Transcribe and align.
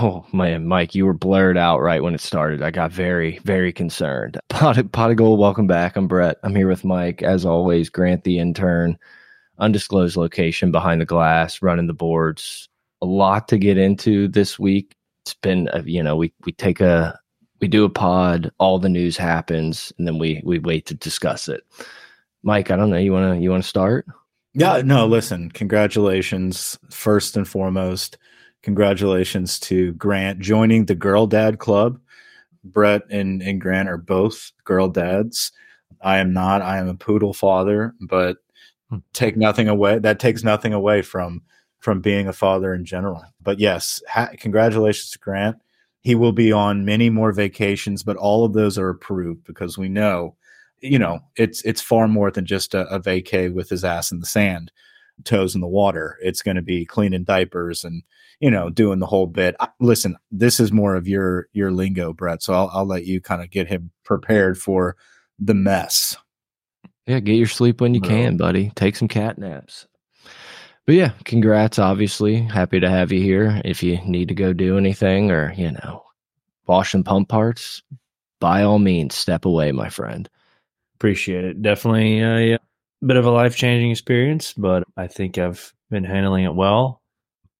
Oh 0.00 0.24
man, 0.32 0.64
Mike, 0.64 0.94
you 0.94 1.04
were 1.04 1.12
blurred 1.12 1.58
out 1.58 1.80
right 1.80 2.00
when 2.00 2.14
it 2.14 2.20
started. 2.20 2.62
I 2.62 2.70
got 2.70 2.92
very, 2.92 3.38
very 3.38 3.72
concerned. 3.72 4.38
Pot, 4.48 4.92
Pot 4.92 5.10
of 5.10 5.16
Gold, 5.16 5.40
welcome 5.40 5.66
back. 5.66 5.96
I'm 5.96 6.06
Brett. 6.06 6.36
I'm 6.44 6.54
here 6.54 6.68
with 6.68 6.84
Mike. 6.84 7.20
As 7.24 7.44
always, 7.44 7.90
Grant 7.90 8.22
the 8.22 8.38
intern, 8.38 8.96
undisclosed 9.58 10.16
location 10.16 10.70
behind 10.70 11.00
the 11.00 11.04
glass, 11.04 11.62
running 11.62 11.88
the 11.88 11.94
boards. 11.94 12.68
A 13.02 13.06
lot 13.06 13.48
to 13.48 13.58
get 13.58 13.76
into 13.76 14.28
this 14.28 14.56
week. 14.56 14.94
It's 15.22 15.34
been, 15.34 15.68
uh, 15.70 15.82
you 15.84 16.00
know, 16.00 16.14
we 16.14 16.32
we 16.44 16.52
take 16.52 16.80
a 16.80 17.18
we 17.60 17.66
do 17.66 17.84
a 17.84 17.90
pod, 17.90 18.52
all 18.58 18.78
the 18.78 18.88
news 18.88 19.16
happens, 19.16 19.92
and 19.98 20.06
then 20.06 20.16
we 20.20 20.40
we 20.44 20.60
wait 20.60 20.86
to 20.86 20.94
discuss 20.94 21.48
it. 21.48 21.64
Mike, 22.44 22.70
I 22.70 22.76
don't 22.76 22.90
know. 22.90 22.98
You 22.98 23.12
wanna 23.12 23.34
you 23.40 23.50
wanna 23.50 23.64
start? 23.64 24.06
Yeah, 24.54 24.80
no. 24.84 25.08
Listen, 25.08 25.50
congratulations 25.50 26.78
first 26.88 27.36
and 27.36 27.48
foremost 27.48 28.16
congratulations 28.62 29.58
to 29.60 29.92
Grant 29.94 30.40
joining 30.40 30.86
the 30.86 30.94
Girl 30.94 31.26
Dad 31.26 31.58
Club. 31.58 31.98
Brett 32.64 33.02
and, 33.10 33.42
and 33.42 33.60
Grant 33.60 33.88
are 33.88 33.98
both 33.98 34.52
girl 34.64 34.88
dads. 34.88 35.52
I 36.00 36.18
am 36.18 36.32
not. 36.32 36.62
I 36.62 36.78
am 36.78 36.88
a 36.88 36.94
poodle 36.94 37.32
father, 37.32 37.94
but 38.00 38.38
hmm. 38.90 38.98
take 39.12 39.36
nothing 39.36 39.68
away. 39.68 39.98
That 39.98 40.20
takes 40.20 40.44
nothing 40.44 40.72
away 40.72 41.02
from 41.02 41.42
from 41.80 42.00
being 42.00 42.26
a 42.26 42.32
father 42.32 42.74
in 42.74 42.84
general. 42.84 43.22
But 43.40 43.60
yes, 43.60 44.02
ha- 44.08 44.30
congratulations 44.38 45.10
to 45.12 45.18
Grant. 45.18 45.56
He 46.00 46.14
will 46.14 46.32
be 46.32 46.52
on 46.52 46.84
many 46.84 47.10
more 47.10 47.32
vacations, 47.32 48.02
but 48.02 48.16
all 48.16 48.44
of 48.44 48.52
those 48.52 48.78
are 48.78 48.88
approved 48.88 49.44
because 49.44 49.78
we 49.78 49.88
know, 49.88 50.36
you 50.80 50.98
know, 50.98 51.20
it's 51.36 51.62
it's 51.62 51.80
far 51.80 52.08
more 52.08 52.30
than 52.30 52.46
just 52.46 52.74
a, 52.74 52.86
a 52.88 53.00
vacay 53.00 53.52
with 53.52 53.68
his 53.68 53.84
ass 53.84 54.10
in 54.10 54.20
the 54.20 54.26
sand, 54.26 54.70
toes 55.24 55.54
in 55.54 55.60
the 55.60 55.66
water. 55.66 56.16
It's 56.22 56.42
going 56.42 56.56
to 56.56 56.62
be 56.62 56.84
cleaning 56.84 57.24
diapers 57.24 57.84
and 57.84 58.02
you 58.40 58.50
know, 58.50 58.70
doing 58.70 59.00
the 59.00 59.06
whole 59.06 59.26
bit. 59.26 59.56
Listen, 59.80 60.16
this 60.30 60.60
is 60.60 60.70
more 60.70 60.94
of 60.94 61.08
your 61.08 61.48
your 61.52 61.72
lingo, 61.72 62.12
Brett. 62.12 62.42
So 62.42 62.54
I'll 62.54 62.70
I'll 62.72 62.86
let 62.86 63.04
you 63.04 63.20
kind 63.20 63.42
of 63.42 63.50
get 63.50 63.68
him 63.68 63.90
prepared 64.04 64.58
for 64.58 64.96
the 65.38 65.54
mess. 65.54 66.16
Yeah, 67.06 67.20
get 67.20 67.34
your 67.34 67.46
sleep 67.46 67.80
when 67.80 67.94
you 67.94 68.00
can, 68.00 68.36
buddy. 68.36 68.70
Take 68.76 68.94
some 68.94 69.08
cat 69.08 69.38
naps. 69.38 69.86
But 70.86 70.94
yeah, 70.94 71.12
congrats. 71.24 71.78
Obviously, 71.78 72.42
happy 72.42 72.80
to 72.80 72.90
have 72.90 73.12
you 73.12 73.20
here. 73.20 73.60
If 73.64 73.82
you 73.82 73.98
need 74.04 74.28
to 74.28 74.34
go 74.34 74.52
do 74.52 74.78
anything 74.78 75.30
or 75.30 75.52
you 75.54 75.72
know, 75.72 76.04
wash 76.66 76.94
and 76.94 77.04
pump 77.04 77.28
parts, 77.28 77.82
by 78.40 78.62
all 78.62 78.78
means, 78.78 79.14
step 79.14 79.44
away, 79.46 79.72
my 79.72 79.88
friend. 79.88 80.28
Appreciate 80.96 81.44
it. 81.44 81.62
Definitely 81.62 82.22
uh, 82.22 82.56
a 82.56 82.58
bit 83.06 83.16
of 83.16 83.26
a 83.26 83.30
life 83.30 83.56
changing 83.56 83.90
experience, 83.90 84.52
but 84.52 84.84
I 84.96 85.06
think 85.06 85.38
I've 85.38 85.72
been 85.90 86.04
handling 86.04 86.44
it 86.44 86.54
well 86.54 87.02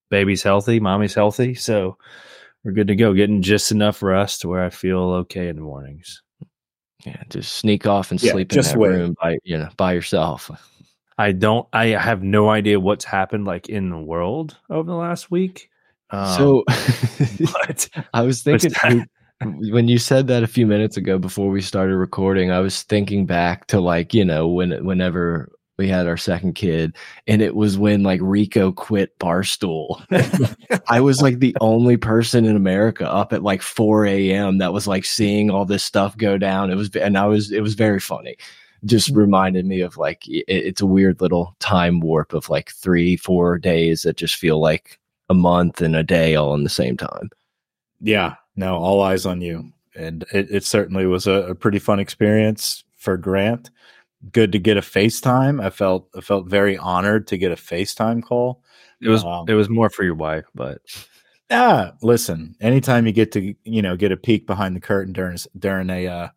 baby's 0.09 0.43
healthy, 0.43 0.79
mommy's 0.79 1.13
healthy, 1.13 1.53
so 1.53 1.97
we're 2.63 2.71
good 2.71 2.87
to 2.87 2.95
go. 2.95 3.13
Getting 3.13 3.41
just 3.41 3.71
enough 3.71 4.03
rest 4.03 4.41
to 4.41 4.47
where 4.47 4.63
I 4.63 4.69
feel 4.69 4.99
okay 4.99 5.47
in 5.47 5.55
the 5.55 5.61
mornings. 5.61 6.21
Yeah, 7.05 7.21
just 7.29 7.53
sneak 7.53 7.87
off 7.87 8.11
and 8.11 8.21
yeah, 8.21 8.33
sleep 8.33 8.51
in 8.51 8.61
that 8.61 8.75
wait. 8.75 8.89
room 8.89 9.15
by 9.21 9.37
you 9.43 9.57
know 9.57 9.69
by 9.77 9.93
yourself. 9.93 10.51
I 11.17 11.31
don't. 11.31 11.67
I 11.73 11.87
have 11.87 12.23
no 12.23 12.49
idea 12.49 12.79
what's 12.79 13.05
happened 13.05 13.45
like 13.45 13.69
in 13.69 13.89
the 13.89 13.97
world 13.97 14.57
over 14.69 14.89
the 14.89 14.97
last 14.97 15.31
week. 15.31 15.69
Um, 16.11 16.27
so, 16.37 18.03
I 18.13 18.21
was 18.23 18.41
thinking 18.41 19.05
when 19.41 19.87
you 19.87 19.97
said 19.97 20.27
that 20.27 20.43
a 20.43 20.47
few 20.47 20.67
minutes 20.67 20.97
ago 20.97 21.17
before 21.17 21.49
we 21.49 21.61
started 21.61 21.95
recording. 21.95 22.51
I 22.51 22.59
was 22.59 22.83
thinking 22.83 23.25
back 23.25 23.67
to 23.67 23.79
like 23.79 24.13
you 24.13 24.25
know 24.25 24.47
when 24.47 24.83
whenever 24.83 25.51
we 25.79 25.87
had 25.87 26.07
our 26.07 26.17
second 26.17 26.55
kid 26.55 26.93
and 27.25 27.41
it 27.41 27.55
was 27.55 27.77
when 27.77 28.03
like 28.03 28.19
rico 28.21 28.69
quit 28.69 29.17
barstool 29.17 30.03
i 30.89 30.99
was 30.99 31.21
like 31.21 31.39
the 31.39 31.55
only 31.61 31.95
person 31.95 32.43
in 32.43 32.57
america 32.57 33.09
up 33.09 33.31
at 33.31 33.43
like 33.43 33.61
4 33.61 34.05
a.m 34.05 34.57
that 34.57 34.73
was 34.73 34.87
like 34.87 35.05
seeing 35.05 35.49
all 35.49 35.63
this 35.63 35.81
stuff 35.81 36.17
go 36.17 36.37
down 36.37 36.69
it 36.69 36.75
was 36.75 36.93
and 36.97 37.17
i 37.17 37.25
was 37.25 37.53
it 37.53 37.61
was 37.61 37.75
very 37.75 38.01
funny 38.01 38.35
just 38.83 39.09
mm-hmm. 39.09 39.19
reminded 39.19 39.65
me 39.65 39.79
of 39.79 39.95
like 39.95 40.27
it, 40.27 40.43
it's 40.49 40.81
a 40.81 40.85
weird 40.85 41.21
little 41.21 41.55
time 41.59 42.01
warp 42.01 42.33
of 42.33 42.49
like 42.49 42.71
three 42.71 43.15
four 43.15 43.57
days 43.57 44.01
that 44.01 44.17
just 44.17 44.35
feel 44.35 44.59
like 44.59 44.99
a 45.29 45.33
month 45.33 45.81
and 45.81 45.95
a 45.95 46.03
day 46.03 46.35
all 46.35 46.53
in 46.53 46.65
the 46.65 46.69
same 46.69 46.97
time 46.97 47.29
yeah 48.01 48.35
no 48.59 48.75
all 48.75 49.01
eyes 49.01 49.25
on 49.25 49.41
you 49.41 49.71
and 49.95 50.23
it, 50.33 50.49
it 50.51 50.63
certainly 50.63 51.05
was 51.05 51.25
a, 51.25 51.49
a 51.49 51.55
pretty 51.55 51.79
fun 51.79 51.99
experience 51.99 52.83
for 52.97 53.17
grant 53.17 53.69
good 54.31 54.51
to 54.51 54.59
get 54.59 54.77
a 54.77 54.81
FaceTime. 54.81 55.63
I 55.63 55.69
felt 55.69 56.07
I 56.15 56.21
felt 56.21 56.47
very 56.47 56.77
honored 56.77 57.27
to 57.27 57.37
get 57.37 57.51
a 57.51 57.55
FaceTime 57.55 58.23
call. 58.23 58.63
It 59.01 59.09
was 59.09 59.23
um, 59.23 59.45
it 59.47 59.53
was 59.53 59.69
more 59.69 59.89
for 59.89 60.03
your 60.03 60.15
wife, 60.15 60.45
but 60.53 60.81
yeah. 61.49 61.91
Listen, 62.01 62.55
anytime 62.59 63.05
you 63.05 63.13
get 63.13 63.31
to 63.33 63.55
you 63.63 63.81
know 63.81 63.95
get 63.95 64.11
a 64.11 64.17
peek 64.17 64.45
behind 64.45 64.75
the 64.75 64.81
curtain 64.81 65.13
during 65.13 65.37
during 65.57 65.89
a 65.89 66.07
uh, 66.07 66.27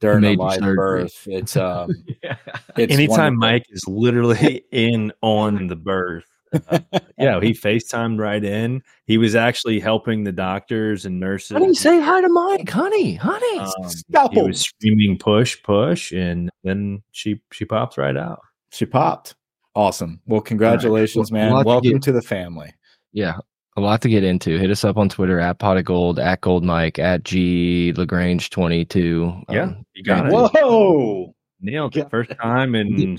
during 0.00 0.24
a 0.24 0.34
live 0.34 0.60
birth, 0.60 1.26
it's 1.26 1.56
um, 1.56 1.90
yeah. 2.22 2.36
it's 2.76 2.92
anytime 2.92 3.38
wonderful. 3.38 3.38
Mike 3.38 3.66
is 3.70 3.84
literally 3.86 4.64
in 4.72 5.12
on 5.22 5.68
the 5.68 5.76
birth 5.76 6.26
uh, 6.68 6.78
yeah, 7.18 7.40
he 7.40 7.52
FaceTimed 7.52 8.18
right 8.18 8.42
in. 8.42 8.82
He 9.06 9.18
was 9.18 9.34
actually 9.34 9.80
helping 9.80 10.24
the 10.24 10.32
doctors 10.32 11.04
and 11.04 11.20
nurses. 11.20 11.56
Honey, 11.56 11.74
say 11.74 12.00
hi 12.00 12.20
to 12.20 12.28
Mike, 12.28 12.68
honey, 12.68 13.14
honey. 13.14 13.58
Um, 13.58 14.30
he 14.32 14.42
was 14.42 14.60
screaming, 14.60 15.18
"Push, 15.18 15.62
push!" 15.62 16.12
and 16.12 16.50
then 16.64 17.02
she 17.12 17.40
she 17.52 17.64
pops 17.64 17.98
right 17.98 18.16
out. 18.16 18.40
She 18.70 18.86
popped. 18.86 19.34
Awesome. 19.74 20.20
Well, 20.26 20.40
congratulations, 20.40 21.30
right. 21.30 21.38
man. 21.38 21.64
Welcome 21.64 21.82
to, 21.82 21.92
get, 21.92 22.02
to, 22.02 22.12
the 22.12 22.22
family. 22.22 22.74
Yeah, 23.12 23.36
a 23.76 23.80
lot 23.80 24.02
to 24.02 24.08
get 24.08 24.24
into. 24.24 24.58
Hit 24.58 24.70
us 24.70 24.84
up 24.84 24.96
on 24.96 25.08
Twitter 25.08 25.38
at 25.38 25.58
pot 25.58 25.76
of 25.76 25.84
gold, 25.84 26.18
at 26.18 26.40
gold 26.40 26.64
mike, 26.64 26.98
at 26.98 27.24
G 27.24 27.92
Lagrange 27.96 28.50
twenty 28.50 28.84
two. 28.84 29.32
Yeah, 29.48 29.64
um, 29.64 29.86
you 29.94 30.02
got 30.02 30.26
it. 30.26 30.32
Whoa. 30.32 31.34
Nailed 31.60 31.96
it. 31.96 32.10
First 32.10 32.30
time 32.40 32.74
in 32.74 33.18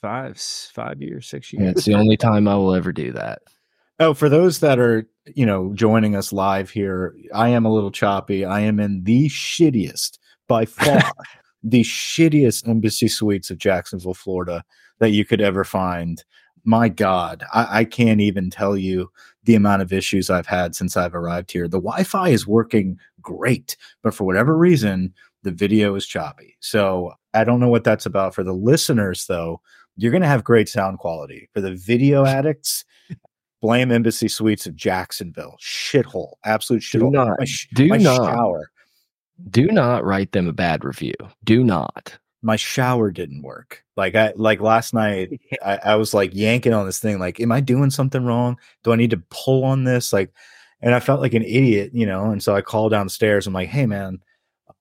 five 0.00 0.38
five 0.74 1.00
years, 1.00 1.26
six 1.26 1.52
years. 1.52 1.72
it's 1.72 1.84
the 1.84 1.94
only 1.94 2.16
time 2.16 2.46
I 2.46 2.54
will 2.54 2.74
ever 2.74 2.92
do 2.92 3.12
that. 3.12 3.42
Oh, 3.98 4.14
for 4.14 4.28
those 4.28 4.60
that 4.60 4.78
are, 4.78 5.06
you 5.34 5.46
know, 5.46 5.72
joining 5.74 6.16
us 6.16 6.32
live 6.32 6.70
here, 6.70 7.14
I 7.34 7.50
am 7.50 7.64
a 7.64 7.72
little 7.72 7.90
choppy. 7.90 8.44
I 8.44 8.60
am 8.60 8.80
in 8.80 9.04
the 9.04 9.28
shittiest, 9.28 10.18
by 10.48 10.64
far, 10.64 11.02
the 11.62 11.82
shittiest 11.82 12.68
embassy 12.68 13.08
suites 13.08 13.50
of 13.50 13.58
Jacksonville, 13.58 14.14
Florida 14.14 14.64
that 14.98 15.10
you 15.10 15.24
could 15.24 15.40
ever 15.40 15.64
find. 15.64 16.24
My 16.64 16.88
God, 16.88 17.44
I, 17.52 17.80
I 17.80 17.84
can't 17.84 18.20
even 18.20 18.48
tell 18.50 18.76
you 18.76 19.10
the 19.44 19.56
amount 19.56 19.82
of 19.82 19.92
issues 19.92 20.30
I've 20.30 20.46
had 20.46 20.74
since 20.74 20.96
I've 20.96 21.14
arrived 21.14 21.50
here. 21.50 21.66
The 21.66 21.80
Wi 21.80 22.04
Fi 22.04 22.28
is 22.28 22.46
working 22.46 22.98
great, 23.20 23.76
but 24.02 24.14
for 24.14 24.24
whatever 24.24 24.56
reason, 24.56 25.12
the 25.42 25.50
video 25.50 25.94
is 25.96 26.06
choppy. 26.06 26.56
So 26.60 27.14
I 27.34 27.44
don't 27.44 27.60
know 27.60 27.68
what 27.68 27.84
that's 27.84 28.06
about 28.06 28.34
for 28.34 28.44
the 28.44 28.52
listeners, 28.52 29.26
though. 29.26 29.60
You're 29.96 30.10
going 30.10 30.22
to 30.22 30.28
have 30.28 30.44
great 30.44 30.68
sound 30.68 30.98
quality. 30.98 31.48
For 31.52 31.60
the 31.60 31.74
video 31.74 32.24
addicts, 32.26 32.84
blame 33.60 33.90
Embassy 33.90 34.28
Suites 34.28 34.66
of 34.66 34.76
Jacksonville. 34.76 35.56
Shithole. 35.60 36.34
Absolute 36.44 36.82
shithole. 36.82 37.00
Do 37.00 37.10
not. 37.10 37.48
sh- 37.48 37.68
do 37.74 37.88
not. 37.88 38.16
Shower. 38.16 38.70
Do 39.50 39.66
not 39.66 40.04
write 40.04 40.32
them 40.32 40.48
a 40.48 40.52
bad 40.52 40.84
review. 40.84 41.14
Do 41.44 41.64
not. 41.64 42.18
My 42.42 42.56
shower 42.56 43.10
didn't 43.10 43.42
work. 43.42 43.84
Like 43.96 44.14
I 44.14 44.32
like 44.36 44.60
last 44.60 44.94
night, 44.94 45.40
I, 45.64 45.78
I 45.84 45.94
was 45.96 46.12
like 46.12 46.34
yanking 46.34 46.72
on 46.72 46.86
this 46.86 46.98
thing. 46.98 47.18
Like, 47.18 47.40
am 47.40 47.52
I 47.52 47.60
doing 47.60 47.90
something 47.90 48.24
wrong? 48.24 48.58
Do 48.84 48.92
I 48.92 48.96
need 48.96 49.10
to 49.10 49.22
pull 49.30 49.64
on 49.64 49.84
this? 49.84 50.12
Like, 50.12 50.32
and 50.80 50.94
I 50.94 51.00
felt 51.00 51.20
like 51.20 51.34
an 51.34 51.44
idiot, 51.44 51.92
you 51.94 52.06
know. 52.06 52.30
And 52.30 52.42
so 52.42 52.54
I 52.54 52.60
called 52.60 52.92
downstairs. 52.92 53.46
I'm 53.46 53.52
like, 53.52 53.68
hey 53.68 53.86
man, 53.86 54.20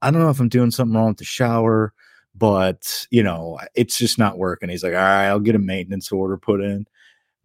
I 0.01 0.11
don't 0.11 0.21
know 0.21 0.29
if 0.29 0.39
I'm 0.39 0.49
doing 0.49 0.71
something 0.71 0.95
wrong 0.95 1.09
with 1.09 1.17
the 1.17 1.25
shower 1.25 1.93
but 2.35 3.07
you 3.11 3.23
know, 3.23 3.59
it's 3.75 3.97
just 3.97 4.17
not 4.17 4.37
working. 4.37 4.69
He's 4.69 4.83
like, 4.83 4.93
all 4.93 4.99
right, 4.99 5.27
I'll 5.27 5.39
get 5.39 5.55
a 5.55 5.59
maintenance 5.59 6.11
order 6.11 6.37
put 6.37 6.61
in. 6.61 6.71
And 6.71 6.87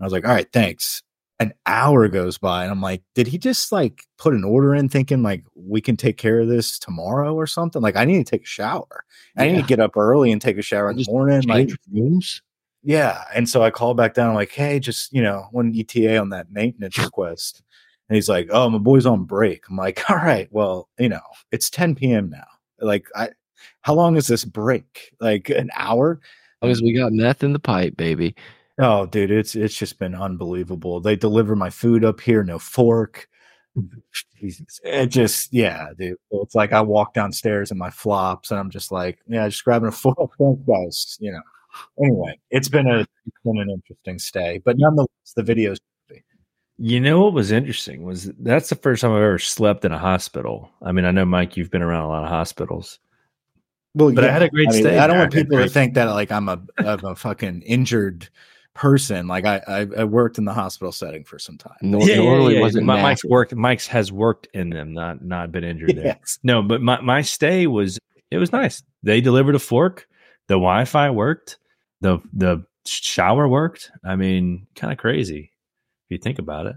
I 0.01 0.05
was 0.05 0.13
like, 0.13 0.27
all 0.27 0.35
right, 0.35 0.51
thanks. 0.53 1.03
An 1.39 1.53
hour 1.67 2.09
goes 2.09 2.39
by 2.39 2.63
and 2.63 2.73
I'm 2.73 2.81
like, 2.81 3.03
did 3.15 3.27
he 3.27 3.37
just 3.37 3.71
like 3.71 4.05
put 4.17 4.33
an 4.33 4.43
order 4.43 4.75
in 4.75 4.89
thinking 4.89 5.23
like 5.23 5.45
we 5.55 5.83
can 5.83 5.95
take 5.97 6.17
care 6.17 6.41
of 6.41 6.49
this 6.49 6.79
tomorrow 6.79 7.35
or 7.35 7.47
something? 7.47 7.83
Like 7.83 7.97
I 7.97 8.07
need 8.07 8.25
to 8.25 8.31
take 8.31 8.45
a 8.45 8.47
shower. 8.47 9.05
Yeah. 9.37 9.43
I 9.43 9.51
need 9.51 9.61
to 9.61 9.67
get 9.67 9.81
up 9.81 9.99
early 9.99 10.33
and 10.33 10.41
take 10.41 10.57
a 10.57 10.63
shower 10.63 10.89
in 10.89 10.97
the 10.97 11.05
morning. 11.09 11.43
Like 11.43 11.71
rooms. 11.93 12.41
Yeah. 12.83 13.25
And 13.35 13.49
so 13.49 13.63
I 13.63 13.71
called 13.71 13.99
back 13.99 14.15
down, 14.15 14.31
I'm 14.31 14.35
like, 14.35 14.53
hey, 14.53 14.79
just 14.81 15.13
you 15.13 15.23
know, 15.23 15.49
one 15.51 15.75
ETA 15.77 16.17
on 16.17 16.31
that 16.31 16.51
maintenance 16.51 16.97
request. 17.05 17.63
And 18.09 18.17
he's 18.17 18.31
like, 18.31 18.49
Oh, 18.51 18.71
my 18.71 18.79
boy's 18.79 19.05
on 19.05 19.25
break. 19.25 19.69
I'm 19.69 19.77
like, 19.77 20.03
all 20.11 20.17
right, 20.17 20.49
well, 20.51 20.89
you 20.99 21.11
know, 21.11 21.21
it's 21.53 21.69
10 21.69 21.97
p.m. 21.97 22.31
now. 22.31 22.47
Like 22.81 23.09
I 23.15 23.31
how 23.83 23.95
long 23.95 24.17
is 24.17 24.27
this 24.27 24.45
break? 24.45 25.13
Like 25.21 25.49
an 25.51 25.71
hour? 25.77 26.21
As 26.63 26.67
long 26.67 26.71
as 26.73 26.83
we 26.83 26.93
got 26.93 27.13
meth 27.13 27.43
in 27.43 27.53
the 27.53 27.59
pipe, 27.59 27.97
baby. 27.97 28.35
Oh, 28.79 29.07
dude, 29.07 29.31
it's 29.31 29.55
it's 29.55 29.77
just 29.77 29.99
been 29.99 30.15
unbelievable. 30.15 31.01
They 31.01 31.17
deliver 31.17 31.57
my 31.57 31.71
food 31.71 32.05
up 32.05 32.21
here, 32.21 32.45
no 32.45 32.59
fork. 32.59 33.29
Jesus. 34.41 34.81
It 34.85 35.07
just, 35.07 35.53
yeah, 35.53 35.89
dude. 35.99 36.17
It's 36.31 36.55
like 36.55 36.73
I 36.73 36.81
walk 36.81 37.15
downstairs 37.15 37.71
in 37.71 37.79
my 37.79 37.91
flops, 37.91 38.51
and 38.51 38.61
I'm 38.61 38.71
just 38.71 38.93
like, 38.93 39.19
yeah, 39.27 39.49
just 39.49 39.65
grabbing 39.65 39.89
a 39.89 39.93
fork, 39.93 40.31
guys. 40.67 41.17
You 41.21 41.33
know. 41.33 41.43
Anyway, 42.03 42.39
it's 42.51 42.69
been 42.69 42.87
a 42.87 43.01
it's 43.01 43.41
been 43.45 43.59
an 43.59 43.71
interesting 43.71 44.19
stay, 44.19 44.63
but 44.65 44.77
nonetheless, 44.79 45.09
the 45.35 45.43
videos 45.43 45.79
You 46.79 47.01
know 47.01 47.23
what 47.23 47.33
was 47.35 47.53
interesting 47.53 48.03
was 48.03 48.31
that's 48.39 48.69
the 48.69 48.77
first 48.77 49.03
time 49.03 49.13
I've 49.13 49.23
ever 49.23 49.39
slept 49.39 49.85
in 49.85 49.93
a 49.93 49.99
hospital. 49.99 50.71
I 50.83 50.93
mean, 50.93 51.05
I 51.05 51.11
know 51.11 51.25
Mike, 51.25 51.57
you've 51.57 51.71
been 51.71 51.83
around 51.83 52.05
a 52.05 52.09
lot 52.09 52.25
of 52.25 52.31
hospitals. 52.31 52.99
Well, 53.97 54.13
but 54.13 54.25
yeah, 54.25 54.31
I 54.31 54.33
had 54.33 54.43
a 54.43 54.51
great 54.51 54.69
I 54.69 54.73
mean, 54.73 54.83
stay. 54.83 54.99
I 54.99 55.07
don't 55.07 55.17
want 55.19 55.35
I 55.35 55.39
had 55.39 55.47
people 55.49 55.65
to 55.65 55.69
think 55.71 55.95
that 55.95 56.05
like 56.05 56.31
I'm 56.31 56.49
a 56.49 56.61
I'm 56.79 57.05
a 57.05 57.17
fucking 57.17 57.63
injured 57.63 58.29
person. 58.75 59.27
Like 59.27 59.47
I, 59.47 59.63
I 59.67 59.87
I 59.99 60.05
worked 60.05 60.37
in 60.37 60.45
the 60.45 60.53
hospital 60.53 60.93
setting 60.93 61.25
for 61.25 61.39
some 61.39 61.57
time. 61.57 61.77
Nor- 61.81 62.03
Yeah, 62.03 62.17
yeah, 62.17 62.23
normally 62.23 62.55
yeah. 62.57 62.61
wasn't 62.61 62.87
Mi- 62.87 63.01
Mike's 63.01 63.25
napping. 63.25 63.31
worked. 63.31 63.55
Mike's 63.55 63.87
has 63.87 64.13
worked 64.13 64.49
in 64.53 64.69
them, 64.71 64.93
not 64.93 65.25
not 65.25 65.51
been 65.51 65.65
injured 65.65 65.97
there. 65.97 66.19
No, 66.43 66.63
but 66.63 66.83
my, 66.83 67.01
my 67.01 67.23
stay 67.23 67.67
was 67.67 67.99
it 68.31 68.37
was 68.37 68.53
nice. 68.53 68.83
They 69.03 69.21
delivered 69.23 69.55
a 69.55 69.59
fork. 69.59 70.07
The 70.49 70.55
Wi-Fi 70.57 71.11
worked. 71.11 71.57
The 72.03 72.19
the 72.35 72.65
shower 72.85 73.49
worked. 73.49 73.91
I 74.05 74.15
mean, 74.17 74.67
kind 74.77 74.93
of 74.93 74.99
crazy 74.99 75.53
if 76.05 76.11
you 76.11 76.19
think 76.19 76.39
about 76.39 76.67
it. 76.67 76.77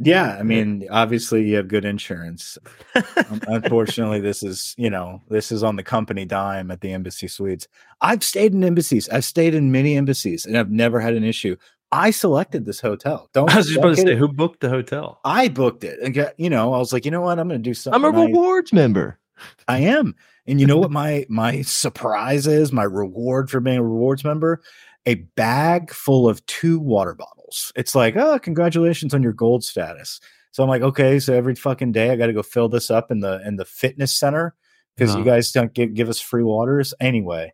Yeah, 0.00 0.36
I 0.38 0.42
mean, 0.42 0.88
obviously 0.90 1.48
you 1.48 1.56
have 1.56 1.68
good 1.68 1.84
insurance. 1.84 2.58
Um, 2.94 3.40
Unfortunately, 3.46 4.20
this 4.20 4.42
is 4.42 4.74
you 4.76 4.90
know 4.90 5.22
this 5.28 5.52
is 5.52 5.62
on 5.62 5.76
the 5.76 5.84
company 5.84 6.24
dime 6.24 6.70
at 6.70 6.80
the 6.80 6.92
embassy 6.92 7.28
suites. 7.28 7.68
I've 8.00 8.24
stayed 8.24 8.54
in 8.54 8.64
embassies. 8.64 9.08
I've 9.08 9.24
stayed 9.24 9.54
in 9.54 9.70
many 9.70 9.96
embassies, 9.96 10.46
and 10.46 10.58
I've 10.58 10.70
never 10.70 10.98
had 10.98 11.14
an 11.14 11.22
issue. 11.24 11.56
I 11.92 12.10
selected 12.10 12.64
this 12.64 12.80
hotel. 12.80 13.30
Don't 13.32 13.48
I 13.50 13.58
was 13.58 13.66
just 13.66 13.76
don't 13.76 13.92
about 13.92 13.96
to 13.96 14.02
say, 14.02 14.16
who 14.16 14.26
booked 14.26 14.60
the 14.60 14.68
hotel? 14.68 15.20
I 15.24 15.46
booked 15.46 15.84
it, 15.84 16.00
and 16.02 16.12
get, 16.12 16.34
you 16.38 16.50
know, 16.50 16.74
I 16.74 16.78
was 16.78 16.92
like, 16.92 17.04
you 17.04 17.12
know 17.12 17.20
what, 17.20 17.38
I'm 17.38 17.46
going 17.46 17.62
to 17.62 17.70
do 17.70 17.72
something. 17.72 18.04
I'm 18.04 18.04
a 18.04 18.10
nice. 18.10 18.26
rewards 18.26 18.72
member. 18.72 19.20
I 19.68 19.78
am. 19.78 20.16
And 20.46 20.60
you 20.60 20.66
know 20.66 20.76
what 20.76 20.90
my 21.02 21.24
my 21.28 21.62
surprise 21.62 22.48
is? 22.48 22.72
My 22.72 22.82
reward 22.82 23.48
for 23.48 23.60
being 23.60 23.78
a 23.78 23.82
rewards 23.82 24.24
member? 24.24 24.60
A 25.06 25.16
bag 25.36 25.90
full 25.92 26.28
of 26.28 26.44
two 26.46 26.78
water 26.78 27.14
bottles. 27.14 27.72
It's 27.76 27.94
like, 27.94 28.16
oh, 28.16 28.38
congratulations 28.38 29.12
on 29.14 29.22
your 29.22 29.32
gold 29.34 29.62
status. 29.64 30.18
So 30.52 30.62
I'm 30.62 30.68
like, 30.68 30.82
okay, 30.82 31.18
so 31.18 31.34
every 31.34 31.54
fucking 31.54 31.92
day 31.92 32.10
I 32.10 32.16
got 32.16 32.26
to 32.26 32.32
go 32.32 32.42
fill 32.42 32.68
this 32.68 32.90
up 32.90 33.10
in 33.10 33.20
the 33.20 33.42
in 33.46 33.56
the 33.56 33.64
fitness 33.64 34.12
center 34.14 34.54
because 34.96 35.14
you 35.14 35.20
Uh-huh. 35.20 35.30
guys 35.30 35.52
don't 35.52 35.74
give 35.74 35.92
give 35.94 36.08
us 36.08 36.20
free 36.20 36.42
waters. 36.44 36.94
Anyway, 37.00 37.52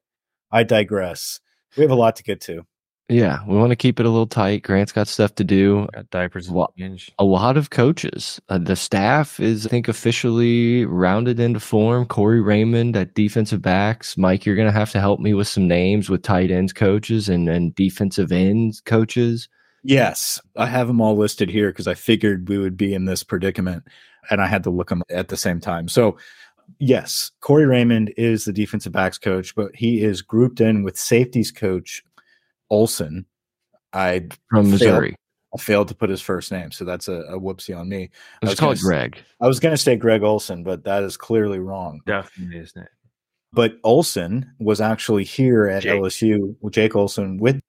I 0.53 0.63
digress. 0.63 1.41
We 1.77 1.83
have 1.83 1.91
a 1.91 1.95
lot 1.97 2.17
to 2.17 2.23
get 2.23 2.41
to. 2.43 2.67
Yeah, 3.11 3.41
we 3.45 3.57
want 3.57 3.71
to 3.71 3.77
keep 3.77 3.99
it 3.99 4.07
a 4.07 4.09
little 4.09 4.29
tight. 4.29 4.63
Grant's 4.63 4.93
got 4.93 5.09
stuff 5.09 5.35
to 5.35 5.45
do. 5.45 5.89
Got 5.93 6.11
diapers 6.11 6.47
and 6.47 6.55
What? 6.55 6.77
change. 6.77 7.11
A 7.19 7.25
lot 7.25 7.57
of 7.57 7.71
coaches. 7.71 8.41
Uh, 8.49 8.59
the 8.59 8.77
staff 8.77 9.41
is, 9.41 9.67
I 9.67 9.69
think, 9.69 9.89
officially 9.89 10.87
rounded 10.87 11.41
into 11.41 11.59
form. 11.59 12.07
Corey 12.07 12.41
Raymond 12.41 12.97
at 12.97 13.15
defensive 13.15 13.61
backs. 13.61 14.17
Mike, 14.17 14.47
you're 14.47 14.55
going 14.55 14.69
to 14.69 14.79
have 14.79 14.93
to 14.93 15.01
help 15.01 15.19
me 15.19 15.35
with 15.35 15.49
some 15.49 15.67
names 15.67 16.09
with 16.09 16.23
tight 16.23 16.53
ends 16.53 16.73
coaches 16.73 17.29
and, 17.29 17.49
and 17.49 17.75
defensive 17.75 18.31
ends 18.31 18.81
coaches. 18.81 19.49
Yes, 19.83 20.41
I 20.57 20.67
have 20.67 20.87
them 20.87 21.01
all 21.01 21.17
listed 21.17 21.51
here 21.51 21.71
because 21.71 21.89
I 21.89 21.95
figured 21.95 22.49
we 22.49 22.59
would 22.59 22.77
be 22.77 22.95
in 22.95 23.07
this 23.07 23.25
predicament 23.25 23.83
and 24.31 24.41
I 24.41 24.47
had 24.47 24.63
to 24.65 24.71
look 24.71 24.91
them 24.91 25.03
at 25.11 25.29
the 25.29 25.37
same 25.37 25.59
time. 25.59 25.89
So, 25.89 26.17
yes, 26.79 27.33
Corey 27.41 27.67
Raymond 27.67 28.13
is 28.17 28.45
the 28.45 28.53
defensive 28.53 28.93
backs 28.93 29.19
coach, 29.19 29.55
but 29.55 29.75
he 29.75 30.05
is 30.05 30.23
grouped 30.23 30.61
in 30.61 30.85
with 30.85 30.97
safeties 30.97 31.51
coach 31.51 32.05
Olson. 32.71 33.27
I, 33.93 34.29
From 34.49 34.65
Failed. 34.67 34.71
Missouri. 34.71 35.17
I 35.53 35.59
failed 35.59 35.89
to 35.89 35.95
put 35.97 36.11
his 36.11 36.21
first 36.21 36.53
name, 36.53 36.71
so 36.71 36.85
that's 36.85 37.09
a, 37.09 37.23
a 37.23 37.39
whoopsie 37.41 37.77
on 37.77 37.89
me. 37.89 38.05
I 38.41 38.47
Let's 38.47 38.53
was 38.53 38.61
call 38.61 38.71
it 38.71 38.75
s- 38.75 38.83
Greg. 38.83 39.19
I 39.41 39.49
was 39.49 39.59
going 39.59 39.73
to 39.73 39.77
say 39.83 39.97
Greg 39.97 40.23
Olson, 40.23 40.63
but 40.63 40.85
that 40.85 41.03
is 41.03 41.17
clearly 41.17 41.59
wrong. 41.59 42.01
Definitely 42.07 42.57
his 42.59 42.77
name. 42.77 42.87
But 43.53 43.79
Olson 43.83 44.49
was 44.61 44.81
actually 44.81 45.25
here 45.25 45.67
at 45.67 45.83
Jake. 45.83 46.01
LSU. 46.01 46.55
Jake 46.71 46.95
Olson 46.95 47.37
with 47.39 47.61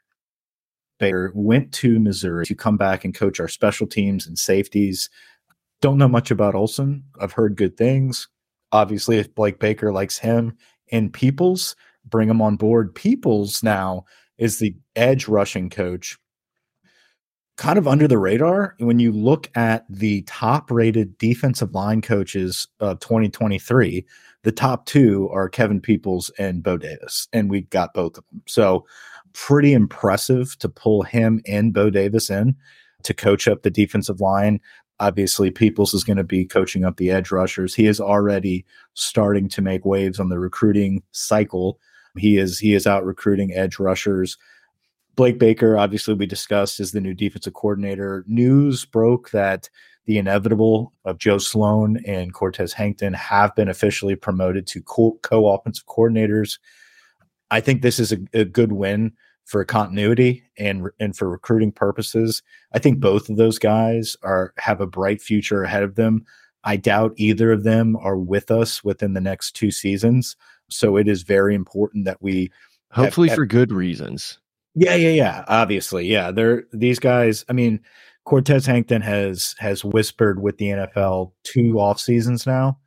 Baker 1.00 1.32
went 1.34 1.72
to 1.74 2.00
Missouri 2.00 2.46
to 2.46 2.54
come 2.54 2.78
back 2.78 3.04
and 3.04 3.16
coach 3.16 3.40
our 3.40 3.48
special 3.48 3.88
teams 3.88 4.28
and 4.28 4.38
safeties. 4.38 5.10
Don't 5.82 5.98
know 5.98 6.08
much 6.08 6.30
about 6.30 6.54
Olson. 6.54 7.04
I've 7.20 7.32
heard 7.34 7.56
good 7.56 7.76
things. 7.78 8.28
Obviously, 8.72 9.18
if 9.18 9.34
Blake 9.34 9.58
Baker 9.58 9.92
likes 9.92 10.20
him 10.20 10.56
and 10.92 11.12
Peoples, 11.12 11.76
bring 12.06 12.30
him 12.30 12.44
on 12.44 12.58
board. 12.58 12.94
Peoples 12.94 13.64
now 13.64 14.06
is 14.42 14.60
the 14.60 14.76
edge 14.98 15.30
rushing 15.30 15.70
coach. 15.70 16.18
Kind 17.56 17.78
of 17.78 17.88
under 17.88 18.08
the 18.08 18.18
radar 18.18 18.76
when 18.80 19.00
you 19.00 19.14
look 19.14 19.50
at 19.56 19.86
the 19.90 20.24
top 20.24 20.70
rated 20.70 21.18
defensive 21.18 21.74
line 21.74 22.02
coaches 22.02 22.68
of 22.82 23.00
2023 23.00 24.06
the 24.44 24.52
top 24.52 24.86
two 24.86 25.30
are 25.32 25.50
Kevin 25.50 25.80
Peoples 25.80 26.32
and 26.40 26.64
Bo 26.64 26.78
Davis, 26.78 27.28
and 27.32 27.50
we 27.50 27.62
got 27.62 27.94
both 27.94 28.18
of 28.18 28.24
them. 28.32 28.42
So 28.48 28.86
pretty 29.34 29.74
impressive 29.74 30.58
to 30.60 30.70
pull 30.70 31.04
him 31.04 31.42
and 31.46 31.74
Bo 31.74 31.90
Davis 31.90 32.30
in 32.30 32.56
to 33.04 33.14
coach 33.14 33.48
up 33.48 33.62
the 33.62 33.70
defensive 33.70 34.20
line. 34.20 34.60
Obviously, 35.00 35.52
Peoples 35.52 35.94
is 35.94 36.04
going 36.04 36.18
to 36.18 36.24
be 36.24 36.46
coaching 36.46 36.84
up 36.84 36.98
the 36.98 37.12
edge 37.12 37.32
rushers. 37.32 37.74
He 37.74 37.88
is 37.88 38.00
already 38.00 38.66
starting 38.94 39.48
to 39.50 39.62
make 39.62 39.86
waves 39.86 40.20
on 40.20 40.30
the 40.30 40.40
recruiting 40.40 41.02
cycle. 41.12 41.80
He 42.18 42.38
is 42.38 42.60
he 42.60 42.74
is 42.74 42.88
out 42.88 43.06
recruiting 43.06 43.54
edge 43.54 43.80
rushers. 43.80 44.38
Blake 45.16 45.40
Baker, 45.40 45.78
obviously, 45.78 46.14
we 46.14 46.26
discussed 46.26 46.80
is 46.80 46.92
the 46.92 47.02
new 47.02 47.14
defensive 47.14 47.54
coordinator. 47.54 48.24
News 48.28 48.86
broke 48.86 49.32
that 49.32 49.70
the 50.06 50.18
inevitable 50.18 50.94
of 51.06 51.18
Joe 51.18 51.38
Sloan 51.38 52.02
and 52.08 52.34
Cortez 52.34 52.74
Hankton 52.74 53.14
have 53.14 53.56
been 53.56 53.70
officially 53.70 54.16
promoted 54.16 54.68
to 54.68 54.82
co 54.82 55.20
offensive 55.48 55.86
coordinators. 55.86 56.60
I 57.50 57.60
think 57.60 57.82
this 57.82 58.00
is 58.00 58.12
a, 58.12 58.18
a 58.34 58.46
good 58.46 58.72
win 58.72 59.14
for 59.46 59.64
continuity 59.66 60.44
and 60.58 60.88
and 61.00 61.16
for 61.16 61.30
recruiting 61.30 61.72
purposes. 61.72 62.42
I 62.74 62.80
think 62.80 63.00
both 63.00 63.30
of 63.30 63.38
those 63.38 63.60
guys 63.60 64.16
are 64.24 64.54
have 64.58 64.82
a 64.82 64.88
bright 64.88 65.22
future 65.22 65.64
ahead 65.64 65.84
of 65.84 65.96
them. 65.96 66.26
I 66.64 66.78
doubt 66.78 67.14
either 67.18 67.52
of 67.52 67.64
them 67.64 67.96
are 67.98 68.18
with 68.18 68.52
us 68.52 68.84
within 68.84 69.14
the 69.14 69.22
next 69.22 69.54
two 69.54 69.72
seasons. 69.72 70.36
So 70.72 70.98
it 70.98 71.08
is 71.08 71.24
very 71.24 71.56
important 71.56 72.06
that 72.06 72.22
we 72.22 72.52
Hopefully 72.92 73.30
have- 73.30 73.36
for 73.36 73.46
good 73.46 73.72
reasons. 73.72 74.40
yeah, 74.76 74.96
yeah, 74.96 75.10
yeah. 75.10 75.46
Obviously, 75.48 76.06
yeah. 76.08 76.32
They're 76.32 76.64
these 76.74 77.00
guys. 77.00 77.46
I 77.50 77.54
mean, 77.54 77.80
Cortez 78.26 78.66
Hankton 78.66 79.02
has 79.02 79.56
has 79.60 79.84
whispered 79.84 80.42
with 80.42 80.58
the 80.58 80.68
NFL 80.68 81.32
two 81.44 81.80
off 81.80 82.00
seasons 82.00 82.46
now. 82.46 82.78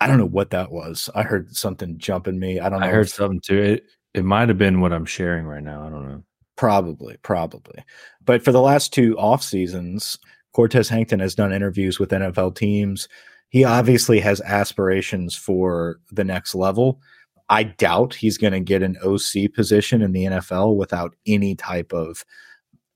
I 0.00 0.06
don't 0.06 0.18
know 0.18 0.26
what 0.26 0.50
that 0.50 0.70
was. 0.70 1.08
I 1.14 1.22
heard 1.22 1.54
something 1.56 1.96
jump 1.98 2.28
in 2.28 2.38
me. 2.38 2.60
I 2.60 2.68
don't 2.68 2.80
know. 2.80 2.86
I 2.86 2.90
heard 2.90 3.08
something 3.08 3.40
too. 3.40 3.62
It 3.62 3.84
it 4.14 4.24
might 4.24 4.48
have 4.48 4.58
been 4.58 4.80
what 4.80 4.92
I'm 4.92 5.06
sharing 5.06 5.46
right 5.46 5.62
now. 5.62 5.86
I 5.86 5.90
don't 5.90 6.06
know. 6.08 6.22
Probably, 6.56 7.16
probably. 7.22 7.84
But 8.24 8.42
for 8.42 8.50
the 8.52 8.60
last 8.62 8.92
two 8.92 9.16
off 9.18 9.42
seasons, 9.42 10.18
Cortez 10.52 10.88
Hankton 10.88 11.20
has 11.20 11.34
done 11.34 11.52
interviews 11.52 11.98
with 11.98 12.10
NFL 12.10 12.56
teams. 12.56 13.08
He 13.48 13.64
obviously 13.64 14.20
has 14.20 14.40
aspirations 14.42 15.34
for 15.34 16.00
the 16.10 16.24
next 16.24 16.54
level. 16.54 17.00
I 17.48 17.62
doubt 17.62 18.14
he's 18.14 18.38
going 18.38 18.52
to 18.52 18.60
get 18.60 18.82
an 18.82 18.96
OC 19.04 19.52
position 19.54 20.02
in 20.02 20.12
the 20.12 20.24
NFL 20.24 20.76
without 20.76 21.14
any 21.26 21.54
type 21.54 21.92
of 21.92 22.24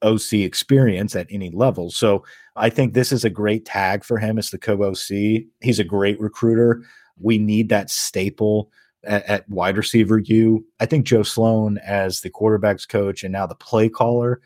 OC 0.02 0.34
experience 0.34 1.14
at 1.14 1.28
any 1.30 1.50
level. 1.50 1.90
So 1.90 2.24
I 2.56 2.70
think 2.70 2.94
this 2.94 3.12
is 3.12 3.24
a 3.24 3.30
great 3.30 3.64
tag 3.64 4.04
for 4.04 4.18
him 4.18 4.38
as 4.38 4.50
the 4.50 4.58
co 4.58 4.82
OC. 4.82 5.44
He's 5.60 5.78
a 5.78 5.84
great 5.84 6.18
recruiter. 6.20 6.82
We 7.20 7.38
need 7.38 7.68
that 7.68 7.90
staple 7.90 8.70
at, 9.04 9.24
at 9.26 9.48
wide 9.48 9.76
receiver 9.76 10.18
U. 10.18 10.64
I 10.80 10.86
think 10.86 11.06
Joe 11.06 11.22
Sloan 11.22 11.78
as 11.78 12.20
the 12.20 12.30
quarterbacks 12.30 12.88
coach 12.88 13.22
and 13.22 13.32
now 13.32 13.46
the 13.46 13.54
play 13.54 13.88
caller 13.88 14.40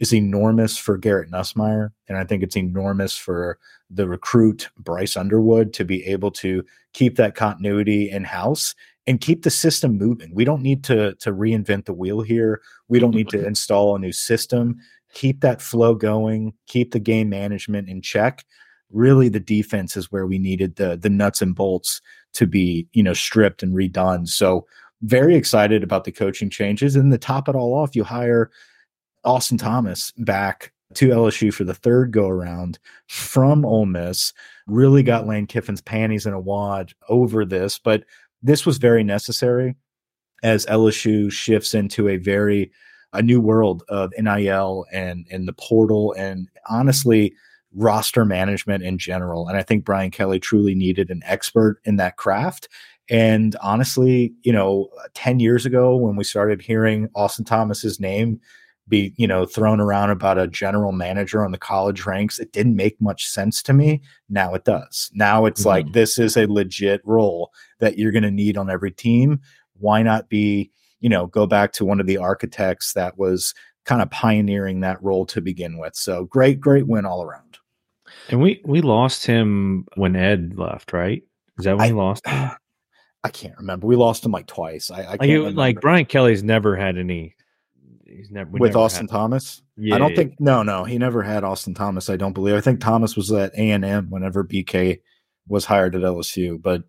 is 0.00 0.14
enormous 0.14 0.78
for 0.78 0.96
Garrett 0.96 1.30
Nussmeier. 1.30 1.90
And 2.08 2.16
I 2.16 2.24
think 2.24 2.42
it's 2.42 2.56
enormous 2.56 3.16
for 3.16 3.58
the 3.90 4.08
recruit 4.08 4.70
Bryce 4.78 5.16
Underwood 5.16 5.72
to 5.74 5.84
be 5.84 6.04
able 6.06 6.30
to 6.32 6.64
keep 6.94 7.16
that 7.16 7.34
continuity 7.34 8.10
in 8.10 8.24
house 8.24 8.74
and 9.06 9.20
keep 9.20 9.42
the 9.42 9.50
system 9.50 9.98
moving. 9.98 10.34
We 10.34 10.44
don't 10.44 10.62
need 10.62 10.82
to 10.84 11.14
to 11.16 11.32
reinvent 11.32 11.84
the 11.84 11.92
wheel 11.92 12.22
here. 12.22 12.60
We 12.88 12.98
don't 12.98 13.14
need 13.14 13.28
to 13.30 13.46
install 13.46 13.94
a 13.94 13.98
new 13.98 14.12
system. 14.12 14.76
Keep 15.12 15.40
that 15.40 15.60
flow 15.60 15.94
going, 15.94 16.54
keep 16.66 16.92
the 16.92 17.00
game 17.00 17.28
management 17.28 17.88
in 17.88 18.00
check. 18.00 18.44
Really 18.90 19.28
the 19.28 19.40
defense 19.40 19.96
is 19.96 20.10
where 20.10 20.26
we 20.26 20.38
needed 20.38 20.76
the 20.76 20.96
the 20.96 21.10
nuts 21.10 21.42
and 21.42 21.54
bolts 21.54 22.00
to 22.34 22.46
be, 22.46 22.86
you 22.92 23.02
know, 23.02 23.12
stripped 23.12 23.62
and 23.62 23.74
redone. 23.74 24.28
So 24.28 24.66
very 25.02 25.34
excited 25.34 25.82
about 25.82 26.04
the 26.04 26.12
coaching 26.12 26.50
changes. 26.50 26.94
And 26.94 27.10
to 27.10 27.18
top 27.18 27.48
it 27.48 27.54
all 27.54 27.74
off, 27.74 27.96
you 27.96 28.04
hire 28.04 28.50
Austin 29.24 29.58
Thomas 29.58 30.12
back 30.18 30.72
to 30.94 31.08
LSU 31.08 31.52
for 31.52 31.64
the 31.64 31.74
third 31.74 32.10
go 32.10 32.28
around 32.28 32.78
from 33.06 33.64
Ole 33.64 33.86
Miss. 33.86 34.32
Really 34.66 35.02
got 35.02 35.26
Lane 35.26 35.46
Kiffin's 35.46 35.80
panties 35.80 36.26
in 36.26 36.32
a 36.32 36.40
wad 36.40 36.92
over 37.08 37.44
this, 37.44 37.78
but 37.78 38.04
this 38.42 38.66
was 38.66 38.78
very 38.78 39.04
necessary 39.04 39.76
as 40.42 40.66
LSU 40.66 41.30
shifts 41.30 41.74
into 41.74 42.08
a 42.08 42.16
very 42.16 42.72
a 43.12 43.22
new 43.22 43.40
world 43.40 43.82
of 43.88 44.12
NIL 44.18 44.86
and 44.92 45.26
and 45.30 45.46
the 45.46 45.52
portal 45.52 46.14
and 46.16 46.48
honestly 46.68 47.34
roster 47.74 48.24
management 48.24 48.82
in 48.82 48.98
general. 48.98 49.48
And 49.48 49.56
I 49.56 49.62
think 49.62 49.84
Brian 49.84 50.10
Kelly 50.10 50.40
truly 50.40 50.74
needed 50.74 51.10
an 51.10 51.22
expert 51.24 51.80
in 51.84 51.96
that 51.96 52.16
craft. 52.16 52.68
And 53.08 53.56
honestly, 53.60 54.32
you 54.42 54.52
know, 54.52 54.88
10 55.14 55.40
years 55.40 55.66
ago 55.66 55.96
when 55.96 56.16
we 56.16 56.24
started 56.24 56.62
hearing 56.62 57.08
Austin 57.14 57.44
Thomas's 57.44 58.00
name 58.00 58.40
be 58.90 59.14
you 59.16 59.26
know 59.26 59.46
thrown 59.46 59.80
around 59.80 60.10
about 60.10 60.38
a 60.38 60.46
general 60.46 60.92
manager 60.92 61.44
on 61.44 61.52
the 61.52 61.58
college 61.58 62.04
ranks 62.04 62.38
it 62.38 62.52
didn't 62.52 62.76
make 62.76 63.00
much 63.00 63.26
sense 63.26 63.62
to 63.62 63.72
me 63.72 64.02
now 64.28 64.52
it 64.52 64.64
does 64.64 65.10
now 65.14 65.46
it's 65.46 65.60
mm-hmm. 65.60 65.68
like 65.68 65.92
this 65.92 66.18
is 66.18 66.36
a 66.36 66.46
legit 66.46 67.00
role 67.04 67.52
that 67.78 67.96
you're 67.96 68.12
going 68.12 68.22
to 68.22 68.30
need 68.30 68.58
on 68.58 68.68
every 68.68 68.90
team 68.90 69.40
why 69.78 70.02
not 70.02 70.28
be 70.28 70.70
you 70.98 71.08
know 71.08 71.26
go 71.26 71.46
back 71.46 71.72
to 71.72 71.84
one 71.84 72.00
of 72.00 72.06
the 72.06 72.18
architects 72.18 72.92
that 72.92 73.16
was 73.16 73.54
kind 73.86 74.02
of 74.02 74.10
pioneering 74.10 74.80
that 74.80 75.02
role 75.02 75.24
to 75.24 75.40
begin 75.40 75.78
with 75.78 75.94
so 75.94 76.24
great 76.24 76.60
great 76.60 76.86
win 76.86 77.06
all 77.06 77.22
around 77.22 77.58
and 78.28 78.42
we 78.42 78.60
we 78.66 78.82
lost 78.82 79.24
him 79.24 79.86
when 79.94 80.16
ed 80.16 80.58
left 80.58 80.92
right 80.92 81.22
is 81.58 81.64
that 81.64 81.76
when 81.76 81.88
I, 81.88 81.92
we 81.92 81.98
lost 81.98 82.26
him? 82.26 82.50
I 83.22 83.28
can't 83.28 83.56
remember. 83.58 83.86
We 83.86 83.96
lost 83.96 84.24
him 84.24 84.32
like 84.32 84.46
twice. 84.46 84.90
I, 84.90 85.02
I 85.02 85.10
like, 85.16 85.28
it, 85.28 85.54
like 85.54 85.80
Brian 85.82 86.06
Kelly's 86.06 86.42
never 86.42 86.74
had 86.74 86.96
any 86.96 87.34
he's 88.10 88.30
never 88.30 88.50
with 88.50 88.72
never 88.72 88.78
Austin 88.78 89.06
Thomas. 89.06 89.62
Yeah, 89.76 89.94
I 89.94 89.98
don't 89.98 90.10
yeah. 90.10 90.16
think 90.16 90.40
no, 90.40 90.62
no, 90.62 90.84
he 90.84 90.98
never 90.98 91.22
had 91.22 91.44
Austin 91.44 91.74
Thomas. 91.74 92.10
I 92.10 92.16
don't 92.16 92.32
believe. 92.32 92.54
I 92.54 92.60
think 92.60 92.80
Thomas 92.80 93.16
was 93.16 93.32
at 93.32 93.54
A 93.54 93.70
and 93.70 93.84
M 93.84 94.10
whenever 94.10 94.44
BK 94.44 95.00
was 95.48 95.64
hired 95.64 95.94
at 95.94 96.02
LSU. 96.02 96.60
But 96.60 96.82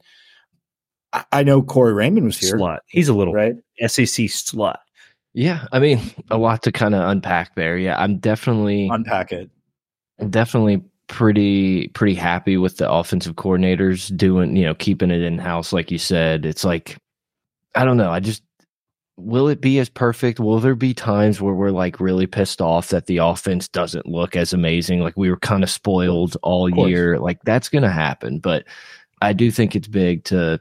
I, 1.14 1.24
I 1.32 1.44
know 1.44 1.62
Corey 1.62 1.94
Raymond 1.94 2.26
was 2.26 2.38
here. 2.38 2.58
Slut. 2.58 2.80
He's 2.88 3.10
a 3.10 3.14
little 3.14 3.34
right 3.34 3.56
SEC 3.80 4.26
slut. 4.28 4.78
Yeah, 5.34 5.66
I 5.72 5.80
mean, 5.80 6.02
a 6.30 6.38
lot 6.38 6.62
to 6.64 6.72
kind 6.72 6.94
of 6.94 7.08
unpack 7.08 7.56
there. 7.56 7.78
Yeah, 7.78 7.98
I'm 7.98 8.18
definitely 8.18 8.90
unpack 8.92 9.32
it. 9.32 9.50
Definitely 10.30 10.84
pretty 11.08 11.90
pretty 11.90 12.16
happy 12.16 12.58
with 12.58 12.78
the 12.78 12.90
offensive 12.90 13.36
coordinators 13.36 14.16
doing, 14.16 14.56
you 14.56 14.64
know, 14.64 14.76
keeping 14.76 15.12
it 15.12 15.22
in 15.22 15.38
house 15.38 15.74
like 15.74 15.92
you 15.92 15.98
said. 15.98 16.46
It's 16.46 16.64
like 16.64 16.98
I 17.76 17.86
don't 17.86 17.98
know, 17.98 18.12
I 18.12 18.20
just 18.20 18.44
will 19.24 19.48
it 19.48 19.62
be 19.62 19.80
as 19.80 19.90
perfect? 19.90 20.40
Will 20.40 20.60
there 20.60 20.76
be 20.76 20.94
times 20.94 21.42
where 21.42 21.54
we're 21.54 21.72
like 21.72 22.00
really 22.00 22.28
pissed 22.28 22.62
off 22.62 22.90
that 22.90 23.06
the 23.06 23.18
offense 23.18 23.68
doesn't 23.68 24.06
look 24.06 24.36
as 24.36 24.54
amazing? 24.54 25.00
Like 25.02 25.18
we 25.18 25.30
were 25.30 25.38
kind 25.38 25.64
of 25.64 25.70
spoiled 25.70 26.38
all 26.44 26.70
year. 26.70 27.20
Like 27.20 27.42
that's 27.44 27.70
going 27.70 27.84
to 27.84 27.92
happen. 27.92 28.40
But 28.40 28.66
I 29.22 29.34
do 29.34 29.52
think 29.52 29.76
it's 29.76 29.88
big 29.88 30.24
to 30.26 30.60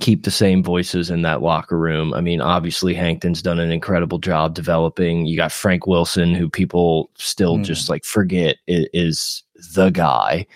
keep 0.00 0.24
the 0.24 0.30
same 0.30 0.62
voices 0.62 1.10
in 1.10 1.22
that 1.22 1.42
locker 1.42 1.78
room. 1.78 2.14
I 2.14 2.20
mean, 2.20 2.40
obviously 2.40 2.94
Hankton's 2.94 3.42
done 3.42 3.60
an 3.60 3.70
incredible 3.70 4.18
job 4.18 4.54
developing. 4.54 5.26
You 5.26 5.36
got 5.36 5.52
Frank 5.52 5.86
Wilson, 5.86 6.34
who 6.34 6.48
people 6.48 7.10
still 7.16 7.58
mm. 7.58 7.64
just 7.64 7.88
like 7.88 8.04
forget 8.04 8.56
is 8.66 9.42
the 9.74 9.90
guy. 9.90 10.46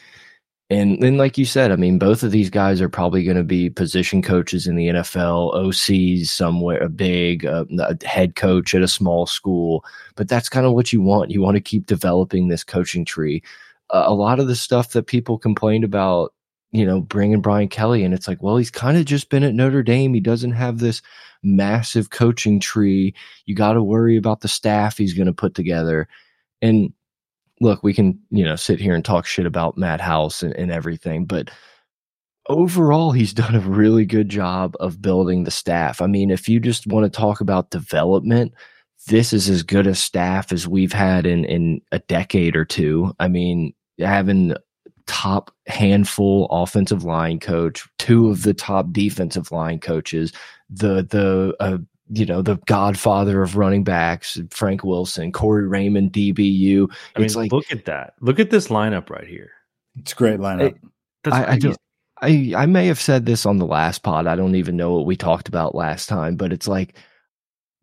And 0.70 1.00
then, 1.02 1.16
like 1.16 1.38
you 1.38 1.46
said, 1.46 1.72
I 1.72 1.76
mean, 1.76 1.98
both 1.98 2.22
of 2.22 2.30
these 2.30 2.50
guys 2.50 2.82
are 2.82 2.90
probably 2.90 3.24
going 3.24 3.38
to 3.38 3.42
be 3.42 3.70
position 3.70 4.20
coaches 4.20 4.66
in 4.66 4.76
the 4.76 4.88
NFL, 4.88 5.54
OCs 5.54 6.26
somewhere, 6.26 6.82
a 6.82 6.90
big 6.90 7.46
uh, 7.46 7.64
a 7.78 7.96
head 8.06 8.36
coach 8.36 8.74
at 8.74 8.82
a 8.82 8.88
small 8.88 9.24
school. 9.24 9.82
But 10.14 10.28
that's 10.28 10.50
kind 10.50 10.66
of 10.66 10.72
what 10.72 10.92
you 10.92 11.00
want. 11.00 11.30
You 11.30 11.40
want 11.40 11.54
to 11.54 11.62
keep 11.62 11.86
developing 11.86 12.48
this 12.48 12.64
coaching 12.64 13.06
tree. 13.06 13.42
Uh, 13.90 14.04
a 14.06 14.14
lot 14.14 14.40
of 14.40 14.46
the 14.46 14.56
stuff 14.56 14.92
that 14.92 15.06
people 15.06 15.38
complained 15.38 15.84
about, 15.84 16.34
you 16.72 16.84
know, 16.84 17.00
bringing 17.00 17.40
Brian 17.40 17.68
Kelly, 17.68 18.04
and 18.04 18.12
it's 18.12 18.28
like, 18.28 18.42
well, 18.42 18.58
he's 18.58 18.70
kind 18.70 18.98
of 18.98 19.06
just 19.06 19.30
been 19.30 19.44
at 19.44 19.54
Notre 19.54 19.82
Dame. 19.82 20.12
He 20.12 20.20
doesn't 20.20 20.52
have 20.52 20.80
this 20.80 21.00
massive 21.42 22.10
coaching 22.10 22.60
tree. 22.60 23.14
You 23.46 23.54
got 23.54 23.72
to 23.72 23.82
worry 23.82 24.18
about 24.18 24.42
the 24.42 24.48
staff 24.48 24.98
he's 24.98 25.14
going 25.14 25.28
to 25.28 25.32
put 25.32 25.54
together. 25.54 26.08
And 26.60 26.92
look, 27.60 27.82
we 27.82 27.92
can, 27.94 28.18
you 28.30 28.44
know, 28.44 28.56
sit 28.56 28.80
here 28.80 28.94
and 28.94 29.04
talk 29.04 29.26
shit 29.26 29.46
about 29.46 29.78
Matt 29.78 30.00
House 30.00 30.42
and, 30.42 30.54
and 30.54 30.70
everything, 30.70 31.24
but 31.24 31.50
overall, 32.48 33.12
he's 33.12 33.32
done 33.34 33.54
a 33.54 33.60
really 33.60 34.04
good 34.04 34.28
job 34.28 34.76
of 34.80 35.02
building 35.02 35.44
the 35.44 35.50
staff. 35.50 36.00
I 36.00 36.06
mean, 36.06 36.30
if 36.30 36.48
you 36.48 36.60
just 36.60 36.86
want 36.86 37.04
to 37.04 37.16
talk 37.16 37.40
about 37.40 37.70
development, 37.70 38.54
this 39.06 39.32
is 39.32 39.48
as 39.48 39.62
good 39.62 39.86
a 39.86 39.94
staff 39.94 40.52
as 40.52 40.66
we've 40.66 40.92
had 40.92 41.24
in 41.26 41.44
in 41.44 41.80
a 41.92 41.98
decade 42.00 42.56
or 42.56 42.64
two. 42.64 43.14
I 43.20 43.28
mean, 43.28 43.72
having 43.98 44.54
top 45.06 45.54
handful 45.66 46.46
offensive 46.50 47.04
line 47.04 47.40
coach, 47.40 47.88
two 47.98 48.28
of 48.28 48.42
the 48.42 48.54
top 48.54 48.92
defensive 48.92 49.52
line 49.52 49.78
coaches, 49.78 50.32
the 50.68 51.06
the 51.08 51.56
uh, 51.60 51.78
you 52.10 52.26
know, 52.26 52.42
the 52.42 52.56
godfather 52.66 53.42
of 53.42 53.56
running 53.56 53.84
backs, 53.84 54.40
Frank 54.50 54.84
Wilson, 54.84 55.32
Corey 55.32 55.66
Raymond, 55.66 56.12
DBU. 56.12 56.90
I 57.16 57.22
it's 57.22 57.34
mean, 57.34 57.44
like 57.44 57.52
look 57.52 57.70
at 57.70 57.84
that. 57.86 58.14
Look 58.20 58.38
at 58.38 58.50
this 58.50 58.68
lineup 58.68 59.10
right 59.10 59.26
here. 59.26 59.50
It's 59.98 60.12
a 60.12 60.16
great 60.16 60.40
lineup. 60.40 60.78
I, 61.24 61.52
I, 61.52 61.58
just 61.58 61.78
I 62.20 62.52
I 62.56 62.66
may 62.66 62.86
have 62.86 63.00
said 63.00 63.26
this 63.26 63.44
on 63.44 63.58
the 63.58 63.66
last 63.66 64.02
pod. 64.02 64.26
I 64.26 64.36
don't 64.36 64.54
even 64.54 64.76
know 64.76 64.92
what 64.92 65.06
we 65.06 65.16
talked 65.16 65.48
about 65.48 65.74
last 65.74 66.08
time, 66.08 66.36
but 66.36 66.52
it's 66.52 66.68
like 66.68 66.94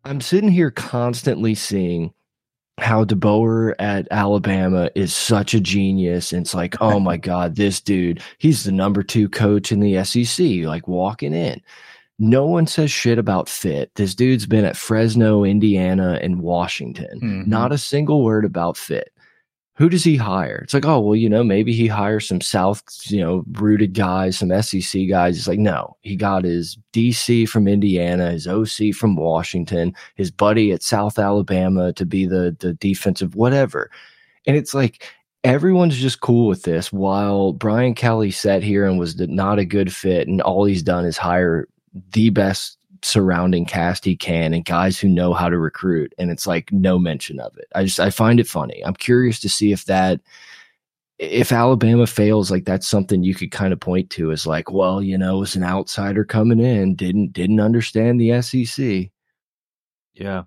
I'm 0.04 0.22
sitting 0.22 0.50
here 0.50 0.72
constantly 0.72 1.56
seeing 1.56 2.14
how 2.78 3.06
DeBoer 3.06 3.74
at 3.80 4.08
Alabama 4.12 4.90
is 4.96 5.14
such 5.14 5.54
a 5.54 5.62
genius. 5.62 6.34
And 6.34 6.42
it's 6.42 6.54
like, 6.54 6.76
oh 6.82 7.00
my 7.02 7.18
God, 7.18 7.56
this 7.56 7.80
dude, 7.80 8.22
he's 8.38 8.64
the 8.64 8.72
number 8.72 9.04
two 9.04 9.30
coach 9.30 9.72
in 9.72 9.80
the 9.80 10.04
SEC, 10.04 10.66
like 10.66 10.88
walking 10.88 11.34
in. 11.34 11.62
No 12.18 12.46
one 12.46 12.66
says 12.68 12.92
shit 12.92 13.18
about 13.18 13.50
fit. 13.50 13.92
This 13.96 14.16
dude's 14.16 14.46
been 14.46 14.66
at 14.66 14.78
Fresno, 14.78 15.44
Indiana, 15.44 16.18
and 16.22 16.42
Washington. 16.42 17.20
Mm-hmm. 17.22 17.50
Not 17.50 17.74
a 17.74 17.78
single 17.78 18.24
word 18.24 18.46
about 18.46 18.78
fit. 18.78 19.12
Who 19.78 19.90
does 19.90 20.06
he 20.06 20.16
hire? 20.16 20.62
It's 20.64 20.74
like, 20.74 20.86
oh, 20.86 21.02
well, 21.02 21.18
you 21.18 21.28
know, 21.28 21.44
maybe 21.44 21.74
he 21.74 21.88
hires 21.88 22.26
some 22.26 22.40
South, 22.40 22.82
you 23.08 23.20
know, 23.20 23.44
rooted 23.52 23.94
guys, 23.94 24.38
some 24.38 24.62
SEC 24.62 25.10
guys. 25.10 25.38
It's 25.38 25.50
like, 25.50 25.60
no, 25.60 25.98
he 26.02 26.16
got 26.16 26.46
his 26.46 26.78
DC 26.94 27.50
from 27.50 27.68
Indiana, 27.68 28.32
his 28.32 28.48
OC 28.48 28.96
from 28.96 29.18
Washington, 29.18 29.94
his 30.16 30.32
buddy 30.32 30.72
at 30.72 30.82
South 30.82 31.20
Alabama 31.20 31.92
to 31.92 32.06
be 32.06 32.26
the 32.26 32.56
the 32.62 32.74
defensive 32.76 33.36
whatever. 33.36 33.92
And 34.48 34.56
it's 34.56 34.74
like 34.74 35.04
everyone's 35.44 35.98
just 35.98 36.22
cool 36.22 36.48
with 36.48 36.64
this 36.64 36.94
while 36.94 37.52
Brian 37.52 37.96
Kelly 37.96 38.32
sat 38.32 38.64
here 38.64 38.86
and 38.86 38.98
was 38.98 39.20
not 39.20 39.60
a 39.60 39.66
good 39.66 39.94
fit 39.94 40.28
and 40.28 40.42
all 40.42 40.64
he's 40.64 40.84
done 40.84 41.06
is 41.06 41.18
hire 41.18 41.68
the 42.12 42.30
best 42.30 42.78
surrounding 43.02 43.66
cast 43.66 44.04
he 44.04 44.16
can 44.16 44.54
and 44.54 44.66
guys 44.66 45.00
who 45.00 45.08
know 45.08 45.34
how 45.34 45.48
to 45.48 45.60
recruit 45.60 46.14
and 46.18 46.32
it's 46.32 46.48
like 46.48 46.72
no 46.72 46.98
mention 46.98 47.40
of 47.40 47.56
it. 47.58 47.68
I 47.76 47.84
just 47.84 48.00
i 48.00 48.10
find 48.10 48.40
it 48.40 48.48
funny. 48.48 48.84
I'm 48.86 48.96
curious 48.96 49.40
to 49.42 49.50
see 49.50 49.72
if 49.72 49.86
that 49.86 50.22
if 51.18 51.52
alabama 51.52 52.06
fails 52.06 52.52
like 52.52 52.66
that's 52.66 52.88
something 52.88 53.24
you 53.24 53.34
could 53.34 53.52
kind 53.52 53.72
of 53.72 53.80
point 53.80 54.10
to 54.10 54.34
as 54.34 54.46
like 54.46 54.70
well 54.70 55.02
you 55.02 55.18
know 55.18 55.42
as 55.44 55.56
an 55.56 55.64
outsider 55.64 56.26
coming 56.26 56.60
in 56.60 56.94
didn't 56.94 57.32
didn't 57.32 57.62
understand 57.62 58.20
the 58.20 58.42
sec 58.42 59.12
yeah. 60.14 60.44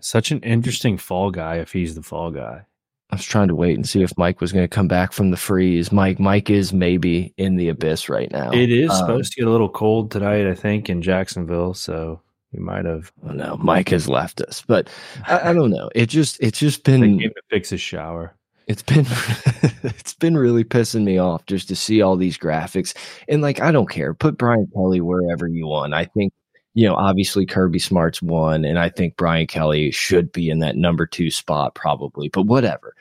Such 0.00 0.30
an 0.30 0.40
interesting 0.40 0.98
fall 0.98 1.30
guy 1.30 1.56
if 1.56 1.72
he's 1.72 1.94
the 1.94 2.02
fall 2.02 2.30
guy 2.30 2.66
I 3.10 3.16
was 3.16 3.24
trying 3.24 3.48
to 3.48 3.54
wait 3.54 3.74
and 3.74 3.88
see 3.88 4.02
if 4.02 4.16
Mike 4.18 4.40
was 4.40 4.52
going 4.52 4.64
to 4.64 4.68
come 4.68 4.88
back 4.88 5.12
from 5.12 5.30
the 5.30 5.36
freeze. 5.36 5.90
Mike, 5.90 6.20
Mike 6.20 6.50
is 6.50 6.74
maybe 6.74 7.32
in 7.38 7.56
the 7.56 7.70
abyss 7.70 8.08
right 8.10 8.30
now. 8.30 8.50
It 8.50 8.70
is 8.70 8.90
um, 8.90 8.96
supposed 8.96 9.32
to 9.32 9.40
get 9.40 9.48
a 9.48 9.50
little 9.50 9.68
cold 9.68 10.10
tonight, 10.10 10.46
I 10.46 10.54
think, 10.54 10.90
in 10.90 11.00
Jacksonville. 11.00 11.72
So 11.72 12.20
we 12.52 12.60
might 12.60 12.84
have. 12.84 13.10
Oh 13.24 13.32
no, 13.32 13.56
Mike 13.56 13.88
has 13.90 14.08
left 14.08 14.42
us, 14.42 14.62
but 14.66 14.90
I, 15.26 15.50
I 15.50 15.52
don't 15.54 15.70
know. 15.70 15.88
It 15.94 16.06
just, 16.06 16.38
it's 16.40 16.58
just 16.58 16.84
been. 16.84 17.18
to 17.18 17.32
fix 17.48 17.70
his 17.70 17.80
shower. 17.80 18.34
It's 18.66 18.82
been, 18.82 19.06
it's 19.82 20.12
been 20.12 20.36
really 20.36 20.64
pissing 20.64 21.04
me 21.04 21.16
off 21.16 21.46
just 21.46 21.68
to 21.68 21.76
see 21.76 22.02
all 22.02 22.16
these 22.16 22.36
graphics. 22.36 22.94
And 23.26 23.40
like, 23.40 23.60
I 23.60 23.72
don't 23.72 23.88
care. 23.88 24.12
Put 24.12 24.36
Brian 24.36 24.68
Kelly 24.74 25.00
wherever 25.00 25.48
you 25.48 25.66
want. 25.66 25.94
I 25.94 26.04
think 26.04 26.34
you 26.78 26.86
know, 26.86 26.94
obviously 26.94 27.44
Kirby 27.44 27.80
Smart's 27.80 28.22
one, 28.22 28.64
and 28.64 28.78
I 28.78 28.88
think 28.88 29.16
Brian 29.16 29.48
Kelly 29.48 29.90
should 29.90 30.30
be 30.30 30.48
in 30.48 30.60
that 30.60 30.76
number 30.76 31.06
two 31.06 31.28
spot 31.28 31.74
probably, 31.74 32.28
but 32.28 32.42
whatever. 32.42 32.94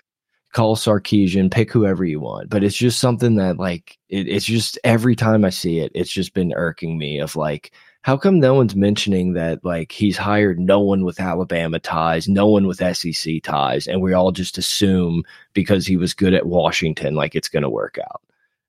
Call 0.52 0.76
Sarkisian, 0.76 1.52
pick 1.52 1.72
whoever 1.72 2.04
you 2.04 2.20
want. 2.20 2.50
But 2.50 2.64
it's 2.64 2.76
just 2.76 3.00
something 3.00 3.36
that 3.36 3.60
like 3.60 4.00
it, 4.10 4.28
it's 4.28 4.48
just 4.48 4.80
every 4.84 5.16
time 5.16 5.46
I 5.46 5.52
see 5.52 5.78
it, 5.78 5.92
it's 5.94 6.10
just 6.10 6.34
been 6.34 6.54
irking 6.54 6.98
me 6.98 7.20
of 7.20 7.36
like, 7.36 7.72
how 8.02 8.18
come 8.18 8.40
no 8.40 8.56
one's 8.56 8.76
mentioning 8.76 9.34
that 9.34 9.64
like 9.64 9.92
he's 9.92 10.18
hired 10.18 10.60
no 10.60 10.80
one 10.80 11.06
with 11.06 11.20
Alabama 11.20 11.78
ties, 11.78 12.28
no 12.28 12.48
one 12.48 12.66
with 12.66 12.82
SEC 12.98 13.44
ties, 13.44 13.86
and 13.86 14.02
we 14.02 14.12
all 14.12 14.32
just 14.32 14.58
assume 14.58 15.22
because 15.54 15.86
he 15.86 15.98
was 15.98 16.16
good 16.16 16.34
at 16.34 16.48
Washington, 16.48 17.14
like 17.14 17.36
it's 17.36 17.50
gonna 17.50 17.70
work 17.70 18.00
out. 18.04 18.24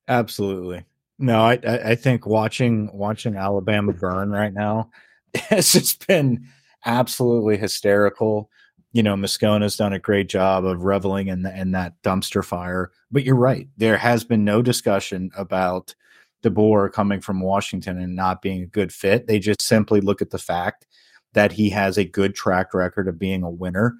Absolutely. 0.06 0.84
No, 1.18 1.40
I 1.40 1.58
I 1.64 1.94
think 1.96 2.26
watching 2.26 2.90
watching 2.92 3.36
Alabama 3.36 3.92
burn 3.92 4.30
right 4.30 4.52
now 4.52 4.90
has 5.34 5.72
just 5.72 6.06
been 6.06 6.46
absolutely 6.86 7.56
hysterical. 7.56 8.50
You 8.92 9.02
know, 9.02 9.16
Moscona's 9.16 9.76
done 9.76 9.92
a 9.92 9.98
great 9.98 10.28
job 10.28 10.64
of 10.64 10.82
reveling 10.82 11.28
in 11.28 11.42
the, 11.42 11.56
in 11.56 11.72
that 11.72 12.00
dumpster 12.02 12.44
fire. 12.44 12.92
But 13.10 13.24
you're 13.24 13.34
right; 13.34 13.68
there 13.76 13.96
has 13.96 14.22
been 14.24 14.44
no 14.44 14.62
discussion 14.62 15.30
about 15.36 15.94
DeBoer 16.44 16.92
coming 16.92 17.20
from 17.20 17.40
Washington 17.40 17.98
and 17.98 18.14
not 18.14 18.40
being 18.40 18.62
a 18.62 18.66
good 18.66 18.92
fit. 18.92 19.26
They 19.26 19.40
just 19.40 19.62
simply 19.62 20.00
look 20.00 20.22
at 20.22 20.30
the 20.30 20.38
fact 20.38 20.86
that 21.34 21.52
he 21.52 21.68
has 21.70 21.98
a 21.98 22.04
good 22.04 22.34
track 22.34 22.72
record 22.72 23.08
of 23.08 23.18
being 23.18 23.42
a 23.42 23.50
winner, 23.50 23.96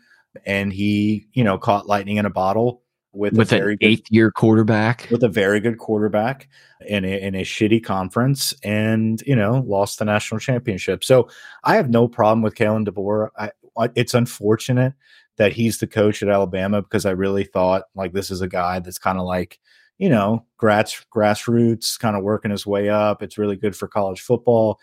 and 0.47 0.73
he, 0.73 1.27
you 1.33 1.43
know, 1.43 1.59
caught 1.59 1.89
lightning 1.89 2.17
in 2.17 2.27
a 2.27 2.31
bottle 2.31 2.83
with, 3.13 3.33
with 3.33 3.53
an 3.53 3.79
eighth 3.81 4.05
good, 4.05 4.15
year 4.15 4.31
quarterback 4.31 5.09
with 5.11 5.23
a 5.23 5.29
very 5.29 5.61
good 5.61 5.79
quarterback 5.79 6.49
in 6.87 7.05
a, 7.05 7.21
in 7.21 7.35
a 7.35 7.43
shitty 7.43 7.83
conference 7.83 8.55
and 8.63 9.23
you 9.27 9.35
know 9.35 9.65
lost 9.67 9.99
the 9.99 10.05
national 10.05 10.39
championship 10.39 11.03
so 11.03 11.29
i 11.65 11.75
have 11.75 11.89
no 11.89 12.07
problem 12.07 12.43
with 12.43 12.55
Kalen 12.55 12.87
DeBoer 12.87 13.31
I, 13.39 13.51
it's 13.95 14.15
unfortunate 14.15 14.95
that 15.39 15.53
he's 15.53 15.79
the 15.79 15.87
coach 15.87 16.23
at 16.23 16.29
Alabama 16.29 16.83
because 16.83 17.07
I 17.07 17.13
really 17.13 17.45
thought 17.45 17.85
like 17.95 18.13
this 18.13 18.31
is 18.31 18.41
a 18.41 18.49
guy 18.49 18.81
that's 18.81 18.99
kind 18.99 19.19
of 19.19 19.25
like 19.25 19.59
you 19.97 20.09
know 20.09 20.45
grass 20.57 21.05
grassroots 21.15 21.99
kind 21.99 22.17
of 22.17 22.23
working 22.23 22.51
his 22.51 22.67
way 22.67 22.89
up. 22.91 23.23
It's 23.23 23.39
really 23.39 23.57
good 23.57 23.75
for 23.75 23.89
college 23.89 24.21
football. 24.21 24.79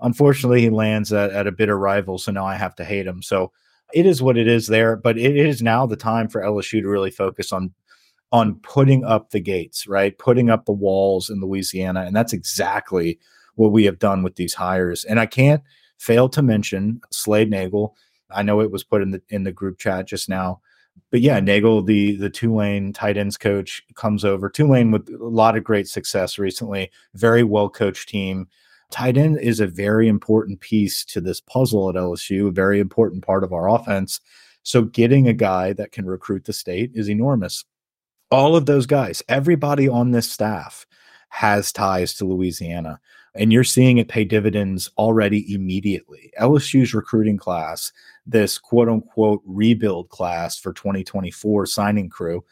Unfortunately, 0.00 0.60
he 0.60 0.70
lands 0.70 1.12
at, 1.12 1.30
at 1.30 1.46
a 1.46 1.52
bitter 1.52 1.78
rival, 1.78 2.18
so 2.18 2.30
now 2.32 2.46
I 2.46 2.54
have 2.54 2.74
to 2.76 2.84
hate 2.84 3.06
him. 3.06 3.22
So 3.22 3.52
it 3.92 4.06
is 4.06 4.22
what 4.22 4.36
it 4.36 4.48
is 4.48 4.66
there, 4.66 4.96
but 4.96 5.18
it 5.18 5.36
is 5.36 5.62
now 5.62 5.86
the 5.86 5.96
time 5.96 6.28
for 6.28 6.42
LSU 6.42 6.82
to 6.82 6.88
really 6.88 7.10
focus 7.10 7.52
on 7.52 7.72
on 8.32 8.56
putting 8.56 9.04
up 9.04 9.30
the 9.30 9.40
gates, 9.40 9.86
right? 9.86 10.18
Putting 10.18 10.50
up 10.50 10.64
the 10.64 10.72
walls 10.72 11.30
in 11.30 11.40
Louisiana, 11.40 12.02
and 12.02 12.14
that's 12.14 12.32
exactly 12.32 13.18
what 13.54 13.72
we 13.72 13.84
have 13.84 13.98
done 13.98 14.22
with 14.22 14.36
these 14.36 14.54
hires. 14.54 15.04
And 15.04 15.20
I 15.20 15.26
can't 15.26 15.62
fail 15.98 16.28
to 16.30 16.42
mention 16.42 17.00
Slade 17.12 17.50
Nagle. 17.50 17.96
I 18.30 18.42
know 18.42 18.60
it 18.60 18.70
was 18.70 18.84
put 18.84 19.02
in 19.02 19.12
the 19.12 19.22
in 19.28 19.44
the 19.44 19.52
group 19.52 19.78
chat 19.78 20.06
just 20.06 20.28
now, 20.28 20.60
but 21.10 21.20
yeah, 21.20 21.40
Nagle, 21.40 21.82
the 21.82 22.16
the 22.16 22.30
Tulane 22.30 22.92
tight 22.92 23.16
ends 23.16 23.36
coach, 23.36 23.82
comes 23.94 24.24
over. 24.24 24.48
Tulane 24.48 24.90
with 24.90 25.08
a 25.08 25.24
lot 25.24 25.56
of 25.56 25.64
great 25.64 25.88
success 25.88 26.38
recently, 26.38 26.90
very 27.14 27.42
well 27.42 27.68
coached 27.68 28.08
team. 28.08 28.48
Tight 28.90 29.16
end 29.16 29.38
is 29.40 29.60
a 29.60 29.66
very 29.66 30.08
important 30.08 30.60
piece 30.60 31.04
to 31.06 31.20
this 31.20 31.40
puzzle 31.40 31.88
at 31.88 31.96
LSU, 31.96 32.48
a 32.48 32.52
very 32.52 32.78
important 32.78 33.24
part 33.24 33.44
of 33.44 33.52
our 33.52 33.68
offense. 33.68 34.20
So 34.62 34.82
getting 34.82 35.28
a 35.28 35.32
guy 35.32 35.72
that 35.74 35.92
can 35.92 36.06
recruit 36.06 36.44
the 36.44 36.52
state 36.52 36.92
is 36.94 37.10
enormous. 37.10 37.64
All 38.30 38.56
of 38.56 38.66
those 38.66 38.86
guys, 38.86 39.22
everybody 39.28 39.88
on 39.88 40.10
this 40.10 40.30
staff 40.30 40.86
has 41.28 41.72
ties 41.72 42.14
to 42.14 42.24
Louisiana. 42.24 43.00
And 43.34 43.52
you're 43.52 43.64
seeing 43.64 43.98
it 43.98 44.08
pay 44.08 44.24
dividends 44.24 44.90
already 44.96 45.52
immediately. 45.54 46.32
LSU's 46.40 46.94
recruiting 46.94 47.36
class, 47.36 47.92
this 48.24 48.56
quote 48.56 48.88
unquote 48.88 49.42
rebuild 49.44 50.08
class 50.08 50.58
for 50.58 50.72
2024 50.72 51.66
signing 51.66 52.08
crew, 52.08 52.44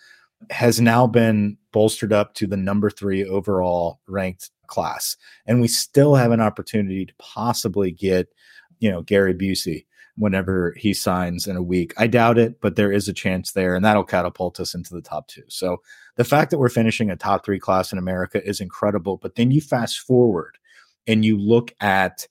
has 0.51 0.81
now 0.81 1.07
been 1.07 1.57
bolstered 1.73 2.13
up 2.13 2.35
to 2.35 2.47
the 2.47 2.57
number 2.57 2.91
three 2.91 3.25
overall 3.25 4.01
ranked 4.07 4.51
class. 4.67 5.17
And 5.47 5.61
we 5.61 5.69
still 5.69 6.15
have 6.15 6.33
an 6.33 6.41
opportunity 6.41 7.07
to 7.07 7.15
possibly 7.19 7.91
get, 7.91 8.29
you 8.79 8.91
know, 8.91 9.03
Gary 9.03 9.35
Busey 9.35 9.87
whenever 10.17 10.75
he 10.77 10.95
signs 10.95 11.47
in 11.47 11.57
a 11.57 11.63
week. 11.63 11.93
I 11.97 12.07
doubt 12.07 12.39
it, 12.39 12.61
but 12.61 12.77
there 12.77 12.93
is 12.93 13.09
a 13.09 13.13
chance 13.13 13.53
there, 13.53 13.75
and 13.75 13.85
that'll 13.85 14.05
catapult 14.05 14.61
us 14.61 14.75
into 14.75 14.95
the 14.95 15.03
top 15.03 15.27
two. 15.27 15.43
So 15.49 15.79
the 16.17 16.25
fact 16.25 16.51
that 16.51 16.59
we're 16.59 16.69
finishing 16.69 17.11
a 17.11 17.17
top 17.17 17.45
three 17.45 17.59
class 17.59 17.93
in 17.93 17.99
America 17.99 18.45
is 18.47 18.61
incredible. 18.61 19.17
But 19.17 19.35
then 19.35 19.51
you 19.51 19.61
fast 19.61 20.01
forward 20.01 20.57
and 21.07 21.25
you 21.25 21.37
look 21.37 21.75
at 21.81 22.27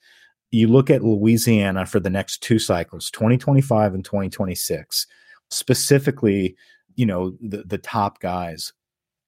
you 0.51 0.67
look 0.67 0.91
at 0.91 1.03
Louisiana 1.03 1.85
for 1.87 1.99
the 1.99 2.11
next 2.11 2.43
two 2.43 2.59
cycles, 2.59 3.09
2025 3.09 3.95
and 3.95 4.05
2026, 4.05 5.07
specifically, 5.49 6.55
you 6.95 7.07
know, 7.07 7.35
the, 7.41 7.63
the 7.63 7.79
top 7.79 8.19
guys. 8.19 8.71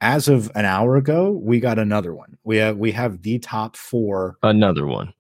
As 0.06 0.28
of 0.28 0.52
an 0.56 0.66
hour 0.66 0.96
ago, 0.98 1.32
we 1.32 1.60
got 1.60 1.80
another 1.80 2.14
one. 2.14 2.38
We 2.44 2.58
have 2.58 2.78
we 2.78 2.92
have 2.92 3.24
the 3.24 3.40
top 3.40 3.76
four. 3.76 4.38
Another 4.44 4.86
one 4.86 5.14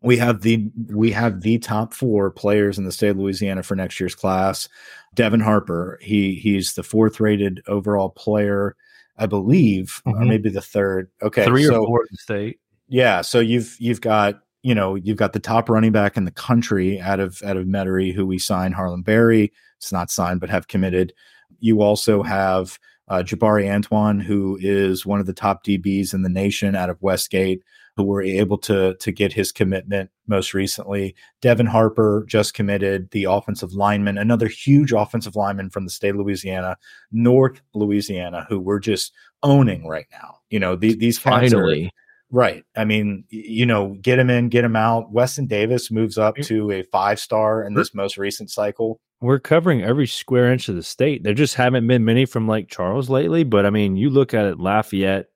we 0.00 0.16
have 0.16 0.42
the 0.42 0.70
we 0.86 1.10
have 1.10 1.40
the 1.40 1.58
top 1.58 1.92
four 1.92 2.30
players 2.30 2.78
in 2.78 2.84
the 2.84 2.92
state 2.92 3.08
of 3.08 3.18
Louisiana 3.18 3.62
for 3.62 3.74
next 3.74 3.98
year's 3.98 4.14
class. 4.14 4.68
Devin 5.14 5.40
Harper, 5.40 5.98
he 6.00 6.34
he's 6.34 6.74
the 6.74 6.82
fourth 6.82 7.18
rated 7.20 7.62
overall 7.66 8.10
player, 8.10 8.76
I 9.16 9.26
believe, 9.26 10.00
mm-hmm. 10.06 10.22
or 10.22 10.24
maybe 10.24 10.50
the 10.50 10.60
third. 10.60 11.10
Okay, 11.22 11.44
three 11.44 11.64
so, 11.64 11.80
or 11.80 11.86
four 11.86 12.02
in 12.02 12.08
the 12.12 12.18
state. 12.18 12.60
Yeah, 12.88 13.22
so 13.22 13.40
you've 13.40 13.76
you've 13.80 14.00
got 14.00 14.40
you 14.62 14.74
know 14.74 14.94
you've 14.94 15.16
got 15.16 15.32
the 15.32 15.40
top 15.40 15.68
running 15.68 15.92
back 15.92 16.16
in 16.16 16.24
the 16.24 16.30
country 16.30 17.00
out 17.00 17.18
of 17.18 17.42
out 17.42 17.56
of 17.56 17.66
Metairie, 17.66 18.14
who 18.14 18.24
we 18.24 18.38
signed 18.38 18.74
Harlem 18.74 19.02
Berry. 19.02 19.52
It's 19.78 19.92
not 19.92 20.10
signed, 20.10 20.40
but 20.40 20.50
have 20.50 20.68
committed. 20.68 21.12
You 21.60 21.82
also 21.82 22.22
have 22.22 22.78
uh, 23.08 23.22
Jabari 23.22 23.70
Antoine, 23.70 24.20
who 24.20 24.58
is 24.60 25.06
one 25.06 25.20
of 25.20 25.26
the 25.26 25.32
top 25.32 25.64
DBs 25.64 26.14
in 26.14 26.22
the 26.22 26.28
nation 26.28 26.74
out 26.74 26.90
of 26.90 27.00
Westgate 27.02 27.62
who 27.98 28.04
were 28.04 28.22
able 28.22 28.56
to 28.56 28.94
to 28.94 29.10
get 29.10 29.32
his 29.32 29.50
commitment 29.50 30.08
most 30.28 30.54
recently. 30.54 31.16
Devin 31.42 31.66
Harper 31.66 32.24
just 32.28 32.54
committed 32.54 33.10
the 33.10 33.24
offensive 33.24 33.72
lineman, 33.72 34.16
another 34.16 34.46
huge 34.46 34.92
offensive 34.92 35.34
lineman 35.34 35.68
from 35.68 35.84
the 35.84 35.90
state 35.90 36.10
of 36.10 36.16
Louisiana, 36.16 36.76
North 37.10 37.60
Louisiana, 37.74 38.46
who 38.48 38.60
we're 38.60 38.78
just 38.78 39.12
owning 39.42 39.84
right 39.84 40.06
now. 40.12 40.36
You 40.48 40.60
know, 40.60 40.76
the, 40.76 40.94
these 40.94 41.18
finally. 41.18 41.86
Are, 41.86 41.90
right. 42.30 42.64
I 42.76 42.84
mean, 42.84 43.24
you 43.28 43.66
know, 43.66 43.96
get 44.00 44.18
him 44.18 44.30
in, 44.30 44.48
get 44.48 44.64
him 44.64 44.76
out. 44.76 45.12
Weston 45.12 45.46
Davis 45.46 45.90
moves 45.90 46.18
up 46.18 46.36
to 46.36 46.70
a 46.70 46.82
five 46.84 47.18
star 47.18 47.64
in 47.64 47.74
this 47.74 47.94
most 47.94 48.16
recent 48.16 48.50
cycle. 48.50 49.00
We're 49.20 49.40
covering 49.40 49.82
every 49.82 50.06
square 50.06 50.52
inch 50.52 50.68
of 50.68 50.76
the 50.76 50.82
state. 50.82 51.24
There 51.24 51.34
just 51.34 51.56
haven't 51.56 51.86
been 51.86 52.04
many 52.04 52.24
from 52.24 52.46
Lake 52.46 52.68
Charles 52.68 53.10
lately, 53.10 53.42
but 53.42 53.66
I 53.66 53.70
mean, 53.70 53.96
you 53.96 54.10
look 54.10 54.32
at 54.32 54.46
it, 54.46 54.60
Lafayette, 54.60 55.26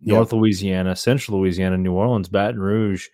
North 0.00 0.32
yep. 0.32 0.40
Louisiana, 0.40 0.94
Central 0.94 1.38
Louisiana, 1.38 1.76
New 1.76 1.92
Orleans, 1.92 2.28
Baton 2.28 2.60
Rouge, 2.60 3.08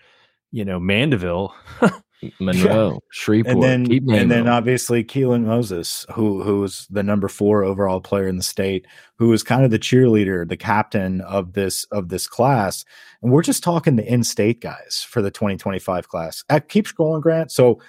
you 0.51 0.65
know, 0.65 0.79
Mandeville, 0.79 1.55
Monroe, 2.41 2.93
yeah. 2.93 2.99
Shreveport, 3.11 3.55
and 3.55 3.63
then 3.63 4.11
and 4.11 4.31
then 4.31 4.49
obviously 4.49 5.05
Keelan 5.05 5.45
Moses, 5.45 6.05
who 6.13 6.43
who 6.43 6.61
was 6.61 6.87
the 6.91 7.03
number 7.03 7.29
four 7.29 7.65
overall 7.65 8.01
player 8.01 8.27
in 8.27 8.37
the 8.37 8.43
state, 8.43 8.87
who 9.19 9.29
was 9.29 9.43
kind 9.43 9.65
of 9.65 9.71
the 9.71 9.79
cheerleader, 9.79 10.49
the 10.49 10.57
captain 10.57 11.21
of 11.23 11.53
this 11.53 11.85
of 11.85 12.09
this 12.09 12.27
class. 12.27 12.85
And 13.23 13.33
we're 13.33 13.43
just 13.43 13.63
talking 13.63 13.97
the 13.97 14.07
in-state 14.07 14.61
guys 14.61 15.05
for 15.09 15.23
the 15.23 15.31
2025 15.31 16.09
class. 16.09 16.45
I 16.49 16.61
keep 16.61 16.87
scrolling, 16.87 17.23
Grant. 17.23 17.51
So 17.51 17.81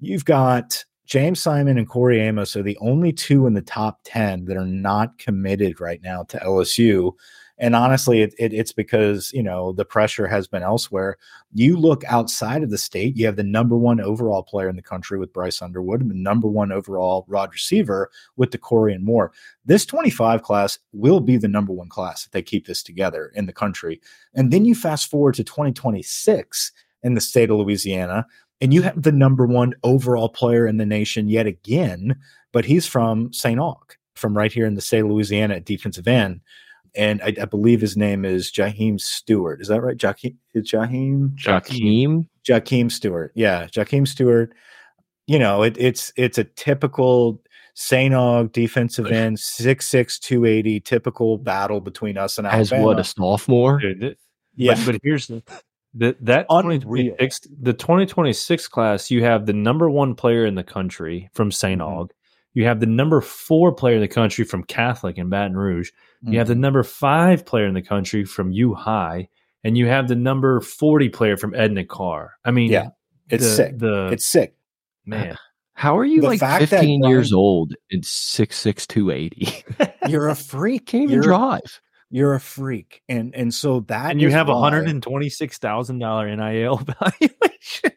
you've 0.00 0.24
got 0.24 0.84
James 1.06 1.40
Simon 1.40 1.78
and 1.78 1.88
Corey 1.88 2.20
Amos 2.20 2.56
are 2.56 2.62
the 2.62 2.78
only 2.80 3.12
two 3.12 3.46
in 3.46 3.54
the 3.54 3.62
top 3.62 4.00
10 4.04 4.46
that 4.46 4.56
are 4.56 4.66
not 4.66 5.18
committed 5.18 5.80
right 5.80 6.00
now 6.02 6.22
to 6.24 6.38
LSU 6.38 7.12
and 7.58 7.76
honestly 7.76 8.22
it, 8.22 8.34
it, 8.38 8.52
it's 8.52 8.72
because 8.72 9.30
you 9.32 9.42
know 9.42 9.72
the 9.72 9.84
pressure 9.84 10.26
has 10.26 10.46
been 10.46 10.62
elsewhere. 10.62 11.16
You 11.52 11.76
look 11.76 12.04
outside 12.04 12.62
of 12.62 12.70
the 12.70 12.78
state 12.78 13.16
you 13.16 13.26
have 13.26 13.36
the 13.36 13.42
number 13.44 13.76
one 13.76 14.00
overall 14.00 14.42
player 14.42 14.68
in 14.68 14.76
the 14.76 14.82
country 14.82 15.18
with 15.18 15.32
bryce 15.32 15.62
underwood 15.62 16.00
and 16.00 16.10
the 16.10 16.14
number 16.14 16.48
one 16.48 16.72
overall 16.72 17.24
rod 17.28 17.52
receiver 17.52 18.10
with 18.36 18.50
Dakorien 18.50 19.02
Moore. 19.02 19.32
This 19.64 19.86
25 19.86 20.42
class 20.42 20.78
will 20.92 21.20
be 21.20 21.36
the 21.36 21.48
number 21.48 21.72
one 21.72 21.88
class 21.88 22.26
if 22.26 22.32
they 22.32 22.42
keep 22.42 22.66
this 22.66 22.82
together 22.82 23.32
in 23.34 23.46
the 23.46 23.52
country. 23.52 24.00
And 24.34 24.52
then 24.52 24.64
you 24.64 24.74
fast 24.74 25.10
forward 25.10 25.34
to 25.34 25.44
2026 25.44 26.72
in 27.04 27.14
the 27.14 27.20
state 27.20 27.50
of 27.50 27.58
louisiana 27.58 28.26
and 28.60 28.72
you 28.72 28.82
have 28.82 29.00
the 29.00 29.12
number 29.12 29.46
one 29.46 29.74
overall 29.84 30.28
player 30.28 30.66
in 30.66 30.78
the 30.78 30.86
nation 30.86 31.28
yet 31.28 31.46
again 31.46 32.16
but 32.50 32.64
he's 32.64 32.86
from 32.86 33.32
st 33.32 33.60
aug 33.60 33.96
from 34.14 34.36
right 34.36 34.52
here 34.52 34.66
in 34.66 34.74
the 34.74 34.80
state 34.80 35.00
of 35.00 35.08
louisiana 35.08 35.54
at 35.54 35.64
defensive 35.64 36.08
end 36.08 36.40
and 36.96 37.22
I, 37.22 37.34
I, 37.40 37.44
believe 37.44 37.80
his 37.80 37.96
name 37.96 38.24
is 38.24 38.52
Jaheim 38.52 39.00
Stewart. 39.00 39.60
Is 39.60 39.68
that 39.68 39.82
right? 39.82 39.96
Jaheim? 39.96 40.36
Jaheim? 40.56 41.34
Jaheim? 41.36 42.28
Jaheim 42.46 42.90
Stewart. 42.90 43.32
Yeah, 43.34 43.66
Jaheim 43.66 44.06
Stewart. 44.06 44.54
You 45.26 45.38
know, 45.38 45.62
it, 45.62 45.76
it's 45.78 46.12
it's 46.16 46.38
a 46.38 46.44
typical 46.44 47.42
St. 47.74 48.14
Aug 48.14 48.52
defensive 48.52 49.06
end, 49.06 49.36
6'6", 49.36 50.20
280, 50.20 50.80
typical 50.80 51.38
battle 51.38 51.80
between 51.80 52.16
us 52.16 52.38
and 52.38 52.46
Alabama. 52.46 52.62
As 52.62 52.84
what, 52.84 53.00
a 53.00 53.04
sophomore? 53.04 53.80
yeah. 54.54 54.74
But, 54.74 54.86
but 54.86 55.00
here's 55.02 55.26
the 55.26 55.42
that 55.94 56.24
that 56.24 56.48
2026, 56.48 57.48
the 57.60 57.72
2026 57.72 58.68
class, 58.68 59.10
you 59.10 59.22
have 59.22 59.46
the 59.46 59.52
number 59.52 59.88
one 59.88 60.14
player 60.14 60.44
in 60.44 60.54
the 60.54 60.64
country 60.64 61.30
from 61.32 61.50
St. 61.50 61.80
Mm-hmm. 61.80 62.00
Aug. 62.00 62.10
You 62.54 62.64
have 62.64 62.80
the 62.80 62.86
number 62.86 63.20
four 63.20 63.72
player 63.72 63.96
in 63.96 64.00
the 64.00 64.08
country 64.08 64.44
from 64.44 64.62
Catholic 64.64 65.18
in 65.18 65.28
Baton 65.28 65.56
Rouge. 65.56 65.90
Mm-hmm. 66.24 66.32
You 66.32 66.38
have 66.38 66.48
the 66.48 66.54
mm-hmm. 66.54 66.62
number 66.62 66.82
five 66.82 67.44
player 67.44 67.66
in 67.66 67.74
the 67.74 67.82
country 67.82 68.24
from 68.24 68.50
U 68.50 68.74
High, 68.74 69.28
and 69.62 69.76
you 69.76 69.86
have 69.86 70.08
the 70.08 70.16
number 70.16 70.60
40 70.60 71.10
player 71.10 71.36
from 71.36 71.54
Edna 71.54 71.84
Karr. 71.84 72.32
I 72.44 72.50
mean, 72.50 72.70
yeah, 72.70 72.88
it's 73.28 73.44
the, 73.44 73.50
sick. 73.50 73.78
The, 73.78 74.08
it's 74.12 74.26
sick. 74.26 74.54
Man. 75.04 75.36
How 75.76 75.98
are 75.98 76.04
you 76.04 76.20
the 76.20 76.28
like 76.28 76.40
15 76.40 77.02
years 77.02 77.32
old 77.32 77.74
and 77.90 78.02
6'6, 78.02 78.86
280? 78.86 79.64
You're 80.08 80.28
a 80.28 80.36
freak. 80.36 80.86
Can't 80.86 81.02
even 81.04 81.14
you're, 81.14 81.22
drive. 81.24 81.80
You're 82.10 82.34
a 82.34 82.40
freak. 82.40 83.02
And 83.08 83.34
and 83.34 83.52
so 83.52 83.80
that 83.80 84.12
And 84.12 84.20
you 84.20 84.30
have 84.30 84.48
a 84.48 84.52
$126,000 84.52 86.36
NIL 86.36 86.76
valuation 87.00 87.92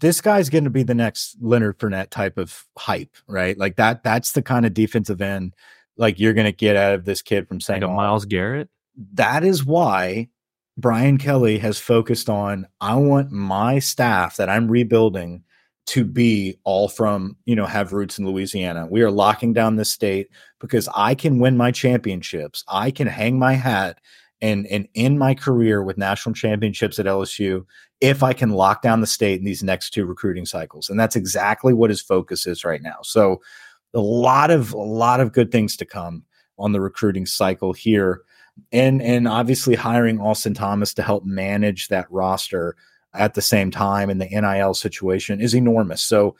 this 0.00 0.20
guy's 0.20 0.48
going 0.48 0.64
to 0.64 0.70
be 0.70 0.82
the 0.82 0.94
next 0.94 1.36
Leonard 1.40 1.78
Fournette 1.78 2.10
type 2.10 2.38
of 2.38 2.64
hype, 2.76 3.16
right? 3.26 3.56
Like 3.58 3.76
that. 3.76 4.02
That's 4.02 4.32
the 4.32 4.42
kind 4.42 4.66
of 4.66 4.74
defensive 4.74 5.20
end 5.20 5.54
like 5.98 6.18
you're 6.18 6.32
going 6.32 6.46
to 6.46 6.52
get 6.52 6.76
out 6.76 6.94
of 6.94 7.04
this 7.04 7.20
kid 7.22 7.46
from 7.46 7.60
St. 7.60 7.82
Like 7.82 7.90
Myles 7.90 8.24
Garrett. 8.24 8.68
That 9.14 9.44
is 9.44 9.64
why 9.64 10.28
Brian 10.76 11.18
Kelly 11.18 11.58
has 11.58 11.78
focused 11.78 12.30
on. 12.30 12.66
I 12.80 12.94
want 12.94 13.30
my 13.30 13.80
staff 13.80 14.36
that 14.36 14.48
I'm 14.48 14.68
rebuilding 14.70 15.42
to 15.86 16.04
be 16.04 16.58
all 16.64 16.88
from 16.88 17.34
you 17.46 17.56
know 17.56 17.66
have 17.66 17.92
roots 17.92 18.18
in 18.18 18.26
Louisiana. 18.26 18.86
We 18.86 19.02
are 19.02 19.10
locking 19.10 19.52
down 19.52 19.76
this 19.76 19.90
state 19.90 20.28
because 20.60 20.88
I 20.94 21.14
can 21.14 21.40
win 21.40 21.56
my 21.56 21.70
championships. 21.72 22.62
I 22.68 22.90
can 22.90 23.06
hang 23.06 23.38
my 23.38 23.54
hat 23.54 23.98
and 24.40 24.66
and 24.66 24.86
in 24.94 25.18
my 25.18 25.34
career 25.34 25.82
with 25.82 25.98
national 25.98 26.34
championships 26.34 26.98
at 26.98 27.06
LSU 27.06 27.64
if 28.00 28.22
I 28.22 28.32
can 28.32 28.50
lock 28.50 28.82
down 28.82 29.00
the 29.00 29.06
state 29.06 29.38
in 29.38 29.44
these 29.44 29.62
next 29.62 29.90
two 29.90 30.04
recruiting 30.04 30.46
cycles. 30.46 30.88
And 30.88 31.00
that's 31.00 31.16
exactly 31.16 31.74
what 31.74 31.90
his 31.90 32.00
focus 32.00 32.46
is 32.46 32.64
right 32.64 32.82
now. 32.82 32.98
So 33.02 33.40
a 33.94 34.00
lot 34.00 34.50
of 34.50 34.72
a 34.72 34.78
lot 34.78 35.20
of 35.20 35.32
good 35.32 35.50
things 35.50 35.76
to 35.76 35.84
come 35.84 36.24
on 36.58 36.72
the 36.72 36.80
recruiting 36.80 37.26
cycle 37.26 37.72
here. 37.72 38.22
And 38.72 39.00
and 39.00 39.28
obviously 39.28 39.74
hiring 39.74 40.20
Austin 40.20 40.54
Thomas 40.54 40.92
to 40.94 41.02
help 41.02 41.24
manage 41.24 41.88
that 41.88 42.10
roster 42.10 42.76
at 43.14 43.34
the 43.34 43.42
same 43.42 43.70
time 43.70 44.10
in 44.10 44.18
the 44.18 44.26
NIL 44.26 44.74
situation 44.74 45.40
is 45.40 45.54
enormous. 45.54 46.02
So 46.02 46.36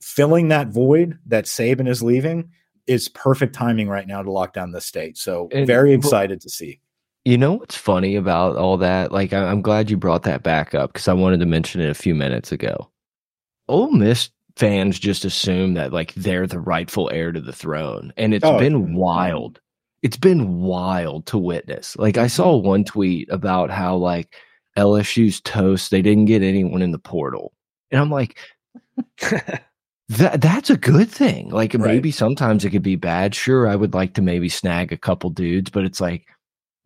filling 0.00 0.48
that 0.48 0.68
void 0.68 1.18
that 1.26 1.44
Saban 1.44 1.88
is 1.88 2.02
leaving 2.02 2.50
is 2.86 3.08
perfect 3.08 3.54
timing 3.54 3.88
right 3.88 4.06
now 4.06 4.22
to 4.22 4.30
lock 4.30 4.52
down 4.52 4.72
the 4.72 4.80
state. 4.80 5.16
So 5.16 5.48
and, 5.52 5.66
very 5.66 5.92
excited 5.92 6.40
to 6.40 6.50
see. 6.50 6.80
You 7.24 7.36
know 7.36 7.52
what's 7.52 7.76
funny 7.76 8.16
about 8.16 8.56
all 8.56 8.78
that? 8.78 9.12
Like, 9.12 9.32
I'm 9.32 9.60
glad 9.60 9.90
you 9.90 9.96
brought 9.96 10.22
that 10.22 10.42
back 10.42 10.74
up 10.74 10.92
because 10.92 11.06
I 11.06 11.12
wanted 11.12 11.40
to 11.40 11.46
mention 11.46 11.80
it 11.80 11.90
a 11.90 11.94
few 11.94 12.14
minutes 12.14 12.50
ago. 12.50 12.90
Ole 13.68 13.92
Miss 13.92 14.30
fans 14.56 14.98
just 14.98 15.24
assume 15.24 15.74
that 15.74 15.92
like 15.92 16.14
they're 16.14 16.46
the 16.46 16.60
rightful 16.60 17.10
heir 17.12 17.32
to 17.32 17.40
the 17.40 17.52
throne, 17.52 18.12
and 18.16 18.34
it's 18.34 18.44
oh, 18.44 18.58
been 18.58 18.94
wild. 18.94 19.60
It's 20.02 20.16
been 20.16 20.60
wild 20.60 21.26
to 21.26 21.38
witness. 21.38 21.96
Like, 21.96 22.16
I 22.16 22.26
saw 22.26 22.56
mm-hmm. 22.56 22.66
one 22.66 22.84
tweet 22.84 23.28
about 23.30 23.70
how 23.70 23.96
like 23.96 24.34
LSU's 24.78 25.40
toast. 25.40 25.90
They 25.90 26.02
didn't 26.02 26.24
get 26.26 26.42
anyone 26.42 26.82
in 26.82 26.92
the 26.92 26.98
portal, 26.98 27.52
and 27.90 28.00
I'm 28.00 28.10
like. 28.10 28.38
that 30.10 30.40
that's 30.40 30.70
a 30.70 30.76
good 30.76 31.08
thing. 31.08 31.48
Like 31.50 31.72
right. 31.72 31.80
maybe 31.80 32.10
sometimes 32.10 32.64
it 32.64 32.70
could 32.70 32.82
be 32.82 32.96
bad. 32.96 33.34
Sure, 33.34 33.68
I 33.68 33.76
would 33.76 33.94
like 33.94 34.14
to 34.14 34.22
maybe 34.22 34.48
snag 34.48 34.92
a 34.92 34.98
couple 34.98 35.30
dudes, 35.30 35.70
but 35.70 35.84
it's 35.84 36.00
like 36.00 36.26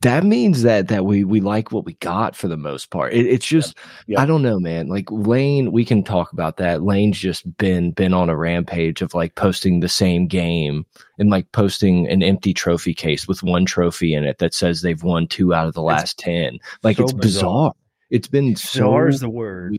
that 0.00 0.22
means 0.22 0.62
that 0.62 0.88
that 0.88 1.06
we 1.06 1.24
we 1.24 1.40
like 1.40 1.72
what 1.72 1.86
we 1.86 1.94
got 1.94 2.36
for 2.36 2.46
the 2.46 2.58
most 2.58 2.90
part. 2.90 3.14
It, 3.14 3.26
it's 3.26 3.46
just 3.46 3.76
yeah. 4.06 4.14
Yeah. 4.14 4.22
I 4.22 4.26
don't 4.26 4.42
know, 4.42 4.60
man. 4.60 4.88
Like 4.88 5.10
Lane, 5.10 5.72
we 5.72 5.84
can 5.84 6.02
talk 6.02 6.32
about 6.32 6.58
that. 6.58 6.82
Lane's 6.82 7.18
just 7.18 7.56
been 7.56 7.92
been 7.92 8.12
on 8.12 8.28
a 8.28 8.36
rampage 8.36 9.00
of 9.00 9.14
like 9.14 9.34
posting 9.34 9.80
the 9.80 9.88
same 9.88 10.26
game 10.26 10.84
and 11.18 11.30
like 11.30 11.50
posting 11.52 12.06
an 12.08 12.22
empty 12.22 12.52
trophy 12.52 12.92
case 12.92 13.26
with 13.26 13.42
one 13.42 13.64
trophy 13.64 14.14
in 14.14 14.24
it 14.24 14.38
that 14.38 14.52
says 14.52 14.82
they've 14.82 15.02
won 15.02 15.26
two 15.26 15.54
out 15.54 15.68
of 15.68 15.74
the 15.74 15.82
last 15.82 16.02
it's 16.02 16.14
ten. 16.14 16.58
Like 16.82 16.98
so 16.98 17.04
it's 17.04 17.12
bizarre. 17.12 17.22
bizarre. 17.22 17.72
It's 18.10 18.28
been 18.28 18.56
so 18.56 18.80
bizarre 18.80 19.08
is 19.08 19.20
the 19.20 19.30
word. 19.30 19.78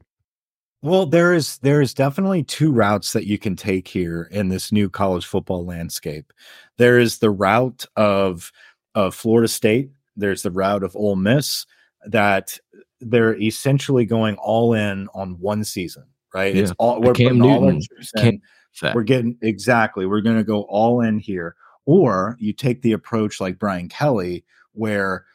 Well, 0.81 1.05
there 1.05 1.33
is 1.33 1.57
there 1.59 1.81
is 1.81 1.93
definitely 1.93 2.43
two 2.43 2.71
routes 2.71 3.13
that 3.13 3.25
you 3.27 3.37
can 3.37 3.55
take 3.55 3.87
here 3.87 4.27
in 4.31 4.49
this 4.49 4.71
new 4.71 4.89
college 4.89 5.25
football 5.25 5.65
landscape. 5.65 6.33
There 6.77 6.99
is 6.99 7.19
the 7.19 7.31
route 7.31 7.85
of 7.95 8.51
of 8.93 9.13
Florida 9.13 9.47
State 9.47 9.91
there's 10.15 10.43
the 10.43 10.51
route 10.51 10.83
of 10.83 10.95
Ole 10.95 11.15
Miss 11.15 11.65
that 12.05 12.57
they're 13.01 13.39
essentially 13.41 14.05
going 14.05 14.35
all 14.35 14.73
in 14.73 15.07
on 15.13 15.39
one 15.39 15.63
season, 15.63 16.05
right? 16.33 16.55
Yeah. 16.55 16.63
It's 16.63 16.71
all 16.77 17.01
we're 17.01 17.13
Cam 17.13 17.39
Newton. 17.39 17.81
All 18.17 18.93
we're 18.93 19.03
getting 19.03 19.37
exactly. 19.41 20.05
We're 20.05 20.21
going 20.21 20.37
to 20.37 20.43
go 20.43 20.61
all 20.63 21.01
in 21.01 21.19
here, 21.19 21.55
or 21.85 22.35
you 22.39 22.53
take 22.53 22.81
the 22.81 22.91
approach 22.93 23.39
like 23.39 23.59
Brian 23.59 23.89
Kelly, 23.89 24.43
where 24.73 25.25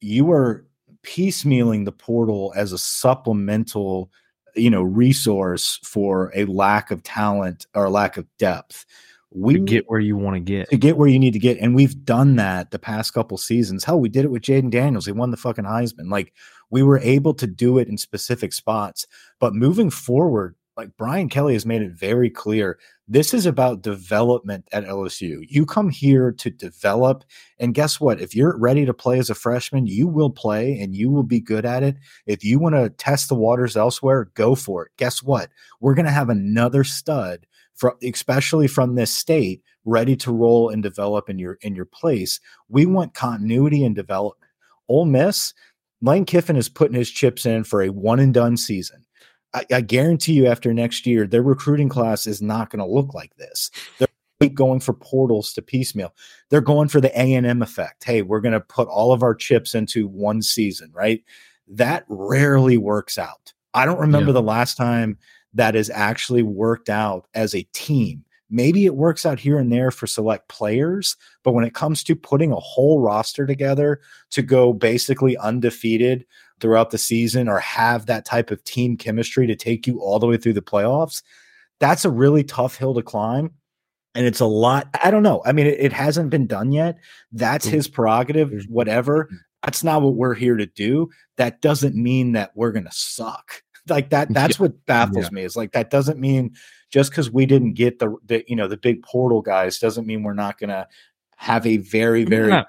you 0.00 0.30
are 0.30 0.64
piecemealing 1.02 1.84
the 1.84 1.92
portal 1.92 2.52
as 2.56 2.72
a 2.72 2.78
supplemental, 2.78 4.10
you 4.54 4.70
know, 4.70 4.82
resource 4.82 5.78
for 5.84 6.32
a 6.34 6.44
lack 6.46 6.90
of 6.90 7.02
talent 7.02 7.66
or 7.74 7.88
lack 7.90 8.16
of 8.16 8.26
depth 8.38 8.84
we 9.30 9.54
to 9.54 9.60
get 9.60 9.90
where 9.90 10.00
you 10.00 10.16
want 10.16 10.36
to 10.36 10.40
get. 10.40 10.70
to 10.70 10.76
get 10.76 10.96
where 10.96 11.08
you 11.08 11.18
need 11.18 11.32
to 11.32 11.38
get 11.38 11.58
and 11.58 11.74
we've 11.74 12.04
done 12.04 12.36
that 12.36 12.70
the 12.70 12.78
past 12.78 13.12
couple 13.12 13.36
seasons. 13.36 13.84
Hell 13.84 14.00
we 14.00 14.08
did 14.08 14.24
it 14.24 14.30
with 14.30 14.42
Jayden 14.42 14.70
Daniels. 14.70 15.06
He 15.06 15.12
won 15.12 15.30
the 15.30 15.36
fucking 15.36 15.64
Heisman. 15.64 16.10
Like 16.10 16.32
we 16.70 16.82
were 16.82 16.98
able 16.98 17.34
to 17.34 17.46
do 17.46 17.78
it 17.78 17.88
in 17.88 17.98
specific 17.98 18.52
spots. 18.52 19.06
But 19.38 19.54
moving 19.54 19.90
forward 19.90 20.54
like 20.76 20.96
Brian 20.96 21.28
Kelly 21.28 21.54
has 21.54 21.66
made 21.66 21.82
it 21.82 21.90
very 21.90 22.30
clear 22.30 22.78
this 23.08 23.34
is 23.34 23.46
about 23.46 23.82
development 23.82 24.68
at 24.72 24.84
LSU 24.84 25.44
you 25.48 25.66
come 25.66 25.90
here 25.90 26.30
to 26.32 26.50
develop 26.50 27.24
and 27.58 27.74
guess 27.74 28.00
what? 28.00 28.20
If 28.20 28.34
you're 28.34 28.56
ready 28.56 28.86
to 28.86 28.94
play 28.94 29.18
as 29.18 29.28
a 29.28 29.34
freshman 29.34 29.86
you 29.86 30.06
will 30.06 30.30
play 30.30 30.80
and 30.80 30.94
you 30.94 31.10
will 31.10 31.24
be 31.24 31.40
good 31.40 31.66
at 31.66 31.82
it. 31.82 31.96
If 32.26 32.44
you 32.44 32.58
want 32.58 32.76
to 32.76 32.90
test 32.90 33.28
the 33.28 33.34
waters 33.34 33.76
elsewhere 33.76 34.30
go 34.34 34.54
for 34.54 34.86
it. 34.86 34.92
Guess 34.96 35.22
what? 35.22 35.50
We're 35.80 35.94
going 35.94 36.06
to 36.06 36.12
have 36.12 36.30
another 36.30 36.84
stud 36.84 37.46
from 37.78 37.94
especially 38.02 38.66
from 38.66 38.96
this 38.96 39.12
state 39.12 39.62
ready 39.84 40.16
to 40.16 40.32
roll 40.32 40.68
and 40.68 40.82
develop 40.82 41.30
in 41.30 41.38
your 41.38 41.58
in 41.62 41.74
your 41.74 41.86
place. 41.86 42.40
We 42.68 42.84
want 42.84 43.14
continuity 43.14 43.84
and 43.84 43.94
development. 43.94 44.50
Ole 44.88 45.06
Miss, 45.06 45.54
Lane 46.02 46.24
Kiffin 46.24 46.56
is 46.56 46.68
putting 46.68 46.96
his 46.96 47.10
chips 47.10 47.46
in 47.46 47.64
for 47.64 47.82
a 47.82 47.90
one 47.90 48.20
and 48.20 48.34
done 48.34 48.56
season. 48.56 49.04
I, 49.54 49.64
I 49.72 49.80
guarantee 49.80 50.34
you, 50.34 50.46
after 50.46 50.74
next 50.74 51.06
year, 51.06 51.26
their 51.26 51.42
recruiting 51.42 51.88
class 51.88 52.26
is 52.26 52.42
not 52.42 52.70
going 52.70 52.80
to 52.80 52.92
look 52.92 53.14
like 53.14 53.34
this. 53.36 53.70
They're 53.98 54.48
going 54.50 54.80
for 54.80 54.92
portals 54.92 55.52
to 55.54 55.62
piecemeal. 55.62 56.14
They're 56.50 56.60
going 56.60 56.88
for 56.88 57.00
the 57.00 57.18
A 57.18 57.34
and 57.34 57.46
M 57.46 57.62
effect. 57.62 58.04
Hey, 58.04 58.22
we're 58.22 58.40
going 58.40 58.52
to 58.52 58.60
put 58.60 58.88
all 58.88 59.12
of 59.12 59.22
our 59.22 59.34
chips 59.34 59.74
into 59.74 60.06
one 60.06 60.42
season, 60.42 60.90
right? 60.92 61.22
That 61.66 62.04
rarely 62.08 62.76
works 62.76 63.18
out. 63.18 63.52
I 63.74 63.84
don't 63.84 64.00
remember 64.00 64.30
yeah. 64.30 64.34
the 64.34 64.42
last 64.42 64.76
time 64.76 65.18
that 65.54 65.74
is 65.74 65.90
actually 65.90 66.42
worked 66.42 66.88
out 66.88 67.26
as 67.34 67.54
a 67.54 67.66
team. 67.72 68.24
Maybe 68.50 68.86
it 68.86 68.96
works 68.96 69.26
out 69.26 69.38
here 69.38 69.58
and 69.58 69.70
there 69.70 69.90
for 69.90 70.06
select 70.06 70.48
players, 70.48 71.16
but 71.42 71.52
when 71.52 71.64
it 71.64 71.74
comes 71.74 72.02
to 72.04 72.16
putting 72.16 72.50
a 72.50 72.56
whole 72.56 73.00
roster 73.00 73.46
together 73.46 74.00
to 74.30 74.42
go 74.42 74.72
basically 74.72 75.36
undefeated 75.36 76.24
throughout 76.60 76.90
the 76.90 76.98
season 76.98 77.48
or 77.48 77.58
have 77.58 78.06
that 78.06 78.24
type 78.24 78.50
of 78.50 78.64
team 78.64 78.96
chemistry 78.96 79.46
to 79.46 79.54
take 79.54 79.86
you 79.86 80.00
all 80.00 80.18
the 80.18 80.26
way 80.26 80.38
through 80.38 80.54
the 80.54 80.62
playoffs, 80.62 81.22
that's 81.78 82.04
a 82.04 82.10
really 82.10 82.42
tough 82.42 82.76
hill 82.76 82.94
to 82.94 83.02
climb. 83.02 83.52
And 84.14 84.26
it's 84.26 84.40
a 84.40 84.46
lot. 84.46 84.88
I 85.04 85.10
don't 85.10 85.22
know. 85.22 85.42
I 85.44 85.52
mean, 85.52 85.66
it, 85.66 85.78
it 85.78 85.92
hasn't 85.92 86.30
been 86.30 86.46
done 86.46 86.72
yet. 86.72 86.98
That's 87.30 87.66
his 87.66 87.86
prerogative, 87.86 88.50
whatever. 88.68 89.28
Mm. 89.30 89.36
That's 89.62 89.84
not 89.84 90.02
what 90.02 90.14
we're 90.14 90.34
here 90.34 90.56
to 90.56 90.66
do. 90.66 91.10
That 91.36 91.60
doesn't 91.60 91.94
mean 91.94 92.32
that 92.32 92.52
we're 92.54 92.72
going 92.72 92.86
to 92.86 92.92
suck 92.92 93.62
like 93.90 94.10
that 94.10 94.28
that's 94.32 94.58
yeah. 94.58 94.64
what 94.64 94.86
baffles 94.86 95.24
yeah. 95.24 95.30
me 95.30 95.42
is 95.42 95.56
like 95.56 95.72
that 95.72 95.90
doesn't 95.90 96.18
mean 96.18 96.54
just 96.90 97.10
because 97.10 97.30
we 97.30 97.46
didn't 97.46 97.74
get 97.74 97.98
the, 97.98 98.16
the 98.26 98.44
you 98.48 98.56
know 98.56 98.68
the 98.68 98.76
big 98.76 99.02
portal 99.02 99.42
guys 99.42 99.78
doesn't 99.78 100.06
mean 100.06 100.22
we're 100.22 100.34
not 100.34 100.58
gonna 100.58 100.86
have 101.36 101.66
a 101.66 101.76
very 101.78 102.24
very 102.24 102.48
yeah. 102.48 102.64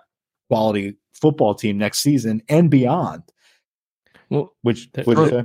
quality 0.50 0.96
football 1.14 1.56
team 1.56 1.78
next 1.78 2.00
season 2.00 2.42
and 2.50 2.70
beyond 2.70 3.24
well 4.30 4.54
which, 4.62 4.90
uh, 4.98 5.44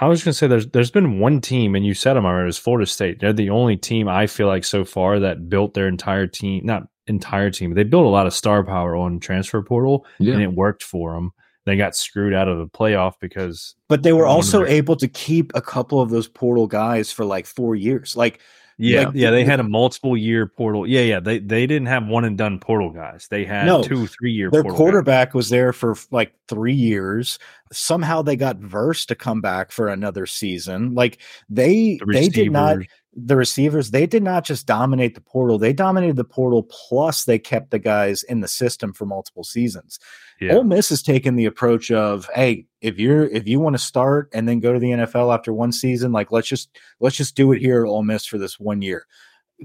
I 0.00 0.06
was 0.06 0.22
going 0.22 0.30
to 0.30 0.38
say 0.38 0.46
there's 0.46 0.68
there's 0.68 0.92
been 0.92 1.18
one 1.18 1.40
team, 1.40 1.74
and 1.74 1.84
you 1.84 1.92
said 1.92 2.14
them 2.14 2.24
already. 2.24 2.46
was 2.46 2.58
Florida 2.58 2.86
State? 2.86 3.18
They're 3.18 3.32
the 3.32 3.50
only 3.50 3.76
team 3.76 4.08
I 4.08 4.28
feel 4.28 4.46
like 4.46 4.64
so 4.64 4.84
far 4.84 5.18
that 5.18 5.48
built 5.48 5.74
their 5.74 5.88
entire 5.88 6.28
team, 6.28 6.64
not 6.64 6.84
entire 7.08 7.50
team. 7.50 7.74
They 7.74 7.82
built 7.82 8.06
a 8.06 8.08
lot 8.08 8.26
of 8.26 8.32
star 8.32 8.62
power 8.62 8.94
on 8.94 9.18
transfer 9.18 9.60
portal, 9.60 10.06
yeah. 10.20 10.34
and 10.34 10.42
it 10.42 10.52
worked 10.52 10.84
for 10.84 11.14
them 11.14 11.32
they 11.68 11.76
got 11.76 11.96
screwed 11.96 12.34
out 12.34 12.48
of 12.48 12.58
the 12.58 12.66
playoff 12.66 13.14
because 13.20 13.74
but 13.88 14.02
they 14.02 14.12
were 14.12 14.26
also 14.26 14.64
able 14.64 14.96
to 14.96 15.08
keep 15.08 15.52
a 15.54 15.60
couple 15.60 16.00
of 16.00 16.10
those 16.10 16.28
portal 16.28 16.66
guys 16.66 17.12
for 17.12 17.24
like 17.24 17.46
four 17.46 17.74
years. 17.74 18.16
Like 18.16 18.40
yeah 18.80 19.06
like, 19.06 19.14
yeah 19.14 19.30
they 19.30 19.44
had 19.44 19.58
a 19.58 19.64
multiple 19.64 20.16
year 20.16 20.46
portal 20.46 20.86
yeah 20.86 21.00
yeah 21.00 21.18
they 21.18 21.40
they 21.40 21.66
didn't 21.66 21.88
have 21.88 22.06
one 22.06 22.24
and 22.24 22.38
done 22.38 22.58
portal 22.60 22.90
guys. 22.90 23.26
They 23.28 23.44
had 23.44 23.66
no, 23.66 23.82
two 23.82 24.06
three 24.06 24.32
year 24.32 24.50
their 24.50 24.62
quarterback 24.62 25.28
guys. 25.28 25.34
was 25.34 25.48
there 25.48 25.72
for 25.72 25.96
like 26.10 26.32
three 26.48 26.74
years. 26.74 27.38
Somehow 27.72 28.22
they 28.22 28.36
got 28.36 28.56
verse 28.58 29.04
to 29.06 29.14
come 29.14 29.40
back 29.40 29.72
for 29.72 29.88
another 29.88 30.26
season. 30.26 30.94
Like 30.94 31.18
they 31.50 31.98
the 31.98 32.12
they 32.12 32.28
did 32.28 32.52
not 32.52 32.78
the 33.26 33.36
receivers, 33.36 33.90
they 33.90 34.06
did 34.06 34.22
not 34.22 34.44
just 34.44 34.66
dominate 34.66 35.14
the 35.14 35.20
portal, 35.20 35.58
they 35.58 35.72
dominated 35.72 36.16
the 36.16 36.24
portal, 36.24 36.62
plus 36.62 37.24
they 37.24 37.38
kept 37.38 37.70
the 37.70 37.78
guys 37.78 38.22
in 38.22 38.40
the 38.40 38.48
system 38.48 38.92
for 38.92 39.06
multiple 39.06 39.44
seasons. 39.44 39.98
Yeah. 40.40 40.54
Ole 40.54 40.64
Miss 40.64 40.88
has 40.90 41.02
taken 41.02 41.36
the 41.36 41.46
approach 41.46 41.90
of, 41.90 42.28
hey, 42.34 42.66
if 42.80 42.98
you're 42.98 43.26
if 43.28 43.48
you 43.48 43.58
want 43.60 43.74
to 43.74 43.82
start 43.82 44.28
and 44.32 44.48
then 44.48 44.60
go 44.60 44.72
to 44.72 44.78
the 44.78 44.90
NFL 44.90 45.34
after 45.34 45.52
one 45.52 45.72
season, 45.72 46.12
like 46.12 46.30
let's 46.30 46.48
just 46.48 46.70
let's 47.00 47.16
just 47.16 47.34
do 47.34 47.52
it 47.52 47.60
here 47.60 47.84
at 47.84 47.88
Ole 47.88 48.04
Miss 48.04 48.24
for 48.24 48.38
this 48.38 48.58
one 48.58 48.82
year. 48.82 49.06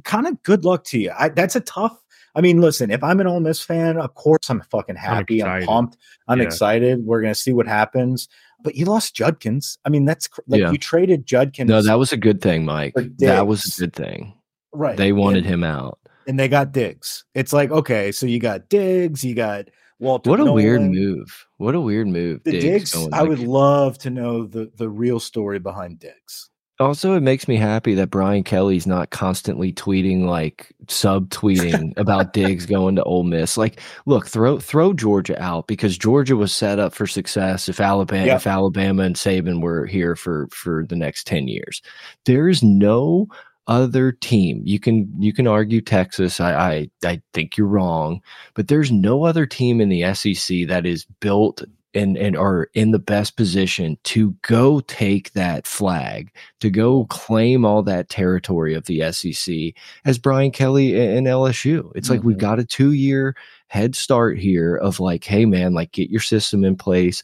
Kind 0.04 0.28
of 0.28 0.42
good 0.44 0.66
luck 0.66 0.84
to 0.86 1.00
you. 1.00 1.12
I, 1.18 1.30
that's 1.30 1.56
a 1.56 1.62
tough. 1.62 2.00
I 2.36 2.42
mean, 2.42 2.60
listen, 2.60 2.90
if 2.90 3.04
I'm 3.04 3.20
an 3.20 3.28
Ole 3.28 3.40
Miss 3.40 3.62
fan, 3.62 3.98
of 3.98 4.16
course 4.16 4.50
I'm 4.50 4.64
fucking 4.72 4.96
happy. 4.96 5.44
I'm, 5.44 5.62
I'm 5.62 5.64
pumped. 5.64 5.98
I'm 6.28 6.40
yeah. 6.40 6.46
excited. 6.46 7.06
We're 7.06 7.22
gonna 7.22 7.36
see 7.36 7.54
what 7.54 7.68
happens 7.68 8.28
but 8.64 8.76
you 8.76 8.86
lost 8.86 9.14
Judkins. 9.14 9.78
I 9.86 9.90
mean, 9.90 10.06
that's 10.06 10.30
like 10.48 10.62
yeah. 10.62 10.72
you 10.72 10.78
traded 10.78 11.26
Judkins. 11.26 11.70
No, 11.70 11.82
that 11.82 12.00
was 12.00 12.12
a 12.12 12.18
good 12.18 12.42
thing, 12.42 12.66
Mike. 12.66 12.96
That 13.20 13.46
was 13.46 13.66
a 13.66 13.82
good 13.82 13.94
thing. 13.94 14.34
Right. 14.72 14.98
They 14.98 15.12
wanted 15.12 15.40
and, 15.40 15.48
him 15.48 15.64
out. 15.64 16.00
And 16.28 16.40
they 16.40 16.48
got 16.48 16.72
Diggs. 16.72 17.26
It's 17.36 17.54
like, 17.54 17.70
okay, 17.70 18.12
so 18.12 18.26
you 18.26 18.40
got 18.40 18.70
Diggs, 18.70 19.24
you 19.24 19.36
got 19.36 19.66
What 20.00 20.26
a 20.26 20.30
Nolan. 20.30 20.54
weird 20.54 20.82
move. 20.82 21.48
What 21.58 21.76
a 21.76 21.82
weird 21.82 22.08
move. 22.08 22.44
The 22.44 22.52
Diggs, 22.52 22.92
Diggs 22.92 23.08
I 23.14 23.24
would 23.24 23.40
love 23.40 23.98
to 24.00 24.10
know 24.10 24.46
the 24.46 24.72
the 24.76 24.90
real 24.90 25.20
story 25.20 25.60
behind 25.60 26.00
Diggs. 26.00 26.50
Also, 26.80 27.14
it 27.14 27.22
makes 27.22 27.48
me 27.48 27.56
happy 27.56 27.94
that 27.94 28.10
Brian 28.10 28.44
Kelly's 28.44 28.88
not 28.88 29.12
constantly 29.12 29.72
tweeting 29.72 30.26
like 30.26 30.74
subtweeting 30.88 31.94
about 31.98 32.34
Diggs 32.34 32.66
going 32.66 32.96
to 32.96 33.04
Ole 33.04 33.24
Miss. 33.24 33.58
Like, 33.58 33.80
look, 34.08 34.28
throw 34.28 34.60
throw 34.60 34.92
Georgia 34.94 35.42
out 35.42 35.68
because 35.68 35.98
Georgia 35.98 36.36
was 36.36 36.52
set 36.52 36.80
up 36.80 36.94
for 36.94 37.06
success 37.06 37.70
if 37.70 37.80
Alabama 37.80 38.26
yep. 38.26 38.38
if 38.38 38.48
Alabama 38.48 39.04
and 39.04 39.16
Saban 39.16 39.62
were 39.62 39.86
here 39.86 40.16
for 40.16 40.48
for 40.52 40.86
the 40.86 40.96
next 40.96 41.28
10 41.28 41.48
years. 41.48 41.82
There's 42.26 42.64
no 42.64 43.28
other 43.68 44.12
team. 44.12 44.62
You 44.66 44.80
can 44.80 45.12
you 45.20 45.34
can 45.34 45.48
argue 45.48 45.82
Texas. 45.82 46.40
I, 46.40 46.54
I 46.54 46.90
I 47.06 47.22
think 47.34 47.58
you're 47.58 47.68
wrong, 47.68 48.22
but 48.54 48.68
there's 48.68 48.92
no 48.92 49.24
other 49.24 49.46
team 49.46 49.80
in 49.80 49.90
the 49.90 50.14
SEC 50.14 50.68
that 50.68 50.86
is 50.86 51.06
built 51.20 51.64
and 51.94 52.18
and 52.18 52.36
are 52.36 52.70
in 52.74 52.92
the 52.92 53.00
best 53.00 53.38
position 53.38 53.98
to 54.04 54.32
go 54.42 54.80
take 54.82 55.34
that 55.34 55.68
flag, 55.68 56.32
to 56.60 56.70
go 56.70 57.06
claim 57.06 57.66
all 57.66 57.84
that 57.84 58.10
territory 58.10 58.74
of 58.74 58.86
the 58.86 59.12
SEC 59.12 59.74
as 60.06 60.18
Brian 60.18 60.52
Kelly 60.52 61.00
and 61.00 61.28
LSU. 61.28 61.92
It's 61.96 62.08
mm-hmm. 62.08 62.16
like 62.16 62.24
we've 62.24 62.38
mm-hmm. 62.38 62.42
got 62.42 62.60
a 62.60 62.66
two 62.66 62.92
year 62.92 63.36
head 63.68 63.96
start 63.96 64.38
here 64.38 64.76
of 64.76 65.00
like, 65.00 65.24
hey 65.24 65.46
man, 65.46 65.74
like 65.74 65.92
get 65.92 66.10
your 66.10 66.22
system 66.22 66.64
in 66.64 66.76
place, 66.76 67.24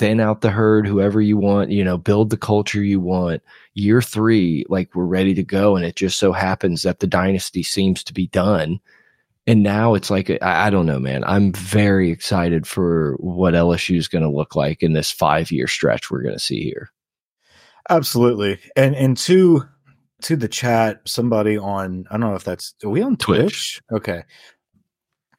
thin 0.00 0.18
out 0.18 0.40
the 0.40 0.50
herd, 0.50 0.86
whoever 0.86 1.20
you 1.20 1.36
want, 1.36 1.70
you 1.70 1.84
know, 1.84 1.96
build 1.96 2.30
the 2.30 2.36
culture 2.36 2.82
you 2.82 2.98
want. 2.98 3.42
Year 3.74 4.02
three, 4.02 4.64
like 4.68 4.94
we're 4.94 5.04
ready 5.04 5.34
to 5.34 5.44
go. 5.44 5.76
And 5.76 5.84
it 5.84 5.94
just 5.94 6.18
so 6.18 6.32
happens 6.32 6.82
that 6.82 6.98
the 6.98 7.06
dynasty 7.06 7.62
seems 7.62 8.02
to 8.04 8.12
be 8.12 8.26
done 8.26 8.80
and 9.46 9.62
now 9.62 9.94
it's 9.94 10.10
like 10.10 10.30
I, 10.30 10.66
I 10.66 10.70
don't 10.70 10.86
know, 10.86 11.00
man. 11.00 11.24
I'm 11.24 11.52
very 11.52 12.10
excited 12.10 12.66
for 12.66 13.16
what 13.18 13.54
LSU 13.54 13.96
is 13.96 14.08
going 14.08 14.22
to 14.22 14.30
look 14.30 14.54
like 14.54 14.82
in 14.82 14.92
this 14.92 15.10
five 15.10 15.50
year 15.50 15.66
stretch 15.66 16.10
we're 16.10 16.22
going 16.22 16.36
to 16.36 16.40
see 16.40 16.62
here. 16.62 16.92
Absolutely, 17.88 18.60
and 18.76 18.94
and 18.94 19.16
to 19.16 19.64
to 20.22 20.36
the 20.36 20.48
chat, 20.48 21.00
somebody 21.06 21.56
on 21.58 22.06
I 22.10 22.14
don't 22.14 22.20
know 22.20 22.34
if 22.34 22.44
that's 22.44 22.74
are 22.84 22.90
we 22.90 23.02
on 23.02 23.16
Twitch? 23.16 23.40
Twitch? 23.40 23.82
Okay, 23.92 24.22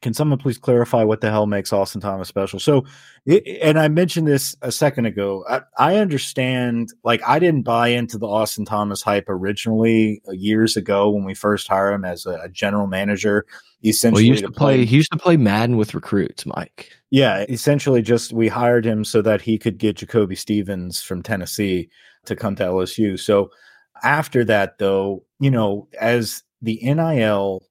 can 0.02 0.12
someone 0.12 0.38
please 0.38 0.58
clarify 0.58 1.04
what 1.04 1.20
the 1.20 1.30
hell 1.30 1.46
makes 1.46 1.72
Austin 1.72 2.00
Thomas 2.00 2.28
special? 2.28 2.58
So, 2.58 2.84
it, 3.24 3.46
and 3.62 3.78
I 3.78 3.86
mentioned 3.88 4.26
this 4.26 4.56
a 4.60 4.72
second 4.72 5.06
ago. 5.06 5.44
I, 5.48 5.60
I, 5.78 5.96
understand, 5.96 6.90
like, 7.04 7.22
I 7.26 7.38
didn't 7.38 7.62
buy 7.62 7.88
into 7.88 8.18
the 8.18 8.26
Austin 8.26 8.64
Thomas 8.64 9.00
hype 9.00 9.28
originally 9.28 10.20
years 10.28 10.76
ago 10.76 11.08
when 11.08 11.24
we 11.24 11.34
first 11.34 11.68
hired 11.68 11.94
him 11.94 12.04
as 12.04 12.26
a, 12.26 12.40
a 12.42 12.48
general 12.48 12.88
manager. 12.88 13.46
Essentially, 13.84 14.22
well, 14.22 14.24
he 14.24 14.30
used 14.30 14.42
to, 14.42 14.48
to 14.48 14.52
play, 14.52 14.76
play. 14.78 14.84
He 14.84 14.96
used 14.96 15.12
to 15.12 15.18
play 15.18 15.36
Madden 15.36 15.76
with 15.76 15.94
recruits, 15.94 16.44
Mike. 16.44 16.90
Yeah, 17.10 17.44
essentially, 17.48 18.02
just 18.02 18.32
we 18.32 18.48
hired 18.48 18.84
him 18.84 19.04
so 19.04 19.22
that 19.22 19.40
he 19.40 19.56
could 19.56 19.78
get 19.78 19.96
Jacoby 19.96 20.34
Stevens 20.34 21.00
from 21.00 21.22
Tennessee 21.22 21.88
to 22.26 22.34
come 22.34 22.56
to 22.56 22.64
LSU. 22.64 23.18
So 23.18 23.50
after 24.02 24.44
that, 24.44 24.78
though, 24.78 25.24
you 25.38 25.50
know, 25.50 25.88
as 26.00 26.42
the 26.60 26.80
NIL 26.82 27.62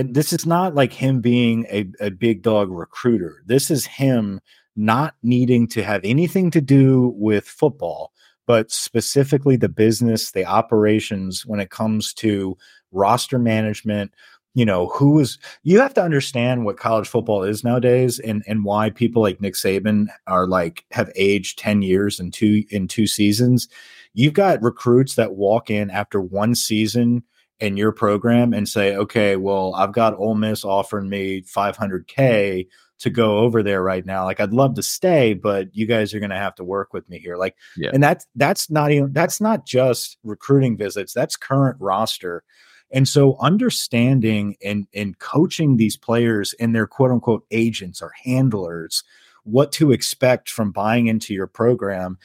and 0.00 0.14
this 0.14 0.32
is 0.32 0.46
not 0.46 0.74
like 0.74 0.94
him 0.94 1.20
being 1.20 1.66
a, 1.68 1.86
a 2.00 2.10
big 2.10 2.40
dog 2.40 2.70
recruiter. 2.70 3.42
This 3.44 3.70
is 3.70 3.84
him 3.84 4.40
not 4.74 5.14
needing 5.22 5.68
to 5.68 5.82
have 5.82 6.00
anything 6.04 6.50
to 6.52 6.62
do 6.62 7.12
with 7.18 7.46
football, 7.46 8.10
but 8.46 8.70
specifically 8.70 9.56
the 9.56 9.68
business, 9.68 10.30
the 10.30 10.46
operations 10.46 11.44
when 11.44 11.60
it 11.60 11.68
comes 11.68 12.14
to 12.14 12.56
roster 12.92 13.38
management. 13.38 14.14
You 14.54 14.64
know, 14.64 14.88
who 14.88 15.20
is 15.20 15.38
you 15.64 15.78
have 15.80 15.92
to 15.94 16.02
understand 16.02 16.64
what 16.64 16.78
college 16.78 17.06
football 17.06 17.42
is 17.42 17.62
nowadays 17.62 18.18
and 18.18 18.42
and 18.48 18.64
why 18.64 18.88
people 18.88 19.20
like 19.20 19.40
Nick 19.40 19.54
Saban 19.54 20.06
are 20.26 20.46
like 20.46 20.86
have 20.92 21.12
aged 21.14 21.58
10 21.58 21.82
years 21.82 22.18
in 22.18 22.30
two 22.30 22.64
in 22.70 22.88
two 22.88 23.06
seasons. 23.06 23.68
You've 24.14 24.32
got 24.32 24.62
recruits 24.62 25.14
that 25.16 25.34
walk 25.34 25.68
in 25.68 25.90
after 25.90 26.22
one 26.22 26.54
season 26.54 27.22
in 27.60 27.76
your 27.76 27.92
program 27.92 28.52
and 28.52 28.68
say, 28.68 28.96
okay, 28.96 29.36
well, 29.36 29.74
I've 29.74 29.92
got 29.92 30.18
Ole 30.18 30.34
Miss 30.34 30.64
offering 30.64 31.08
me 31.08 31.42
500K 31.42 32.66
to 33.00 33.10
go 33.10 33.38
over 33.38 33.62
there 33.62 33.82
right 33.82 34.04
now. 34.04 34.24
Like, 34.24 34.40
I'd 34.40 34.52
love 34.52 34.74
to 34.74 34.82
stay, 34.82 35.34
but 35.34 35.74
you 35.74 35.86
guys 35.86 36.12
are 36.12 36.20
going 36.20 36.30
to 36.30 36.36
have 36.36 36.54
to 36.56 36.64
work 36.64 36.92
with 36.92 37.08
me 37.08 37.18
here. 37.18 37.36
Like, 37.36 37.56
yeah. 37.76 37.90
and 37.92 38.02
that's, 38.02 38.26
that's 38.34 38.70
not 38.70 38.90
even, 38.90 39.12
that's 39.12 39.40
not 39.40 39.66
just 39.66 40.18
recruiting 40.22 40.76
visits, 40.76 41.12
that's 41.12 41.36
current 41.36 41.76
roster. 41.80 42.42
And 42.90 43.06
so 43.06 43.36
understanding 43.40 44.56
and, 44.64 44.86
and 44.94 45.18
coaching 45.18 45.76
these 45.76 45.96
players 45.96 46.54
and 46.54 46.74
their 46.74 46.86
quote 46.86 47.10
unquote 47.10 47.44
agents 47.50 48.02
or 48.02 48.12
handlers, 48.24 49.04
what 49.44 49.72
to 49.72 49.92
expect 49.92 50.50
from 50.50 50.72
buying 50.72 51.06
into 51.06 51.32
your 51.32 51.46
program 51.46 52.18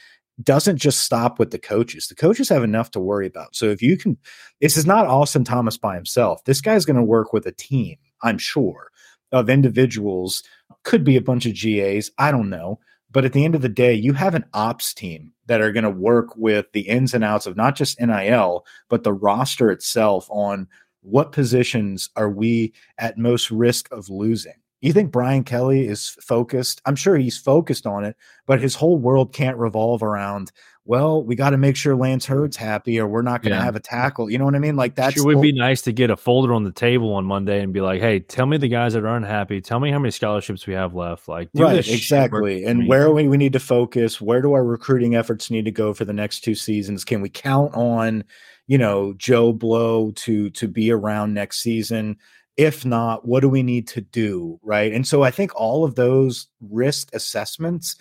doesn't 0.43 0.77
just 0.77 1.01
stop 1.01 1.39
with 1.39 1.51
the 1.51 1.59
coaches. 1.59 2.07
The 2.07 2.15
coaches 2.15 2.49
have 2.49 2.63
enough 2.63 2.91
to 2.91 2.99
worry 2.99 3.27
about. 3.27 3.55
So 3.55 3.65
if 3.65 3.81
you 3.81 3.97
can, 3.97 4.17
this 4.61 4.77
is 4.77 4.85
not 4.85 5.07
Austin 5.07 5.43
Thomas 5.43 5.77
by 5.77 5.95
himself. 5.95 6.43
This 6.43 6.61
guy's 6.61 6.85
going 6.85 6.97
to 6.97 7.03
work 7.03 7.33
with 7.33 7.45
a 7.45 7.51
team, 7.51 7.97
I'm 8.21 8.37
sure, 8.37 8.91
of 9.31 9.49
individuals. 9.49 10.43
Could 10.83 11.03
be 11.03 11.15
a 11.15 11.21
bunch 11.21 11.45
of 11.45 11.55
GAs. 11.55 12.11
I 12.17 12.31
don't 12.31 12.49
know. 12.49 12.79
But 13.11 13.23
at 13.23 13.31
the 13.31 13.45
end 13.45 13.55
of 13.55 13.61
the 13.61 13.69
day, 13.69 13.93
you 13.93 14.11
have 14.11 14.35
an 14.35 14.43
ops 14.53 14.93
team 14.93 15.31
that 15.45 15.61
are 15.61 15.71
going 15.71 15.85
to 15.85 15.89
work 15.89 16.35
with 16.35 16.65
the 16.73 16.81
ins 16.81 17.13
and 17.13 17.23
outs 17.23 17.45
of 17.45 17.55
not 17.55 17.75
just 17.75 17.99
NIL, 18.01 18.65
but 18.89 19.03
the 19.03 19.13
roster 19.13 19.71
itself 19.71 20.27
on 20.29 20.67
what 21.01 21.31
positions 21.31 22.09
are 22.17 22.29
we 22.29 22.73
at 22.97 23.17
most 23.17 23.51
risk 23.51 23.87
of 23.91 24.09
losing 24.09 24.55
you 24.81 24.93
think 24.93 25.11
Brian 25.11 25.43
Kelly 25.43 25.87
is 25.87 26.17
focused? 26.21 26.81
I'm 26.85 26.95
sure 26.95 27.17
he's 27.17 27.37
focused 27.37 27.87
on 27.87 28.03
it, 28.03 28.15
but 28.45 28.61
his 28.61 28.75
whole 28.75 28.97
world 28.97 29.33
can't 29.33 29.57
revolve 29.57 30.03
around, 30.03 30.51
well, 30.87 31.23
we 31.23 31.35
got 31.35 31.49
to 31.49 31.57
make 31.57 31.75
sure 31.75 31.95
Lance 31.95 32.27
Heard's 32.27 32.55
happy 32.55 32.99
or 32.99 33.07
we're 33.07 33.23
not 33.23 33.41
going 33.41 33.53
to 33.53 33.57
yeah. 33.57 33.63
have 33.63 33.75
a 33.75 33.79
tackle. 33.79 34.29
You 34.29 34.37
know 34.37 34.45
what 34.45 34.53
I 34.53 34.59
mean? 34.59 34.75
Like 34.75 34.93
that's 34.93 35.15
sure 35.15 35.25
would 35.25 35.41
be 35.41 35.51
nice 35.51 35.81
to 35.83 35.91
get 35.91 36.11
a 36.11 36.15
folder 36.15 36.53
on 36.53 36.63
the 36.63 36.71
table 36.71 37.13
on 37.15 37.25
Monday 37.25 37.61
and 37.61 37.73
be 37.73 37.81
like, 37.81 38.01
hey, 38.01 38.19
tell 38.19 38.45
me 38.45 38.57
the 38.57 38.67
guys 38.67 38.93
that 38.93 39.03
are 39.03 39.15
unhappy. 39.15 39.61
Tell 39.61 39.79
me 39.79 39.89
how 39.89 39.97
many 39.97 40.11
scholarships 40.11 40.67
we 40.67 40.75
have 40.75 40.93
left. 40.93 41.27
Like, 41.27 41.49
right, 41.55 41.87
exactly. 41.87 42.65
And 42.65 42.87
where 42.87 43.11
we, 43.11 43.27
we 43.27 43.37
need 43.37 43.53
to 43.53 43.59
focus. 43.59 44.21
Where 44.21 44.43
do 44.43 44.53
our 44.53 44.63
recruiting 44.63 45.15
efforts 45.15 45.49
need 45.49 45.65
to 45.65 45.71
go 45.71 45.93
for 45.93 46.05
the 46.05 46.13
next 46.13 46.41
two 46.41 46.53
seasons? 46.53 47.03
Can 47.03 47.21
we 47.21 47.29
count 47.29 47.73
on, 47.73 48.23
you 48.67 48.77
know, 48.77 49.13
Joe 49.13 49.53
Blow 49.53 50.11
to 50.11 50.51
to 50.51 50.67
be 50.67 50.91
around 50.91 51.33
next 51.33 51.61
season? 51.61 52.17
If 52.57 52.85
not 52.85 53.27
what 53.27 53.41
do 53.41 53.49
we 53.49 53.63
need 53.63 53.87
to 53.87 54.01
do 54.01 54.59
right? 54.63 54.93
And 54.93 55.07
so 55.07 55.23
i 55.23 55.31
think 55.31 55.53
all 55.55 55.83
of 55.83 55.95
those 55.95 56.47
risk 56.61 57.09
assessments 57.13 57.95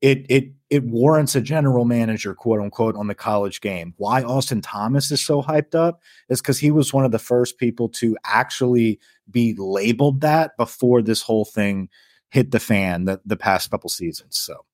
it 0.00 0.24
it 0.28 0.52
it 0.70 0.84
warrants 0.84 1.34
a 1.34 1.40
general 1.40 1.84
manager 1.84 2.34
quote 2.34 2.60
unquote 2.60 2.94
on 2.94 3.08
the 3.08 3.14
college 3.14 3.60
game. 3.60 3.94
Why 3.96 4.22
austin 4.22 4.60
thomas 4.60 5.10
is 5.10 5.24
so 5.24 5.42
hyped 5.42 5.74
up 5.74 6.00
is 6.28 6.40
because 6.40 6.58
he 6.58 6.70
was 6.70 6.92
one 6.92 7.04
of 7.04 7.10
the 7.12 7.18
first 7.18 7.58
people 7.58 7.88
to 7.90 8.16
actually 8.24 9.00
be 9.30 9.54
labeled 9.58 10.20
that 10.20 10.56
before 10.56 11.02
this 11.02 11.22
whole 11.22 11.44
thing 11.44 11.88
hit 12.30 12.50
the 12.50 12.60
fan 12.60 13.06
the, 13.06 13.20
the 13.24 13.36
past 13.36 13.70
couple 13.70 13.90
seasons 13.90 14.38
so 14.38 14.64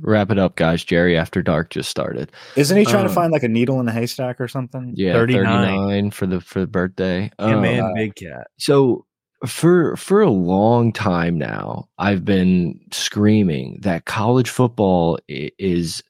Wrap 0.00 0.30
it 0.30 0.38
up, 0.38 0.56
guys. 0.56 0.82
Jerry 0.82 1.16
After 1.16 1.40
Dark 1.40 1.70
just 1.70 1.88
started. 1.88 2.32
Isn't 2.56 2.76
he 2.76 2.84
trying 2.84 3.04
to 3.04 3.10
um, 3.10 3.14
find 3.14 3.32
like 3.32 3.44
a 3.44 3.48
needle 3.48 3.78
in 3.80 3.86
a 3.86 3.92
haystack 3.92 4.40
or 4.40 4.48
something? 4.48 4.92
Yeah, 4.96 5.12
39, 5.12 5.44
39 5.44 6.10
for 6.10 6.26
the 6.26 6.40
for 6.40 6.60
the 6.60 6.66
birthday. 6.66 7.30
Yeah, 7.38 7.54
um, 7.54 7.62
man, 7.62 7.94
big 7.94 8.16
cat. 8.16 8.48
So 8.58 9.06
for 9.46 9.94
for 9.96 10.20
a 10.20 10.30
long 10.30 10.92
time 10.92 11.38
now, 11.38 11.88
I've 11.96 12.24
been 12.24 12.80
screaming 12.90 13.78
that 13.82 14.04
college 14.04 14.50
football 14.50 15.18
is 15.28 16.02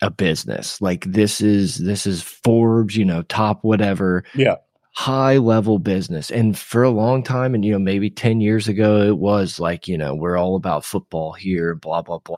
a 0.00 0.10
business. 0.10 0.80
Like 0.80 1.04
this 1.04 1.42
is 1.42 1.76
this 1.76 2.06
is 2.06 2.22
Forbes, 2.22 2.96
you 2.96 3.04
know, 3.04 3.22
top 3.22 3.62
whatever. 3.62 4.24
Yeah. 4.34 4.56
High 4.94 5.36
level 5.36 5.78
business. 5.78 6.30
And 6.30 6.58
for 6.58 6.82
a 6.82 6.90
long 6.90 7.22
time, 7.22 7.54
and 7.54 7.64
you 7.64 7.70
know, 7.70 7.78
maybe 7.78 8.10
10 8.10 8.40
years 8.40 8.66
ago, 8.66 9.02
it 9.02 9.16
was 9.16 9.60
like, 9.60 9.86
you 9.86 9.96
know, 9.96 10.14
we're 10.14 10.36
all 10.36 10.56
about 10.56 10.84
football 10.84 11.32
here, 11.34 11.76
blah, 11.76 12.02
blah, 12.02 12.18
blah 12.18 12.36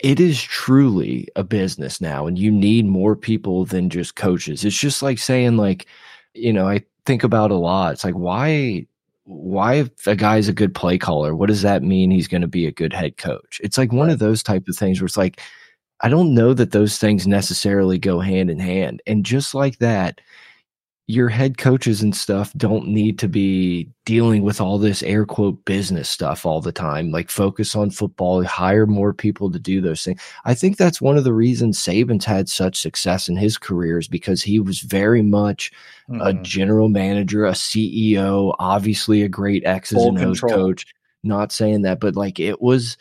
it 0.00 0.20
is 0.20 0.42
truly 0.42 1.28
a 1.36 1.44
business 1.44 2.00
now 2.00 2.26
and 2.26 2.38
you 2.38 2.50
need 2.50 2.86
more 2.86 3.16
people 3.16 3.64
than 3.64 3.88
just 3.90 4.16
coaches. 4.16 4.64
It's 4.64 4.78
just 4.78 5.02
like 5.02 5.18
saying 5.18 5.56
like 5.56 5.86
you 6.34 6.52
know 6.52 6.68
i 6.68 6.82
think 7.06 7.24
about 7.24 7.50
a 7.50 7.54
lot. 7.56 7.92
It's 7.94 8.04
like 8.04 8.14
why 8.14 8.86
why 9.24 9.74
if 9.74 10.06
a 10.06 10.14
guy's 10.16 10.48
a 10.48 10.52
good 10.52 10.74
play 10.74 10.98
caller 10.98 11.34
what 11.34 11.48
does 11.48 11.62
that 11.62 11.82
mean 11.82 12.10
he's 12.10 12.28
going 12.28 12.42
to 12.42 12.46
be 12.48 12.66
a 12.66 12.72
good 12.72 12.92
head 12.92 13.16
coach? 13.16 13.60
It's 13.62 13.78
like 13.78 13.92
one 13.92 14.10
of 14.10 14.18
those 14.18 14.42
type 14.42 14.68
of 14.68 14.76
things 14.76 15.00
where 15.00 15.06
it's 15.06 15.16
like 15.16 15.40
i 16.02 16.08
don't 16.08 16.34
know 16.34 16.52
that 16.54 16.72
those 16.72 16.98
things 16.98 17.26
necessarily 17.26 17.98
go 17.98 18.20
hand 18.20 18.50
in 18.50 18.58
hand 18.58 19.02
and 19.06 19.24
just 19.24 19.54
like 19.54 19.78
that 19.78 20.20
your 21.08 21.28
head 21.28 21.56
coaches 21.56 22.02
and 22.02 22.16
stuff 22.16 22.52
don't 22.56 22.88
need 22.88 23.16
to 23.20 23.28
be 23.28 23.88
dealing 24.04 24.42
with 24.42 24.60
all 24.60 24.76
this 24.76 25.04
air 25.04 25.24
quote 25.24 25.64
business 25.64 26.10
stuff 26.10 26.44
all 26.44 26.60
the 26.60 26.72
time. 26.72 27.12
Like 27.12 27.30
focus 27.30 27.76
on 27.76 27.90
football, 27.90 28.42
hire 28.42 28.86
more 28.86 29.14
people 29.14 29.50
to 29.52 29.58
do 29.58 29.80
those 29.80 30.02
things. 30.04 30.20
I 30.44 30.54
think 30.54 30.76
that's 30.76 31.00
one 31.00 31.16
of 31.16 31.22
the 31.22 31.32
reasons 31.32 31.78
Saban's 31.78 32.24
had 32.24 32.48
such 32.48 32.80
success 32.80 33.28
in 33.28 33.36
his 33.36 33.56
career 33.56 33.98
is 33.98 34.08
because 34.08 34.42
he 34.42 34.58
was 34.58 34.80
very 34.80 35.22
much 35.22 35.70
mm-hmm. 36.08 36.20
a 36.20 36.32
general 36.42 36.88
manager, 36.88 37.46
a 37.46 37.52
CEO, 37.52 38.56
obviously 38.58 39.22
a 39.22 39.28
great 39.28 39.64
X's 39.64 39.96
Full 39.96 40.08
and 40.08 40.18
O's 40.18 40.40
coach. 40.40 40.86
Not 41.22 41.52
saying 41.52 41.82
that, 41.82 42.00
but 42.00 42.16
like 42.16 42.40
it 42.40 42.60
was 42.60 42.96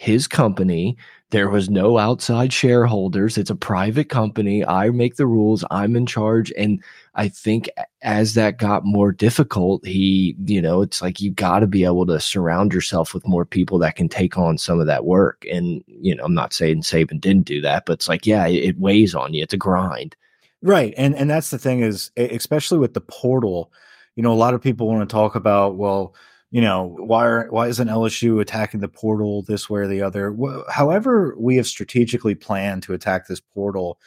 his 0.00 0.26
company. 0.26 0.96
There 1.28 1.50
was 1.50 1.68
no 1.68 1.98
outside 1.98 2.54
shareholders. 2.54 3.36
It's 3.36 3.50
a 3.50 3.54
private 3.54 4.08
company. 4.08 4.64
I 4.64 4.88
make 4.88 5.16
the 5.16 5.26
rules. 5.26 5.62
I'm 5.70 5.94
in 5.94 6.06
charge. 6.06 6.50
And 6.56 6.82
I 7.16 7.28
think 7.28 7.68
as 8.00 8.32
that 8.32 8.56
got 8.56 8.82
more 8.82 9.12
difficult, 9.12 9.84
he, 9.84 10.34
you 10.46 10.62
know, 10.62 10.80
it's 10.80 11.02
like 11.02 11.20
you 11.20 11.30
got 11.30 11.58
to 11.58 11.66
be 11.66 11.84
able 11.84 12.06
to 12.06 12.18
surround 12.18 12.72
yourself 12.72 13.12
with 13.12 13.28
more 13.28 13.44
people 13.44 13.78
that 13.80 13.94
can 13.94 14.08
take 14.08 14.38
on 14.38 14.56
some 14.56 14.80
of 14.80 14.86
that 14.86 15.04
work. 15.04 15.44
And, 15.52 15.84
you 15.86 16.14
know, 16.14 16.24
I'm 16.24 16.34
not 16.34 16.54
saying 16.54 16.80
Saban 16.80 17.20
didn't 17.20 17.44
do 17.44 17.60
that, 17.60 17.84
but 17.84 17.92
it's 17.92 18.08
like, 18.08 18.26
yeah, 18.26 18.46
it, 18.46 18.64
it 18.64 18.78
weighs 18.78 19.14
on 19.14 19.34
you. 19.34 19.42
It's 19.42 19.52
a 19.52 19.58
grind. 19.58 20.16
Right. 20.62 20.94
And 20.96 21.14
and 21.14 21.28
that's 21.28 21.50
the 21.50 21.58
thing 21.58 21.80
is 21.80 22.10
especially 22.16 22.78
with 22.78 22.94
the 22.94 23.02
portal, 23.02 23.70
you 24.16 24.22
know, 24.22 24.32
a 24.32 24.34
lot 24.34 24.54
of 24.54 24.62
people 24.62 24.88
want 24.88 25.06
to 25.06 25.12
talk 25.12 25.34
about, 25.34 25.76
well, 25.76 26.14
you 26.50 26.60
know, 26.60 26.96
why 26.98 27.26
are, 27.26 27.46
why 27.50 27.68
isn't 27.68 27.88
LSU 27.88 28.40
attacking 28.40 28.80
the 28.80 28.88
portal 28.88 29.42
this 29.42 29.70
way 29.70 29.80
or 29.80 29.86
the 29.86 30.02
other? 30.02 30.36
However, 30.68 31.34
we 31.38 31.56
have 31.56 31.66
strategically 31.66 32.34
planned 32.34 32.82
to 32.84 32.92
attack 32.92 33.26
this 33.26 33.40
portal 33.40 33.98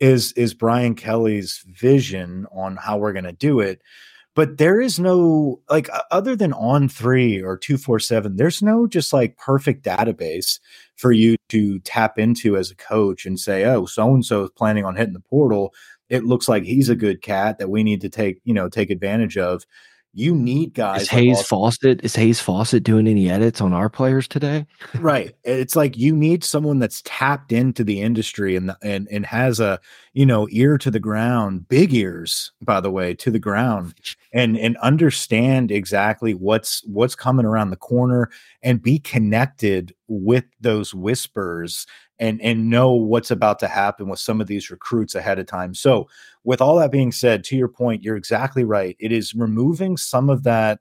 is 0.00 0.32
is 0.32 0.54
Brian 0.54 0.94
Kelly's 0.94 1.64
vision 1.66 2.46
on 2.52 2.76
how 2.76 2.98
we're 2.98 3.12
going 3.12 3.24
to 3.24 3.32
do 3.32 3.60
it. 3.60 3.80
But 4.34 4.58
there 4.58 4.80
is 4.80 5.00
no 5.00 5.60
like 5.68 5.88
other 6.12 6.36
than 6.36 6.52
on 6.52 6.88
three 6.88 7.42
or 7.42 7.56
two 7.56 7.76
four 7.76 7.98
seven. 7.98 8.36
There's 8.36 8.62
no 8.62 8.86
just 8.86 9.12
like 9.12 9.36
perfect 9.36 9.84
database 9.84 10.60
for 10.96 11.10
you 11.10 11.36
to 11.48 11.80
tap 11.80 12.18
into 12.18 12.56
as 12.56 12.70
a 12.70 12.76
coach 12.76 13.26
and 13.26 13.40
say, 13.40 13.64
oh, 13.64 13.86
so 13.86 14.14
and 14.14 14.24
so 14.24 14.44
is 14.44 14.50
planning 14.50 14.84
on 14.84 14.94
hitting 14.94 15.14
the 15.14 15.20
portal. 15.20 15.74
It 16.08 16.24
looks 16.24 16.48
like 16.48 16.62
he's 16.62 16.88
a 16.88 16.94
good 16.94 17.20
cat 17.22 17.58
that 17.58 17.70
we 17.70 17.82
need 17.82 18.00
to 18.02 18.08
take 18.08 18.40
you 18.44 18.54
know 18.54 18.68
take 18.68 18.90
advantage 18.90 19.36
of 19.36 19.64
you 20.18 20.34
need 20.34 20.74
guys. 20.74 21.02
Is 21.02 21.08
Hayes 21.10 21.42
Fawcett 21.42 22.04
is 22.04 22.16
Hayes 22.16 22.40
Fawcett 22.40 22.82
doing 22.82 23.06
any 23.06 23.30
edits 23.30 23.60
on 23.60 23.72
our 23.72 23.88
players 23.88 24.26
today? 24.26 24.66
right. 24.96 25.34
It's 25.44 25.76
like 25.76 25.96
you 25.96 26.14
need 26.14 26.42
someone 26.42 26.80
that's 26.80 27.02
tapped 27.04 27.52
into 27.52 27.84
the 27.84 28.00
industry 28.00 28.56
and 28.56 28.74
and 28.82 29.06
and 29.10 29.24
has 29.26 29.60
a 29.60 29.78
you 30.14 30.26
know 30.26 30.48
ear 30.50 30.76
to 30.78 30.90
the 30.90 30.98
ground, 30.98 31.68
big 31.68 31.94
ears 31.94 32.50
by 32.60 32.80
the 32.80 32.90
way 32.90 33.14
to 33.14 33.30
the 33.30 33.38
ground, 33.38 33.94
and 34.32 34.58
and 34.58 34.76
understand 34.78 35.70
exactly 35.70 36.34
what's 36.34 36.84
what's 36.84 37.14
coming 37.14 37.46
around 37.46 37.70
the 37.70 37.76
corner 37.76 38.28
and 38.62 38.82
be 38.82 38.98
connected 38.98 39.94
with 40.08 40.44
those 40.60 40.94
whispers 40.94 41.86
and 42.18 42.40
and 42.42 42.68
know 42.68 42.92
what's 42.92 43.30
about 43.30 43.58
to 43.60 43.68
happen 43.68 44.08
with 44.08 44.18
some 44.18 44.40
of 44.40 44.48
these 44.48 44.70
recruits 44.70 45.14
ahead 45.14 45.38
of 45.38 45.46
time. 45.46 45.74
So, 45.74 46.08
with 46.44 46.60
all 46.60 46.76
that 46.78 46.90
being 46.90 47.12
said, 47.12 47.44
to 47.44 47.56
your 47.56 47.68
point, 47.68 48.02
you're 48.02 48.16
exactly 48.16 48.64
right. 48.64 48.96
It 48.98 49.12
is 49.12 49.34
removing 49.34 49.96
some 49.96 50.28
of 50.28 50.42
that 50.42 50.80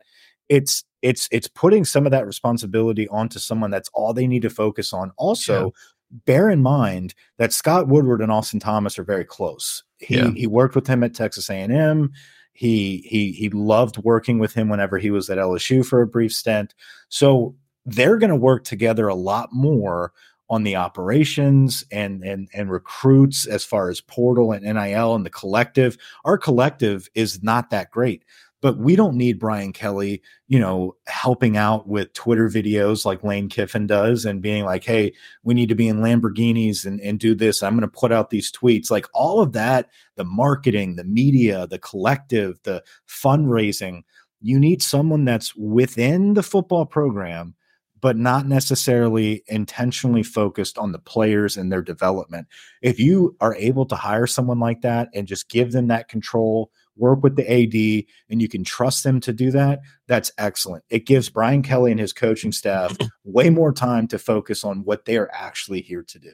it's 0.49 0.83
it's 1.01 1.27
it's 1.31 1.47
putting 1.47 1.85
some 1.85 2.05
of 2.05 2.11
that 2.11 2.25
responsibility 2.25 3.07
onto 3.09 3.39
someone 3.39 3.71
that's 3.71 3.89
all 3.93 4.13
they 4.13 4.27
need 4.27 4.41
to 4.41 4.49
focus 4.49 4.93
on. 4.93 5.11
Also, 5.17 5.65
yeah. 5.65 6.17
bear 6.25 6.49
in 6.49 6.61
mind 6.61 7.13
that 7.37 7.53
Scott 7.53 7.87
Woodward 7.87 8.21
and 8.21 8.31
Austin 8.31 8.59
Thomas 8.59 8.97
are 8.97 9.03
very 9.03 9.25
close. 9.25 9.83
He 9.99 10.15
yeah. 10.17 10.31
he 10.31 10.47
worked 10.47 10.75
with 10.75 10.87
him 10.87 11.03
at 11.03 11.13
Texas 11.13 11.49
A&M. 11.49 12.11
He 12.53 13.05
he 13.07 13.31
he 13.33 13.49
loved 13.49 13.97
working 13.97 14.39
with 14.39 14.53
him 14.53 14.69
whenever 14.69 14.97
he 14.97 15.11
was 15.11 15.29
at 15.29 15.37
LSU 15.37 15.85
for 15.85 16.01
a 16.01 16.07
brief 16.07 16.33
stint. 16.33 16.73
So 17.09 17.55
they're 17.87 18.17
going 18.17 18.29
to 18.29 18.35
work 18.35 18.65
together 18.65 19.07
a 19.07 19.15
lot 19.15 19.49
more 19.51 20.13
on 20.49 20.63
the 20.63 20.75
operations 20.75 21.83
and 21.91 22.23
and 22.23 22.47
and 22.53 22.71
recruits 22.71 23.45
as 23.45 23.65
far 23.65 23.89
as 23.89 24.01
portal 24.01 24.51
and 24.51 24.63
NIL 24.63 25.15
and 25.15 25.25
the 25.25 25.29
collective. 25.29 25.97
Our 26.25 26.37
collective 26.37 27.09
is 27.15 27.41
not 27.41 27.69
that 27.71 27.91
great, 27.91 28.23
but 28.61 28.77
we 28.77 28.95
don't 28.95 29.15
need 29.15 29.39
Brian 29.39 29.71
Kelly, 29.71 30.21
you 30.47 30.59
know, 30.59 30.95
helping 31.07 31.57
out 31.57 31.87
with 31.87 32.13
Twitter 32.13 32.49
videos 32.49 33.05
like 33.05 33.23
Lane 33.23 33.49
Kiffin 33.49 33.87
does 33.87 34.25
and 34.25 34.41
being 34.41 34.65
like, 34.65 34.83
hey, 34.83 35.13
we 35.43 35.53
need 35.53 35.69
to 35.69 35.75
be 35.75 35.87
in 35.87 35.99
Lamborghinis 35.99 36.85
and, 36.85 36.99
and 37.01 37.19
do 37.19 37.35
this. 37.35 37.61
I'm 37.63 37.73
going 37.73 37.81
to 37.81 37.87
put 37.87 38.11
out 38.11 38.29
these 38.29 38.51
tweets. 38.51 38.91
Like 38.91 39.05
all 39.13 39.41
of 39.41 39.53
that, 39.53 39.89
the 40.15 40.25
marketing, 40.25 40.95
the 40.95 41.03
media, 41.03 41.67
the 41.67 41.79
collective, 41.79 42.57
the 42.63 42.83
fundraising, 43.07 44.03
you 44.41 44.59
need 44.59 44.81
someone 44.81 45.25
that's 45.25 45.55
within 45.55 46.33
the 46.33 46.43
football 46.43 46.85
program 46.85 47.55
but 47.99 48.17
not 48.17 48.45
necessarily 48.47 49.43
intentionally 49.47 50.23
focused 50.23 50.77
on 50.77 50.91
the 50.91 50.99
players 50.99 51.57
and 51.57 51.71
their 51.71 51.81
development. 51.81 52.47
If 52.81 52.99
you 52.99 53.35
are 53.41 53.55
able 53.55 53.85
to 53.87 53.95
hire 53.95 54.27
someone 54.27 54.59
like 54.59 54.81
that 54.81 55.09
and 55.13 55.27
just 55.27 55.49
give 55.49 55.71
them 55.71 55.87
that 55.87 56.07
control, 56.07 56.71
work 56.95 57.23
with 57.23 57.35
the 57.35 57.49
AD, 57.49 58.05
and 58.29 58.41
you 58.41 58.47
can 58.47 58.63
trust 58.63 59.03
them 59.03 59.19
to 59.21 59.33
do 59.33 59.51
that, 59.51 59.79
that's 60.07 60.31
excellent. 60.37 60.83
It 60.89 61.05
gives 61.05 61.29
Brian 61.29 61.63
Kelly 61.63 61.91
and 61.91 61.99
his 61.99 62.13
coaching 62.13 62.51
staff 62.51 62.95
way 63.23 63.49
more 63.49 63.73
time 63.73 64.07
to 64.09 64.19
focus 64.19 64.63
on 64.63 64.83
what 64.83 65.05
they 65.05 65.17
are 65.17 65.29
actually 65.33 65.81
here 65.81 66.03
to 66.03 66.19
do. 66.19 66.33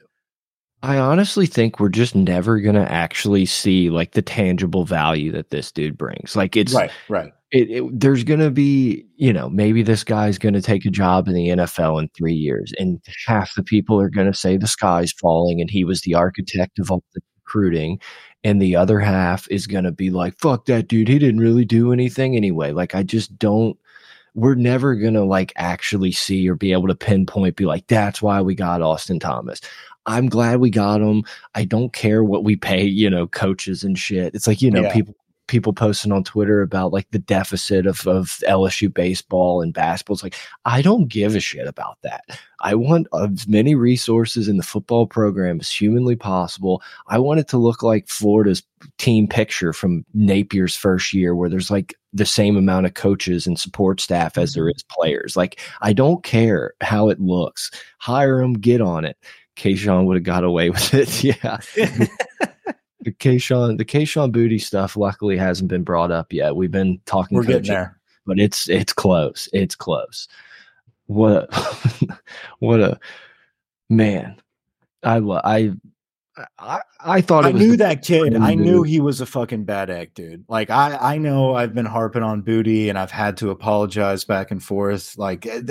I 0.82 0.98
honestly 0.98 1.46
think 1.46 1.80
we're 1.80 1.88
just 1.88 2.14
never 2.14 2.60
going 2.60 2.74
to 2.74 2.92
actually 2.92 3.46
see 3.46 3.88
like 3.88 4.12
the 4.12 4.20
tangible 4.20 4.84
value 4.84 5.32
that 5.32 5.48
this 5.48 5.72
dude 5.72 5.96
brings. 5.96 6.36
Like 6.36 6.56
it's 6.56 6.74
right, 6.74 6.90
right 7.08 7.32
it, 7.54 7.70
it, 7.70 8.00
there's 8.00 8.24
going 8.24 8.40
to 8.40 8.50
be, 8.50 9.06
you 9.16 9.32
know, 9.32 9.48
maybe 9.48 9.82
this 9.82 10.02
guy's 10.02 10.38
going 10.38 10.54
to 10.54 10.60
take 10.60 10.84
a 10.84 10.90
job 10.90 11.28
in 11.28 11.34
the 11.34 11.48
NFL 11.50 12.02
in 12.02 12.08
three 12.08 12.34
years, 12.34 12.72
and 12.78 13.00
half 13.26 13.54
the 13.54 13.62
people 13.62 14.00
are 14.00 14.10
going 14.10 14.26
to 14.26 14.36
say 14.36 14.56
the 14.56 14.66
sky's 14.66 15.12
falling 15.12 15.60
and 15.60 15.70
he 15.70 15.84
was 15.84 16.00
the 16.00 16.14
architect 16.14 16.80
of 16.80 16.90
all 16.90 17.04
the 17.14 17.20
recruiting. 17.44 18.00
And 18.42 18.60
the 18.60 18.76
other 18.76 19.00
half 19.00 19.48
is 19.50 19.66
going 19.66 19.84
to 19.84 19.92
be 19.92 20.10
like, 20.10 20.38
fuck 20.38 20.66
that 20.66 20.88
dude. 20.88 21.08
He 21.08 21.18
didn't 21.18 21.40
really 21.40 21.64
do 21.64 21.92
anything 21.92 22.36
anyway. 22.36 22.72
Like, 22.72 22.94
I 22.94 23.02
just 23.02 23.38
don't, 23.38 23.78
we're 24.34 24.56
never 24.56 24.94
going 24.96 25.14
to 25.14 25.24
like 25.24 25.52
actually 25.56 26.12
see 26.12 26.48
or 26.48 26.54
be 26.54 26.72
able 26.72 26.88
to 26.88 26.94
pinpoint, 26.94 27.56
be 27.56 27.64
like, 27.66 27.86
that's 27.86 28.20
why 28.20 28.42
we 28.42 28.54
got 28.54 28.82
Austin 28.82 29.20
Thomas. 29.20 29.60
I'm 30.06 30.28
glad 30.28 30.60
we 30.60 30.68
got 30.68 31.00
him. 31.00 31.24
I 31.54 31.64
don't 31.64 31.92
care 31.94 32.22
what 32.22 32.44
we 32.44 32.56
pay, 32.56 32.84
you 32.84 33.08
know, 33.08 33.26
coaches 33.26 33.84
and 33.84 33.98
shit. 33.98 34.34
It's 34.34 34.46
like, 34.46 34.60
you 34.60 34.70
know, 34.70 34.82
yeah. 34.82 34.92
people 34.92 35.14
people 35.46 35.72
posting 35.72 36.12
on 36.12 36.24
Twitter 36.24 36.62
about 36.62 36.92
like 36.92 37.10
the 37.10 37.18
deficit 37.18 37.86
of, 37.86 38.06
of 38.06 38.40
LSU 38.48 38.92
baseball 38.92 39.60
and 39.60 39.74
basketball. 39.74 40.14
It's 40.14 40.22
like, 40.22 40.36
I 40.64 40.82
don't 40.82 41.08
give 41.08 41.34
a 41.34 41.40
shit 41.40 41.66
about 41.66 41.98
that. 42.02 42.24
I 42.60 42.74
want 42.74 43.08
as 43.14 43.46
many 43.46 43.74
resources 43.74 44.48
in 44.48 44.56
the 44.56 44.62
football 44.62 45.06
program 45.06 45.60
as 45.60 45.70
humanly 45.70 46.16
possible. 46.16 46.82
I 47.08 47.18
want 47.18 47.40
it 47.40 47.48
to 47.48 47.58
look 47.58 47.82
like 47.82 48.08
Florida's 48.08 48.62
team 48.98 49.28
picture 49.28 49.72
from 49.72 50.04
Napier's 50.14 50.76
first 50.76 51.12
year, 51.12 51.34
where 51.34 51.48
there's 51.50 51.70
like 51.70 51.94
the 52.12 52.26
same 52.26 52.56
amount 52.56 52.86
of 52.86 52.94
coaches 52.94 53.46
and 53.46 53.58
support 53.58 54.00
staff 54.00 54.38
as 54.38 54.54
there 54.54 54.64
mm-hmm. 54.64 55.00
players. 55.00 55.36
Like, 55.36 55.60
I 55.82 55.92
don't 55.92 56.22
care 56.22 56.72
how 56.80 57.10
it 57.10 57.20
looks. 57.20 57.70
Hire 57.98 58.40
them, 58.40 58.54
get 58.54 58.80
on 58.80 59.04
it. 59.04 59.18
Kayshon 59.56 60.06
would 60.06 60.16
have 60.16 60.24
got 60.24 60.44
away 60.44 60.70
with 60.70 60.94
it. 60.94 61.22
Yeah. 61.22 61.58
the 63.04 63.12
Kayshon 63.12 63.78
the 63.78 63.84
Kayshon 63.84 64.32
Boutte 64.32 64.60
stuff 64.60 64.96
luckily 64.96 65.36
hasn't 65.36 65.68
been 65.68 65.84
brought 65.84 66.10
up 66.10 66.32
yet. 66.32 66.56
We've 66.56 66.70
been 66.70 67.00
talking. 67.06 67.36
We're 67.36 67.44
getting 67.44 67.72
there, 67.72 67.98
but 68.26 68.38
it's 68.38 68.68
it's 68.68 68.92
close. 68.92 69.48
It's 69.52 69.74
close. 69.74 70.28
What 71.06 71.48
a, 71.52 72.18
what 72.58 72.80
a 72.80 72.98
man! 73.90 74.40
I 75.02 75.18
I 75.18 75.72
I, 76.58 76.80
I 77.00 77.20
thought 77.20 77.46
I 77.46 77.52
knew 77.52 77.76
that 77.76 78.02
kid. 78.02 78.34
I 78.34 78.54
knew 78.54 78.82
he 78.82 79.00
was 79.00 79.20
a 79.20 79.26
fucking 79.26 79.64
bad 79.64 79.90
egg, 79.90 80.14
dude. 80.14 80.44
Like 80.48 80.70
I 80.70 80.96
I 80.96 81.18
know 81.18 81.54
I've 81.54 81.74
been 81.74 81.86
harping 81.86 82.22
on 82.22 82.42
Boutte, 82.42 82.88
and 82.88 82.98
I've 82.98 83.10
had 83.10 83.36
to 83.38 83.50
apologize 83.50 84.24
back 84.24 84.50
and 84.50 84.62
forth. 84.62 85.16
Like 85.16 85.46
eh, 85.46 85.62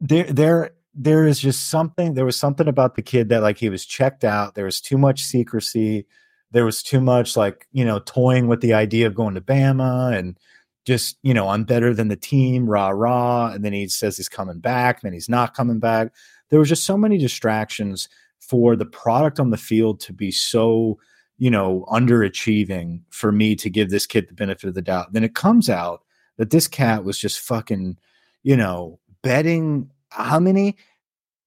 there 0.00 0.24
there 0.24 0.70
there 0.98 1.26
is 1.26 1.38
just 1.38 1.68
something 1.68 2.14
there 2.14 2.24
was 2.24 2.38
something 2.38 2.68
about 2.68 2.94
the 2.94 3.02
kid 3.02 3.28
that 3.28 3.42
like 3.42 3.58
he 3.58 3.68
was 3.68 3.84
checked 3.84 4.24
out 4.24 4.54
there 4.54 4.64
was 4.64 4.80
too 4.80 4.96
much 4.96 5.22
secrecy 5.22 6.06
there 6.52 6.64
was 6.64 6.82
too 6.82 7.00
much 7.00 7.36
like 7.36 7.66
you 7.72 7.84
know 7.84 7.98
toying 8.00 8.48
with 8.48 8.60
the 8.62 8.72
idea 8.72 9.06
of 9.06 9.14
going 9.14 9.34
to 9.34 9.40
bama 9.40 10.16
and 10.16 10.38
just 10.86 11.18
you 11.22 11.34
know 11.34 11.48
i'm 11.48 11.64
better 11.64 11.92
than 11.92 12.08
the 12.08 12.16
team 12.16 12.68
rah 12.68 12.88
rah 12.88 13.50
and 13.52 13.64
then 13.64 13.72
he 13.72 13.88
says 13.88 14.16
he's 14.16 14.28
coming 14.28 14.60
back 14.60 14.96
and 14.96 15.08
then 15.08 15.12
he's 15.12 15.28
not 15.28 15.54
coming 15.54 15.78
back. 15.78 16.12
There 16.48 16.58
was 16.58 16.68
just 16.68 16.84
so 16.84 16.96
many 16.96 17.18
distractions 17.18 18.08
for 18.38 18.76
the 18.76 18.86
product 18.86 19.40
on 19.40 19.50
the 19.50 19.56
field 19.56 19.98
to 20.00 20.12
be 20.12 20.30
so 20.30 20.98
you 21.38 21.50
know 21.50 21.84
underachieving 21.88 23.00
for 23.10 23.32
me 23.32 23.56
to 23.56 23.68
give 23.68 23.90
this 23.90 24.06
kid 24.06 24.28
the 24.28 24.34
benefit 24.34 24.68
of 24.68 24.74
the 24.74 24.82
doubt. 24.82 25.12
Then 25.12 25.24
it 25.24 25.34
comes 25.34 25.68
out 25.68 26.02
that 26.36 26.50
this 26.50 26.68
cat 26.68 27.04
was 27.04 27.18
just 27.18 27.40
fucking 27.40 27.98
you 28.44 28.56
know 28.56 29.00
betting 29.22 29.90
how 30.10 30.38
many? 30.38 30.76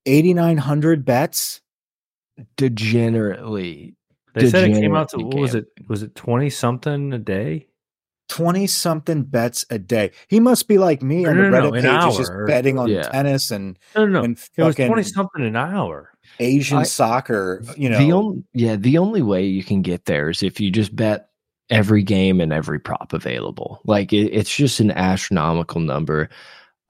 8900 0.05 1.05
bets? 1.05 1.61
Degenerately. 2.57 3.95
They 4.35 4.49
said 4.49 4.69
it 4.69 4.79
came 4.79 4.95
out 4.95 5.09
to 5.09 5.17
what 5.17 5.35
was 5.35 5.55
it? 5.55 5.67
Was 5.87 6.03
it 6.03 6.15
20 6.15 6.49
something 6.49 7.13
a 7.13 7.17
day? 7.17 7.67
20 8.29 8.67
something 8.67 9.23
bets 9.23 9.65
a 9.69 9.79
day. 9.79 10.11
He 10.27 10.39
must 10.39 10.67
be 10.67 10.77
like 10.77 11.01
me 11.01 11.23
no, 11.23 11.31
on 11.31 11.37
the 11.37 11.49
no, 11.49 11.71
reddit 11.71 11.83
no, 11.83 12.09
page. 12.09 12.17
Just 12.17 12.31
betting 12.45 12.77
on 12.77 12.87
yeah. 12.89 13.03
tennis 13.03 13.51
and 13.51 13.77
no 13.95 14.05
no, 14.05 14.19
no. 14.19 14.23
And 14.23 14.39
it 14.55 14.63
was 14.63 14.75
20 14.75 15.03
something 15.03 15.43
an 15.43 15.55
hour. 15.55 16.11
Asian 16.39 16.77
I, 16.77 16.83
soccer 16.83 17.63
you 17.75 17.89
know. 17.89 17.97
the 17.97 18.11
only 18.11 18.43
yeah 18.53 18.75
the 18.75 18.99
only 18.99 19.23
way 19.23 19.43
you 19.43 19.63
can 19.63 19.81
get 19.81 20.05
there 20.05 20.29
is 20.29 20.43
if 20.43 20.59
you 20.59 20.69
just 20.69 20.95
bet 20.95 21.29
every 21.71 22.03
game 22.03 22.39
and 22.39 22.53
every 22.53 22.79
prop 22.79 23.13
available. 23.13 23.81
Like 23.83 24.13
it, 24.13 24.31
it's 24.31 24.55
just 24.55 24.79
an 24.79 24.91
astronomical 24.91 25.81
number 25.81 26.29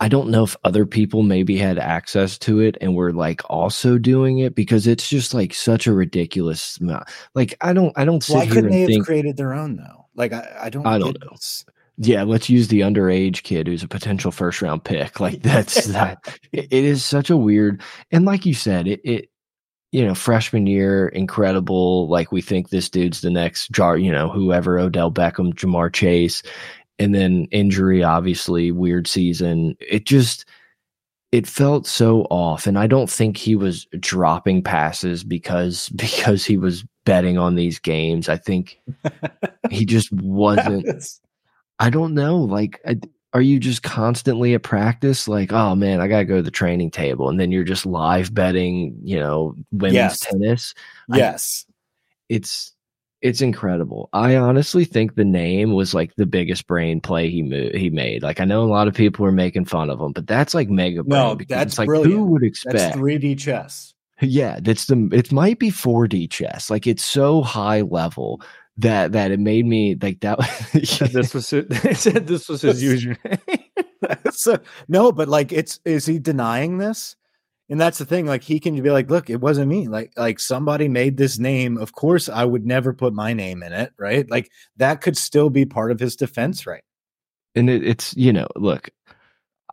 I 0.01 0.07
don't 0.07 0.29
know 0.29 0.45
if 0.45 0.55
other 0.63 0.85
people 0.85 1.23
maybe 1.23 1.57
had 1.57 1.77
access 1.77 2.37
to 2.39 2.59
it 2.61 2.77
and 2.79 2.95
were 2.95 3.11
like 3.11 3.41
also 3.49 3.97
doing 3.97 4.39
it 4.39 4.55
because 4.55 4.87
it's 4.87 5.09
just 5.09 5.33
like 5.33 5.53
such 5.53 5.87
a 5.87 5.93
ridiculous 5.93 6.77
amount. 6.79 7.09
Like 7.35 7.55
I 7.61 7.73
don't 7.73 7.91
I 7.97 8.05
don't 8.05 8.23
Why 8.27 8.47
couldn't 8.47 8.71
they 8.71 8.81
have 8.81 8.87
think 8.87 9.05
created 9.05 9.35
their 9.35 9.53
own 9.53 9.75
though? 9.75 10.07
Like 10.15 10.31
I, 10.31 10.47
I 10.63 10.69
don't. 10.69 10.87
I 10.87 10.97
don't 10.97 11.19
know. 11.19 11.31
this. 11.31 11.65
yeah, 11.97 12.23
let's 12.23 12.49
use 12.49 12.69
the 12.69 12.81
underage 12.81 13.43
kid 13.43 13.67
who's 13.67 13.83
a 13.83 13.87
potential 13.87 14.31
first 14.31 14.61
round 14.61 14.83
pick. 14.83 15.19
Like 15.19 15.41
that's 15.41 15.87
that 15.87 16.39
it, 16.53 16.67
it 16.71 16.83
is 16.85 17.03
such 17.03 17.29
a 17.29 17.37
weird 17.37 17.81
and 18.11 18.25
like 18.25 18.45
you 18.45 18.53
said, 18.53 18.87
it 18.87 19.01
it 19.03 19.29
you 19.91 20.05
know, 20.05 20.13
freshman 20.13 20.67
year, 20.67 21.07
incredible. 21.07 22.07
Like 22.07 22.31
we 22.31 22.41
think 22.41 22.69
this 22.69 22.89
dude's 22.89 23.21
the 23.21 23.31
next 23.31 23.71
jar, 23.71 23.97
you 23.97 24.11
know, 24.11 24.29
whoever 24.29 24.77
Odell 24.77 25.11
Beckham, 25.11 25.53
Ja'Marr 25.53 25.91
Chase, 25.91 26.43
and 26.99 27.15
then 27.15 27.45
injury, 27.51 28.03
obviously, 28.03 28.71
weird 28.71 29.07
season. 29.07 29.75
It 29.79 30.05
just 30.05 30.45
it 31.31 31.45
felt 31.47 31.85
so 31.85 32.23
off. 32.31 32.65
And 32.67 32.77
I 32.79 32.87
don't 32.87 33.09
think 33.09 33.37
he 33.37 33.55
was 33.55 33.85
dropping 33.99 34.63
passes 34.63 35.23
because 35.23 35.89
because 35.95 36.45
he 36.45 36.57
was 36.57 36.83
betting 37.05 37.37
on 37.37 37.55
these 37.55 37.79
games. 37.79 38.29
I 38.29 38.37
think 38.37 38.79
he 39.69 39.85
just 39.85 40.11
wasn't 40.13 41.03
I 41.79 41.89
don't 41.89 42.13
know. 42.13 42.37
Like, 42.37 42.81
I- 42.85 42.99
are 43.31 43.41
you 43.41 43.59
just 43.59 43.83
constantly 43.83 44.55
at 44.55 44.63
practice? 44.63 45.27
Like, 45.27 45.53
oh 45.53 45.75
man, 45.75 46.01
I 46.01 46.07
gotta 46.07 46.25
go 46.25 46.37
to 46.37 46.41
the 46.41 46.49
training 46.49 46.89
table, 46.89 47.29
and 47.29 47.39
then 47.39 47.51
you're 47.51 47.63
just 47.63 47.85
live 47.85 48.33
betting, 48.33 48.97
you 49.03 49.19
know, 49.19 49.53
women's 49.71 49.93
Yes. 49.93 50.19
tennis. 50.21 50.73
I- 51.11 51.17
yes. 51.17 51.65
It's 52.27 52.73
it's 53.21 53.41
incredible. 53.41 54.09
I 54.13 54.35
honestly 54.35 54.85
think 54.85 55.15
the 55.15 55.25
name 55.25 55.73
was 55.73 55.93
like 55.93 56.15
the 56.15 56.25
biggest 56.25 56.67
brain 56.67 57.01
play 57.01 57.29
he 57.29 57.41
mo- 57.41 57.71
he 57.73 57.89
made. 57.89 58.23
Like, 58.23 58.39
I 58.39 58.45
know 58.45 58.63
a 58.63 58.65
lot 58.65 58.87
of 58.87 58.93
people 58.93 59.25
are 59.25 59.31
making 59.31 59.65
fun 59.65 59.89
of 59.89 59.99
him, 59.99 60.13
but 60.13 60.27
that's 60.27 60.53
like 60.53 60.69
mega 60.69 61.03
brain. 61.03 61.37
No, 61.37 61.37
that's 61.47 61.77
like 61.77 61.87
brilliant. 61.87 62.13
who 62.13 62.25
would 62.25 62.43
That's 62.43 62.63
expect? 62.65 62.97
3D 62.97 63.37
chess. 63.37 63.93
Yeah, 64.21 64.59
that's 64.61 64.85
the 64.85 65.09
it 65.13 65.31
might 65.31 65.59
be 65.59 65.69
4D 65.71 66.29
chess. 66.29 66.69
Like 66.69 66.87
it's 66.87 67.03
so 67.03 67.41
high 67.41 67.81
level 67.81 68.41
that 68.77 69.11
that 69.13 69.31
it 69.31 69.39
made 69.39 69.65
me 69.65 69.97
like 70.01 70.19
that. 70.21 70.41
Said 70.83 71.11
this 71.11 71.33
was 71.35 71.51
it. 71.53 71.69
They 71.69 71.93
said 71.93 72.27
this 72.27 72.49
was 72.49 72.61
his 72.61 72.83
username. 72.83 73.63
so 74.31 74.59
no, 74.87 75.11
but 75.11 75.27
like 75.27 75.51
it's 75.51 75.79
is 75.85 76.05
he 76.05 76.19
denying 76.19 76.77
this? 76.77 77.15
And 77.69 77.79
that's 77.79 77.99
the 77.99 78.05
thing. 78.05 78.25
Like 78.25 78.43
he 78.43 78.59
can 78.59 78.81
be 78.81 78.89
like, 78.89 79.11
look, 79.11 79.29
it 79.29 79.41
wasn't 79.41 79.69
me. 79.69 79.87
Like 79.87 80.11
like 80.17 80.39
somebody 80.39 80.87
made 80.87 81.17
this 81.17 81.37
name. 81.37 81.77
Of 81.77 81.93
course, 81.93 82.27
I 82.27 82.43
would 82.45 82.65
never 82.65 82.93
put 82.93 83.13
my 83.13 83.33
name 83.33 83.61
in 83.61 83.73
it. 83.73 83.93
Right? 83.97 84.29
Like 84.29 84.49
that 84.77 85.01
could 85.01 85.17
still 85.17 85.49
be 85.49 85.65
part 85.65 85.91
of 85.91 85.99
his 85.99 86.15
defense, 86.15 86.65
right? 86.65 86.83
and 87.55 87.69
it, 87.69 87.85
it's 87.85 88.15
you 88.15 88.33
know 88.33 88.47
look 88.55 88.89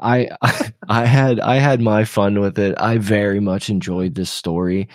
I, 0.00 0.28
I 0.42 0.72
i 0.88 1.04
had 1.06 1.40
i 1.40 1.56
had 1.56 1.80
my 1.80 2.04
fun 2.04 2.40
with 2.40 2.58
it 2.58 2.74
i 2.78 2.98
very 2.98 3.40
much 3.40 3.70
enjoyed 3.70 4.14
this 4.14 4.30
story 4.30 4.88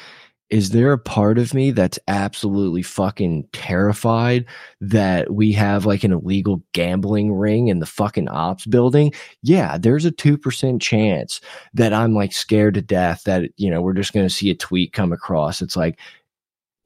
is 0.52 0.72
there 0.72 0.92
a 0.92 0.98
part 0.98 1.40
of 1.40 1.54
me 1.54 1.72
that's 1.72 1.98
absolutely 2.08 2.84
fucking 2.84 3.48
terrified 3.54 4.46
that 4.82 5.34
we 5.34 5.52
have 5.54 5.86
like 5.86 6.04
an 6.04 6.12
illegal 6.12 6.62
gambling 6.74 7.34
ring 7.34 7.70
in 7.70 7.80
the 7.80 7.86
fucking 7.86 8.28
ops 8.28 8.66
building 8.66 9.12
yeah 9.42 9.78
there's 9.78 10.06
a 10.06 10.12
2% 10.12 10.82
chance 10.82 11.42
that 11.74 11.94
i'm 11.94 12.14
like 12.14 12.34
scared 12.34 12.74
to 12.74 12.82
death 12.82 13.24
that 13.24 13.50
you 13.58 13.70
know 13.72 13.82
we're 13.82 13.94
just 13.94 14.14
going 14.14 14.28
to 14.28 14.34
see 14.34 14.50
a 14.50 14.56
tweet 14.56 14.94
come 14.94 15.12
across 15.12 15.62
it's 15.62 15.76
like 15.76 15.98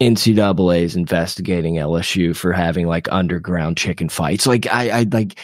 NCAA 0.02 0.82
is 0.82 0.98
investigating 0.98 1.76
LSU 1.76 2.36
for 2.36 2.52
having 2.52 2.86
like 2.86 3.10
underground 3.14 3.78
chicken 3.78 4.10
fights. 4.10 4.46
Like 4.46 4.68
I, 4.68 4.90
I 4.90 5.06
like 5.10 5.40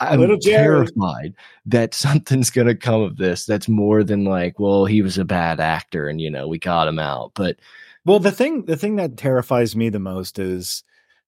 I'm 0.00 0.20
Little 0.20 0.38
terrified 0.38 1.34
that 1.66 1.94
something's 1.94 2.50
gonna 2.50 2.74
come 2.74 3.02
of 3.02 3.16
this. 3.16 3.44
That's 3.44 3.68
more 3.68 4.04
than 4.04 4.24
like, 4.24 4.58
well, 4.58 4.84
he 4.84 5.02
was 5.02 5.18
a 5.18 5.24
bad 5.24 5.60
actor 5.60 6.08
and 6.08 6.20
you 6.20 6.30
know 6.30 6.48
we 6.48 6.58
got 6.58 6.88
him 6.88 6.98
out. 6.98 7.32
But 7.34 7.56
Well, 8.04 8.18
the 8.18 8.32
thing 8.32 8.64
the 8.64 8.76
thing 8.76 8.96
that 8.96 9.16
terrifies 9.16 9.76
me 9.76 9.88
the 9.88 9.98
most 9.98 10.38
is 10.38 10.84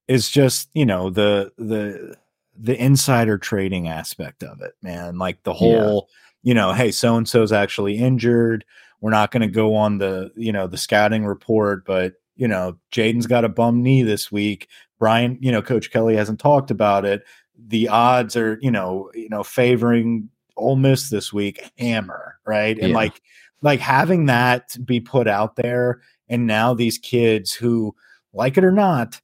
is 0.08 0.30
just, 0.30 0.68
you 0.74 0.86
know, 0.86 1.10
the 1.10 1.52
the 1.58 2.16
the 2.58 2.82
insider 2.82 3.38
trading 3.38 3.88
aspect 3.88 4.42
of 4.42 4.60
it, 4.60 4.74
man. 4.82 5.18
Like 5.18 5.42
the 5.42 5.52
whole, 5.52 6.08
you 6.42 6.54
know, 6.54 6.72
hey, 6.72 6.90
so 6.90 7.16
and 7.16 7.28
so's 7.28 7.52
actually 7.52 7.98
injured. 7.98 8.64
We're 9.00 9.10
not 9.10 9.30
going 9.30 9.42
to 9.42 9.48
go 9.48 9.74
on 9.74 9.98
the, 9.98 10.30
you 10.36 10.52
know, 10.52 10.66
the 10.66 10.78
scouting 10.78 11.26
report, 11.26 11.84
but 11.84 12.14
you 12.36 12.48
know, 12.48 12.78
Jayden's 12.92 13.26
got 13.26 13.44
a 13.44 13.48
bum 13.48 13.82
knee 13.82 14.02
this 14.02 14.30
week. 14.30 14.68
Brian, 14.98 15.38
you 15.40 15.52
know, 15.52 15.62
Coach 15.62 15.90
Kelly 15.90 16.16
hasn't 16.16 16.40
talked 16.40 16.70
about 16.70 17.04
it. 17.04 17.22
The 17.58 17.88
odds 17.88 18.36
are, 18.36 18.58
you 18.60 18.70
know, 18.70 19.10
you 19.14 19.28
know, 19.28 19.42
favoring 19.42 20.28
Ole 20.56 20.76
Miss 20.76 21.10
this 21.10 21.32
week. 21.32 21.70
Hammer, 21.78 22.38
right? 22.46 22.78
And 22.78 22.90
Yeah. 22.90 22.94
like, 22.94 23.20
like 23.62 23.80
having 23.80 24.26
that 24.26 24.76
be 24.84 25.00
put 25.00 25.26
out 25.26 25.56
there, 25.56 26.00
and 26.28 26.46
now 26.46 26.74
these 26.74 26.98
kids 26.98 27.52
who, 27.52 27.94
like 28.32 28.58
it 28.58 28.64
or 28.64 28.72
not, 28.72 29.20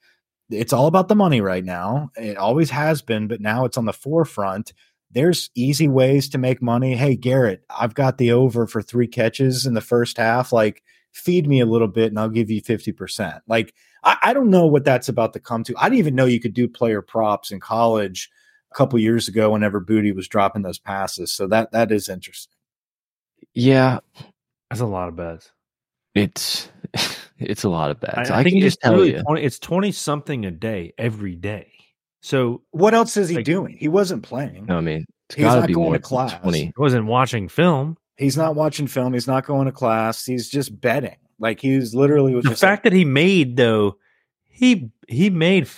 it's 0.50 0.72
all 0.72 0.86
about 0.86 1.08
the 1.08 1.14
money 1.14 1.40
right 1.40 1.64
now. 1.64 2.10
It 2.16 2.36
always 2.36 2.70
has 2.70 3.02
been, 3.02 3.28
but 3.28 3.40
now 3.40 3.64
it's 3.64 3.78
on 3.78 3.84
the 3.86 3.92
forefront. 3.92 4.72
There's 5.10 5.50
easy 5.54 5.88
ways 5.88 6.28
to 6.30 6.38
make 6.38 6.62
money. 6.62 6.96
Hey, 6.96 7.16
Garrett, 7.16 7.64
I've 7.70 7.94
got 7.94 8.18
the 8.18 8.32
over 8.32 8.66
for 8.66 8.80
three 8.82 9.06
catches 9.06 9.66
in 9.66 9.74
the 9.74 9.80
first 9.80 10.16
half. 10.16 10.52
Like, 10.52 10.82
feed 11.12 11.46
me 11.46 11.60
a 11.60 11.66
little 11.66 11.88
bit 11.88 12.10
and 12.10 12.18
I'll 12.18 12.30
give 12.30 12.50
you 12.50 12.62
50%. 12.62 13.40
Like, 13.46 13.74
I, 14.04 14.16
I 14.22 14.32
don't 14.34 14.50
know 14.50 14.66
what 14.66 14.84
that's 14.84 15.08
about 15.08 15.32
to 15.34 15.40
come 15.40 15.64
to. 15.64 15.74
I 15.78 15.84
didn't 15.88 15.98
even 16.00 16.14
know 16.14 16.24
you 16.26 16.40
could 16.40 16.54
do 16.54 16.68
player 16.68 17.02
props 17.02 17.50
in 17.50 17.60
college 17.60 18.30
a 18.72 18.74
couple 18.74 18.98
years 18.98 19.28
ago 19.28 19.50
whenever 19.50 19.80
Boutte 19.80 20.14
was 20.14 20.28
dropping 20.28 20.62
those 20.62 20.78
passes. 20.78 21.32
So 21.32 21.46
that 21.48 21.72
that 21.72 21.92
is 21.92 22.08
interesting. 22.08 22.54
yeah, 23.54 23.98
That's 24.70 24.80
a 24.80 24.86
lot 24.86 25.08
of 25.08 25.16
bets. 25.16 25.50
it's 26.14 26.68
it's 27.38 27.64
a 27.64 27.68
lot 27.68 27.90
of 27.90 28.00
bets. 28.00 28.30
I, 28.30 28.36
I, 28.36 28.38
I 28.40 28.42
think 28.42 28.54
can 28.54 28.60
just 28.62 28.80
tell 28.80 28.94
really 28.94 29.14
you. 29.16 29.22
20, 29.22 29.42
it's 29.42 29.58
twenty 29.58 29.92
something 29.92 30.44
a 30.44 30.50
day 30.50 30.92
every 30.98 31.34
day. 31.36 31.68
So 32.22 32.62
What 32.70 32.94
else 32.94 33.16
is 33.16 33.28
he 33.28 33.36
Like- 33.36 33.44
doing? 33.44 33.76
He 33.78 33.88
wasn't 33.88 34.22
playing. 34.22 34.66
No, 34.66 34.78
I 34.78 34.80
mean, 34.80 35.04
it's 35.28 35.36
He's 35.36 35.44
got 35.44 35.54
to 35.54 35.60
not 35.60 35.66
be 35.66 35.74
going 35.74 35.92
to 35.94 35.98
class. 35.98 36.34
twenty. 36.40 36.68
I 36.68 36.80
wasn't 36.80 37.06
watching 37.06 37.48
film. 37.48 37.96
He's 38.16 38.36
not 38.36 38.54
watching 38.54 38.86
film. 38.86 39.12
He's 39.14 39.26
not 39.26 39.44
going 39.46 39.66
to 39.66 39.72
class. 39.72 40.24
He's 40.24 40.48
just 40.48 40.80
betting. 40.80 41.16
Like 41.42 41.60
he's 41.60 41.94
literally 41.94 42.34
was 42.34 42.44
The 42.44 42.50
just 42.50 42.62
fact 42.62 42.84
that 42.84 42.94
he 42.94 43.04
made 43.04 43.56
though, 43.58 43.98
he 44.48 44.90
he 45.08 45.28
made 45.28 45.68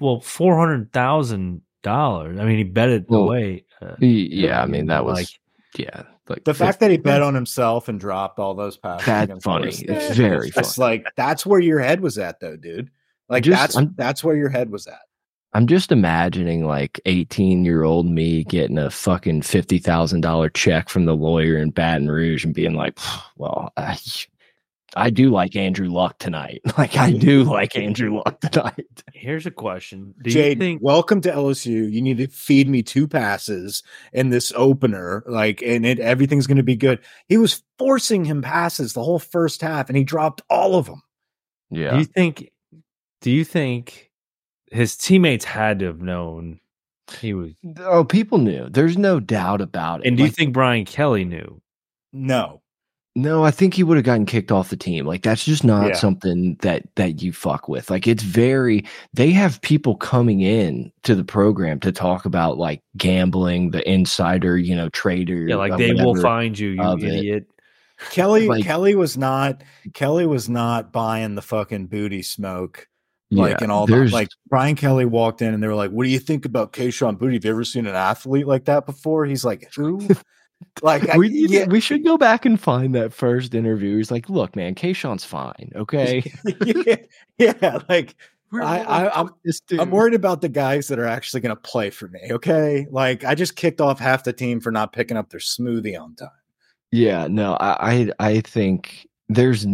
well 0.00 0.20
four 0.20 0.58
hundred 0.58 0.90
thousand 0.92 1.60
dollars. 1.82 2.40
I 2.40 2.44
mean, 2.44 2.56
he 2.58 2.64
bet 2.64 2.88
it 2.88 3.04
Well, 3.08 3.20
away. 3.24 3.64
Uh, 3.80 3.94
Yeah, 4.00 4.60
I 4.62 4.66
mean 4.66 4.86
that 4.86 5.04
was 5.04 5.14
like 5.18 5.28
yeah. 5.78 6.02
Like 6.28 6.44
the 6.44 6.54
fact 6.54 6.80
that 6.80 6.90
he 6.90 6.96
bet 6.96 7.20
on 7.20 7.34
himself 7.34 7.88
and 7.88 8.00
dropped 8.00 8.38
all 8.38 8.54
those 8.54 8.76
passes. 8.78 9.06
That's 9.06 9.44
funny. 9.44 9.70
Florida 9.72 9.92
It's 9.92 10.04
State, 10.06 10.16
very 10.16 10.50
It's 10.56 10.78
like 10.78 11.06
that's 11.16 11.44
where 11.44 11.60
your 11.60 11.78
head 11.80 12.00
was 12.00 12.16
at, 12.16 12.40
though, 12.40 12.56
dude. 12.56 12.90
Like 13.28 13.44
Just- 13.44 13.60
that's 13.60 13.76
I'm- 13.76 13.94
that's 13.96 14.24
where 14.24 14.36
your 14.36 14.48
head 14.48 14.70
was 14.70 14.86
at. 14.86 15.00
I'm 15.54 15.66
just 15.66 15.92
imagining 15.92 16.64
like 16.66 16.98
18 17.04 17.66
year 17.66 17.82
old 17.82 18.06
me 18.06 18.42
getting 18.44 18.78
a 18.78 18.88
fucking 18.88 19.42
fifty 19.42 19.76
thousand 19.78 20.22
dollar 20.22 20.48
check 20.48 20.88
from 20.88 21.04
the 21.04 21.14
lawyer 21.14 21.58
in 21.58 21.68
Baton 21.70 22.08
Rouge 22.10 22.44
and 22.46 22.54
being 22.54 22.74
like, 22.74 22.98
well, 23.36 23.70
I, 23.76 23.98
I 24.96 25.10
do 25.10 25.30
like 25.30 25.56
Andrew 25.56 25.88
Luck 25.88 26.18
tonight. 26.18 26.60
Like 26.78 26.96
I 26.96 27.12
do 27.12 27.44
like 27.44 27.76
Andrew 27.76 28.16
Luck 28.16 28.40
tonight. 28.40 29.02
here's 29.14 29.46
a 29.46 29.50
question: 29.50 30.14
Do 30.22 30.30
you 30.30 30.34
Jade, 30.34 30.58
think 30.58 30.82
welcome 30.82 31.20
to 31.22 31.30
LSU. 31.30 31.90
You 31.90 32.02
need 32.02 32.18
to 32.18 32.26
feed 32.28 32.68
me 32.68 32.82
two 32.82 33.06
passes 33.08 33.82
in 34.12 34.30
this 34.30 34.52
opener, 34.56 35.22
like, 35.26 35.62
and 35.62 35.84
it 35.86 35.98
everything's 36.00 36.46
going 36.46 36.56
to 36.56 36.62
be 36.62 36.76
good. 36.76 36.98
He 37.28 37.36
was 37.36 37.62
forcing 37.78 38.24
him 38.24 38.42
passes 38.42 38.92
the 38.92 39.02
whole 39.02 39.18
first 39.18 39.60
half, 39.60 39.88
and 39.88 39.96
he 39.96 40.04
dropped 40.04 40.42
all 40.50 40.74
of 40.76 40.86
them. 40.86 41.02
Yeah. 41.70 41.90
Do 41.90 41.94
Yeah. 41.94 41.98
you 42.00 42.04
think? 42.06 42.50
Do 43.20 43.30
you 43.30 43.44
think 43.44 44.10
his 44.70 44.96
teammates 44.96 45.44
had 45.44 45.78
to 45.80 45.86
have 45.86 46.00
known 46.00 46.58
he 47.20 47.34
was? 47.34 47.52
Oh, 47.80 48.04
people 48.04 48.38
knew. 48.38 48.68
There's 48.70 48.96
no 48.96 49.20
doubt 49.20 49.60
about 49.60 50.00
it. 50.00 50.06
And 50.08 50.16
do 50.16 50.24
you 50.24 50.30
think 50.30 50.52
Brian 50.54 50.84
Kelly 50.86 51.24
knew? 51.24 51.60
No, 52.12 52.61
No, 53.14 53.44
I 53.44 53.50
think 53.50 53.74
he 53.74 53.82
would 53.82 53.98
have 53.98 54.06
gotten 54.06 54.24
kicked 54.24 54.50
off 54.50 54.70
the 54.70 54.76
team. 54.76 55.04
Like 55.04 55.22
that's 55.22 55.44
just 55.44 55.64
not 55.64 55.88
Yeah. 55.88 55.94
something 55.94 56.56
that 56.62 56.82
that 56.94 57.20
you 57.22 57.30
fuck 57.32 57.68
with. 57.68 57.90
Like 57.90 58.06
it's 58.06 58.22
very 58.22 58.84
they 59.12 59.30
have 59.32 59.60
people 59.60 59.96
coming 59.96 60.40
in 60.40 60.90
to 61.02 61.14
the 61.14 61.24
program 61.24 61.78
to 61.80 61.92
talk 61.92 62.24
about 62.24 62.56
like 62.56 62.80
gambling, 62.96 63.70
the 63.70 63.86
insider, 63.90 64.56
you 64.56 64.74
know, 64.74 64.88
trader. 64.88 65.46
Yeah, 65.46 65.56
like 65.56 65.72
uh, 65.72 65.76
they 65.76 65.92
will 65.92 66.14
find 66.22 66.58
you, 66.58 66.70
you 66.70 66.82
of 66.82 67.04
it. 67.04 67.12
idiot. 67.12 67.46
Kelly. 68.10 68.48
Like- 68.48 68.64
Kelly 68.64 68.94
was 68.94 69.18
not. 69.18 69.62
Kelly 69.92 70.26
was 70.26 70.48
not 70.48 70.90
buying 70.90 71.34
the 71.34 71.42
fucking 71.42 71.88
Boutte 71.88 72.24
smoke. 72.24 72.88
Like 73.30 73.52
Yeah, 73.52 73.64
and 73.64 73.72
all 73.72 73.86
that. 73.86 74.10
Like 74.10 74.28
Brian 74.48 74.74
Kelly 74.74 75.04
walked 75.04 75.40
in 75.42 75.52
and 75.54 75.62
they 75.62 75.66
were 75.68 75.74
like, 75.74 75.90
"What 75.90 76.04
do 76.04 76.10
you 76.10 76.18
think 76.18 76.44
about 76.46 76.72
Kayshon 76.72 77.18
Boutte? 77.18 77.34
Have 77.34 77.44
you 77.44 77.50
ever 77.50 77.64
seen 77.64 77.86
an 77.86 77.94
athlete 77.94 78.46
like 78.46 78.64
that 78.66 78.84
before?" 78.86 79.24
He's 79.26 79.44
like, 79.44 79.70
"Who?" 79.76 80.06
Like, 80.82 81.14
we, 81.14 81.28
to- 81.28 81.52
yeah, 81.52 81.66
we 81.66 81.80
should 81.80 82.04
go 82.04 82.16
back 82.16 82.44
and 82.44 82.60
find 82.60 82.94
that 82.94 83.12
first 83.12 83.54
interview. 83.54 83.96
He's 83.96 84.10
like, 84.10 84.28
look, 84.28 84.56
man, 84.56 84.74
Kayshon's 84.74 85.24
fine. 85.24 85.72
Okay. 85.74 86.22
yeah, 86.64 86.96
yeah, 87.38 87.78
like 87.88 88.14
I, 88.52 88.80
I, 88.80 89.20
I'm, 89.20 89.30
I'm 89.78 89.90
worried 89.90 90.14
about 90.14 90.42
the 90.42 90.48
guys 90.48 90.88
that 90.88 90.98
are 90.98 91.06
actually 91.06 91.40
going 91.40 91.56
to 91.56 91.60
play 91.60 91.90
for 91.90 92.08
me. 92.08 92.20
Okay, 92.30 92.86
like 92.90 93.24
I 93.24 93.34
just 93.34 93.56
kicked 93.56 93.80
off 93.80 93.98
half 93.98 94.24
the 94.24 94.32
team 94.32 94.60
for 94.60 94.70
not 94.70 94.92
picking 94.92 95.16
up 95.16 95.30
their 95.30 95.40
smoothie 95.40 95.98
on 95.98 96.14
time. 96.16 96.28
Yeah, 96.90 97.26
no, 97.28 97.54
I, 97.54 97.92
I, 97.92 98.10
I 98.18 98.40
think 98.40 99.08
there's 99.28 99.66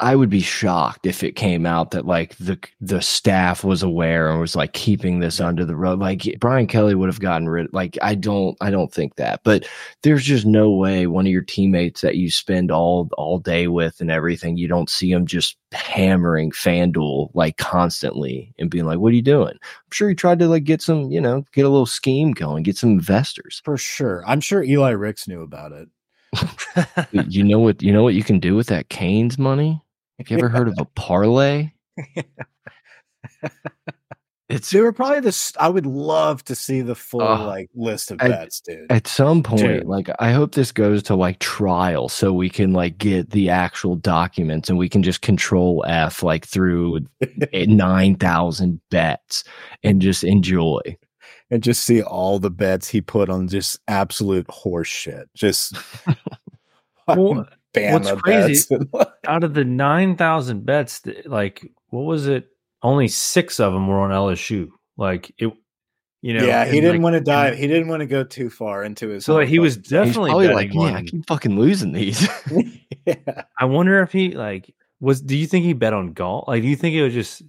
I 0.00 0.16
would 0.16 0.30
be 0.30 0.40
shocked 0.40 1.04
if 1.04 1.22
it 1.22 1.36
came 1.36 1.66
out 1.66 1.90
that 1.90 2.06
like 2.06 2.34
the 2.38 2.58
the 2.80 3.02
staff 3.02 3.62
was 3.62 3.82
aware 3.82 4.30
and 4.30 4.40
was 4.40 4.56
like 4.56 4.72
keeping 4.72 5.20
this 5.20 5.40
under 5.40 5.66
the 5.66 5.76
rug. 5.76 6.00
Like 6.00 6.36
Brian 6.40 6.66
Kelly 6.66 6.94
would 6.94 7.10
have 7.10 7.20
gotten 7.20 7.48
rid. 7.48 7.72
Like 7.74 7.98
I 8.00 8.14
don't 8.14 8.56
I 8.62 8.70
don't 8.70 8.90
think 8.90 9.16
that. 9.16 9.42
But 9.44 9.68
there's 10.02 10.24
just 10.24 10.46
no 10.46 10.70
way 10.70 11.06
one 11.06 11.26
of 11.26 11.32
your 11.32 11.42
teammates 11.42 12.00
that 12.00 12.16
you 12.16 12.30
spend 12.30 12.70
all 12.70 13.10
all 13.18 13.38
day 13.38 13.68
with 13.68 14.00
and 14.00 14.10
everything 14.10 14.56
you 14.56 14.68
don't 14.68 14.88
see 14.88 15.12
him 15.12 15.26
just 15.26 15.56
hammering 15.72 16.50
FanDuel 16.50 17.30
like 17.34 17.58
constantly 17.58 18.54
and 18.58 18.70
being 18.70 18.86
like, 18.86 19.00
"What 19.00 19.12
are 19.12 19.16
you 19.16 19.22
doing?" 19.22 19.52
I'm 19.52 19.92
sure 19.92 20.08
he 20.08 20.14
tried 20.14 20.38
to 20.38 20.48
like 20.48 20.64
get 20.64 20.80
some 20.80 21.10
you 21.10 21.20
know 21.20 21.44
get 21.52 21.66
a 21.66 21.68
little 21.68 21.84
scheme 21.84 22.32
going, 22.32 22.62
get 22.62 22.78
some 22.78 22.90
investors 22.90 23.60
for 23.66 23.76
sure. 23.76 24.24
I'm 24.26 24.40
sure 24.40 24.62
Eli 24.62 24.90
Ricks 24.90 25.28
knew 25.28 25.42
about 25.42 25.72
it. 25.72 25.88
you 27.28 27.44
know 27.44 27.58
what 27.58 27.82
you 27.82 27.92
know 27.92 28.02
what 28.02 28.14
you 28.14 28.24
can 28.24 28.40
do 28.40 28.56
with 28.56 28.68
that 28.68 28.88
Canes 28.88 29.38
money? 29.38 29.82
Have 30.20 30.30
you 30.30 30.36
ever 30.36 30.50
heard 30.50 30.68
of 30.68 30.74
a 30.76 30.84
parlay? 30.84 31.70
it's 34.50 34.70
they 34.70 34.82
were 34.82 34.92
probably 34.92 35.20
this. 35.20 35.54
I 35.58 35.70
would 35.70 35.86
love 35.86 36.44
to 36.44 36.54
see 36.54 36.82
the 36.82 36.94
full 36.94 37.22
uh, 37.22 37.46
like 37.46 37.70
list 37.74 38.10
of 38.10 38.20
at, 38.20 38.28
bets, 38.28 38.60
dude. 38.60 38.92
At 38.92 39.06
some 39.06 39.42
point, 39.42 39.62
dude. 39.62 39.86
like 39.86 40.10
I 40.18 40.32
hope 40.32 40.52
this 40.54 40.72
goes 40.72 41.02
to 41.04 41.14
like 41.14 41.38
trial, 41.38 42.10
so 42.10 42.34
we 42.34 42.50
can 42.50 42.74
like 42.74 42.98
get 42.98 43.30
the 43.30 43.48
actual 43.48 43.96
documents 43.96 44.68
and 44.68 44.76
we 44.76 44.90
can 44.90 45.02
just 45.02 45.22
control 45.22 45.82
F 45.88 46.22
like 46.22 46.44
through 46.44 47.00
nine 47.54 48.16
thousand 48.16 48.78
bets 48.90 49.42
and 49.82 50.02
just 50.02 50.22
enjoy 50.22 50.80
and 51.50 51.62
just 51.62 51.84
see 51.84 52.02
all 52.02 52.38
the 52.38 52.50
bets 52.50 52.88
he 52.88 53.00
put 53.00 53.30
on 53.30 53.48
just 53.48 53.80
absolute 53.88 54.50
horse 54.50 54.88
shit. 54.88 55.30
Just 55.34 55.78
well, 57.08 57.48
What's 57.74 58.10
crazy? 58.22 58.76
out 59.26 59.44
of 59.44 59.54
the 59.54 59.64
nine 59.64 60.16
thousand 60.16 60.66
bets, 60.66 61.02
like 61.26 61.70
what 61.88 62.02
was 62.02 62.26
it? 62.26 62.48
Only 62.82 63.08
six 63.08 63.60
of 63.60 63.72
them 63.72 63.86
were 63.86 64.00
on 64.00 64.10
LSU. 64.10 64.70
Like 64.96 65.32
it, 65.38 65.52
you 66.22 66.34
know. 66.34 66.44
Yeah, 66.44 66.64
he 66.64 66.80
didn't 66.80 66.96
like, 66.96 67.02
want 67.02 67.14
to 67.14 67.20
dive. 67.20 67.56
He 67.56 67.66
didn't 67.66 67.88
want 67.88 68.00
to 68.00 68.06
go 68.06 68.24
too 68.24 68.50
far 68.50 68.82
into 68.84 69.08
his. 69.08 69.24
So 69.24 69.38
he 69.40 69.58
was 69.58 69.76
definitely 69.76 70.48
like, 70.48 70.72
yeah, 70.72 70.96
I 70.96 71.02
keep 71.02 71.26
fucking 71.26 71.58
losing 71.58 71.92
these. 71.92 72.28
yeah. 73.06 73.42
I 73.58 73.64
wonder 73.66 74.02
if 74.02 74.12
he 74.12 74.32
like 74.32 74.74
was. 75.00 75.20
Do 75.20 75.36
you 75.36 75.46
think 75.46 75.64
he 75.64 75.72
bet 75.72 75.92
on 75.92 76.12
golf? 76.12 76.48
Like, 76.48 76.62
do 76.62 76.68
you 76.68 76.76
think 76.76 76.94
it 76.94 77.02
was 77.02 77.14
just 77.14 77.42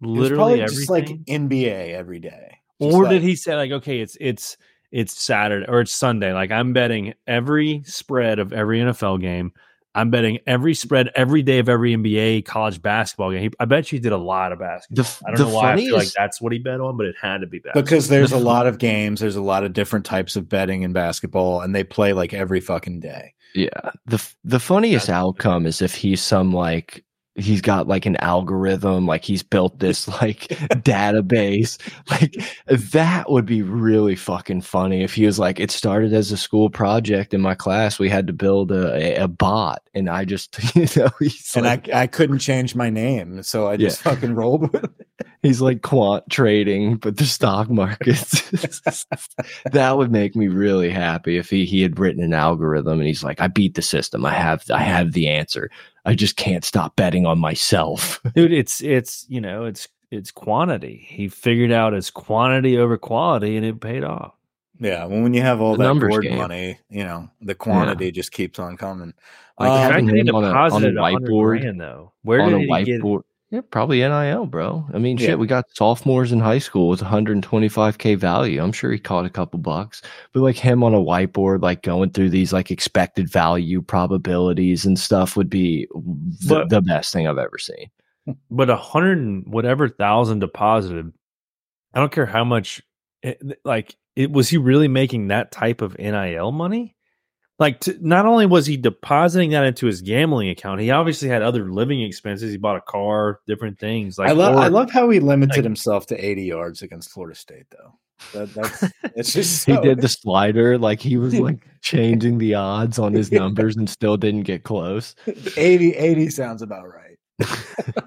literally 0.00 0.62
was 0.62 0.74
just 0.74 0.90
like 0.90 1.06
NBA 1.06 1.92
every 1.92 2.18
day? 2.18 2.58
Just 2.80 2.94
or 2.94 3.02
like, 3.04 3.10
did 3.10 3.22
he 3.22 3.36
say 3.36 3.54
like, 3.56 3.72
okay, 3.72 4.00
it's 4.00 4.16
it's 4.20 4.56
it's 4.90 5.20
Saturday 5.20 5.66
or 5.68 5.80
it's 5.80 5.92
Sunday. 5.92 6.32
Like 6.32 6.50
I'm 6.50 6.72
betting 6.72 7.14
every 7.26 7.82
spread 7.84 8.38
of 8.38 8.52
every 8.52 8.80
NFL 8.80 9.20
game. 9.20 9.52
I'm 9.94 10.10
betting 10.10 10.38
every 10.46 10.72
mm. 10.72 10.76
spread 10.76 11.10
every 11.16 11.42
day 11.42 11.58
of 11.58 11.68
every 11.68 11.94
NBA 11.94 12.44
college 12.44 12.80
basketball 12.80 13.32
game. 13.32 13.42
He, 13.42 13.50
I 13.58 13.64
bet 13.64 13.90
you 13.90 13.98
did 13.98 14.12
a 14.12 14.18
lot 14.18 14.52
of 14.52 14.60
basketball. 14.60 15.04
The, 15.04 15.26
I 15.26 15.30
don't 15.36 15.48
know 15.48 15.54
why 15.54 15.72
I 15.72 15.76
feel 15.76 15.96
like 15.96 16.12
that's 16.12 16.40
what 16.40 16.52
he 16.52 16.58
bet 16.58 16.80
on, 16.80 16.96
but 16.96 17.06
it 17.06 17.16
had 17.20 17.40
to 17.40 17.46
be 17.46 17.58
basketball. 17.58 17.82
Because 17.82 18.08
there's 18.08 18.32
a 18.32 18.38
lot 18.52 18.66
of 18.66 18.78
games, 18.78 19.20
there's 19.20 19.36
a 19.36 19.42
lot 19.42 19.64
of 19.64 19.72
different 19.72 20.04
types 20.04 20.36
of 20.36 20.48
betting 20.48 20.82
in 20.82 20.92
basketball, 20.92 21.60
and 21.60 21.74
they 21.74 21.82
play 21.82 22.12
like 22.12 22.32
every 22.32 22.60
fucking 22.60 23.00
day. 23.00 23.34
Yeah. 23.54 23.90
The 24.06 24.24
the 24.44 24.60
funniest 24.60 25.08
that's 25.08 25.18
outcome 25.18 25.66
is 25.66 25.82
if 25.82 25.94
he's 25.94 26.22
some 26.22 26.52
like 26.52 27.04
he's 27.36 27.60
got 27.60 27.88
like 27.88 28.06
an 28.06 28.16
algorithm 28.16 29.06
like 29.06 29.24
he's 29.24 29.42
built 29.42 29.78
this 29.78 30.08
like 30.08 30.48
database. 30.82 31.78
Like 32.10 32.36
that 32.68 33.30
would 33.30 33.46
be 33.46 33.62
really 33.62 34.16
fucking 34.16 34.62
funny 34.62 35.02
if 35.02 35.14
he 35.14 35.26
was 35.26 35.38
like 35.38 35.60
it 35.60 35.70
started 35.70 36.12
as 36.12 36.32
a 36.32 36.36
school 36.36 36.70
project 36.70 37.34
in 37.34 37.40
my 37.40 37.54
class. 37.54 37.98
We 37.98 38.08
had 38.08 38.26
to 38.26 38.32
build 38.32 38.72
a, 38.72 39.22
a 39.22 39.28
bot 39.28 39.82
and 39.94 40.08
i 40.08 40.24
just 40.24 40.58
you 40.76 40.86
know 40.96 41.10
and 41.56 41.66
like, 41.66 41.88
I, 41.88 42.02
I 42.02 42.06
couldn't 42.06 42.38
change 42.38 42.74
my 42.74 42.90
name 42.90 43.42
so 43.42 43.68
i 43.68 43.76
just 43.76 44.04
yeah. 44.04 44.12
fucking 44.12 44.34
rolled 44.34 44.72
with 44.72 44.84
it. 44.84 44.90
He's 45.42 45.60
like 45.60 45.82
quant 45.82 46.28
trading 46.30 46.96
but 46.96 47.16
the 47.16 47.24
stock 47.24 47.70
markets. 47.70 48.42
That 49.72 49.96
would 49.96 50.12
make 50.12 50.36
me 50.36 50.48
really 50.48 50.90
happy 50.90 51.38
if 51.38 51.50
he, 51.50 51.64
he 51.64 51.82
had 51.82 51.98
written 51.98 52.22
an 52.22 52.34
algorithm 52.34 52.98
and 52.98 53.06
he's 53.06 53.24
like 53.24 53.40
i 53.40 53.48
beat 53.48 53.74
the 53.74 53.82
system. 53.82 54.24
I 54.24 54.34
have 54.34 54.64
i 54.70 54.82
have 54.82 55.12
the 55.12 55.28
answer 55.28 55.70
I 56.10 56.14
just 56.16 56.36
can't 56.36 56.64
stop 56.64 56.96
betting 56.96 57.24
on 57.24 57.38
myself. 57.38 58.20
Dude, 58.34 58.52
it's 58.52 58.80
it's 58.80 59.24
you 59.28 59.40
know, 59.40 59.64
it's 59.64 59.86
it's 60.10 60.32
quantity. 60.32 61.06
He 61.08 61.28
figured 61.28 61.70
out 61.70 61.94
it's 61.94 62.10
quantity 62.10 62.76
over 62.76 62.98
quality 62.98 63.56
and 63.56 63.64
it 63.64 63.80
paid 63.80 64.02
off. 64.02 64.34
Yeah, 64.80 65.04
well, 65.04 65.22
when 65.22 65.34
you 65.34 65.42
have 65.42 65.60
all 65.60 65.76
the 65.76 65.84
that 65.84 66.00
board 66.00 66.24
game. 66.24 66.36
money, 66.36 66.80
you 66.88 67.04
know 67.04 67.30
the 67.40 67.54
quantity 67.54 68.06
yeah. 68.06 68.10
just 68.10 68.32
keeps 68.32 68.58
on 68.58 68.76
coming. 68.76 69.14
Like 69.56 69.70
um, 69.70 69.92
having 69.92 70.08
him 70.08 70.34
on 70.34 70.42
a, 70.42 70.48
on 70.48 70.84
a 70.84 70.88
whiteboard, 70.88 71.60
grand, 71.60 71.80
though. 71.80 72.10
Where 72.22 72.40
on 72.40 72.50
did 72.50 72.62
a 72.62 72.66
whiteboard? 72.66 73.22
Yeah, 73.50 73.62
probably 73.68 73.98
NIL, 73.98 74.46
bro. 74.46 74.86
I 74.94 74.98
mean, 74.98 75.18
yeah. 75.18 75.28
shit, 75.28 75.38
we 75.40 75.48
got 75.48 75.64
sophomores 75.74 76.30
in 76.30 76.38
high 76.38 76.60
school 76.60 76.88
with 76.88 77.00
125k 77.00 78.16
value. 78.16 78.62
I'm 78.62 78.70
sure 78.70 78.92
he 78.92 78.98
caught 78.98 79.26
a 79.26 79.30
couple 79.30 79.58
bucks. 79.58 80.02
But 80.32 80.40
like 80.40 80.56
him 80.56 80.84
on 80.84 80.94
a 80.94 80.98
whiteboard, 80.98 81.60
like 81.60 81.82
going 81.82 82.10
through 82.10 82.30
these 82.30 82.52
like 82.52 82.70
expected 82.70 83.28
value 83.28 83.82
probabilities 83.82 84.86
and 84.86 84.96
stuff 84.96 85.36
would 85.36 85.50
be 85.50 85.88
the, 85.92 86.48
but, 86.48 86.68
the 86.68 86.80
best 86.80 87.12
thing 87.12 87.26
I've 87.26 87.38
ever 87.38 87.58
seen. 87.58 87.90
But 88.52 88.70
a 88.70 88.76
hundred 88.76 89.48
whatever 89.48 89.88
thousand 89.88 90.38
deposited, 90.38 91.12
I 91.92 91.98
don't 91.98 92.12
care 92.12 92.26
how 92.26 92.44
much. 92.44 92.80
It, 93.22 93.38
eh, 93.42 93.54
like, 93.64 93.96
it 94.14 94.30
was 94.30 94.48
he 94.48 94.58
really 94.58 94.88
making 94.88 95.28
that 95.28 95.50
type 95.50 95.82
of 95.82 95.98
NIL 95.98 96.52
money? 96.52 96.94
Like 97.60 97.80
to, 97.80 97.96
not 98.00 98.24
only 98.24 98.46
was 98.46 98.64
he 98.64 98.78
depositing 98.78 99.50
that 99.50 99.64
into 99.64 99.86
his 99.86 100.00
gambling 100.00 100.48
account, 100.48 100.80
he 100.80 100.90
obviously 100.90 101.28
had 101.28 101.42
other 101.42 101.70
living 101.70 102.00
expenses. 102.00 102.50
He 102.50 102.56
bought 102.56 102.76
a 102.76 102.80
car, 102.80 103.40
different 103.46 103.78
things. 103.78 104.18
Like 104.18 104.30
I 104.30 104.32
love, 104.32 104.56
or, 104.56 104.60
I 104.60 104.68
love 104.68 104.90
how 104.90 105.10
he 105.10 105.20
limited 105.20 105.56
like, 105.56 105.64
himself 105.64 106.06
to 106.06 106.16
80 106.16 106.42
yards 106.42 106.80
against 106.80 107.10
Florida 107.10 107.38
State, 107.38 107.66
though. 107.70 107.98
That, 108.32 108.54
that's 108.54 108.84
it's 109.14 109.32
just 109.34 109.62
so. 109.62 109.74
he 109.74 109.80
did 109.80 110.00
the 110.00 110.08
slider, 110.08 110.78
like 110.78 111.00
he 111.00 111.18
was 111.18 111.38
like 111.38 111.66
changing 111.82 112.38
the 112.38 112.54
odds 112.54 112.98
on 112.98 113.12
his 113.12 113.30
numbers 113.30 113.76
and 113.76 113.88
still 113.88 114.16
didn't 114.16 114.44
get 114.44 114.64
close. 114.64 115.14
80, 115.26 115.92
80 115.96 116.30
sounds 116.30 116.62
about 116.62 116.86
right. 116.88 117.18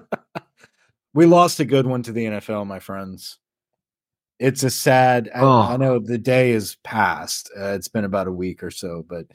we 1.14 1.26
lost 1.26 1.60
a 1.60 1.64
good 1.64 1.86
one 1.86 2.02
to 2.02 2.12
the 2.12 2.24
NFL, 2.24 2.66
my 2.66 2.80
friends 2.80 3.38
it's 4.44 4.62
a 4.62 4.70
sad. 4.70 5.30
I, 5.34 5.40
oh. 5.40 5.60
I, 5.62 5.76
know 5.78 5.98
the 5.98 6.18
day 6.18 6.50
is 6.50 6.76
past. 6.84 7.50
Uh, 7.58 7.72
it's 7.72 7.88
been 7.88 8.04
about 8.04 8.26
a 8.26 8.32
week 8.32 8.62
or 8.62 8.70
so, 8.70 9.04
but 9.08 9.26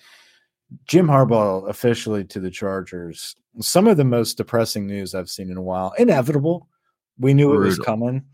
Jim 0.85 1.07
Harbaugh 1.07 1.67
officially 1.67 2.23
to 2.25 2.39
the 2.39 2.51
Chargers. 2.51 3.35
Some 3.59 3.87
of 3.87 3.97
the 3.97 4.05
most 4.05 4.37
depressing 4.37 4.85
news 4.85 5.15
I've 5.15 5.29
seen 5.29 5.49
in 5.49 5.57
a 5.57 5.63
while. 5.63 5.93
Inevitable. 5.97 6.67
We 7.17 7.33
knew 7.33 7.47
Brutal. 7.47 7.63
it 7.63 7.65
was 7.65 7.79
coming, 7.79 8.25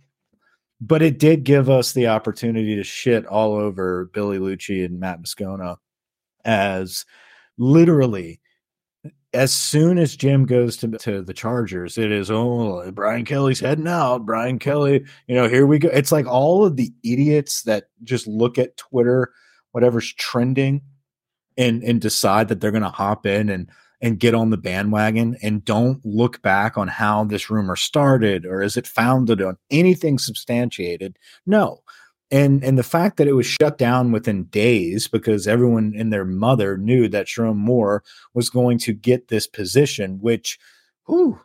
but 0.81 1.01
it 1.01 1.17
did 1.17 1.45
give 1.45 1.69
us 1.69 1.93
the 1.93 2.07
opportunity 2.07 2.75
to 2.75 2.83
shit 2.83 3.25
all 3.25 3.53
over 3.53 4.09
Billy 4.13 4.37
Lucci 4.37 4.83
and 4.83 4.99
Matt 4.99 5.21
Moscona 5.21 5.77
as 6.43 7.05
literally 7.57 8.41
as 9.35 9.53
soon 9.53 9.97
as 9.97 10.15
Jim 10.15 10.45
goes 10.45 10.77
to, 10.77 10.87
to 10.87 11.21
the 11.21 11.33
Chargers, 11.33 11.97
it 11.97 12.11
is, 12.11 12.31
oh, 12.31 12.91
Brian 12.91 13.25
Kelly's 13.25 13.59
heading 13.59 13.87
out. 13.87 14.25
Brian 14.25 14.57
Kelly, 14.57 15.05
you 15.27 15.35
know, 15.35 15.47
here 15.47 15.67
we 15.67 15.77
go. 15.77 15.89
It's 15.89 16.11
like 16.11 16.25
all 16.25 16.65
of 16.65 16.77
the 16.77 16.91
idiots 17.03 17.63
that 17.63 17.89
just 18.03 18.25
look 18.25 18.57
at 18.57 18.77
Twitter, 18.77 19.31
whatever's 19.71 20.13
trending, 20.13 20.81
and 21.57 21.83
and 21.83 22.01
decide 22.01 22.47
that 22.47 22.61
they're 22.61 22.71
going 22.71 22.83
to 22.83 22.89
hop 22.89 23.25
in 23.25 23.49
and 23.49 23.69
and 24.01 24.19
get 24.19 24.33
on 24.33 24.49
the 24.49 24.57
bandwagon 24.57 25.37
and 25.41 25.65
don't 25.65 26.05
look 26.05 26.41
back 26.41 26.77
on 26.77 26.87
how 26.87 27.23
this 27.23 27.49
rumor 27.49 27.75
started 27.75 28.45
or 28.45 28.61
is 28.61 28.77
it 28.77 28.85
founded 28.85 29.41
on 29.41 29.57
anything 29.71 30.19
substantiated. 30.19 31.17
No, 31.45 31.81
and 32.35 32.63
and 32.65 32.77
the 32.77 32.83
fact 32.83 33.15
that 33.15 33.27
it 33.27 33.33
was 33.33 33.45
shut 33.45 33.77
down 33.77 34.11
within 34.11 34.43
days 34.45 35.07
because 35.07 35.47
everyone 35.47 35.93
and 35.97 36.11
their 36.11 36.25
mother 36.25 36.77
knew 36.77 37.07
that 37.07 37.27
Sherrone 37.27 37.55
Moore 37.55 38.03
was 38.33 38.49
going 38.49 38.77
to 38.79 38.93
get 38.93 39.29
this 39.29 39.47
position, 39.47 40.19
which, 40.19 40.59
whew, 41.07 41.39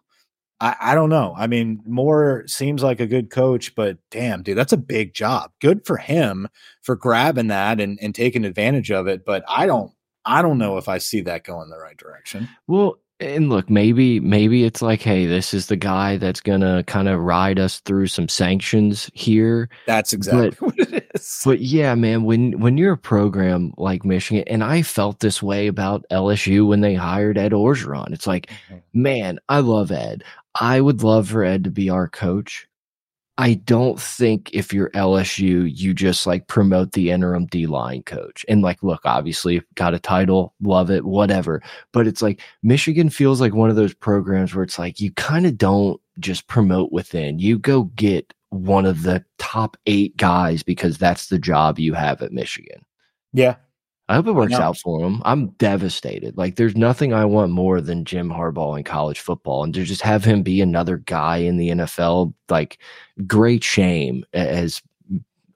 I, 0.58 0.74
I 0.80 0.94
don't 0.96 1.08
know. 1.08 1.32
I 1.36 1.46
mean, 1.46 1.80
Moore 1.86 2.42
seems 2.46 2.82
like 2.82 2.98
a 2.98 3.06
good 3.06 3.30
coach, 3.30 3.74
but 3.76 3.98
damn, 4.10 4.42
dude, 4.42 4.58
that's 4.58 4.72
a 4.72 4.76
big 4.76 5.14
job. 5.14 5.52
Good 5.60 5.86
for 5.86 5.96
him 5.96 6.48
for 6.82 6.96
grabbing 6.96 7.46
that 7.48 7.80
and, 7.80 7.96
and 8.02 8.12
taking 8.12 8.44
advantage 8.44 8.90
of 8.90 9.06
it. 9.06 9.24
But 9.24 9.44
I 9.48 9.66
don't 9.66 9.92
I 10.24 10.42
don't 10.42 10.58
know 10.58 10.76
if 10.76 10.88
I 10.88 10.98
see 10.98 11.20
that 11.22 11.44
going 11.44 11.70
the 11.70 11.78
right 11.78 11.96
direction. 11.96 12.48
Well, 12.66 12.98
and 13.20 13.50
look, 13.50 13.68
maybe 13.68 14.18
maybe 14.20 14.64
it's 14.64 14.80
like, 14.80 15.02
hey, 15.02 15.26
this 15.26 15.52
is 15.52 15.66
the 15.66 15.76
guy 15.76 16.16
that's 16.16 16.40
gonna 16.40 16.82
kind 16.84 17.08
of 17.08 17.20
ride 17.20 17.58
us 17.58 17.80
through 17.80 18.06
some 18.06 18.28
sanctions 18.28 19.10
here. 19.14 19.68
That's 19.86 20.12
exactly 20.12 20.50
but, 20.50 20.60
what 20.60 20.78
it 20.78 21.10
is. 21.14 21.42
But 21.44 21.60
yeah, 21.60 21.94
man, 21.94 22.24
when 22.24 22.58
when 22.60 22.78
you're 22.78 22.94
a 22.94 22.98
program 22.98 23.74
like 23.76 24.04
Michigan, 24.04 24.44
and 24.46 24.64
I 24.64 24.82
felt 24.82 25.20
this 25.20 25.42
way 25.42 25.66
about 25.66 26.04
LSU 26.10 26.66
when 26.66 26.80
they 26.80 26.94
hired 26.94 27.38
Ed 27.38 27.52
Orgeron. 27.52 28.12
It's 28.12 28.26
like, 28.26 28.50
mm-hmm. 28.70 29.02
man, 29.02 29.38
I 29.48 29.60
love 29.60 29.92
Ed. 29.92 30.24
I 30.58 30.80
would 30.80 31.02
love 31.02 31.28
for 31.28 31.44
Ed 31.44 31.64
to 31.64 31.70
be 31.70 31.90
our 31.90 32.08
coach. 32.08 32.66
I 33.40 33.54
don't 33.54 33.98
think 33.98 34.50
if 34.52 34.70
you're 34.70 34.90
LSU, 34.90 35.72
you 35.74 35.94
just 35.94 36.26
like 36.26 36.46
promote 36.46 36.92
the 36.92 37.10
interim 37.10 37.46
D 37.46 37.66
line 37.66 38.02
coach. 38.02 38.44
And 38.50 38.60
like, 38.60 38.82
look, 38.82 39.00
obviously 39.06 39.62
got 39.76 39.94
a 39.94 39.98
title, 39.98 40.52
love 40.60 40.90
it, 40.90 41.06
whatever. 41.06 41.62
But 41.94 42.06
it's 42.06 42.20
like 42.20 42.42
Michigan 42.62 43.08
feels 43.08 43.40
like 43.40 43.54
one 43.54 43.70
of 43.70 43.76
those 43.76 43.94
programs 43.94 44.54
where 44.54 44.62
it's 44.62 44.78
like 44.78 45.00
you 45.00 45.10
kind 45.12 45.46
of 45.46 45.56
don't 45.56 45.98
just 46.18 46.48
promote 46.48 46.92
within. 46.92 47.38
You 47.38 47.58
go 47.58 47.84
get 47.96 48.30
one 48.50 48.84
of 48.84 49.04
the 49.04 49.24
top 49.38 49.78
eight 49.86 50.14
guys 50.18 50.62
because 50.62 50.98
that's 50.98 51.28
the 51.28 51.38
job 51.38 51.78
you 51.78 51.94
have 51.94 52.20
at 52.20 52.32
Michigan. 52.32 52.84
Yeah. 53.32 53.54
I 54.10 54.14
hope 54.14 54.26
it 54.26 54.32
works 54.32 54.54
out 54.54 54.76
for 54.76 55.06
him. 55.06 55.22
I'm 55.24 55.50
devastated. 55.50 56.36
Like, 56.36 56.56
there's 56.56 56.74
nothing 56.74 57.14
I 57.14 57.24
want 57.24 57.52
more 57.52 57.80
than 57.80 58.04
Jim 58.04 58.28
Harbaugh 58.28 58.76
in 58.76 58.82
college 58.82 59.20
football, 59.20 59.62
and 59.62 59.72
to 59.74 59.84
just 59.84 60.02
have 60.02 60.24
him 60.24 60.42
be 60.42 60.60
another 60.60 60.96
guy 60.96 61.36
in 61.36 61.58
the 61.58 61.68
NFL, 61.68 62.34
like, 62.48 62.80
great 63.28 63.62
shame 63.62 64.24
as 64.32 64.82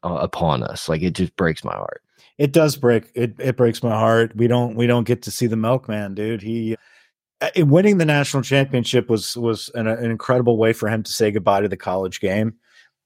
uh, 0.04 0.18
upon 0.20 0.62
us. 0.62 0.88
Like, 0.88 1.02
it 1.02 1.14
just 1.14 1.34
breaks 1.34 1.64
my 1.64 1.74
heart. 1.74 2.00
It 2.38 2.52
does 2.52 2.76
break 2.76 3.10
it. 3.16 3.34
It 3.40 3.56
breaks 3.56 3.82
my 3.82 3.90
heart. 3.90 4.36
We 4.36 4.46
don't 4.46 4.76
we 4.76 4.86
don't 4.86 5.04
get 5.04 5.22
to 5.22 5.32
see 5.32 5.48
the 5.48 5.56
milkman, 5.56 6.14
dude. 6.14 6.40
He 6.40 6.76
uh, 7.40 7.50
winning 7.56 7.98
the 7.98 8.04
national 8.04 8.44
championship 8.44 9.10
was 9.10 9.36
was 9.36 9.68
an, 9.74 9.88
an 9.88 10.12
incredible 10.12 10.58
way 10.58 10.72
for 10.72 10.88
him 10.88 11.02
to 11.02 11.12
say 11.12 11.32
goodbye 11.32 11.62
to 11.62 11.68
the 11.68 11.76
college 11.76 12.20
game, 12.20 12.54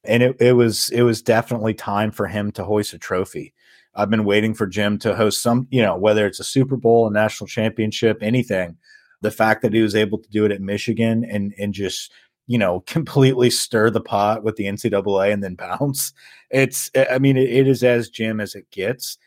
and 0.05 0.23
it, 0.23 0.37
it 0.41 0.53
was 0.53 0.91
it 0.91 1.03
was 1.03 1.23
definitely 1.23 1.73
time 1.73 2.11
for 2.11 2.27
him 2.27 2.53
to 2.53 2.65
hoist 2.65 2.93
a 2.93 2.99
trophy 2.99 3.55
I've 3.99 4.11
been 4.11 4.25
waiting 4.25 4.55
for 4.55 4.67
Jim 4.67 4.97
to 5.01 5.15
host 5.15 5.43
some, 5.43 5.67
you 5.71 5.83
know, 5.83 5.97
whether 5.97 6.25
it's 6.25 6.39
a 6.39 6.45
Super 6.45 6.77
Bowl, 6.77 7.09
a 7.09 7.11
national 7.11 7.49
championship, 7.49 8.19
anything. 8.23 8.77
The 9.23 9.33
fact 9.33 9.63
that 9.63 9.73
he 9.73 9.83
was 9.83 9.97
able 9.97 10.19
to 10.19 10.31
do 10.31 10.45
it 10.45 10.53
at 10.53 10.61
Michigan 10.61 11.25
and 11.25 11.53
and 11.59 11.75
just 11.75 12.13
you 12.47 12.57
know 12.57 12.81
completely 12.87 13.51
stir 13.51 13.91
the 13.91 14.01
pot 14.01 14.45
with 14.45 14.55
the 14.55 14.65
NCAA 14.65 15.33
and 15.33 15.43
then 15.43 15.57
bounce. 15.57 16.13
It's 16.51 16.91
I 17.11 17.19
mean 17.19 17.37
it, 17.37 17.51
it 17.51 17.67
is 17.67 17.83
as 17.83 18.09
Jim 18.09 18.41
as 18.41 18.55
it 18.55 18.71
gets. 18.71 19.19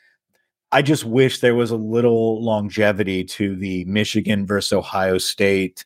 I 0.72 0.82
just 0.82 1.04
wish 1.04 1.40
there 1.40 1.56
was 1.56 1.72
a 1.72 1.76
little 1.76 2.42
longevity 2.42 3.26
to 3.26 3.58
the 3.58 3.84
Michigan 3.86 4.48
versus 4.48 4.72
Ohio 4.72 5.18
State, 5.18 5.84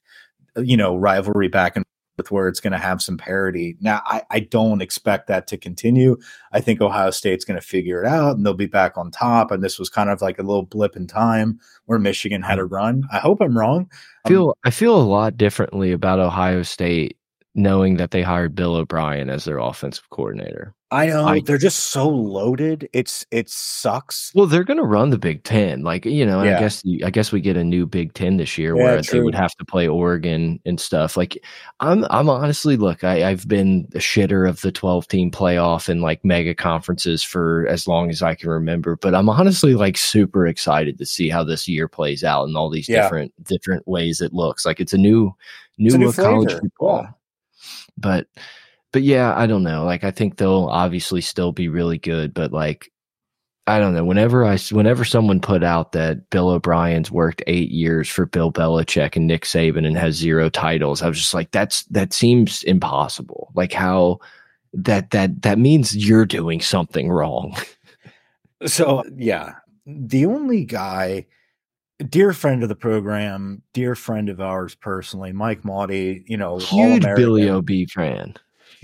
you 0.58 0.78
know, 0.78 0.96
rivalry 0.96 1.48
back 1.48 1.76
and 1.76 1.84
with 2.18 2.32
where 2.32 2.48
it's 2.48 2.60
going 2.60 2.74
to 2.74 2.80
have 2.80 3.02
some 3.02 3.18
parity. 3.18 3.78
Now, 3.82 4.02
I, 4.06 4.24
I 4.32 4.40
don't 4.40 4.82
expect 4.82 5.28
that 5.28 5.48
to 5.48 5.58
continue. 5.58 6.18
I 6.52 6.62
think 6.62 6.82
Ohio 6.82 7.12
State's 7.12 7.46
going 7.46 7.60
to 7.60 7.66
figure 7.66 8.04
it 8.04 8.08
out 8.08 8.38
and 8.38 8.46
they'll 8.46 8.54
be 8.54 8.66
back 8.66 8.98
on 8.98 9.12
top. 9.12 9.52
And 9.52 9.64
this 9.64 9.80
was 9.80 9.90
kind 9.90 10.10
of 10.10 10.22
like 10.22 10.40
a 10.40 10.44
little 10.44 10.64
blip 10.64 10.96
in 10.96 11.08
time 11.08 11.60
where 11.86 12.00
Michigan 12.00 12.42
had 12.42 12.60
a 12.60 12.66
run. 12.66 13.04
I 13.12 13.20
hope 13.20 13.42
I'm 13.42 13.58
wrong. 13.58 13.90
I 14.26 14.30
feel 14.30 14.50
um, 14.50 14.54
I 14.64 14.70
feel 14.72 14.96
a 14.96 15.04
lot 15.04 15.38
differently 15.38 15.92
about 15.92 16.20
Ohio 16.20 16.64
State 16.64 17.18
knowing 17.56 17.96
that 17.98 18.12
they 18.12 18.22
hired 18.22 18.54
Bill 18.54 18.76
O'Brien 18.76 19.30
as 19.30 19.46
their 19.46 19.58
offensive 19.58 20.10
coordinator. 20.10 20.76
I 20.92 21.08
know 21.08 21.26
I, 21.26 21.42
they're 21.42 21.58
just 21.58 21.88
so 21.88 22.08
loaded. 22.08 22.88
It's 22.94 23.26
it 23.32 23.50
sucks. 23.50 24.32
Well, 24.36 24.46
they're 24.46 24.64
going 24.64 24.78
to 24.78 24.86
run 24.86 25.10
the 25.10 25.18
Big 25.18 25.44
Ten, 25.44 25.82
like 25.82 26.06
you 26.06 26.26
know. 26.26 26.44
Yeah. 26.44 26.58
I 26.58 26.60
guess 26.60 26.84
I 27.04 27.10
guess 27.10 27.32
we 27.32 27.42
get 27.42 27.58
a 27.58 27.64
new 27.64 27.88
Big 27.88 28.14
Ten 28.14 28.38
this 28.38 28.58
year 28.58 28.78
yeah, 28.78 28.84
where 28.84 29.02
they 29.02 29.20
would 29.20 29.36
have 29.36 29.54
to 29.56 29.66
play 29.66 29.88
Oregon 29.88 30.60
and 30.66 30.80
stuff. 30.80 31.18
Like 31.18 31.38
I'm 31.80 32.06
I'm 32.12 32.30
honestly 32.30 32.78
look, 32.78 33.04
I, 33.04 33.30
I've 33.30 33.48
been 33.48 33.88
a 33.96 33.98
shitter 33.98 34.48
of 34.48 34.62
the 34.62 34.72
12 34.72 35.08
team 35.08 35.32
playoff 35.32 35.90
and 35.90 36.02
like 36.02 36.24
mega 36.24 36.54
conferences 36.54 37.24
for 37.24 37.66
as 37.68 37.88
long 37.88 38.10
as 38.12 38.22
I 38.22 38.36
can 38.36 38.50
remember. 38.50 38.96
But 38.96 39.16
I'm 39.16 39.28
honestly 39.28 39.74
like 39.74 39.98
super 39.98 40.46
excited 40.46 41.00
to 41.00 41.06
see 41.06 41.30
how 41.30 41.44
this 41.44 41.68
year 41.68 41.88
plays 41.88 42.24
out 42.24 42.48
and 42.48 42.56
all 42.56 42.70
these 42.70 42.88
yeah. 42.88 43.02
different 43.02 43.34
different 43.44 43.88
ways 43.88 44.22
it 44.22 44.34
looks. 44.34 44.66
Like 44.66 44.80
it's 44.80 44.94
a 44.94 45.00
new 45.00 45.36
new, 45.80 45.96
a 45.96 45.98
new 45.98 46.14
college 46.14 46.54
football. 46.54 47.08
But 47.98 48.28
but 48.92 49.04
yeah, 49.04 49.36
I 49.36 49.48
don't 49.48 49.64
know. 49.64 49.84
Like 49.84 50.04
I 50.04 50.12
think 50.12 50.38
they'll 50.38 50.68
obviously 50.68 51.22
still 51.22 51.52
be 51.52 51.68
really 51.68 51.98
good, 51.98 52.34
but 52.34 52.52
like 52.52 52.92
I 53.68 53.80
don't 53.80 53.96
know. 53.96 54.06
Whenever 54.06 54.46
I 54.46 54.58
whenever 54.72 55.04
someone 55.04 55.40
put 55.40 55.64
out 55.64 55.92
that 55.94 56.30
Bill 56.30 56.50
O'Brien's 56.50 57.10
worked 57.10 57.42
eight 57.48 57.72
years 57.72 58.08
for 58.08 58.28
Bill 58.28 58.52
Belichick 58.52 59.16
and 59.16 59.26
Nick 59.26 59.44
Saban 59.44 59.88
and 59.88 59.98
has 59.98 60.16
zero 60.16 60.50
titles, 60.50 61.02
I 61.02 61.08
was 61.08 61.18
just 61.18 61.34
like, 61.34 61.50
that's 61.52 61.84
that 61.86 62.14
seems 62.14 62.62
impossible. 62.64 63.52
Like 63.56 63.74
how 63.74 64.20
that 64.74 65.10
that 65.12 65.42
that 65.42 65.58
means 65.58 65.96
you're 65.96 66.28
doing 66.28 66.62
something 66.62 67.10
wrong. 67.10 67.56
so 68.68 69.04
yeah, 69.16 69.56
the 69.88 70.28
only 70.28 70.64
guy, 70.64 71.26
dear 72.10 72.34
friend 72.34 72.64
of 72.64 72.70
the 72.70 72.76
program, 72.76 73.62
dear 73.74 73.96
friend 73.96 74.30
of 74.30 74.42
ours 74.42 74.76
personally, 74.76 75.32
Mike 75.32 75.64
Maudie, 75.64 76.24
you 76.28 76.38
know, 76.38 76.58
huge 76.58 77.04
Billy 77.04 77.50
O'B 77.50 77.86
fan 77.88 78.36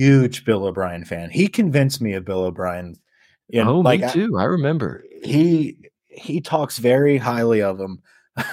huge 0.01 0.45
Bill 0.45 0.66
O'Brien 0.66 1.05
fan. 1.05 1.30
He 1.30 1.47
convinced 1.47 2.01
me 2.01 2.14
of 2.14 2.26
Bill 2.26 2.43
O'Brien. 2.43 2.95
You 3.49 3.64
know, 3.64 3.76
oh, 3.76 3.80
like, 3.80 4.01
me 4.01 4.12
too. 4.12 4.38
I, 4.38 4.43
I 4.43 4.45
remember 4.45 5.03
he 5.24 5.78
he 6.07 6.41
talks 6.41 6.78
very 6.78 7.18
highly 7.18 7.62
of 7.62 7.80
him. 7.80 8.01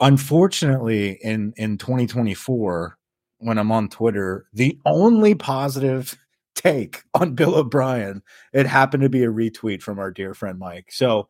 Unfortunately, 0.00 1.18
in 1.22 1.54
in 1.56 1.78
2024, 1.78 2.98
when 3.38 3.58
I'm 3.58 3.72
on 3.72 3.88
Twitter, 3.88 4.46
the 4.52 4.78
only 4.84 5.34
positive 5.34 6.16
take 6.54 7.02
on 7.14 7.34
Bill 7.34 7.54
O'Brien, 7.54 8.22
it 8.52 8.66
happened 8.66 9.02
to 9.02 9.08
be 9.08 9.24
a 9.24 9.30
retweet 9.30 9.82
from 9.82 9.98
our 9.98 10.10
dear 10.10 10.34
friend 10.34 10.58
Mike. 10.58 10.90
So 10.90 11.28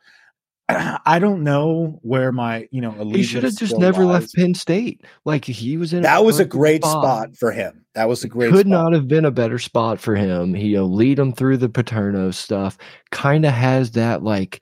I 0.68 1.18
don't 1.20 1.44
know 1.44 2.00
where 2.02 2.32
my, 2.32 2.68
you 2.72 2.80
know, 2.80 2.90
he 2.90 3.22
should 3.22 3.44
have 3.44 3.56
just 3.56 3.78
never 3.78 4.04
lies. 4.04 4.22
left 4.22 4.34
Penn 4.34 4.54
State. 4.54 5.04
Like 5.24 5.44
he 5.44 5.76
was 5.76 5.92
in. 5.92 6.02
That 6.02 6.18
a 6.18 6.22
was 6.22 6.40
a 6.40 6.44
great 6.44 6.82
spot. 6.82 7.02
spot. 7.04 7.36
for 7.36 7.52
him. 7.52 7.84
That 7.94 8.08
was 8.08 8.24
a 8.24 8.28
great. 8.28 8.50
Could 8.50 8.66
spot. 8.66 8.84
not 8.84 8.92
have 8.92 9.06
been 9.06 9.24
a 9.24 9.30
better 9.30 9.58
spot 9.58 10.00
for 10.00 10.16
him. 10.16 10.54
He 10.54 10.68
you 10.68 10.78
know, 10.78 10.86
lead 10.86 11.18
him 11.18 11.32
through 11.32 11.58
the 11.58 11.68
Paterno 11.68 12.32
stuff. 12.32 12.78
Kind 13.10 13.46
of 13.46 13.52
has 13.52 13.92
that 13.92 14.24
like, 14.24 14.60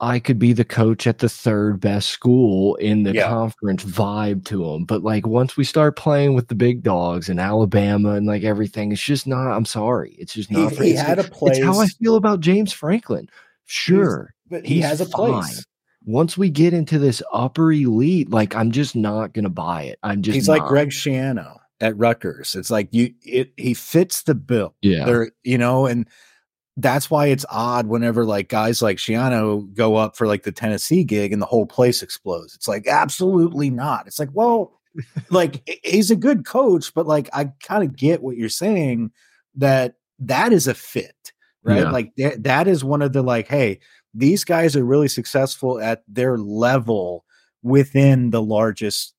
I 0.00 0.18
could 0.18 0.38
be 0.38 0.54
the 0.54 0.64
coach 0.64 1.06
at 1.06 1.18
the 1.18 1.28
third 1.28 1.78
best 1.78 2.08
school 2.08 2.76
in 2.76 3.02
the 3.02 3.12
yeah. 3.12 3.28
conference 3.28 3.84
vibe 3.84 4.46
to 4.46 4.64
him. 4.64 4.84
But 4.84 5.02
like 5.02 5.26
once 5.26 5.58
we 5.58 5.64
start 5.64 5.96
playing 5.96 6.34
with 6.34 6.48
the 6.48 6.54
big 6.54 6.82
dogs 6.82 7.28
in 7.28 7.38
Alabama 7.38 8.12
and 8.12 8.26
like 8.26 8.44
everything, 8.44 8.92
it's 8.92 9.02
just 9.02 9.26
not. 9.26 9.52
I'm 9.52 9.66
sorry, 9.66 10.16
it's 10.18 10.32
just 10.32 10.50
not. 10.50 10.72
He, 10.72 10.90
he 10.90 10.94
had 10.94 11.18
a 11.18 11.24
place. 11.24 11.58
It's 11.58 11.66
how 11.66 11.80
I 11.80 11.86
feel 11.86 12.16
about 12.16 12.40
James 12.40 12.72
Franklin. 12.72 13.28
Sure 13.66 14.34
but 14.50 14.64
he 14.64 14.80
has 14.80 15.00
a 15.00 15.06
place. 15.06 15.54
Fine. 15.54 15.64
Once 16.04 16.38
we 16.38 16.48
get 16.48 16.72
into 16.72 16.98
this 16.98 17.22
upper 17.32 17.72
elite, 17.72 18.30
like 18.30 18.54
I'm 18.54 18.70
just 18.70 18.96
not 18.96 19.34
gonna 19.34 19.50
buy 19.50 19.84
it. 19.84 19.98
I'm 20.02 20.22
just 20.22 20.34
he's 20.34 20.48
not. 20.48 20.60
like 20.60 20.68
Greg 20.68 20.90
Schiano 20.90 21.58
at 21.80 21.96
Rutgers. 21.96 22.54
It's 22.54 22.70
like 22.70 22.88
you 22.92 23.12
it 23.22 23.52
he 23.56 23.74
fits 23.74 24.22
the 24.22 24.34
bill. 24.34 24.74
Yeah. 24.82 25.04
There, 25.04 25.32
you 25.44 25.58
know, 25.58 25.86
and 25.86 26.08
that's 26.76 27.10
why 27.10 27.26
it's 27.26 27.44
odd 27.50 27.88
whenever 27.88 28.24
like 28.24 28.48
guys 28.48 28.80
like 28.80 28.98
Schiano 28.98 29.72
go 29.74 29.96
up 29.96 30.16
for 30.16 30.26
like 30.26 30.44
the 30.44 30.52
Tennessee 30.52 31.04
gig 31.04 31.32
and 31.32 31.42
the 31.42 31.46
whole 31.46 31.66
place 31.66 32.02
explodes. 32.02 32.54
It's 32.54 32.68
like 32.68 32.86
absolutely 32.86 33.68
not. 33.68 34.06
It's 34.06 34.18
like, 34.18 34.30
well, 34.32 34.80
like 35.30 35.68
he's 35.84 36.10
a 36.10 36.16
good 36.16 36.44
coach, 36.44 36.94
but 36.94 37.06
like 37.06 37.28
I 37.32 37.50
kind 37.62 37.82
of 37.82 37.96
get 37.96 38.22
what 38.22 38.36
you're 38.36 38.48
saying 38.48 39.10
that 39.56 39.94
that 40.20 40.52
is 40.52 40.66
a 40.66 40.74
fit, 40.74 41.32
right? 41.62 41.80
Yeah. 41.80 41.90
Like 41.90 42.14
th- 42.16 42.38
that 42.40 42.68
is 42.68 42.84
one 42.84 43.02
of 43.02 43.12
the 43.12 43.22
like, 43.22 43.48
hey, 43.48 43.80
these 44.18 44.44
guys 44.44 44.76
are 44.76 44.84
really 44.84 45.08
successful 45.08 45.80
at 45.80 46.02
their 46.08 46.38
level 46.38 47.24
within 47.62 48.30
the 48.30 48.42
largest 48.42 49.14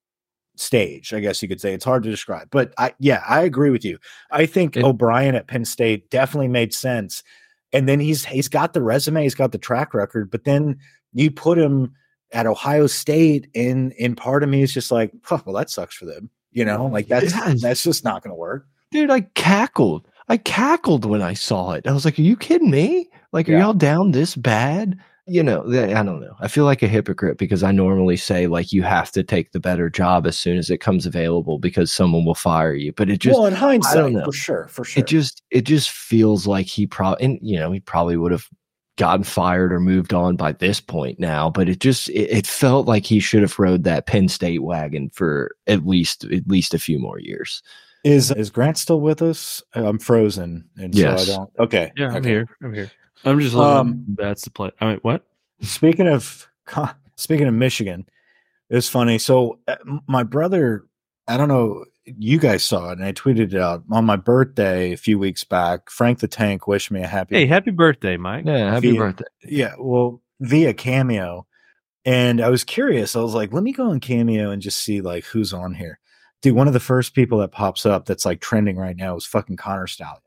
stage 0.56 1.14
i 1.14 1.20
guess 1.20 1.41
you 1.41 1.47
could 1.47 1.62
say. 1.62 1.74
It's 1.74 1.86
hard 1.86 2.04
to 2.04 2.10
describe 2.10 2.50
but 2.52 2.74
i 2.78 2.93
yeah 3.00 3.24
i 3.28 3.41
agree 3.41 3.70
with 3.70 3.86
you. 3.86 3.97
I 4.32 4.45
think 4.45 4.76
it, 4.76 4.84
o'brien 4.84 5.36
at 5.36 5.47
penn 5.47 5.66
state 5.66 6.10
definitely 6.10 6.50
made 6.50 6.74
sense 6.74 7.24
and 7.72 7.88
then 7.88 8.00
he's 8.00 8.26
he's 8.26 8.50
got 8.50 8.74
the 8.74 8.82
resume 8.82 9.24
he's 9.24 9.36
got 9.36 9.52
the 9.52 9.58
track 9.58 9.93
record 9.93 10.30
but 10.30 10.43
then 10.43 10.78
you 11.14 11.32
put 11.32 11.58
him 11.58 11.93
at 12.34 12.45
ohio 12.45 12.88
state 12.88 13.47
and 13.56 13.93
in 13.93 14.16
part 14.16 14.43
of 14.43 14.50
me 14.50 14.62
is 14.62 14.74
just 14.74 14.91
like 14.91 15.12
oh, 15.32 15.41
well 15.45 15.56
that 15.56 15.70
sucks 15.70 15.95
for 15.95 16.06
them 16.06 16.30
you 16.52 16.66
know? 16.66 16.86
Like 16.86 17.08
that's 17.08 17.34
yes. 17.34 17.62
that's 17.62 17.84
just 17.84 18.04
not 18.04 18.24
gonna 18.24 18.36
work. 18.36 18.68
Dude 18.91 19.12
i 19.12 19.22
cackled. 19.22 20.08
I 20.28 20.38
cackled 20.38 21.06
when 21.06 21.22
i 21.22 21.34
saw 21.34 21.72
it. 21.72 21.88
I 21.88 21.91
was 21.91 22.06
like 22.06 22.20
are 22.20 22.24
you 22.24 22.36
kidding 22.36 22.72
me 22.72 23.10
like, 23.32 23.48
are 23.50 23.54
yeah. 23.54 23.60
y'all 23.60 23.74
down 23.74 24.12
this 24.12 24.36
bad? 24.36 24.98
You 25.28 25.44
know, 25.44 25.62
I 25.68 26.02
don't 26.02 26.22
know. 26.22 26.36
I 26.40 26.48
feel 26.48 26.66
like 26.66 26.82
a 26.82 26.88
hypocrite 26.88 27.38
because 27.38 27.62
I 27.62 27.72
normally 27.72 28.18
say 28.18 28.48
like 28.48 28.74
you 28.74 28.82
have 28.82 29.12
to 29.12 29.24
take 29.24 29.52
the 29.52 29.60
better 29.60 29.88
job 29.88 30.26
as 30.26 30.36
soon 30.36 30.58
as 30.58 30.72
it 30.72 30.80
comes 30.80 31.06
available 31.06 31.60
because 31.60 31.94
someone 31.94 32.26
will 32.26 32.34
fire 32.34 32.74
you. 32.74 32.94
But 32.94 33.12
it 33.12 33.20
just 33.20 33.38
well, 33.38 33.46
in 33.46 33.54
hindsight, 33.54 33.98
I 33.98 34.02
don't 34.02 34.14
know. 34.14 34.26
for 34.26 34.32
sure, 34.32 34.68
for 34.70 34.84
sure. 34.84 35.02
It 35.02 35.08
just 35.08 35.44
it 35.52 35.62
just 35.62 35.92
feels 35.92 36.48
like 36.48 36.66
he 36.66 36.88
probably 36.88 37.24
and 37.24 37.40
you 37.44 37.60
know 37.60 37.72
he 37.72 37.80
probably 37.80 38.18
would 38.18 38.32
have 38.32 38.50
gotten 38.98 39.24
fired 39.24 39.72
or 39.72 39.80
moved 39.80 40.14
on 40.16 40.36
by 40.36 40.52
this 40.52 40.82
point 40.82 41.20
now. 41.20 41.48
But 41.48 41.70
it 41.70 41.80
just 41.80 42.10
it, 42.10 42.32
it 42.32 42.48
felt 42.48 42.88
like 42.88 43.06
he 43.06 43.20
should 43.20 43.44
have 43.44 43.60
rode 43.60 43.84
that 43.84 44.08
Penn 44.08 44.30
State 44.30 44.64
wagon 44.64 45.12
for 45.12 45.56
at 45.68 45.86
least 45.86 46.24
at 46.26 46.48
least 46.48 46.74
a 46.74 46.80
few 46.80 46.98
more 46.98 47.20
years. 47.20 47.62
Is 48.04 48.32
is 48.32 48.50
Grant 48.50 48.78
still 48.78 49.02
with 49.02 49.22
us? 49.22 49.62
I'm 49.74 50.00
frozen, 50.00 50.70
and 50.78 50.96
yes. 50.96 51.28
so 51.28 51.34
I 51.34 51.36
don't. 51.36 51.52
Okay, 51.60 51.92
yeah, 51.98 52.08
I'm 52.08 52.16
okay. 52.18 52.30
here. 52.30 52.48
I'm 52.64 52.74
here. 52.74 52.92
I'm 53.26 53.39
just 53.39 53.55
um, 53.55 54.05
that's 54.17 54.43
the 54.43 54.51
play. 54.51 54.72
I 54.80 54.86
mean, 54.86 54.99
what? 55.01 55.26
Speaking 55.61 56.07
of 56.07 56.47
speaking 57.15 57.47
of 57.47 57.53
Michigan, 57.53 58.07
it's 58.70 58.89
funny. 58.89 59.17
So 59.17 59.59
uh, 59.67 59.76
my 60.07 60.24
brother, 60.24 60.86
I 61.28 61.38
don't 61.38 61.49
know 61.49 61.86
you 62.17 62.39
guys 62.39 62.63
saw 62.63 62.89
it, 62.89 62.99
and 62.99 63.05
I 63.05 63.11
tweeted 63.11 63.53
it 63.53 63.55
out 63.55 63.84
on 63.91 64.05
my 64.05 64.15
birthday 64.15 64.93
a 64.93 64.97
few 64.97 65.20
weeks 65.20 65.43
back. 65.43 65.89
Frank 65.89 66.20
the 66.20 66.28
Tank 66.28 66.67
wished 66.67 66.91
me 66.91 67.01
a 67.01 67.07
happy. 67.07 67.36
Hey, 67.36 67.45
happy 67.45 67.72
birthday, 67.72 68.17
Mike! 68.17 68.45
Yeah, 68.45 68.72
happy 68.72 68.91
via, 68.91 68.99
birthday. 68.99 69.26
Yeah, 69.43 69.74
well, 69.78 70.22
via 70.39 70.74
Cameo, 70.74 71.45
and 72.05 72.41
I 72.41 72.49
was 72.49 72.63
curious. 72.63 73.15
I 73.15 73.22
was 73.22 73.34
like, 73.34 73.53
let 73.53 73.63
me 73.63 73.74
go 73.74 73.89
on 73.89 73.99
Cameo 73.99 74.51
and 74.51 74.61
just 74.61 74.80
see 74.80 75.01
like 75.01 75.26
who's 75.26 75.53
on 75.53 75.74
here. 75.76 75.99
Dude, 76.41 76.55
one 76.55 76.67
of 76.67 76.74
the 76.74 76.80
first 76.80 77.13
people 77.13 77.39
that 77.39 77.51
pops 77.51 77.86
up 77.86 78.05
that's 78.05 78.26
like 78.26 78.39
trending 78.39 78.78
right 78.78 78.95
now 78.95 79.15
is 79.15 79.26
fucking 79.26 79.57
Connor 79.57 79.88
Stalions. 79.88 80.24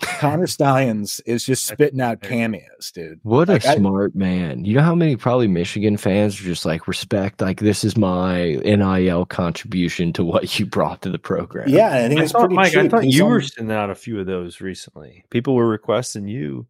Connor 0.00 0.46
Stalions 0.46 1.20
is 1.26 1.44
just 1.44 1.66
spitting 1.66 2.00
out 2.00 2.20
cameos, 2.22 2.90
dude. 2.94 3.20
What 3.22 3.48
Like, 3.48 3.64
a 3.64 3.70
I- 3.70 3.76
smart 3.76 4.14
man. 4.14 4.64
You 4.64 4.74
know 4.76 4.82
how 4.82 4.94
many 4.94 5.16
probably 5.16 5.48
Michigan 5.48 5.96
fans 5.96 6.40
are 6.40 6.44
just 6.44 6.64
like 6.64 6.88
respect, 6.88 7.40
like 7.40 7.60
this 7.60 7.84
is 7.84 7.96
my 7.96 8.56
NIL 8.64 9.26
contribution 9.26 10.12
to 10.14 10.24
what 10.24 10.58
you 10.58 10.66
brought 10.66 11.02
to 11.02 11.10
the 11.10 11.18
program. 11.18 11.68
Yeah, 11.68 11.88
I 12.04 12.08
think 12.08 12.20
I 12.20 12.22
it's 12.24 12.32
thought, 12.32 12.40
pretty 12.40 12.54
Mike, 12.56 12.74
I 12.76 12.88
thought 12.88 13.06
you 13.06 13.24
on- 13.24 13.30
were 13.30 13.40
sending 13.42 13.76
out 13.76 13.90
a 13.90 13.94
few 13.94 14.18
of 14.20 14.26
those 14.26 14.60
recently. 14.60 15.24
People 15.30 15.54
were 15.54 15.68
requesting 15.68 16.26
you. 16.28 16.66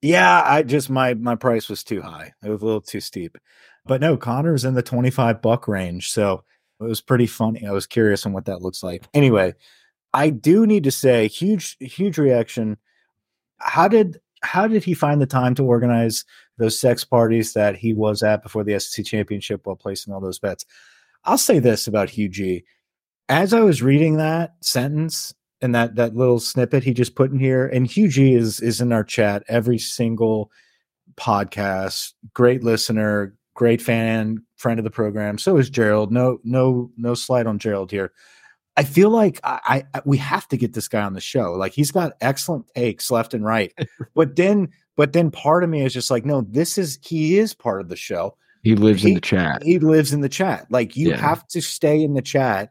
Yeah, 0.00 0.42
I 0.44 0.62
just 0.62 0.90
my 0.90 1.14
my 1.14 1.36
price 1.36 1.68
was 1.68 1.84
too 1.84 2.02
high. 2.02 2.32
It 2.44 2.48
was 2.48 2.62
a 2.62 2.64
little 2.64 2.80
too 2.80 3.00
steep. 3.00 3.38
But 3.86 4.00
no, 4.00 4.16
Connor's 4.16 4.64
in 4.64 4.74
the 4.74 4.82
25 4.82 5.40
buck 5.42 5.66
range. 5.68 6.10
So 6.10 6.44
it 6.80 6.84
was 6.84 7.00
pretty 7.00 7.26
funny. 7.26 7.64
I 7.66 7.70
was 7.72 7.86
curious 7.86 8.26
on 8.26 8.32
what 8.32 8.44
that 8.46 8.62
looks 8.62 8.82
like. 8.82 9.04
Anyway, 9.14 9.54
I 10.14 10.30
do 10.30 10.66
need 10.66 10.84
to 10.84 10.90
say 10.90 11.28
huge 11.28 11.76
huge 11.80 12.18
reaction. 12.18 12.76
How 13.58 13.88
did 13.88 14.20
how 14.42 14.66
did 14.66 14.84
he 14.84 14.94
find 14.94 15.20
the 15.20 15.26
time 15.26 15.54
to 15.54 15.64
organize 15.64 16.24
those 16.58 16.78
sex 16.78 17.04
parties 17.04 17.52
that 17.54 17.76
he 17.76 17.94
was 17.94 18.22
at 18.22 18.42
before 18.42 18.64
the 18.64 18.78
SEC 18.78 19.04
championship 19.06 19.62
while 19.64 19.76
placing 19.76 20.12
all 20.12 20.20
those 20.20 20.38
bets? 20.38 20.66
I'll 21.24 21.38
say 21.38 21.58
this 21.58 21.86
about 21.86 22.10
Hugh 22.10 22.28
G. 22.28 22.64
As 23.28 23.54
I 23.54 23.60
was 23.60 23.82
reading 23.82 24.16
that 24.16 24.54
sentence 24.60 25.32
and 25.60 25.74
that 25.74 25.94
that 25.94 26.16
little 26.16 26.40
snippet 26.40 26.82
he 26.82 26.92
just 26.92 27.14
put 27.14 27.30
in 27.30 27.38
here, 27.38 27.66
and 27.66 27.86
Hugh 27.86 28.08
G 28.08 28.34
is 28.34 28.60
is 28.60 28.80
in 28.80 28.92
our 28.92 29.04
chat 29.04 29.44
every 29.48 29.78
single 29.78 30.50
podcast. 31.16 32.12
Great 32.34 32.62
listener, 32.64 33.34
great 33.54 33.80
fan, 33.80 34.42
friend 34.56 34.78
of 34.78 34.84
the 34.84 34.90
program. 34.90 35.38
So 35.38 35.56
is 35.56 35.70
Gerald. 35.70 36.12
No, 36.12 36.38
no, 36.44 36.90
no 36.96 37.14
slight 37.14 37.46
on 37.46 37.58
Gerald 37.58 37.90
here. 37.90 38.12
I 38.76 38.84
feel 38.84 39.10
like 39.10 39.38
I, 39.44 39.84
I 39.94 40.02
we 40.04 40.16
have 40.18 40.48
to 40.48 40.56
get 40.56 40.72
this 40.72 40.88
guy 40.88 41.02
on 41.02 41.12
the 41.12 41.20
show. 41.20 41.52
Like 41.52 41.72
he's 41.72 41.90
got 41.90 42.12
excellent 42.20 42.66
takes 42.74 43.10
left 43.10 43.34
and 43.34 43.44
right. 43.44 43.72
but 44.14 44.36
then 44.36 44.68
but 44.96 45.12
then 45.12 45.30
part 45.30 45.64
of 45.64 45.70
me 45.70 45.84
is 45.84 45.92
just 45.92 46.10
like, 46.10 46.24
no, 46.24 46.42
this 46.48 46.78
is 46.78 46.98
he 47.02 47.38
is 47.38 47.54
part 47.54 47.80
of 47.80 47.88
the 47.88 47.96
show. 47.96 48.36
He 48.62 48.74
lives 48.76 49.04
in 49.04 49.14
the 49.14 49.20
chat. 49.20 49.62
He 49.62 49.78
lives 49.78 50.12
in 50.12 50.20
the 50.20 50.28
chat. 50.28 50.66
Like 50.70 50.96
you 50.96 51.10
Yeah. 51.10 51.16
have 51.16 51.46
to 51.48 51.60
stay 51.60 52.02
in 52.02 52.14
the 52.14 52.22
chat 52.22 52.70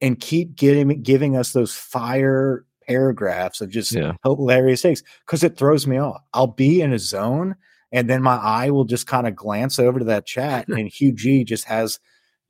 and 0.00 0.20
keep 0.20 0.54
getting 0.54 1.02
giving 1.02 1.36
us 1.36 1.52
those 1.52 1.74
fire 1.74 2.64
paragraphs 2.86 3.60
of 3.60 3.70
just 3.70 3.92
Yeah. 3.92 4.12
hilarious 4.22 4.82
takes 4.82 5.02
because 5.26 5.42
it 5.42 5.56
throws 5.56 5.86
me 5.86 5.98
off. 5.98 6.20
I'll 6.32 6.46
be 6.46 6.80
in 6.80 6.92
a 6.92 6.98
zone 6.98 7.56
and 7.92 8.08
then 8.08 8.22
my 8.22 8.36
eye 8.36 8.70
will 8.70 8.84
just 8.84 9.06
kind 9.06 9.26
of 9.26 9.34
glance 9.34 9.78
over 9.78 9.98
to 9.98 10.04
that 10.06 10.26
chat 10.26 10.68
and 10.68 10.88
Hugh 10.88 11.12
G 11.12 11.42
just 11.44 11.64
has, 11.64 11.98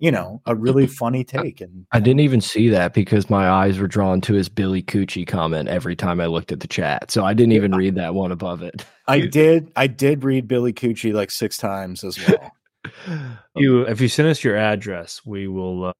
you 0.00 0.10
know, 0.10 0.40
a 0.46 0.56
really 0.56 0.86
funny 0.86 1.22
take. 1.22 1.60
And 1.60 1.86
I 1.92 2.00
didn't 2.00 2.20
even 2.20 2.40
see 2.40 2.70
that 2.70 2.94
because 2.94 3.28
my 3.28 3.48
eyes 3.48 3.78
were 3.78 3.86
drawn 3.86 4.22
to 4.22 4.32
his 4.32 4.48
Billy 4.48 4.82
Coochie 4.82 5.26
comment 5.26 5.68
every 5.68 5.94
time 5.94 6.20
I 6.20 6.26
looked 6.26 6.50
at 6.50 6.60
the 6.60 6.66
chat. 6.66 7.10
So 7.10 7.24
I 7.24 7.34
didn't 7.34 7.52
even 7.52 7.72
read 7.72 7.94
that 7.96 8.14
one 8.14 8.32
above 8.32 8.62
it. 8.62 8.84
I 9.06 9.20
did 9.20 9.70
I 9.76 9.86
did 9.86 10.24
read 10.24 10.48
Billy 10.48 10.72
Coochie 10.72 11.12
like 11.12 11.30
six 11.30 11.56
times 11.56 12.02
as 12.02 12.18
well. 12.26 12.52
You, 13.56 13.82
if 13.82 14.00
you 14.00 14.08
send 14.08 14.28
us 14.28 14.42
your 14.42 14.56
address, 14.56 15.20
we 15.26 15.48
will 15.48 15.84
uh, 15.84 15.92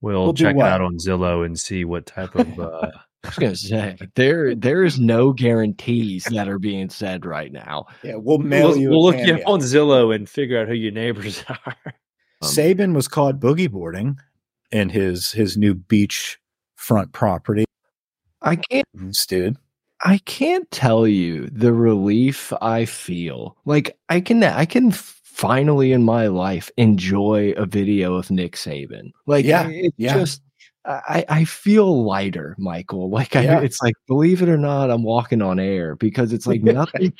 we'll, 0.00 0.26
We'll 0.26 0.34
check 0.34 0.54
it 0.54 0.62
out 0.62 0.80
on 0.80 0.96
Zillow 0.96 1.44
and 1.44 1.58
see 1.58 1.84
what 1.84 2.06
type 2.06 2.36
of. 2.36 2.60
Uh, 2.60 2.88
I 3.24 3.28
was 3.28 3.36
gonna 3.36 3.56
say 3.56 3.96
there 4.14 4.54
there 4.54 4.84
is 4.84 5.00
no 5.00 5.32
guarantees 5.32 6.24
that 6.30 6.48
are 6.48 6.60
being 6.60 6.88
said 6.88 7.26
right 7.26 7.50
now. 7.50 7.86
Yeah, 8.04 8.14
we'll 8.14 8.38
mail 8.38 8.68
we'll 8.68 8.76
you. 8.76 8.90
we'll 8.90 9.02
look 9.02 9.16
you 9.16 9.34
up 9.34 9.40
on 9.46 9.58
Zillow 9.58 10.14
and 10.14 10.28
figure 10.28 10.60
out 10.60 10.68
who 10.68 10.74
your 10.74 10.92
neighbors 10.92 11.44
are. 11.66 11.94
Um, 12.42 12.48
Saban 12.48 12.94
was 12.94 13.08
caught 13.08 13.38
boogie 13.40 13.70
boarding 13.70 14.18
in 14.72 14.88
his 14.88 15.32
his 15.32 15.56
new 15.56 15.74
beach 15.74 16.38
front 16.76 17.12
property. 17.12 17.64
I 18.42 18.56
can't 18.56 18.86
Dude, 19.28 19.56
I 20.04 20.18
can't 20.18 20.70
tell 20.70 21.06
you 21.06 21.48
the 21.50 21.72
relief 21.72 22.52
I 22.62 22.84
feel. 22.86 23.56
Like 23.66 23.98
I 24.08 24.20
can 24.20 24.42
I 24.42 24.64
can 24.64 24.90
finally 24.92 25.92
in 25.92 26.02
my 26.04 26.26
life 26.28 26.70
enjoy 26.76 27.52
a 27.56 27.66
video 27.66 28.14
of 28.14 28.30
Nick 28.30 28.56
Saban. 28.56 29.10
Like 29.26 29.44
Yeah, 29.44 29.68
it's 29.68 29.94
yeah. 29.98 30.14
just 30.14 30.42
I, 30.86 31.26
I 31.28 31.44
feel 31.44 32.04
lighter, 32.04 32.56
Michael. 32.58 33.10
Like 33.10 33.36
I, 33.36 33.42
Yeah. 33.42 33.60
it's 33.60 33.82
like 33.82 33.94
believe 34.06 34.40
it 34.42 34.48
or 34.48 34.56
not, 34.56 34.90
I'm 34.90 35.02
walking 35.02 35.42
on 35.42 35.60
air 35.60 35.94
because 35.96 36.32
it's 36.32 36.46
like 36.46 36.62
nothing, 36.64 37.12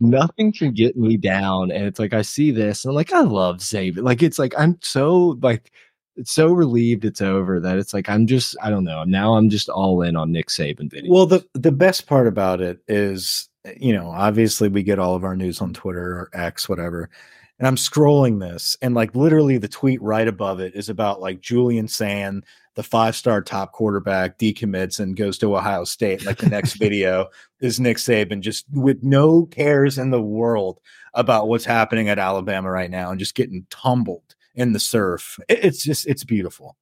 nothing 0.00 0.52
can 0.52 0.72
get 0.72 0.96
me 0.96 1.16
down. 1.16 1.70
And 1.70 1.84
it's 1.84 1.98
like 1.98 2.14
I 2.14 2.22
see 2.22 2.50
this, 2.50 2.84
and 2.84 2.90
I'm 2.90 2.96
like, 2.96 3.12
I 3.12 3.20
love 3.20 3.58
Saban. 3.58 4.02
Like 4.02 4.22
it's 4.22 4.38
like 4.38 4.54
I'm 4.58 4.78
so 4.82 5.38
like 5.42 5.70
it's 6.16 6.32
so 6.32 6.52
relieved 6.52 7.04
it's 7.04 7.20
over 7.20 7.60
that 7.60 7.78
it's 7.78 7.94
like 7.94 8.08
I'm 8.08 8.26
just 8.26 8.56
I 8.62 8.70
don't 8.70 8.84
know. 8.84 9.04
Now 9.04 9.34
I'm 9.34 9.48
just 9.50 9.68
all 9.68 10.02
in 10.02 10.16
on 10.16 10.32
Nick 10.32 10.48
Saban 10.48 10.90
video. 10.90 11.12
Well, 11.12 11.26
the 11.26 11.46
the 11.54 11.72
best 11.72 12.06
part 12.06 12.26
about 12.26 12.60
it 12.60 12.80
is, 12.88 13.48
you 13.78 13.92
know, 13.92 14.10
obviously 14.10 14.68
we 14.68 14.82
get 14.82 14.98
all 14.98 15.14
of 15.14 15.24
our 15.24 15.36
news 15.36 15.60
on 15.60 15.72
Twitter 15.72 16.12
or 16.12 16.30
X, 16.34 16.68
whatever. 16.68 17.10
And 17.58 17.68
I'm 17.68 17.76
scrolling 17.76 18.40
this, 18.40 18.76
and 18.80 18.94
like 18.94 19.14
literally 19.14 19.58
the 19.58 19.68
tweet 19.68 20.00
right 20.00 20.26
above 20.26 20.60
it 20.60 20.74
is 20.74 20.88
about 20.88 21.20
like 21.20 21.40
Julian 21.40 21.88
Sayin, 21.88 22.42
the 22.76 22.82
five 22.82 23.16
star 23.16 23.42
top 23.42 23.72
quarterback, 23.72 24.38
decommits 24.38 25.00
and 25.00 25.16
goes 25.16 25.38
to 25.38 25.56
Ohio 25.56 25.84
State. 25.84 26.24
Like 26.24 26.38
the 26.38 26.48
next 26.48 26.74
video 26.74 27.28
is 27.60 27.80
Nick 27.80 27.96
Saban 27.96 28.40
just 28.40 28.64
with 28.72 29.02
no 29.02 29.46
cares 29.46 29.98
in 29.98 30.10
the 30.10 30.22
world 30.22 30.78
about 31.14 31.48
what's 31.48 31.64
happening 31.64 32.08
at 32.08 32.18
Alabama 32.18 32.70
right 32.70 32.90
now 32.90 33.10
and 33.10 33.18
just 33.18 33.34
getting 33.34 33.66
tumbled 33.70 34.34
in 34.54 34.72
the 34.72 34.78
surf. 34.80 35.38
It- 35.48 35.64
it's 35.64 35.82
just, 35.82 36.06
it's 36.06 36.24
beautiful. 36.24 36.76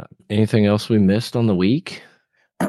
Uh, 0.00 0.04
anything 0.30 0.64
else 0.66 0.88
we 0.88 0.98
missed 0.98 1.36
on 1.36 1.46
the 1.46 1.54
week? 1.54 2.02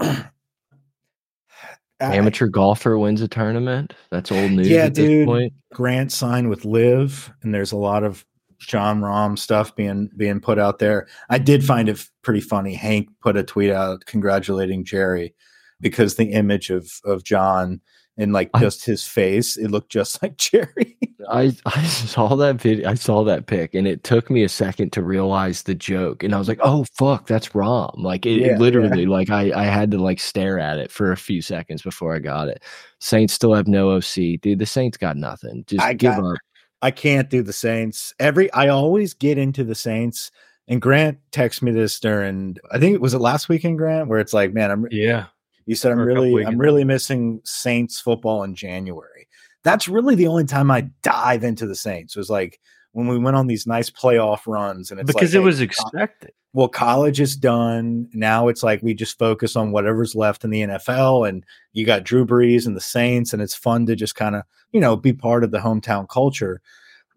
I- 2.02 2.16
Amateur 2.16 2.48
golfer 2.48 2.98
wins 2.98 3.22
a 3.22 3.28
tournament. 3.28 3.94
That's 4.10 4.32
old 4.32 4.52
news 4.52 4.70
Yeah, 4.70 4.86
at 4.86 4.96
this 4.96 5.06
dude. 5.06 5.28
point. 5.28 5.54
Grant 5.74 6.12
signed 6.12 6.50
with 6.50 6.64
Live, 6.66 7.32
and 7.42 7.54
there's 7.54 7.72
a 7.74 7.78
lot 7.78 8.04
of 8.04 8.26
Jon 8.60 9.02
Rahm 9.02 9.38
stuff 9.38 9.76
being 9.76 10.10
being 10.18 10.40
put 10.40 10.60
out 10.60 10.80
there. 10.80 11.08
I 11.30 11.38
did 11.40 11.66
find 11.66 11.90
it 11.90 12.04
pretty 12.22 12.42
funny. 12.42 12.74
Hank 12.76 13.10
put 13.22 13.38
a 13.38 13.44
tweet 13.44 13.72
out 13.72 14.06
congratulating 14.06 14.84
Jerry 14.86 15.34
because 15.82 16.16
the 16.16 16.32
image 16.34 16.70
of 16.70 16.90
of 17.06 17.24
John 17.24 17.82
and 18.18 18.34
like 18.34 18.50
I- 18.54 18.60
just 18.60 18.84
his 18.86 19.06
face, 19.06 19.56
it 19.58 19.72
looked 19.72 19.92
just 19.92 20.22
like 20.22 20.38
Jerry. 20.38 20.98
I 21.30 21.54
I 21.66 21.84
saw 21.84 22.36
that 22.38 22.56
video. 22.62 22.90
I 22.90 22.96
saw 22.96 23.24
that 23.26 23.46
pic, 23.46 23.76
and 23.76 23.86
it 23.88 24.04
took 24.04 24.30
me 24.30 24.44
a 24.44 24.50
second 24.50 24.92
to 24.94 25.04
realize 25.04 25.64
the 25.64 25.76
joke. 25.76 26.24
And 26.24 26.34
I 26.34 26.40
was 26.40 26.48
like, 26.48 26.60
"Oh 26.64 26.86
fuck, 26.98 27.28
that's 27.28 27.54
Rom!" 27.54 27.92
Like 27.98 28.26
it, 28.26 28.38
it 28.42 28.46
Yeah, 28.48 28.58
literally, 28.58 29.06
like 29.06 29.30
I 29.30 29.52
I 29.54 29.66
had 29.66 29.92
to 29.92 29.98
like 30.00 30.20
stare 30.20 30.58
at 30.60 30.80
it 30.80 30.92
for 30.92 31.12
a 31.12 31.18
few 31.18 31.42
seconds 31.42 31.82
before 31.82 32.16
I 32.16 32.20
got 32.20 32.48
it. 32.48 32.64
Saints 33.00 33.34
still 33.34 33.54
have 33.54 33.68
no 33.68 33.92
OC, 33.92 34.40
dude. 34.42 34.60
The 34.60 34.66
Saints 34.66 34.98
got 34.98 35.18
nothing. 35.18 35.64
Just 35.68 35.82
I 35.84 35.94
give 35.94 36.16
got- 36.16 36.26
up. 36.32 36.38
I 36.82 36.92
can't 36.92 37.30
do 37.30 37.42
the 37.44 37.54
Saints. 37.54 38.14
Every 38.20 38.52
I 38.54 38.70
always 38.70 39.14
get 39.14 39.38
into 39.38 39.64
the 39.64 39.76
Saints. 39.76 40.32
And 40.68 40.82
Grant 40.82 41.18
texted 41.32 41.64
me 41.64 41.72
this 41.72 42.00
during 42.00 42.58
I 42.72 42.78
think 42.80 42.94
it 42.94 43.02
was 43.02 43.14
it 43.14 43.20
last 43.20 43.50
weekend, 43.50 43.80
Grant, 43.80 44.08
where 44.08 44.20
it's 44.20 44.34
like, 44.34 44.54
man, 44.54 44.72
I'm 44.72 44.88
Yeah, 44.92 45.26
You 45.66 45.76
said 45.76 45.92
I'm 45.92 46.00
Or 46.00 46.10
a 46.10 46.14
couple 46.14 46.24
really 46.24 46.46
I'm 46.46 46.58
really 46.58 46.84
missing 46.84 47.42
Saints 47.44 48.00
football 48.00 48.44
in 48.44 48.56
January. 48.56 49.28
That's 49.64 49.88
really 49.88 50.16
the 50.16 50.28
only 50.28 50.46
time 50.46 50.72
I 50.72 50.90
dive 51.02 51.44
into 51.44 51.68
the 51.68 51.76
Saints 51.76 52.16
was 52.16 52.30
like 52.30 52.60
when 52.94 53.08
we 53.08 53.18
went 53.18 53.36
on 53.38 53.48
these 53.48 53.68
nice 53.68 53.90
playoff 53.90 54.42
runs 54.48 54.92
and 54.92 55.00
it's 55.00 55.08
because 55.12 55.34
like, 55.34 55.42
it 55.42 55.44
was 55.44 55.60
hey, 55.60 55.66
expected. 55.66 56.32
well, 56.54 56.68
college 56.68 57.20
is 57.20 57.36
done. 57.36 58.10
Now 58.14 58.48
it's 58.48 58.64
like 58.64 58.82
we 58.82 58.94
just 58.94 59.18
focus 59.20 59.56
on 59.56 59.72
whatever's 59.72 60.16
left 60.16 60.44
in 60.44 60.50
the 60.50 60.62
NFL 60.62 61.30
and 61.30 61.46
you 61.74 61.86
got 61.86 62.04
Drew 62.04 62.26
Brees 62.26 62.66
and 62.66 62.76
the 62.76 62.82
Saints, 62.82 63.32
and 63.32 63.42
it's 63.42 63.56
fun 63.56 63.86
to 63.86 63.96
just 63.96 64.16
kind 64.16 64.36
of, 64.36 64.44
you 64.72 64.80
know, 64.82 64.96
be 64.96 65.14
part 65.14 65.44
of 65.44 65.52
the 65.52 65.60
hometown 65.60 66.10
culture. 66.10 66.62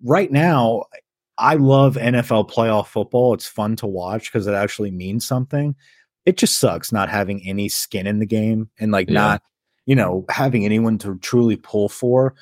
Right 0.04 0.30
now, 0.30 0.84
I 1.38 1.54
love 1.54 1.94
NFL 1.96 2.50
playoff 2.50 2.86
football. 2.88 3.32
It's 3.34 3.46
fun 3.48 3.76
to 3.76 3.86
watch 3.86 4.30
because 4.30 4.46
it 4.46 4.54
actually 4.54 4.90
means 4.90 5.26
something. 5.26 5.74
It 6.26 6.36
just 6.36 6.58
sucks 6.60 6.92
not 6.92 7.08
having 7.08 7.44
any 7.46 7.68
skin 7.68 8.06
in 8.06 8.18
the 8.18 8.26
game 8.26 8.68
and 8.78 8.92
like 8.92 9.08
Yeah. 9.08 9.14
not, 9.14 9.42
you 9.86 9.96
know, 9.96 10.24
having 10.28 10.64
anyone 10.64 10.98
to 10.98 11.16
truly 11.18 11.56
pull 11.56 11.88
for. 11.88 12.34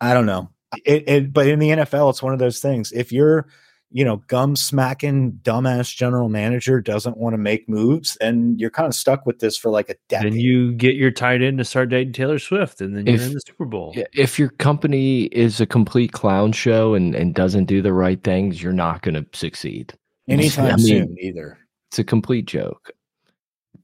I 0.00 0.14
don't 0.14 0.26
know. 0.26 0.48
It, 0.84 1.08
it 1.08 1.32
but 1.32 1.46
in 1.46 1.58
the 1.58 1.70
NFL, 1.70 2.10
it's 2.10 2.22
one 2.22 2.32
of 2.32 2.38
those 2.38 2.60
things. 2.60 2.92
If 2.92 3.12
you're 3.12 3.46
you 3.94 4.04
know, 4.04 4.16
gum 4.26 4.56
smacking 4.56 5.38
dumbass 5.44 5.94
general 5.94 6.28
manager 6.28 6.80
doesn't 6.80 7.16
want 7.16 7.32
to 7.32 7.38
make 7.38 7.68
moves, 7.68 8.16
and 8.16 8.60
you're 8.60 8.68
kind 8.68 8.88
of 8.88 8.94
stuck 8.94 9.24
with 9.24 9.38
this 9.38 9.56
for 9.56 9.70
like 9.70 9.88
a 9.88 9.94
decade. 10.08 10.32
And 10.32 10.42
you 10.42 10.72
get 10.72 10.96
your 10.96 11.12
tight 11.12 11.42
end 11.42 11.58
to 11.58 11.64
start 11.64 11.90
dating 11.90 12.12
Taylor 12.12 12.40
Swift, 12.40 12.80
and 12.80 12.96
then 12.96 13.06
you're 13.06 13.22
in 13.22 13.34
the 13.34 13.40
Super 13.46 13.64
Bowl. 13.64 13.94
If 14.12 14.36
your 14.36 14.48
company 14.48 15.26
is 15.26 15.60
a 15.60 15.66
complete 15.66 16.10
clown 16.10 16.50
show 16.50 16.94
and 16.94 17.14
and 17.14 17.36
doesn't 17.36 17.66
do 17.66 17.82
the 17.82 17.92
right 17.92 18.20
things, 18.24 18.60
you're 18.60 18.72
not 18.72 19.02
going 19.02 19.14
to 19.14 19.24
succeed. 19.32 19.94
anytime 20.28 20.72
I 20.72 20.76
mean, 20.76 20.86
soon 20.86 21.16
either. 21.20 21.56
it's 21.88 22.00
a 22.00 22.04
complete 22.04 22.46
joke. 22.46 22.90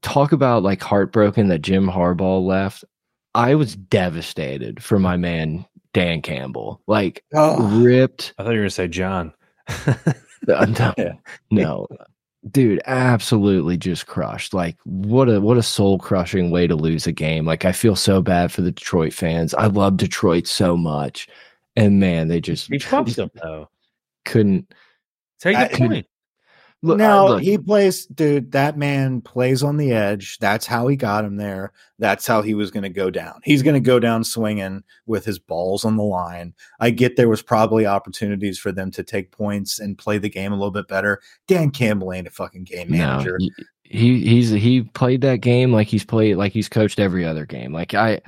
Talk 0.02 0.32
about 0.32 0.64
like 0.64 0.82
heartbroken 0.82 1.46
that 1.48 1.62
Jim 1.62 1.86
Harbaugh 1.86 2.44
left. 2.44 2.84
I 3.36 3.54
was 3.54 3.76
devastated 3.76 4.82
for 4.82 4.98
my 4.98 5.16
man 5.16 5.64
Dan 5.92 6.22
Campbell. 6.22 6.80
Like 6.86 7.24
Oh. 7.34 7.80
ripped. 7.80 8.34
I 8.38 8.42
thought 8.44 8.50
you 8.50 8.56
were 8.58 8.62
gonna 8.64 8.70
say 8.70 8.88
John. 8.88 9.32
Uh, 10.48 10.64
no, 10.64 10.94
Yeah. 10.98 11.12
no, 11.50 11.86
dude, 12.50 12.80
absolutely 12.86 13.76
just 13.76 14.06
crushed. 14.06 14.54
Like 14.54 14.74
what 14.84 15.28
a 15.28 15.38
what 15.38 15.58
a 15.58 15.62
soul 15.62 15.98
crushing 15.98 16.50
way 16.50 16.66
to 16.66 16.74
lose 16.74 17.06
a 17.06 17.12
game. 17.12 17.44
Like 17.44 17.66
I 17.66 17.72
feel 17.72 17.94
so 17.94 18.22
bad 18.22 18.50
for 18.50 18.62
the 18.62 18.72
Detroit 18.72 19.12
fans. 19.12 19.52
I 19.52 19.66
love 19.66 19.98
Detroit 19.98 20.46
so 20.46 20.78
much, 20.78 21.28
and 21.76 22.00
man, 22.00 22.28
they 22.28 22.40
just 22.40 22.68
He 22.72 22.78
trumped 22.78 23.18
him 23.18 23.30
though. 23.42 23.68
couldn't 24.24 24.72
Take 25.40 25.56
I- 25.58 25.68
the 25.68 25.76
point. 25.76 26.06
Look. 26.82 26.98
no, 26.98 27.26
look, 27.28 27.42
he 27.42 27.58
plays, 27.58 28.06
dude. 28.06 28.52
That 28.52 28.78
man 28.78 29.20
plays 29.20 29.62
on 29.62 29.76
the 29.76 29.92
edge. 29.92 30.38
That's 30.38 30.66
how 30.66 30.88
he 30.88 30.96
got 30.96 31.24
him 31.24 31.36
there. 31.36 31.72
That's 31.98 32.26
how 32.26 32.42
he 32.42 32.54
was 32.54 32.70
going 32.70 32.82
to 32.84 32.88
go 32.88 33.10
down. 33.10 33.40
He's 33.44 33.62
going 33.62 33.74
to 33.74 33.80
go 33.80 33.98
down 33.98 34.24
swinging 34.24 34.82
with 35.06 35.24
his 35.24 35.38
balls 35.38 35.84
on 35.84 35.96
the 35.96 36.02
line. 36.02 36.54
I 36.78 36.90
get 36.90 37.16
there 37.16 37.28
was 37.28 37.42
probably 37.42 37.86
opportunities 37.86 38.58
for 38.58 38.72
them 38.72 38.90
to 38.92 39.02
take 39.02 39.30
points 39.30 39.78
and 39.78 39.98
play 39.98 40.18
the 40.18 40.30
game 40.30 40.52
a 40.52 40.56
little 40.56 40.70
bit 40.70 40.88
better. 40.88 41.20
Dan 41.46 41.70
Campbell 41.70 42.12
ain't 42.12 42.26
a 42.26 42.30
fucking 42.30 42.64
game 42.64 42.90
manager. 42.90 43.38
No, 43.38 43.48
he 43.90 44.20
he's 44.20 44.50
he 44.50 44.82
played 44.82 45.20
that 45.22 45.40
game 45.40 45.72
like 45.72 45.88
he's 45.88 46.04
played 46.04 46.36
like 46.36 46.52
he's 46.52 46.68
coached 46.68 47.00
every 47.00 47.24
other 47.26 47.44
game. 47.44 47.72
Like 47.72 47.92
I, 47.92 48.20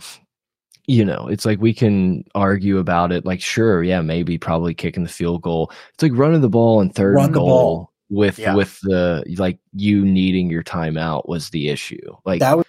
you 0.88 1.04
know, 1.04 1.28
it's 1.28 1.46
like 1.46 1.60
we 1.60 1.72
can 1.72 2.24
argue 2.34 2.78
about 2.78 3.12
it. 3.12 3.24
Like 3.24 3.40
sure, 3.40 3.84
yeah, 3.84 4.00
maybe 4.00 4.38
probably 4.38 4.74
kicking 4.74 5.04
the 5.04 5.08
field 5.08 5.42
goal. 5.42 5.70
It's 5.94 6.02
like 6.02 6.12
running 6.14 6.40
the 6.40 6.48
ball 6.48 6.80
and 6.80 6.92
third 6.92 7.14
Run 7.14 7.30
goal 7.30 7.46
ball. 7.46 7.91
With 8.12 8.38
Yeah. 8.38 8.54
with 8.54 8.78
the 8.82 9.24
like 9.38 9.58
you 9.72 10.04
needing 10.04 10.50
your 10.50 10.62
timeout 10.62 11.26
was 11.28 11.48
the 11.50 11.68
issue. 11.68 12.14
Like 12.24 12.40
that 12.40 12.58
was 12.58 12.66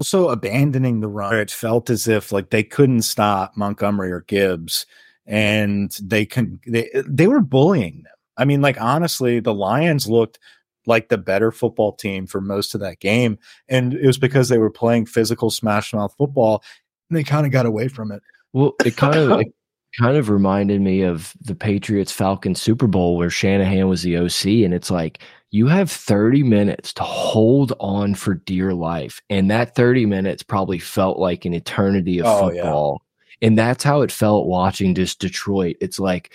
also 0.00 0.28
abandoning 0.28 1.00
the 1.00 1.08
run. 1.08 1.34
It 1.34 1.50
felt 1.50 1.90
as 1.90 2.06
if 2.06 2.30
like 2.30 2.50
they 2.50 2.62
couldn't 2.62 3.02
stop 3.02 3.56
Montgomery 3.56 4.12
or 4.12 4.20
Gibbs, 4.20 4.86
and 5.26 5.90
they 6.00 6.24
can 6.24 6.60
they 6.66 6.88
they 7.06 7.26
were 7.26 7.40
bullying 7.40 8.04
them. 8.04 8.12
I 8.36 8.44
mean, 8.44 8.62
like 8.62 8.80
honestly, 8.80 9.40
the 9.40 9.54
Lions 9.54 10.08
looked 10.08 10.38
like 10.86 11.08
the 11.08 11.18
better 11.18 11.50
football 11.50 11.92
team 11.92 12.26
for 12.26 12.40
most 12.40 12.74
of 12.74 12.80
that 12.80 13.00
game, 13.00 13.38
and 13.68 13.92
it 13.94 14.06
was 14.06 14.18
because 14.18 14.48
they 14.48 14.58
were 14.58 14.70
playing 14.70 15.06
physical 15.06 15.50
smash 15.50 15.92
mouth 15.92 16.14
football, 16.16 16.62
and 17.10 17.16
they 17.16 17.24
kind 17.24 17.44
of 17.44 17.50
got 17.52 17.66
away 17.66 17.88
from 17.88 18.12
it. 18.12 18.22
Well, 18.52 18.74
it 18.84 18.96
kind 18.96 19.16
of 19.16 19.42
kind 20.00 20.16
of 20.16 20.28
reminded 20.30 20.80
me 20.80 21.02
of 21.02 21.32
the 21.40 21.54
Patriots 21.54 22.12
Falcons 22.12 22.60
Super 22.60 22.86
Bowl 22.86 23.16
where 23.16 23.30
Shanahan 23.30 23.88
was 23.88 24.02
the 24.02 24.16
OC, 24.16 24.64
and 24.64 24.74
it's 24.74 24.90
like 24.90 25.20
you 25.50 25.66
have 25.68 25.90
30 25.90 26.42
minutes 26.42 26.92
to 26.94 27.02
hold 27.02 27.72
on 27.80 28.14
for 28.14 28.34
dear 28.34 28.74
life, 28.74 29.20
and 29.30 29.50
that 29.50 29.74
30 29.76 30.06
minutes 30.06 30.42
probably 30.42 30.78
felt 30.78 31.18
like 31.18 31.44
an 31.44 31.54
eternity 31.54 32.20
of 32.20 32.26
Oh, 32.26 32.50
yeah. 32.50 32.62
football, 32.62 33.02
and 33.42 33.56
that's 33.58 33.84
how 33.84 34.02
it 34.02 34.10
felt 34.12 34.46
watching 34.46 34.94
just 34.94 35.20
Detroit. 35.20 35.76
It's 35.80 35.98
like. 35.98 36.32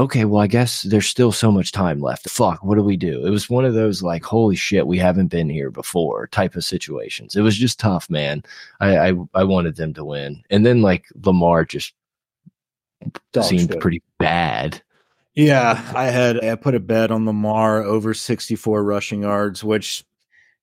Okay, 0.00 0.24
well, 0.24 0.40
I 0.40 0.46
guess 0.46 0.82
there's 0.82 1.08
still 1.08 1.32
so 1.32 1.50
much 1.50 1.72
time 1.72 2.00
left. 2.00 2.30
Fuck, 2.30 2.62
what 2.62 2.76
do 2.76 2.84
we 2.84 2.96
do? 2.96 3.26
It 3.26 3.30
was 3.30 3.50
one 3.50 3.64
of 3.64 3.74
those 3.74 4.00
like, 4.00 4.22
holy 4.22 4.54
shit, 4.54 4.86
we 4.86 4.96
haven't 4.96 5.26
been 5.26 5.50
here 5.50 5.72
before 5.72 6.28
type 6.28 6.54
of 6.54 6.62
situations. 6.64 7.34
It 7.34 7.40
was 7.40 7.56
just 7.56 7.80
tough, 7.80 8.08
man. 8.08 8.44
I, 8.78 9.08
I 9.08 9.12
I 9.34 9.42
wanted 9.42 9.74
them 9.74 9.92
to 9.94 10.04
win, 10.04 10.44
and 10.50 10.64
then 10.64 10.82
like 10.82 11.06
Lamar 11.24 11.64
just 11.64 11.94
Dog 13.32 13.44
seemed 13.44 13.70
shit. 13.70 13.80
pretty 13.80 14.02
bad. 14.18 14.82
Yeah, 15.34 15.80
I 15.94 16.06
had 16.06 16.44
I 16.44 16.56
put 16.56 16.74
a 16.74 16.80
bet 16.80 17.10
on 17.10 17.24
Lamar 17.24 17.82
over 17.82 18.12
64 18.12 18.82
rushing 18.82 19.22
yards, 19.22 19.62
which 19.62 20.04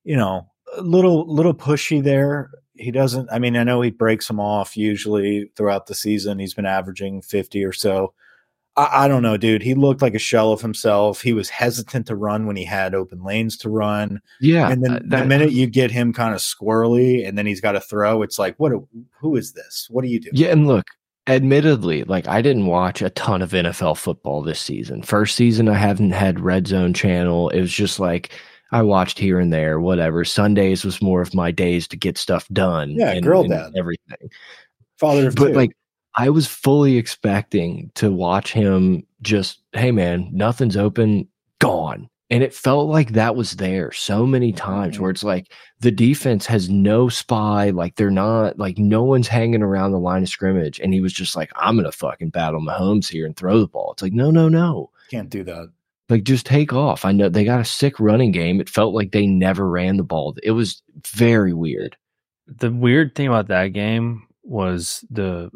you 0.04 0.18
know, 0.18 0.48
a 0.76 0.82
little 0.82 1.26
little 1.34 1.54
pushy 1.54 2.04
there. 2.04 2.52
He 2.74 2.92
doesn't 2.92 3.30
I 3.32 3.40
mean, 3.40 3.56
I 3.56 3.64
know 3.64 3.82
he 3.82 3.92
breaks 3.92 4.28
them 4.28 4.40
off 4.40 4.76
usually 4.76 5.50
throughout 5.56 5.88
the 5.88 5.96
season. 5.96 6.40
He's 6.40 6.54
been 6.54 6.66
averaging 6.66 7.22
50 7.22 7.64
or 7.64 7.72
so. 7.72 8.14
I, 8.76 9.06
I 9.06 9.08
don't 9.08 9.24
know, 9.24 9.38
dude. 9.38 9.62
He 9.62 9.74
looked 9.76 10.02
like 10.02 10.14
a 10.14 10.20
shell 10.20 10.52
of 10.52 10.62
himself. 10.62 11.22
He 11.22 11.34
was 11.34 11.50
hesitant 11.50 12.08
to 12.08 12.16
run 12.16 12.46
when 12.46 12.58
he 12.58 12.66
had 12.66 12.94
open 12.94 13.24
lanes 13.24 13.58
to 13.60 13.70
run. 13.70 14.22
Yeah, 14.42 14.70
and 14.70 14.84
then 14.84 14.92
uh, 14.92 15.00
the 15.06 15.26
minute 15.26 15.52
you 15.52 15.68
get 15.68 15.92
him 15.92 16.12
kind 16.12 16.34
of 16.34 16.42
squirrely 16.42 17.26
and 17.26 17.38
then 17.38 17.46
he's 17.46 17.62
got 17.62 17.74
to 17.74 17.80
throw, 17.80 18.22
it's 18.22 18.38
like, 18.38 18.56
what 18.58 18.74
a, 18.74 18.80
who 19.20 19.36
is 19.38 19.54
this? 19.54 19.88
What 19.90 20.04
do 20.04 20.10
you 20.10 20.20
do? 20.20 20.32
yeah, 20.34 20.50
and 20.50 20.68
look, 20.68 20.86
admittedly, 21.28 22.04
like 22.04 22.28
I 22.28 22.42
didn't 22.42 22.68
watch 22.68 23.02
a 23.02 23.10
ton 23.12 23.42
of 23.42 23.52
NFL 23.52 23.98
football 23.98 24.42
this 24.42 24.60
season. 24.60 25.02
First 25.02 25.36
season, 25.36 25.68
I 25.68 25.74
haven't 25.74 26.12
had 26.12 26.40
Red 26.40 26.68
Zone 26.68 26.94
channel. 26.94 27.50
It 27.50 27.62
was 27.62 27.74
just 27.74 28.00
like 28.00 28.32
I 28.72 28.82
watched 28.82 29.20
here 29.20 29.40
and 29.40 29.52
there, 29.54 29.80
whatever. 29.80 30.26
Sundays 30.26 30.84
was 30.84 31.02
more 31.02 31.22
of 31.22 31.34
my 31.34 31.52
days 31.52 31.88
to 31.90 31.98
get 31.98 32.18
stuff 32.18 32.48
done. 32.50 32.92
Yeah, 32.92 33.20
girl 33.20 33.48
dad. 33.48 33.72
everything. 33.76 34.30
Father 34.98 35.28
of 35.28 35.36
but 35.36 35.50
two. 35.50 35.54
like 35.54 35.76
I 36.16 36.30
was 36.30 36.48
fully 36.48 36.98
expecting 36.98 37.92
to 37.96 38.12
watch 38.12 38.54
him 38.54 39.06
just, 39.22 39.62
hey 39.74 39.92
man, 39.92 40.30
nothing's 40.32 40.78
open, 40.78 41.28
gone. 41.60 42.10
And 42.32 42.42
it 42.42 42.54
felt 42.54 42.90
like 42.90 43.12
that 43.12 43.36
was 43.36 43.52
there 43.52 43.92
so 43.92 44.26
many 44.26 44.52
times 44.52 45.00
where 45.00 45.12
mm. 45.12 45.14
it's 45.14 45.24
like 45.24 45.52
the 45.82 45.92
defense 45.92 46.48
has 46.48 46.70
no 46.70 47.08
spy, 47.08 47.70
like 47.70 47.96
they're 47.96 48.10
not 48.10 48.58
like 48.58 48.80
no 48.80 49.04
one's 49.04 49.28
hanging 49.28 49.62
around 49.62 49.92
the 49.92 50.00
line 50.00 50.24
of 50.24 50.30
scrimmage. 50.30 50.80
And 50.80 50.92
he 50.92 51.02
was 51.02 51.14
just 51.14 51.36
like, 51.36 51.52
I'm 51.56 51.76
gonna 51.76 51.92
fucking 51.92 52.32
battle 52.32 52.62
Mahomes 52.62 53.08
here 53.08 53.28
and 53.28 53.36
throw 53.36 53.60
the 53.60 53.68
ball. 53.68 53.92
It's 53.92 54.02
like, 54.02 54.14
no, 54.14 54.32
no, 54.32 54.50
no. 54.50 54.90
can't 55.12 55.30
do 55.30 55.44
that. 55.44 55.72
Like 56.10 56.24
just 56.24 56.48
take 56.48 56.74
off. 56.74 57.06
I 57.06 57.12
know 57.12 57.30
they 57.30 57.44
got 57.44 57.62
a 57.62 57.66
sick 57.66 58.00
running 58.00 58.32
game. 58.32 58.60
It 58.60 58.70
felt 58.70 58.96
like 58.96 59.12
they 59.12 59.28
never 59.28 59.70
ran 59.70 59.98
the 59.98 60.04
ball. 60.04 60.36
It 60.42 60.52
was 60.52 60.82
very 61.08 61.54
weird. 61.54 61.96
The 62.48 62.72
weird 62.72 63.14
thing 63.14 63.28
about 63.28 63.48
that 63.48 63.68
game 63.70 64.28
was 64.44 65.04
the, 65.10 65.52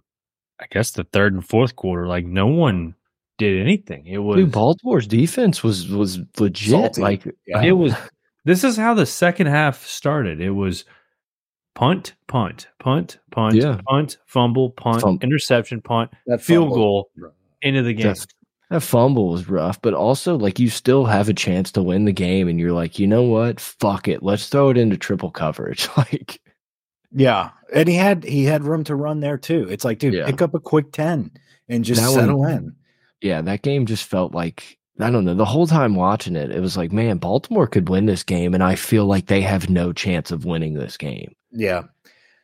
I 0.59 0.65
guess 0.70 0.91
the 0.91 1.03
third 1.03 1.34
and 1.34 1.47
fourth 1.47 1.76
quarter. 1.76 2.07
Like 2.07 2.26
no 2.26 2.47
one 2.47 2.95
did 3.39 3.59
anything. 3.59 4.05
It 4.05 4.19
was 4.19 4.37
Dude, 4.37 4.51
Baltimore's 4.51 5.07
defense 5.07 5.63
was 5.63 5.87
was 5.87 6.19
legit. 6.39 6.69
Salty. 6.69 7.01
Like 7.01 7.25
Yeah. 7.47 7.63
it 7.63 7.71
was 7.71 7.93
this 8.45 8.63
is 8.63 8.77
how 8.77 8.93
the 8.93 9.05
second 9.07 9.47
half 9.47 9.85
started 9.87 10.39
it 10.39 10.51
was 10.51 10.85
punt 11.75 12.13
punt 12.27 12.67
punt 12.79 13.19
punt 13.31 13.55
Yeah. 13.55 13.79
punt 13.87 14.17
fumble 14.27 14.71
punt 14.71 15.01
Fum- 15.01 15.19
interception 15.21 15.81
punt 15.81 16.11
that 16.27 16.41
field 16.41 16.69
fumble- 16.69 16.75
goal 16.75 17.11
into 17.61 17.81
the 17.83 17.93
game 17.93 18.07
That, 18.07 18.25
that 18.69 18.81
fumble 18.81 19.29
was 19.29 19.49
rough, 19.49 19.81
but 19.81 19.93
also 19.93 20.37
like 20.37 20.59
you 20.59 20.69
still 20.69 21.05
have 21.05 21.27
a 21.29 21.33
chance 21.33 21.71
to 21.73 21.81
win 21.81 22.05
the 22.05 22.11
game, 22.11 22.47
and 22.47 22.59
you're 22.59 22.71
like, 22.71 22.99
you 22.99 23.07
know 23.07 23.23
what? 23.23 23.59
Fuck 23.59 24.07
it, 24.07 24.21
let's 24.21 24.47
throw 24.47 24.69
it 24.69 24.77
into 24.77 24.95
triple 24.97 25.31
coverage. 25.31 25.87
like, 25.97 26.39
Yeah, 27.11 27.49
and 27.73 27.89
he 27.89 27.95
had 27.95 28.23
he 28.23 28.45
had 28.45 28.63
room 28.63 28.83
to 28.85 28.95
run 28.95 29.19
there 29.21 29.37
too. 29.39 29.67
It's 29.69 29.83
like, 29.83 29.97
dude, 29.99 30.13
Yeah. 30.13 30.25
pick 30.27 30.41
up 30.43 30.53
a 30.53 30.59
quick 30.59 30.91
ten 30.91 31.31
and 31.67 31.83
just 31.83 31.99
That 32.01 32.11
settle 32.11 32.39
one- 32.39 32.51
in. 32.51 32.75
Yeah, 33.22 33.41
that 33.41 33.61
game 33.61 33.86
just 33.86 34.05
felt 34.05 34.34
like 34.34 34.78
I 34.99 35.09
don't 35.09 35.24
know. 35.26 35.34
The 35.34 35.45
whole 35.45 35.67
time 35.67 35.95
watching 35.95 36.36
it, 36.36 36.51
it 36.51 36.59
was 36.59 36.76
like, 36.76 36.91
man, 36.91 37.17
Baltimore 37.17 37.67
could 37.67 37.88
win 37.89 38.05
this 38.05 38.24
game, 38.24 38.53
and 38.53 38.63
I 38.63 38.76
feel 38.76 39.05
like 39.05 39.28
they 39.28 39.41
have 39.41 39.70
no 39.70 39.93
chance 39.93 40.32
of 40.32 40.45
winning 40.45 40.74
this 40.74 40.97
game. 40.97 41.34
Yeah. 41.51 41.84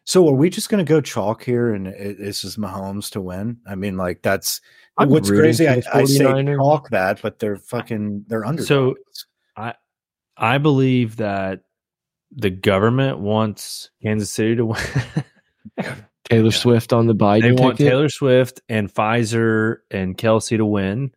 So 0.05 0.27
are 0.29 0.33
we 0.33 0.49
just 0.49 0.69
going 0.69 0.85
to 0.85 0.87
go 0.87 1.01
chalk 1.01 1.43
here 1.43 1.73
and 1.73 1.87
it, 1.87 2.19
this 2.19 2.43
is 2.43 2.57
Mahomes 2.57 3.09
to 3.11 3.21
win? 3.21 3.57
I 3.67 3.73
mean, 3.73 3.97
like 3.97 4.21
that's 4.21 4.61
I'm 4.97 5.09
what's 5.09 5.29
crazy. 5.29 5.67
I, 5.67 5.79
the 5.79 5.97
I 5.97 6.05
say 6.05 6.23
49ers. 6.23 6.57
chalk 6.57 6.89
that, 6.91 7.21
but 7.23 7.39
they're 7.39 7.57
fucking 7.57 8.25
they're 8.27 8.45
under. 8.45 8.63
So- 8.63 8.95
I 9.57 9.73
i 10.37 10.57
believe 10.57 11.15
that 11.17 11.61
the 12.31 12.49
government 12.49 13.19
wants 13.19 13.89
kansas 14.03 14.29
city 14.29 14.57
to 14.57 14.65
win 14.65 14.77
Taylor 16.29 16.45
Yeah. 16.45 16.49
Swift 16.51 16.93
on 16.93 17.07
the 17.07 17.15
Biden 17.15 17.41
they 17.41 17.51
want 17.51 17.77
ticket. 17.77 17.91
taylor 17.91 18.09
swift 18.09 18.61
and 18.67 18.91
pfizer 18.93 19.77
and 19.91 20.17
Kelce 20.17 20.57
to 20.57 20.65
win. 20.65 21.11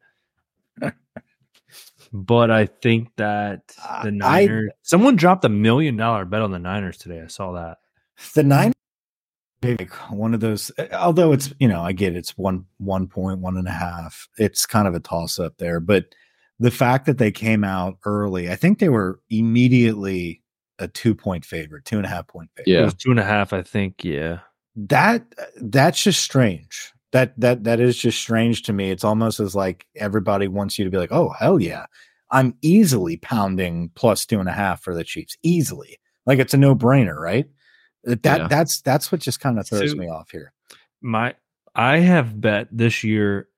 But 2.13 2.51
i 2.51 2.65
think 2.67 3.11
that 3.17 3.61
uh, 3.83 3.87
I- 4.01 4.05
the 4.05 4.11
niners 4.13 4.71
someone 4.83 5.17
dropped 5.17 5.45
a 5.45 5.49
million 5.51 5.97
dollar 5.97 6.25
bet 6.25 6.41
on 6.43 6.51
the 6.53 6.59
niners 6.59 6.97
today. 6.99 7.21
I 7.23 7.27
saw 7.27 7.53
that. 7.53 7.79
The 8.35 8.43
nine 8.43 8.73
like 9.63 9.93
one 10.11 10.35
of 10.35 10.41
those 10.41 10.71
although 10.93 11.33
it's 11.33 11.53
you 11.59 11.67
know 11.67 11.83
i 11.83 11.91
get 11.93 12.15
it's 12.15 12.39
one 12.39 12.65
one 12.79 13.09
point 13.09 13.41
one 13.41 13.57
and 13.59 13.69
a 13.69 13.73
half. 13.73 14.29
It's 14.39 14.65
kind 14.67 14.89
of 14.89 14.95
a 14.95 15.01
toss 15.01 15.39
up 15.39 15.59
there. 15.59 15.81
But 15.81 16.07
the 16.61 16.71
fact 16.71 17.07
that 17.07 17.19
they 17.19 17.31
came 17.31 17.63
out 17.65 17.99
early 18.05 18.51
i 18.51 18.57
think 18.57 18.79
they 18.79 18.89
were 18.89 19.21
immediately 19.31 20.43
a 20.79 20.89
two 20.89 21.15
point 21.15 21.45
favorite 21.45 21.85
two 21.85 21.97
and 21.99 22.07
a 22.07 22.09
half 22.09 22.27
point 22.27 22.51
favorite. 22.57 22.73
It 22.73 22.75
Yeah. 22.79 22.85
was 22.85 22.95
two 22.95 23.11
and 23.11 23.21
a 23.21 23.25
half 23.25 23.53
i 23.53 23.63
think 23.63 24.03
yeah 24.05 24.39
that 24.87 25.25
that's 25.61 26.03
just 26.03 26.23
strange. 26.23 26.93
That 27.13 27.39
that 27.41 27.65
that 27.65 27.81
is 27.81 27.97
just 27.99 28.19
strange 28.21 28.63
to 28.65 28.73
me. 28.73 28.91
It's 28.91 29.05
almost 29.05 29.41
as 29.41 29.55
like 29.55 29.87
everybody 29.97 30.47
wants 30.49 30.79
you 30.79 30.85
to 30.85 30.91
be 30.91 30.99
like 30.99 31.13
oh 31.13 31.31
hell 31.31 31.61
yeah. 31.61 31.87
I'm 32.31 32.55
easily 32.61 33.17
pounding 33.17 33.91
plus 33.95 34.27
two 34.27 34.39
and 34.41 34.49
a 34.49 34.53
half 34.53 34.83
for 34.83 34.95
the 34.95 35.05
chiefs. 35.05 35.37
Easily. 35.43 35.97
Like 36.27 36.39
it's 36.39 36.53
a 36.53 36.59
no-brainer 36.59 37.17
right? 37.19 37.47
Uh, 38.07 38.17
that 38.23 38.41
Yeah. 38.41 38.49
that's 38.49 38.81
that's 38.83 39.11
what 39.11 39.21
just 39.23 39.41
kind 39.41 39.59
of 39.59 39.67
throws 39.67 39.91
So- 39.93 39.97
me 39.97 40.09
off 40.09 40.31
here. 40.31 40.53
my 41.01 41.35
I 41.75 41.99
have 41.99 42.41
bet 42.41 42.69
this 42.71 43.03
year 43.05 43.49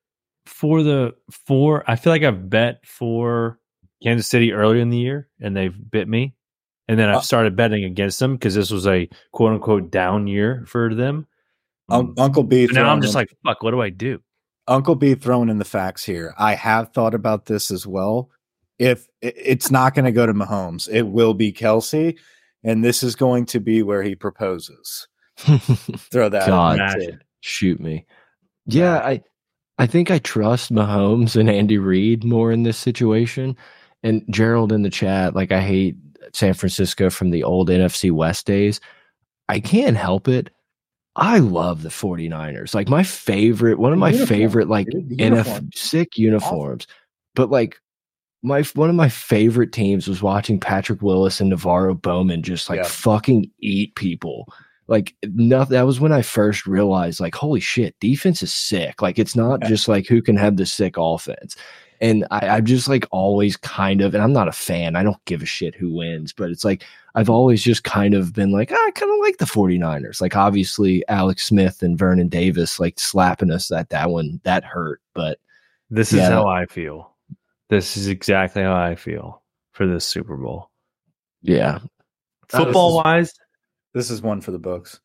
for 0.46 0.82
the 0.82 1.14
for 1.30 1.82
I 1.90 1.96
feel 1.96 2.12
like 2.12 2.22
I've 2.22 2.48
bet 2.48 2.86
for 2.86 3.58
Kansas 4.02 4.28
City 4.28 4.52
earlier 4.52 4.80
in 4.80 4.90
the 4.90 4.98
year, 4.98 5.28
and 5.40 5.56
they've 5.56 5.74
bit 5.90 6.08
me. 6.08 6.34
And 6.90 6.98
then 6.98 7.08
I've 7.08 7.16
Uh, 7.16 7.20
started 7.20 7.54
betting 7.54 7.84
against 7.84 8.18
them 8.18 8.34
because 8.34 8.54
this 8.56 8.70
was 8.70 8.86
a 8.86 9.08
quote 9.32 9.52
unquote 9.52 9.90
down 9.92 10.26
year 10.26 10.64
for 10.66 10.92
them. 10.94 11.26
Un- 11.88 12.14
Uncle 12.18 12.42
B. 12.42 12.66
But 12.66 12.74
now 12.74 12.90
I'm 12.90 13.00
just 13.00 13.14
in- 13.14 13.20
like, 13.20 13.30
fuck, 13.44 13.62
what 13.62 13.70
do 13.70 13.80
I 13.80 13.90
do? 13.90 14.20
Uncle 14.66 14.94
B 14.96 15.14
throwing 15.14 15.48
in 15.48 15.58
the 15.58 15.64
facts 15.64 16.04
here. 16.04 16.34
I 16.38 16.54
have 16.54 16.92
thought 16.92 17.14
about 17.14 17.46
this 17.46 17.70
as 17.70 17.86
well. 17.86 18.28
If 18.78 19.06
it's 19.20 19.70
not 19.70 19.94
going 19.94 20.04
to 20.06 20.12
go 20.12 20.26
to 20.26 20.32
Mahomes, 20.34 20.88
it 20.92 21.02
will 21.02 21.34
be 21.34 21.52
Kelce, 21.52 22.16
and 22.64 22.82
this 22.84 23.02
is 23.02 23.14
going 23.14 23.46
to 23.46 23.60
be 23.60 23.82
where 23.82 24.02
he 24.02 24.14
proposes. 24.14 25.06
Throw 25.38 26.28
that. 26.28 26.44
in 26.44 26.48
God. 26.48 26.78
there, 26.78 26.86
Imagine. 26.86 27.12
too. 27.12 27.18
Shoot 27.40 27.80
me. 27.80 28.06
Yeah, 28.66 28.96
I 28.98 29.22
I 29.78 29.86
think 29.86 30.10
I 30.10 30.18
trust 30.18 30.72
Mahomes 30.72 31.36
and 31.36 31.48
Andy 31.50 31.78
Reid 31.78 32.24
more 32.24 32.52
in 32.52 32.62
this 32.62 32.76
situation. 32.78 33.56
And 34.02 34.22
Gerald 34.30 34.72
in 34.72 34.82
the 34.82 34.90
chat, 34.90 35.34
like 35.34 35.52
I 35.52 35.60
hate 35.60 35.96
San 36.32 36.54
Francisco 36.54 37.10
from 37.10 37.30
the 37.30 37.44
old 37.44 37.68
NFC 37.68 38.10
West 38.10 38.46
days. 38.46 38.80
I 39.48 39.60
can't 39.60 39.96
help 39.96 40.28
it. 40.28 40.50
I 41.16 41.38
love 41.38 41.82
the 41.82 41.88
49ers. 41.88 42.74
Like 42.74 42.88
my 42.88 43.02
favorite, 43.02 43.78
one 43.78 43.92
of 43.92 43.98
my 43.98 44.10
uniform, 44.10 44.28
favorite 44.28 44.68
like 44.68 44.86
NF 44.86 45.74
sick 45.74 46.16
uniforms. 46.16 46.86
But 47.34 47.50
like 47.50 47.80
my 48.42 48.62
one 48.74 48.88
of 48.88 48.94
my 48.94 49.08
favorite 49.08 49.72
teams 49.72 50.08
was 50.08 50.22
watching 50.22 50.58
Patrick 50.60 51.02
Willis 51.02 51.40
and 51.40 51.52
NaVorro 51.52 52.00
Bowman 52.00 52.42
just 52.42 52.68
like 52.70 52.78
Yeah. 52.78 52.84
fucking 52.84 53.50
eat 53.58 53.94
people. 53.96 54.46
Like 54.86 55.14
nothing. 55.24 55.74
That 55.74 55.86
was 55.86 56.00
when 56.00 56.10
I 56.12 56.22
first 56.22 56.66
realized, 56.66 57.20
like, 57.20 57.34
holy 57.34 57.60
shit, 57.60 57.94
defense 58.00 58.42
is 58.42 58.52
sick. 58.52 59.02
Like 59.02 59.18
it's 59.18 59.36
not 59.36 59.60
Yeah. 59.62 59.68
just 59.68 59.88
like 59.88 60.06
who 60.06 60.22
can 60.22 60.36
have 60.36 60.56
the 60.56 60.66
sick 60.66 60.94
offense. 60.96 61.54
And 62.02 62.26
I, 62.30 62.48
I'm 62.48 62.64
just 62.64 62.88
like 62.88 63.06
always 63.10 63.56
kind 63.58 64.00
of, 64.00 64.14
and 64.14 64.22
I'm 64.22 64.32
not 64.32 64.48
a 64.48 64.52
fan. 64.52 64.96
I 64.96 65.02
don't 65.02 65.22
give 65.26 65.42
a 65.42 65.46
shit 65.46 65.74
who 65.74 65.92
wins, 65.92 66.32
but 66.32 66.50
it's 66.50 66.64
like 66.64 66.84
I've 67.14 67.28
always 67.28 67.62
just 67.62 67.84
kind 67.84 68.14
of 68.14 68.32
been 68.32 68.52
like, 68.52 68.70
"Ah, 68.72 68.86
I 68.86 68.90
kind 68.92 69.12
of 69.12 69.18
like 69.20 69.36
the 69.36 69.44
49ers. 69.44 70.20
Like 70.20 70.34
obviously 70.34 71.06
Alex 71.08 71.44
Smith 71.46 71.82
and 71.82 71.98
Vernon 71.98 72.28
Davis 72.28 72.80
like 72.80 72.98
slapping 72.98 73.50
us 73.50 73.70
at 73.70 73.90
that 73.90 74.08
one 74.10 74.40
that 74.44 74.64
hurt, 74.64 75.02
but 75.14 75.38
This 75.90 76.12
is 76.14 76.20
how 76.20 76.46
I 76.48 76.64
feel. 76.66 77.14
This 77.68 77.96
is 77.98 78.08
exactly 78.08 78.62
how 78.62 78.74
I 78.74 78.94
feel 78.94 79.42
for 79.72 79.86
this 79.86 80.04
Super 80.06 80.36
Bowl. 80.36 80.70
yeah, 81.42 81.78
That 82.50 82.58
was- 82.60 82.64
Football 82.66 82.96
wise, 83.04 83.34
This 83.92 84.10
is 84.10 84.22
one 84.22 84.40
for 84.40 84.52
the 84.52 84.58
books. 84.58 85.00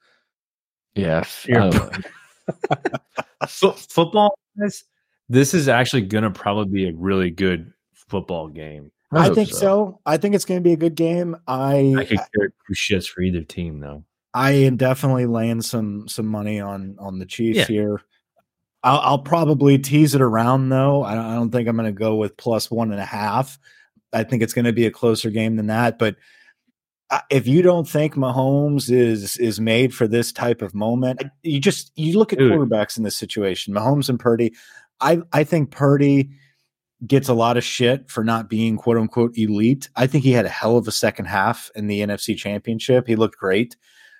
yeah. 0.96 1.20
f- 1.20 1.46
You're- 1.48 1.62
I 1.68 1.70
don't 1.72 1.91
know. 1.91 2.89
fo- 3.48 3.72
football 3.74 4.38
wise, 4.56 4.84
this 5.30 5.54
is 5.54 5.68
actually 5.68 6.04
going 6.04 6.24
to 6.24 6.32
probably 6.32 6.72
be 6.72 6.90
a 6.90 6.94
really 6.94 7.32
good 7.32 7.72
football 7.94 8.48
game. 8.48 8.92
I, 9.12 9.26
hope 9.26 9.36
think 9.36 9.50
so. 9.50 10.00
I 10.06 10.18
think 10.18 10.36
it's 10.36 10.46
going 10.46 10.60
to 10.60 10.64
be 10.64 10.74
a 10.74 10.78
good 10.78 10.96
game. 10.96 11.38
I 11.48 11.96
I 11.98 12.06
could 12.06 12.20
care 12.36 12.50
two 12.68 12.74
shits 12.74 13.08
for 13.08 13.22
either 13.22 13.42
team, 13.42 13.80
though. 13.80 14.04
I 14.34 14.52
am 14.52 14.76
definitely 14.76 15.26
laying 15.26 15.62
some 15.62 16.08
some 16.08 16.26
money 16.26 16.60
on 16.60 16.98
on 17.00 17.20
the 17.20 17.26
Chiefs 17.26 17.58
Yeah. 17.58 17.66
here. 17.66 18.02
I'll, 18.84 19.00
I'll 19.00 19.20
probably 19.20 19.80
tease 19.80 20.14
it 20.14 20.22
around 20.22 20.70
though. 20.70 21.04
I 21.04 21.16
don't, 21.16 21.26
I 21.26 21.34
don't 21.36 21.50
think 21.52 21.68
I'm 21.68 21.76
going 21.76 21.88
to 21.88 21.98
go 21.98 22.16
with 22.16 22.38
plus 22.38 22.70
one 22.70 22.92
and 22.92 23.02
a 23.02 23.06
half. 23.06 23.58
I 24.14 24.24
think 24.24 24.44
it's 24.44 24.54
going 24.54 24.66
to 24.66 24.74
be 24.74 24.86
a 24.86 24.92
closer 24.92 25.30
game 25.32 25.56
than 25.56 25.68
that. 25.68 25.98
But 25.98 26.18
uh, 27.10 27.22
if 27.32 27.48
you 27.48 27.62
don't 27.62 27.88
think 27.88 28.16
Mahomes 28.16 28.92
is 28.92 29.38
is 29.38 29.60
made 29.60 29.94
for 29.94 30.08
this 30.08 30.32
type 30.32 30.62
of 30.62 30.76
moment, 30.76 31.24
you 31.42 31.60
just 31.60 31.92
you 31.96 32.18
look 32.20 32.32
at 32.34 32.40
Dude. 32.40 32.52
quarterbacks 32.52 32.98
in 32.98 33.04
this 33.04 33.18
situation. 33.18 33.74
Mahomes 33.74 34.10
and 34.10 34.20
Purdy. 34.20 34.54
I 35.02 35.22
I 35.34 35.43
think 35.43 35.72
Purdy 35.72 36.30
gets 37.06 37.30
a 37.30 37.34
lot 37.34 37.58
of 37.58 37.64
shit 37.64 38.10
for 38.10 38.24
not 38.24 38.50
being 38.50 38.78
quote 38.78 38.98
unquote 38.98 39.38
elite. 39.38 39.89
I 39.96 40.08
think 40.08 40.24
he 40.24 40.32
had 40.32 40.46
a 40.46 40.50
hell 40.50 40.78
of 40.78 40.88
a 40.88 40.91
second 40.91 41.26
half 41.26 41.70
in 41.76 41.88
the 41.88 42.02
NFC 42.02 42.38
Championship. 42.38 43.08
He 43.08 43.16
looked 43.16 43.38
great. 43.38 43.76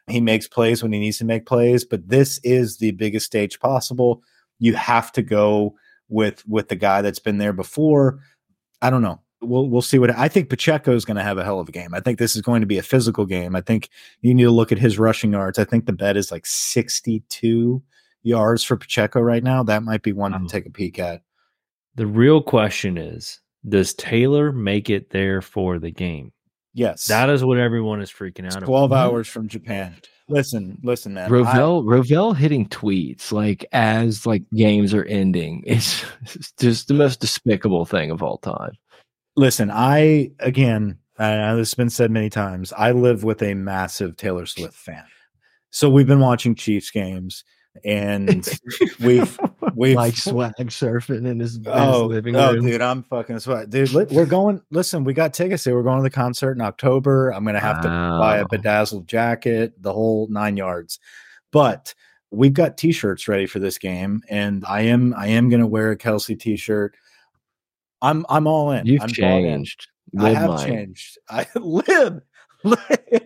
He 0.08 0.22
makes 0.22 0.48
plays 0.48 0.84
when 0.84 0.94
he 0.94 1.00
needs 1.00 1.18
to 1.18 1.26
make 1.26 1.46
plays, 1.46 1.84
but 1.84 2.08
this 2.08 2.40
is 2.44 2.78
the 2.78 2.92
biggest 2.92 3.26
stage 3.26 3.60
possible. 3.60 4.22
You 4.60 4.76
have 4.76 5.12
to 5.14 5.24
go 5.24 5.76
with 6.10 6.48
with 6.48 6.70
the 6.70 6.76
guy 6.76 7.02
that's 7.02 7.20
been 7.20 7.40
there 7.40 7.54
before. 7.54 8.20
I 8.82 8.90
don't 8.90 9.02
know. 9.02 9.22
We'll 9.42 9.68
we'll 9.70 9.82
see 9.82 10.00
what 10.00 10.12
I 10.12 10.28
think 10.28 10.50
Pacheco 10.50 10.94
is 10.94 11.06
going 11.06 11.18
to 11.18 11.24
have 11.24 11.38
a 11.38 11.44
hell 11.44 11.60
of 11.60 11.70
a 11.70 11.72
game. 11.72 11.94
I 11.94 12.00
think 12.00 12.20
this 12.20 12.36
is 12.36 12.42
going 12.42 12.62
to 12.62 12.68
be 12.68 12.78
a 12.78 12.84
physical 12.84 13.26
game. 13.26 13.56
I 13.56 13.62
think 13.62 13.90
you 14.22 14.34
need 14.34 14.44
to 14.44 14.52
look 14.52 14.72
at 14.72 14.78
his 14.78 15.00
rushing 15.00 15.32
yards. 15.32 15.58
I 15.58 15.64
think 15.64 15.86
the 15.86 15.94
bet 15.94 16.18
is 16.18 16.32
like 16.32 16.46
62 16.46 17.82
yards 18.26 18.64
for 18.64 18.76
Pacheco 18.76 19.22
right 19.22 19.44
now. 19.44 19.64
That 19.64 19.84
might 19.84 20.02
be 20.02 20.12
one 20.14 20.32
Wow. 20.34 20.40
to 20.40 20.48
take 20.48 20.66
a 20.66 20.72
peek 20.72 21.00
at. 21.00 21.22
The 21.96 22.08
real 22.08 22.42
question 22.42 22.98
is 22.98 23.40
Does 23.68 23.94
Taylor 23.94 24.52
make 24.52 24.90
it 24.90 25.10
there 25.12 25.42
for 25.42 25.80
the 25.80 25.92
game? 25.92 26.32
Yes. 26.74 27.06
That 27.08 27.30
is 27.30 27.44
what 27.44 27.58
everyone 27.58 28.02
is 28.02 28.12
freaking 28.12 28.46
It's 28.46 28.56
out 28.58 28.64
12 28.66 28.92
about. 28.92 29.12
hours 29.14 29.28
from 29.28 29.48
Japan. 29.48 29.96
Listen, 30.28 30.78
listen, 30.84 31.14
man. 31.14 31.26
I- 31.28 31.30
Rovell 31.30 31.84
Rovell 31.86 32.36
hitting 32.36 32.68
tweets 32.68 33.32
like 33.32 33.64
as 33.72 34.26
like 34.26 34.44
games 34.56 34.94
are 34.94 35.06
ending. 35.06 35.64
It's, 35.68 36.04
it's 36.24 36.52
just 36.60 36.88
the 36.88 36.94
most 36.96 37.20
despicable 37.22 37.86
thing 37.86 38.12
of 38.12 38.22
all 38.24 38.40
time. 38.40 38.72
listen, 39.38 39.70
I 39.72 40.32
again, 40.40 40.98
I 41.18 41.36
know 41.36 41.56
this 41.58 41.70
has 41.70 41.76
been 41.76 41.90
said 41.90 42.12
many 42.12 42.30
times. 42.30 42.74
I 42.78 42.92
live 42.92 43.24
with 43.24 43.42
a 43.42 43.54
massive 43.54 44.18
Taylor 44.18 44.46
Swift 44.46 44.74
fan, 44.74 45.06
so 45.70 45.90
we've 45.90 46.08
been 46.08 46.20
watching 46.20 46.56
Chiefs 46.56 46.90
games, 46.92 47.44
and 47.84 48.48
we've 49.00 49.40
we've 49.76 49.96
like 49.96 50.16
swag 50.16 50.54
surfing 50.58 51.26
in 51.26 51.40
his, 51.40 51.58
in 51.58 51.64
his 51.64 51.68
oh, 51.68 52.06
living 52.06 52.36
oh, 52.36 52.54
room. 52.54 52.66
dude, 52.66 52.82
I'm 52.82 53.04
fucking 53.04 53.40
sweat, 53.40 53.70
dude. 53.70 53.92
li- 53.92 54.08
We're 54.12 54.26
going. 54.26 54.62
Listen, 54.72 55.04
we 55.04 55.14
got 55.14 55.34
tickets. 55.34 55.66
Here. 55.66 55.76
We're 55.76 55.84
going 55.84 55.98
to 55.98 56.04
the 56.04 56.10
concert 56.10 56.54
in 56.54 56.62
October. 56.62 57.30
I'm 57.30 57.46
gonna 57.46 57.60
have 57.60 57.82
to 57.82 57.88
buy 57.88 58.38
a 58.38 58.48
bedazzled 58.48 59.08
jacket, 59.08 59.74
the 59.82 59.94
whole 59.94 60.28
nine 60.30 60.58
yards. 60.58 61.00
But 61.52 61.94
we've 62.32 62.54
got 62.54 62.78
T-shirts 62.78 63.28
ready 63.28 63.46
for 63.46 63.60
this 63.60 63.78
game, 63.78 64.22
and 64.30 64.64
I 64.66 64.82
am 64.82 65.14
I 65.18 65.28
am 65.28 65.50
gonna 65.50 65.68
wear 65.68 65.92
a 65.92 65.98
Kelce 65.98 66.40
T-shirt. 66.40 66.96
I'm 68.02 68.26
I'm 68.30 68.48
all 68.48 68.72
in. 68.72 68.86
You've 68.86 69.02
I'm 69.02 69.10
bought 69.10 69.18
in. 69.20 69.44
changed. 69.44 69.88
I 70.20 70.30
have 70.32 70.50
Mike. 70.50 70.68
changed. 70.68 71.18
I 71.30 71.48
live. 71.56 72.22
Live. 72.66 73.26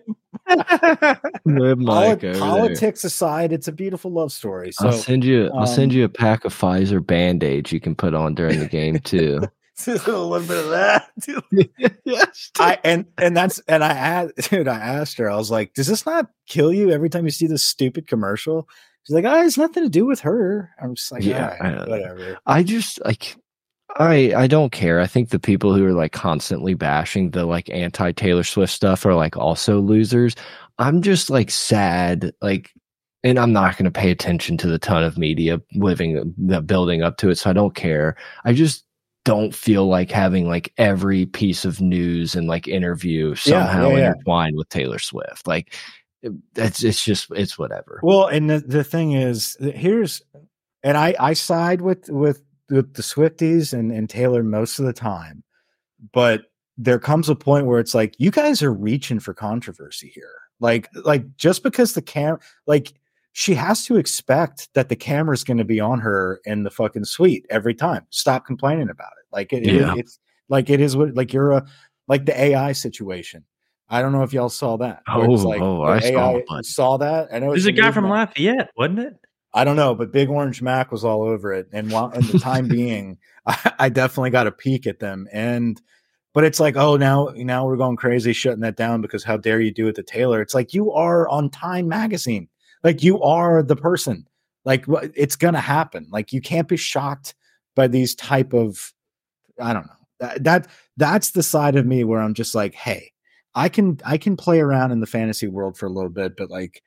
Live 1.46 1.78
Mike 1.78 2.22
there. 2.22 2.36
politics 2.36 3.04
aside, 3.04 3.52
it's 3.52 3.68
a 3.68 3.72
beautiful 3.72 4.12
love 4.12 4.32
story. 4.32 4.72
So 4.72 4.88
I'll 4.88 4.94
send 4.94 5.24
you. 5.24 5.50
I'll 5.54 5.68
send 5.68 5.92
um, 5.92 5.98
you 5.98 6.06
a 6.06 6.10
pack 6.10 6.46
of 6.46 6.54
Pfizer 6.54 7.06
band 7.06 7.44
aids 7.44 7.72
you 7.72 7.80
can 7.80 7.96
put 7.96 8.14
on 8.14 8.36
during 8.36 8.60
the 8.60 8.68
game 8.68 9.00
too. 9.04 9.42
a 9.88 9.92
little 9.92 10.40
bit 10.40 10.66
of 10.66 10.70
that. 10.72 11.10
yes. 12.04 12.52
I 12.60 12.80
and 12.84 13.06
and 13.18 13.36
that's 13.36 13.60
and 13.68 13.84
I 13.84 13.92
asked 13.92 14.34
dude, 14.50 14.68
I 14.68 14.78
asked 14.78 15.18
her, 15.18 15.30
I 15.30 15.36
was 15.36 15.52
like, 15.52 15.74
does 15.74 15.88
this 15.88 16.06
not 16.06 16.30
kill 16.48 16.74
you 16.74 16.92
every 16.92 17.10
time 17.10 17.26
you 17.26 17.32
see 17.32 17.48
this 17.48 17.64
stupid 17.64 18.08
commercial? 18.08 18.68
She's 19.04 19.14
like, 19.14 19.26
oh, 19.26 19.46
it's 19.46 19.58
nothing 19.58 19.84
to 19.84 19.90
do 19.90 20.06
with 20.06 20.20
her. 20.22 20.72
I'm 20.82 20.96
just 20.96 21.12
like, 21.12 21.24
Yeah, 21.24 21.56
yeah, 21.62 21.84
I 21.84 21.90
whatever. 21.90 22.38
I 22.46 22.64
just 22.64 23.04
like 23.06 23.38
I 23.98 24.34
I 24.36 24.48
don't 24.48 24.72
care. 24.72 25.00
I 25.00 25.08
think 25.08 25.30
the 25.30 25.40
people 25.40 25.74
who 25.74 25.86
are 25.86 25.94
like 25.94 26.12
constantly 26.12 26.74
bashing 26.74 27.32
the 27.32 27.46
like 27.46 27.70
anti 27.70 28.12
Taylor 28.12 28.44
Swift 28.44 28.74
stuff 28.74 29.06
are 29.06 29.16
like 29.16 29.38
also 29.38 29.80
losers. 29.80 30.36
I'm 30.78 31.02
just 31.02 31.30
like 31.30 31.52
sad 31.52 32.32
like 32.42 32.72
and 33.24 33.38
I'm 33.38 33.52
not 33.52 33.78
going 33.78 33.86
to 33.86 34.00
pay 34.00 34.12
attention 34.12 34.58
to 34.58 34.68
the 34.68 34.80
ton 34.80 35.04
of 35.04 35.18
media 35.18 35.62
living 35.74 36.18
uh, 36.18 36.24
the 36.38 36.62
building 36.62 37.02
up 37.02 37.18
to 37.18 37.30
it 37.30 37.38
so 37.38 37.50
I 37.50 37.54
don't 37.54 37.76
care. 37.76 38.16
I 38.46 38.54
just 38.54 38.86
don't 39.26 39.54
feel 39.54 39.88
like 39.88 40.10
having 40.10 40.48
like 40.48 40.74
every 40.78 41.26
piece 41.26 41.66
of 41.66 41.82
news 41.82 42.36
and 42.36 42.48
like 42.48 42.68
interview 42.68 43.36
somehow 43.36 43.90
yeah, 43.90 43.98
yeah. 43.98 44.08
intertwined 44.12 44.56
with 44.56 44.70
Taylor 44.70 45.00
Swift. 45.00 45.48
Like 45.48 45.76
it's 46.56 46.84
it's 46.84 47.04
just 47.04 47.28
it's 47.32 47.58
whatever. 47.58 48.00
Well, 48.04 48.28
and 48.28 48.50
the, 48.50 48.60
the 48.60 48.84
thing 48.84 49.14
is, 49.14 49.58
here's, 49.60 50.22
and 50.84 50.98
I 50.98 51.16
I 51.20 51.34
side 51.34 51.82
with 51.82 52.10
with 52.10 52.42
with 52.70 52.94
the 52.94 53.02
Swifties 53.02 53.74
and 53.74 53.92
and 53.92 54.10
Taylor 54.10 54.44
most 54.44 54.80
of 54.80 54.86
the 54.86 54.94
time, 54.94 55.44
but 56.14 56.44
there 56.78 57.00
comes 57.00 57.28
a 57.30 57.36
point 57.36 57.66
where 57.66 57.80
it's 57.80 57.94
like 57.94 58.16
you 58.20 58.32
guys 58.32 58.64
are 58.64 58.74
reaching 58.74 59.20
for 59.20 59.34
controversy 59.34 60.10
here. 60.14 60.32
Like 60.60 60.88
like 61.06 61.24
just 61.38 61.64
because 61.64 61.94
the 61.94 62.02
cam 62.02 62.38
like 62.68 62.94
she 63.34 63.54
has 63.54 63.86
to 63.86 63.98
expect 63.98 64.70
that 64.74 64.90
the 64.90 64.96
camera's 64.96 65.44
going 65.44 65.58
to 65.60 65.64
be 65.66 65.80
on 65.80 66.00
her 66.00 66.42
in 66.46 66.64
the 66.64 66.70
fucking 66.72 67.06
suite 67.06 67.46
every 67.50 67.76
time. 67.76 68.06
Stop 68.10 68.46
complaining 68.46 68.90
about 68.90 69.12
it. 69.20 69.26
Like 69.32 69.54
it, 69.54 69.64
it- 69.66 69.98
it's 69.98 70.20
like 70.50 70.70
it 70.70 70.82
is 70.82 70.98
what 70.98 71.16
like 71.16 71.32
you're 71.34 71.52
a 71.52 71.66
like 72.08 72.26
the 72.26 72.40
AI 72.40 72.72
situation. 72.72 73.44
I 73.88 74.02
don't 74.02 74.12
know 74.12 74.24
if 74.24 74.34
y'all 74.34 74.50
saw 74.50 74.78
that. 74.78 75.02
where 75.14 75.30
it's 75.30 75.44
Oh, 75.44 75.48
like 75.48 75.62
oh, 75.62 75.82
I 75.84 76.00
saw 76.00 76.36
AI 76.38 76.60
it, 76.60 76.66
saw 76.66 76.98
that. 76.98 77.30
I 77.34 77.40
know 77.40 77.48
There's 77.50 77.66
it's 77.66 77.78
a 77.78 77.82
guy 77.82 77.92
from. 77.92 78.08
Lafayette, 78.10 78.70
wasn't 78.78 79.00
it? 79.00 79.14
I 79.54 79.64
don't 79.64 79.76
know, 79.76 79.96
but 79.96 80.12
Big 80.12 80.30
Orange 80.30 80.62
Mac 80.62 80.92
was 80.92 81.04
all 81.04 81.24
over 81.24 81.52
it. 81.54 81.68
And 81.72 81.92
while 81.92 82.12
in 82.12 82.26
the 82.28 82.40
time 82.40 82.68
being, 82.70 83.18
I, 83.46 83.74
I 83.80 83.90
definitely 83.90 84.30
got 84.30 84.48
a 84.48 84.52
peek 84.52 84.86
at 84.86 85.00
them. 85.00 85.28
And 85.32 85.82
but 86.34 86.44
it's 86.44 86.60
like, 86.60 86.76
oh, 86.76 86.96
now 86.98 87.30
now 87.36 87.66
we're 87.66 87.78
going 87.78 87.96
crazy 87.98 88.34
shutting 88.34 88.62
that 88.62 88.78
down 88.78 89.02
because 89.02 89.24
how 89.24 89.38
dare 89.38 89.60
you 89.60 89.72
do 89.72 89.88
it 89.88 89.96
to 89.96 90.04
Taylor? 90.04 90.42
It's 90.42 90.54
like 90.54 90.74
you 90.74 90.92
are 90.92 91.28
on 91.30 91.50
Time 91.50 91.88
Magazine, 91.88 92.48
like 92.84 93.04
you 93.04 93.22
are 93.22 93.64
the 93.64 93.76
person. 93.76 94.26
Like 94.66 94.86
it's 95.16 95.36
gonna 95.36 95.60
happen. 95.62 96.08
Like 96.12 96.32
you 96.32 96.42
can't 96.42 96.68
be 96.68 96.78
shocked 96.78 97.34
by 97.76 97.88
these 97.88 98.14
type 98.14 98.54
of, 98.54 98.94
I 99.60 99.74
don't 99.74 99.88
know. 99.88 99.94
That, 100.20 100.44
that 100.44 100.68
that's 100.98 101.32
the 101.32 101.44
side 101.44 101.76
of 101.76 101.86
me 101.86 102.04
where 102.04 102.20
I'm 102.20 102.34
just 102.34 102.54
like, 102.54 102.76
hey, 102.76 103.12
I 103.56 103.70
can 103.70 104.00
I 104.06 104.18
can 104.18 104.38
play 104.38 104.60
around 104.60 104.92
in 104.92 105.00
the 105.00 105.08
fantasy 105.08 105.48
world 105.48 105.78
for 105.78 105.88
a 105.88 105.92
little 105.92 106.10
bit, 106.10 106.38
but 106.38 106.52
like 106.52 106.84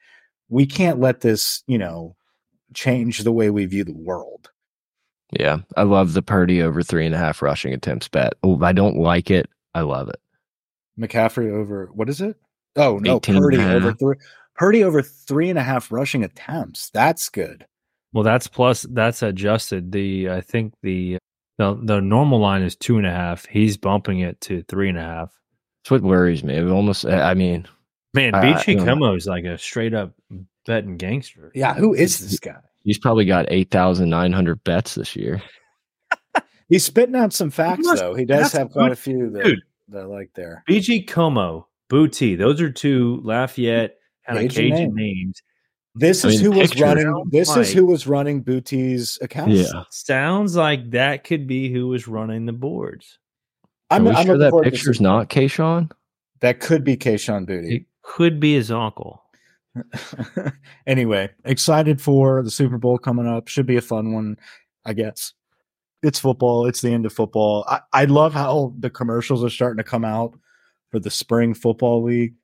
we 0.48 0.66
can't 0.66 1.00
let 1.00 1.22
this, 1.22 1.64
you 1.66 1.78
know, 1.78 2.14
change 2.74 3.20
the 3.20 3.32
way 3.32 3.50
we 3.50 3.66
view 3.66 3.84
the 3.84 3.92
world. 3.92 4.50
Yeah, 5.38 5.58
I 5.76 5.82
love 5.84 6.12
the 6.12 6.22
Purdy 6.22 6.62
over 6.62 6.82
three 6.82 7.06
and 7.06 7.14
a 7.14 7.18
half 7.18 7.40
rushing 7.40 7.72
attempts 7.72 8.08
bet. 8.08 8.34
Oh, 8.42 8.62
I 8.62 8.72
don't 8.72 8.98
like 8.98 9.30
it. 9.30 9.48
I 9.74 9.80
love 9.80 10.08
it. 10.08 10.20
McCaffrey 10.98 11.50
over 11.50 11.88
what 11.94 12.08
is 12.08 12.20
it? 12.20 12.36
Oh 12.76 12.98
no, 12.98 13.16
18 13.16 13.38
Purdy 13.38 13.58
over 13.58 13.94
three. 13.94 14.16
Purdy 14.56 14.84
over 14.84 15.00
three 15.02 15.48
and 15.48 15.58
a 15.58 15.62
half 15.62 15.90
rushing 15.90 16.22
attempts. 16.22 16.90
That's 16.90 17.28
good. 17.30 17.66
Well, 18.12 18.24
that's 18.24 18.46
plus 18.46 18.82
that's 18.90 19.22
adjusted. 19.22 19.92
The 19.92 20.28
I 20.28 20.40
think 20.42 20.74
the 20.82 21.16
the 21.56 21.78
the 21.82 22.00
normal 22.00 22.38
line 22.38 22.62
is 22.62 22.76
two 22.76 22.98
and 22.98 23.06
a 23.06 23.10
half. 23.10 23.46
He's 23.46 23.78
bumping 23.78 24.20
it 24.20 24.38
to 24.42 24.62
three 24.68 24.90
and 24.90 24.98
a 24.98 25.02
half. 25.02 25.32
That's 25.82 25.90
what 25.92 26.02
worries 26.02 26.44
me. 26.44 26.54
It 26.56 26.66
almost, 26.68 27.06
I 27.06 27.34
mean, 27.34 27.66
Man, 28.14 28.34
Uh, 28.34 28.42
BG 28.42 28.76
no. 28.76 28.84
Como 28.84 29.14
is 29.14 29.26
like 29.26 29.44
a 29.44 29.56
straight 29.58 29.94
up 29.94 30.12
betting 30.66 30.96
gangster. 30.96 31.50
Yeah, 31.54 31.74
who 31.74 31.94
is 31.94 32.18
this 32.18 32.38
guy? 32.38 32.56
he's 32.84 32.98
probably 32.98 33.24
got 33.24 33.46
8,900 33.48 34.64
bets 34.64 34.94
this 34.96 35.14
year. 35.16 35.40
He's 36.68 36.84
spitting 36.84 37.14
out 37.14 37.32
some 37.34 37.50
facts 37.50 37.84
must- 37.86 38.00
though. 38.00 38.14
He 38.14 38.24
does 38.24 38.50
have 38.52 38.70
quite 38.70 38.92
a 38.92 38.96
few 38.96 39.28
that, 39.30 39.44
dude. 39.44 39.60
that 39.88 40.02
I 40.02 40.06
like 40.06 40.30
there. 40.34 40.64
BG 40.68 41.06
Como, 41.06 41.68
Boutte, 41.90 42.38
those 42.38 42.60
are 42.62 42.70
two 42.70 43.20
Lafayette 43.24 43.96
kind 44.26 44.38
of 44.38 44.50
Cajun 44.50 44.70
Cajun 44.70 44.94
name. 44.94 44.94
names. 44.94 45.42
This 45.94 46.24
I 46.24 46.28
is 46.28 46.42
mean, 46.42 46.52
who 46.52 46.58
was 46.58 46.80
running. 46.80 47.04
sounds 47.04 47.30
This 47.30 47.56
is 47.56 47.72
who 47.74 47.84
was 47.84 48.06
running 48.06 48.42
Boutte's 48.42 49.18
account. 49.20 49.50
Yeah. 49.50 49.82
Sounds 49.90 50.56
like 50.56 50.90
that 50.92 51.24
could 51.24 51.46
be 51.46 51.70
who 51.70 51.88
was 51.88 52.08
running 52.08 52.46
the 52.46 52.52
boards. 52.54 53.18
I'm, 53.90 54.06
Are 54.08 54.12
I'm 54.14 54.24
sure 54.24 54.38
looking 54.38 54.56
that 54.62 54.70
picture's 54.70 55.00
not 55.02 55.28
Kayshon? 55.28 55.90
That 56.40 56.60
could 56.60 56.82
be 56.84 56.96
Kayshon 56.96 57.42
It 57.42 57.48
Boutte. 57.48 57.84
could 58.00 58.40
be 58.40 58.54
his 58.54 58.70
uncle. 58.70 59.22
anyway, 60.86 61.30
excited 61.44 62.00
for 62.00 62.42
the 62.42 62.50
Super 62.50 62.78
Bowl 62.78 62.98
coming 62.98 63.26
up. 63.26 63.48
Should 63.48 63.66
be 63.66 63.76
a 63.76 63.82
fun 63.82 64.12
one, 64.12 64.36
I 64.84 64.92
guess. 64.92 65.32
It's 66.02 66.18
football. 66.18 66.66
It's 66.66 66.80
the 66.80 66.92
end 66.92 67.06
of 67.06 67.12
football. 67.12 67.64
I, 67.68 67.80
I 67.92 68.04
love 68.06 68.32
how 68.34 68.74
the 68.78 68.90
commercials 68.90 69.44
are 69.44 69.50
starting 69.50 69.78
to 69.78 69.84
come 69.84 70.04
out 70.04 70.36
for 70.90 70.98
the 70.98 71.10
spring 71.10 71.54
football 71.54 72.02
league. 72.02 72.34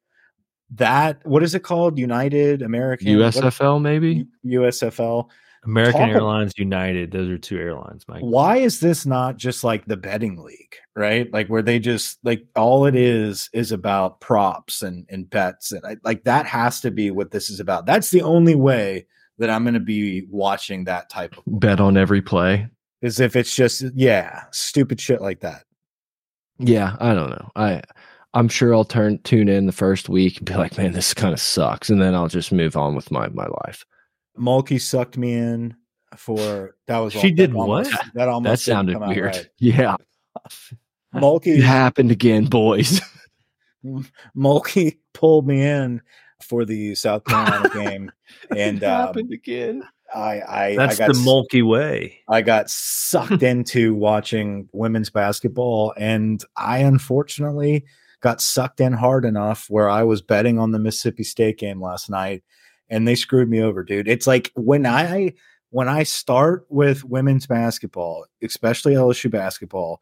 That 0.70 1.24
what 1.26 1.42
is 1.42 1.54
it 1.54 1.60
called? 1.60 1.98
United 1.98 2.62
American 2.62 3.18
what- 3.18 3.34
USFL, 3.34 3.80
maybe? 3.80 4.26
USFL. 4.44 5.28
American 5.64 6.00
Talk 6.00 6.10
ab- 6.10 6.16
Airlines, 6.16 6.52
United, 6.56 7.10
those 7.10 7.28
are 7.28 7.38
two 7.38 7.58
airlines, 7.58 8.04
Mike. 8.08 8.22
Why 8.22 8.58
is 8.58 8.80
this 8.80 9.04
not 9.04 9.36
just 9.36 9.64
like 9.64 9.84
the 9.86 9.96
betting 9.96 10.42
league, 10.42 10.76
right? 10.94 11.32
Like 11.32 11.48
where 11.48 11.62
they 11.62 11.78
just 11.78 12.18
like 12.22 12.46
all 12.56 12.86
it 12.86 12.94
is 12.94 13.50
is 13.52 13.72
about 13.72 14.20
props 14.20 14.82
and 14.82 15.06
and 15.08 15.28
bets 15.28 15.72
and 15.72 15.84
I, 15.84 15.96
like 16.04 16.24
that 16.24 16.46
has 16.46 16.80
to 16.82 16.90
be 16.90 17.10
what 17.10 17.30
this 17.30 17.50
is 17.50 17.60
about. 17.60 17.86
That's 17.86 18.10
the 18.10 18.22
only 18.22 18.54
way 18.54 19.06
that 19.38 19.50
I'm 19.50 19.64
going 19.64 19.74
to 19.74 19.80
be 19.80 20.26
watching 20.30 20.84
that 20.84 21.08
type 21.10 21.36
of 21.36 21.44
Bet 21.46 21.80
on 21.80 21.96
every 21.96 22.22
play. 22.22 22.68
is 23.02 23.20
if 23.20 23.36
it's 23.36 23.54
just 23.54 23.84
yeah, 23.94 24.44
stupid 24.52 25.00
shit 25.00 25.20
like 25.20 25.40
that. 25.40 25.64
Yeah, 26.58 26.96
I 27.00 27.14
don't 27.14 27.30
know. 27.30 27.50
I 27.56 27.82
I'm 28.34 28.48
sure 28.48 28.74
I'll 28.74 28.84
turn 28.84 29.18
tune 29.22 29.48
in 29.48 29.66
the 29.66 29.72
first 29.72 30.08
week 30.08 30.38
and 30.38 30.46
be 30.46 30.54
like, 30.54 30.76
man, 30.76 30.92
this 30.92 31.14
kind 31.14 31.32
of 31.32 31.40
sucks, 31.40 31.88
and 31.90 32.00
then 32.00 32.14
I'll 32.14 32.28
just 32.28 32.52
move 32.52 32.76
on 32.76 32.94
with 32.94 33.10
my 33.10 33.28
my 33.28 33.46
life. 33.64 33.84
Mulkey 34.38 34.80
sucked 34.80 35.16
me 35.16 35.34
in 35.34 35.76
for 36.16 36.76
that 36.86 36.98
was 36.98 37.12
She 37.12 37.18
al- 37.18 37.22
that 37.24 37.34
did 37.36 37.54
almost, 37.54 37.92
what? 37.92 38.04
That 38.14 38.28
almost 38.28 38.64
That 38.66 38.70
sounded 38.72 38.98
weird. 38.98 39.26
right. 39.26 39.48
Yeah, 39.58 39.96
Mulkey 41.14 41.62
happened 41.62 42.10
again, 42.10 42.46
boys. 42.46 43.00
Mulkey 44.36 44.98
pulled 45.14 45.46
me 45.46 45.62
in 45.62 46.00
for 46.42 46.64
the 46.64 46.94
South 46.94 47.24
Carolina 47.24 47.68
game, 47.70 48.12
and 48.56 48.82
it 48.82 48.86
um, 48.86 49.06
happened 49.06 49.32
again. 49.32 49.82
I 50.14 50.40
I 50.40 50.76
That's 50.76 51.00
I 51.00 51.06
got 51.06 51.14
the 51.14 51.20
Mulkey 51.20 51.66
way. 51.66 52.20
I 52.28 52.40
got 52.42 52.70
sucked 52.70 53.42
into 53.42 53.94
watching 53.94 54.68
women's 54.72 55.10
basketball, 55.10 55.92
and 55.96 56.42
I 56.56 56.78
unfortunately 56.78 57.84
got 58.20 58.40
sucked 58.40 58.80
in 58.80 58.92
hard 58.94 59.24
enough 59.24 59.66
where 59.68 59.88
I 59.88 60.02
was 60.02 60.22
betting 60.22 60.58
on 60.58 60.72
the 60.72 60.78
Mississippi 60.78 61.24
State 61.24 61.58
game 61.58 61.80
last 61.80 62.10
night, 62.10 62.42
and 62.90 63.06
they 63.06 63.14
screwed 63.14 63.48
me 63.48 63.60
over, 63.60 63.84
dude. 63.84 64.08
It's 64.08 64.26
like 64.26 64.52
when 64.54 64.86
I 64.86 65.34
when 65.70 65.88
I 65.88 66.02
start 66.02 66.66
with 66.68 67.04
women's 67.04 67.46
basketball, 67.46 68.26
especially 68.42 68.94
LSU 68.94 69.30
basketball, 69.30 70.00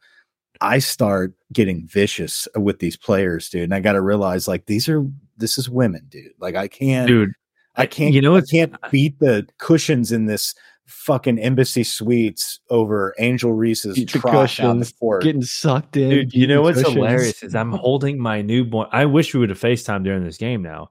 I 0.61 0.79
start 0.79 1.33
getting 1.51 1.87
vicious 1.87 2.47
with 2.55 2.79
these 2.79 2.97
players, 2.97 3.49
dude. 3.49 3.63
And 3.63 3.75
I 3.75 3.79
got 3.79 3.93
to 3.93 4.01
realize, 4.01 4.47
like, 4.47 4.65
these 4.65 4.87
are 4.89 5.05
this 5.37 5.57
is 5.57 5.69
women, 5.69 6.05
dude. 6.09 6.31
Like, 6.39 6.55
I 6.55 6.67
can't, 6.67 7.07
Dude, 7.07 7.33
I 7.75 7.85
can't, 7.85 8.13
you 8.13 8.21
know 8.21 8.35
I 8.35 8.41
can't 8.41 8.75
beat 8.89 9.19
the 9.19 9.47
cushions 9.59 10.11
in 10.11 10.25
this 10.25 10.55
fucking 10.85 11.37
embassy 11.37 11.83
suites 11.83 12.59
over 12.69 13.13
Angel 13.19 13.51
Reese's 13.53 13.95
Beat 13.95 14.13
the 14.13 14.19
crotch 14.19 14.59
on 14.61 14.79
the 14.79 14.85
cushions, 14.85 14.99
court. 14.99 15.23
Getting 15.23 15.43
sucked 15.43 15.97
in. 15.97 16.09
Dude, 16.09 16.33
you 16.33 16.47
know 16.47 16.61
what's 16.61 16.77
cushions. 16.77 16.95
hilarious 16.95 17.43
is 17.43 17.55
I'm 17.55 17.73
holding 17.73 18.19
my 18.19 18.41
newborn. 18.41 18.87
I 18.91 19.05
wish 19.05 19.33
we 19.33 19.41
would 19.41 19.49
have 19.49 19.59
FaceTime 19.59 20.03
during 20.03 20.23
this 20.23 20.37
game 20.37 20.61
now 20.61 20.89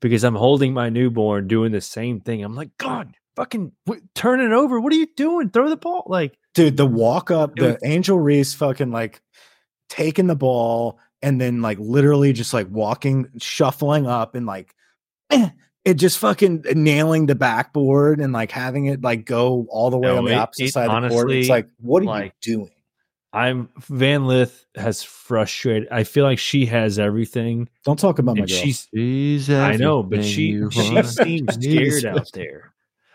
because 0.00 0.24
I'm 0.24 0.34
holding 0.34 0.72
my 0.74 0.88
newborn 0.88 1.48
doing 1.48 1.72
the 1.72 1.80
same 1.80 2.20
thing. 2.20 2.42
I'm 2.44 2.54
like, 2.54 2.70
God, 2.78 3.14
fucking 3.36 3.72
w- 3.86 4.04
turn 4.14 4.40
it 4.40 4.52
over. 4.52 4.80
What 4.80 4.92
are 4.92 4.96
you 4.96 5.08
doing? 5.16 5.50
Throw 5.50 5.68
the 5.68 5.76
ball. 5.76 6.04
Like, 6.06 6.36
dude, 6.54 6.76
the 6.76 6.86
walk 6.86 7.30
up, 7.30 7.54
the 7.56 7.72
was- 7.72 7.78
Angel 7.84 8.18
Reese 8.18 8.54
fucking 8.54 8.90
like 8.90 9.20
taking 9.88 10.26
the 10.26 10.36
ball 10.36 10.98
and 11.22 11.40
then 11.40 11.62
like 11.62 11.78
literally 11.78 12.32
just 12.32 12.52
like 12.52 12.68
walking, 12.70 13.28
shuffling 13.38 14.06
up 14.06 14.34
and 14.34 14.46
like 14.46 14.74
eh, 15.30 15.48
it 15.84 15.94
just 15.94 16.18
fucking 16.18 16.64
nailing 16.74 17.26
the 17.26 17.34
backboard 17.34 18.20
and 18.20 18.32
like 18.32 18.50
having 18.50 18.86
it 18.86 19.02
like 19.02 19.24
go 19.24 19.66
all 19.70 19.90
the 19.90 19.98
way 19.98 20.08
No, 20.08 20.18
on 20.18 20.24
the 20.24 20.32
it- 20.32 20.34
opposite 20.38 20.64
it 20.64 20.72
side 20.72 20.90
of 20.90 21.02
the 21.02 21.08
court. 21.08 21.30
It's 21.32 21.48
like, 21.48 21.68
what 21.78 22.02
are 22.02 22.06
like, 22.06 22.34
you 22.42 22.54
doing? 22.56 22.70
I'm 23.36 23.68
Van 23.90 24.26
Lith 24.26 24.64
has 24.76 25.02
frustrated. 25.02 25.88
I 25.90 26.04
feel 26.04 26.24
like 26.24 26.38
she 26.38 26.64
has 26.66 26.98
everything. 26.98 27.68
Don't 27.84 27.98
talk 27.98 28.18
about 28.18 28.36
my 28.36 28.40
And 28.42 28.48
girl. 28.48 28.58
she's, 28.58 28.88
She's 28.94 29.50
I 29.50 29.76
know, 29.76 30.02
but 30.02 30.24
she, 30.24 30.62
she 30.70 30.92
want. 30.94 31.06
seems 31.06 31.54
scared 31.54 32.06
out 32.06 32.28
there. 32.32 32.72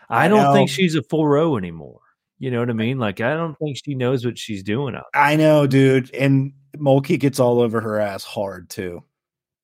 I 0.08 0.26
I 0.26 0.28
don't 0.28 0.54
think 0.54 0.70
she's 0.70 0.94
a 0.94 1.02
full 1.02 1.26
row 1.26 1.56
anymore. 1.56 1.98
You 2.38 2.50
know 2.50 2.60
what 2.60 2.70
I 2.70 2.74
mean? 2.74 2.98
Like, 2.98 3.20
I 3.20 3.34
don't 3.34 3.56
think 3.58 3.78
she 3.84 3.94
knows 3.94 4.24
what 4.24 4.38
she's 4.38 4.62
doing 4.62 4.94
out 4.94 5.04
I 5.14 5.36
know, 5.36 5.66
dude. 5.66 6.14
And 6.14 6.52
Mulkey 6.76 7.18
gets 7.18 7.40
all 7.40 7.60
over 7.60 7.80
her 7.80 7.98
ass 7.98 8.22
hard 8.24 8.68
too. 8.70 9.02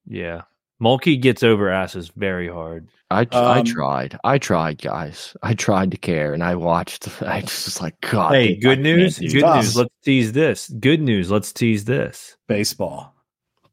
Yeah. 0.07 0.43
Mulkey 0.83 1.21
gets 1.21 1.43
over 1.43 1.69
asses 1.71 2.09
very 2.17 2.49
hard. 2.49 2.89
I 3.11 3.27
I 3.33 3.59
Um, 3.61 3.65
tried. 3.65 4.19
I 4.23 4.39
tried, 4.39 4.81
guys. 4.83 5.37
I 5.43 5.55
tried 5.55 5.91
to 5.93 5.97
care, 5.97 6.35
and 6.35 6.45
I 6.45 6.55
watched. 6.55 7.09
I 7.23 7.41
just 7.41 7.65
was 7.67 7.81
like, 7.81 8.01
God. 8.03 8.33
Hey, 8.35 8.55
dude, 8.55 8.59
I 8.59 8.75
good 8.75 8.81
news. 8.81 9.19
Good 9.19 9.41
tough. 9.41 9.57
news. 9.65 9.77
Let's 9.77 9.95
tease 10.05 10.33
this. 10.33 10.69
Good 10.69 11.01
news. 11.01 11.31
Let's 11.31 11.53
tease 11.53 11.85
this. 11.87 12.37
Baseball. 12.47 13.15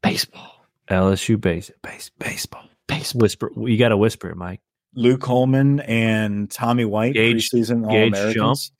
baseball. 0.02 0.52
LSU 0.90 1.40
base, 1.40 1.70
base 1.82 2.10
baseball. 2.18 2.64
Baseball. 2.86 3.20
Whisper. 3.20 3.50
You 3.56 3.76
got 3.76 3.88
to 3.90 3.96
whisper 3.96 4.30
it, 4.30 4.36
Mike. 4.36 4.60
Luke 4.94 5.24
Holman 5.24 5.80
and 5.80 6.50
Tommy 6.50 6.84
White, 6.84 7.14
Gage- 7.14 7.50
preseason 7.50 7.84
All 7.84 7.90
Gage 7.92 8.08
Americans. 8.14 8.72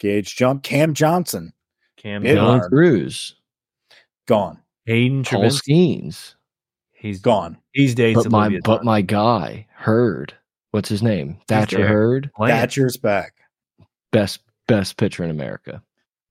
Gage 0.00 0.34
Jump. 0.36 0.62
Cam 0.64 0.92
Johnson, 0.92 1.52
Cam 1.96 2.22
Big 2.22 2.34
Johnson, 2.36 2.60
Dylan. 2.60 2.68
Crews. 2.68 3.36
gone. 4.26 4.58
Hayden 4.86 5.22
Paul 5.24 5.42
Travinski. 5.44 6.06
Skenes. 6.06 6.34
He's 7.02 7.20
Gone. 7.20 7.58
He's 7.72 7.96
dating 7.96 8.22
But 8.22 8.30
my 8.30 8.48
but 8.64 8.76
Todd. 8.78 8.84
my 8.84 9.00
guy 9.02 9.66
Hurd, 9.74 10.32
What's 10.70 10.88
his 10.88 11.02
name? 11.02 11.36
Thatcher 11.48 11.84
Hurd. 11.86 12.30
Thatcher's 12.38 12.96
back. 12.96 13.34
Best 14.12 14.40
best 14.68 14.96
pitcher 14.98 15.24
in 15.24 15.30
America. 15.30 15.82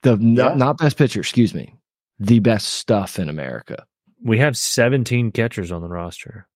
The 0.04 0.16
not, 0.16 0.52
Yeah. 0.52 0.56
not 0.56 0.78
best 0.78 0.98
pitcher. 0.98 1.20
Excuse 1.20 1.54
me. 1.54 1.76
The 2.20 2.40
best 2.40 2.70
stuff 2.70 3.20
in 3.20 3.28
America. 3.28 3.86
We 4.24 4.38
have 4.38 4.56
17 4.56 5.32
catchers 5.34 5.72
on 5.74 5.82
the 5.82 5.90
roster. 5.90 6.48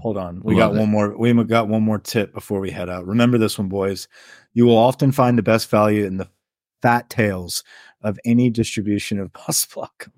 Hold 0.00 0.18
on. 0.18 0.40
We 0.44 0.54
Love 0.54 0.72
got 0.72 0.76
it. 0.76 0.80
one 0.80 0.90
more. 0.90 1.16
We 1.16 1.32
got 1.44 1.68
one 1.68 1.82
more 1.82 1.98
tip 1.98 2.34
before 2.34 2.60
we 2.60 2.70
head 2.70 2.88
out. 2.90 3.06
Remember 3.06 3.38
this 3.38 3.58
one, 3.58 3.68
boys. 3.68 4.06
You 4.52 4.66
will 4.66 4.76
often 4.76 5.12
find 5.12 5.38
the 5.38 5.42
best 5.42 5.70
value 5.70 6.04
in 6.04 6.18
the 6.18 6.28
fat 6.82 7.08
tails 7.10 7.64
of 8.02 8.18
any 8.24 8.50
distribution 8.50 9.18
of 9.18 9.32
bus 9.46 9.64
block. 9.66 10.08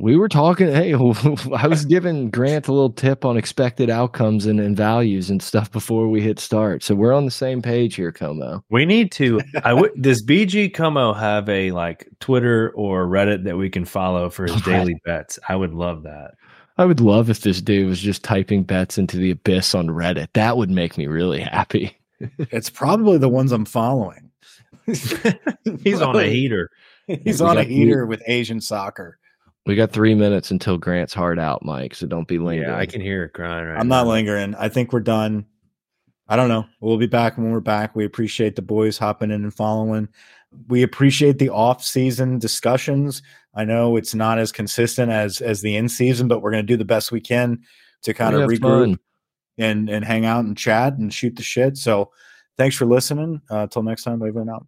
We 0.00 0.16
were 0.16 0.28
talking. 0.28 0.68
Hey, 0.68 0.92
I 1.56 1.66
was 1.66 1.84
giving 1.84 2.30
Grant 2.30 2.68
a 2.68 2.72
little 2.72 2.90
tip 2.92 3.24
on 3.24 3.36
expected 3.36 3.90
outcomes 3.90 4.46
and, 4.46 4.60
and 4.60 4.76
values 4.76 5.28
and 5.28 5.42
stuff 5.42 5.72
before 5.72 6.06
we 6.08 6.20
hit 6.20 6.38
start. 6.38 6.84
So 6.84 6.94
we're 6.94 7.12
on 7.12 7.24
the 7.24 7.32
same 7.32 7.62
page 7.62 7.96
here, 7.96 8.12
Como. 8.12 8.62
We 8.70 8.86
need 8.86 9.10
to. 9.12 9.40
I 9.64 9.70
w- 9.70 9.92
does 10.00 10.24
BG 10.24 10.72
Como 10.72 11.12
have 11.14 11.48
a 11.48 11.72
like 11.72 12.08
Twitter 12.20 12.70
or 12.76 13.06
Reddit 13.08 13.42
that 13.44 13.56
we 13.56 13.68
can 13.68 13.84
follow 13.84 14.30
for 14.30 14.44
his 14.44 14.52
Reddit. 14.62 14.64
daily 14.64 15.00
bets? 15.04 15.38
I 15.48 15.56
would 15.56 15.74
love 15.74 16.04
that. 16.04 16.34
I 16.76 16.84
would 16.84 17.00
love 17.00 17.28
if 17.28 17.40
this 17.40 17.60
dude 17.60 17.88
was 17.88 17.98
just 18.00 18.22
typing 18.22 18.62
bets 18.62 18.98
into 18.98 19.16
the 19.16 19.32
abyss 19.32 19.74
on 19.74 19.88
Reddit. 19.88 20.28
That 20.34 20.56
would 20.56 20.70
make 20.70 20.96
me 20.96 21.06
really 21.06 21.40
happy. 21.40 21.96
It's 22.50 22.68
probably 22.68 23.16
the 23.18 23.28
ones 23.28 23.52
I'm 23.52 23.64
following. 23.64 24.32
He's 24.86 26.02
on 26.02 26.16
a 26.16 26.24
heater. 26.24 26.68
He's 27.06 27.40
on 27.40 27.58
a 27.58 27.62
heater 27.62 28.06
with 28.06 28.20
Asian 28.26 28.60
soccer. 28.60 29.18
We 29.68 29.76
got 29.76 29.92
three 29.92 30.14
minutes 30.14 30.50
until 30.50 30.78
Grant's 30.78 31.14
hard 31.14 31.38
out, 31.38 31.64
Mike. 31.64 31.94
So 31.94 32.06
don't 32.06 32.26
be 32.26 32.38
lingering. 32.38 32.70
Yeah, 32.70 32.76
I 32.78 32.86
can 32.86 33.00
hear 33.00 33.24
it 33.24 33.34
crying 33.34 33.66
right 33.66 33.78
I'm 33.78 33.86
now. 33.86 34.02
not 34.02 34.06
lingering. 34.08 34.54
I 34.56 34.68
think 34.68 34.92
we're 34.92 35.00
done. 35.00 35.46
I 36.26 36.36
don't 36.36 36.48
know. 36.48 36.66
We'll 36.80 36.96
be 36.98 37.06
back 37.06 37.36
when 37.38 37.52
we're 37.52 37.60
back. 37.60 37.94
We 37.94 38.04
appreciate 38.04 38.56
the 38.56 38.62
boys 38.62 38.98
hopping 38.98 39.30
in 39.30 39.44
and 39.44 39.54
following. 39.54 40.08
We 40.68 40.82
appreciate 40.82 41.38
the 41.38 41.50
off-season 41.50 42.38
discussions. 42.38 43.22
I 43.54 43.64
know 43.64 43.96
it's 43.96 44.14
not 44.14 44.38
as 44.38 44.52
consistent 44.52 45.10
as 45.12 45.40
as 45.42 45.60
the 45.60 45.76
in 45.76 45.88
season, 45.88 46.28
but 46.28 46.40
we're 46.40 46.50
going 46.50 46.66
to 46.66 46.72
do 46.72 46.76
the 46.76 46.84
best 46.84 47.12
we 47.12 47.20
can 47.20 47.62
to 48.02 48.14
kind 48.14 48.34
We 48.36 48.42
of 48.42 48.48
regroup 48.50 48.60
fun. 48.92 48.98
and 49.58 49.90
and 49.90 50.04
hang 50.04 50.24
out 50.24 50.44
and 50.44 50.56
chat 50.56 50.94
and 50.94 51.12
shoot 51.12 51.36
the 51.36 51.42
shit. 51.42 51.76
So, 51.76 52.10
thanks 52.56 52.76
for 52.76 52.86
listening. 52.86 53.42
Uh, 53.50 53.66
till 53.66 53.82
next 53.82 54.04
time, 54.04 54.20
Waveland 54.20 54.50
out. 54.50 54.66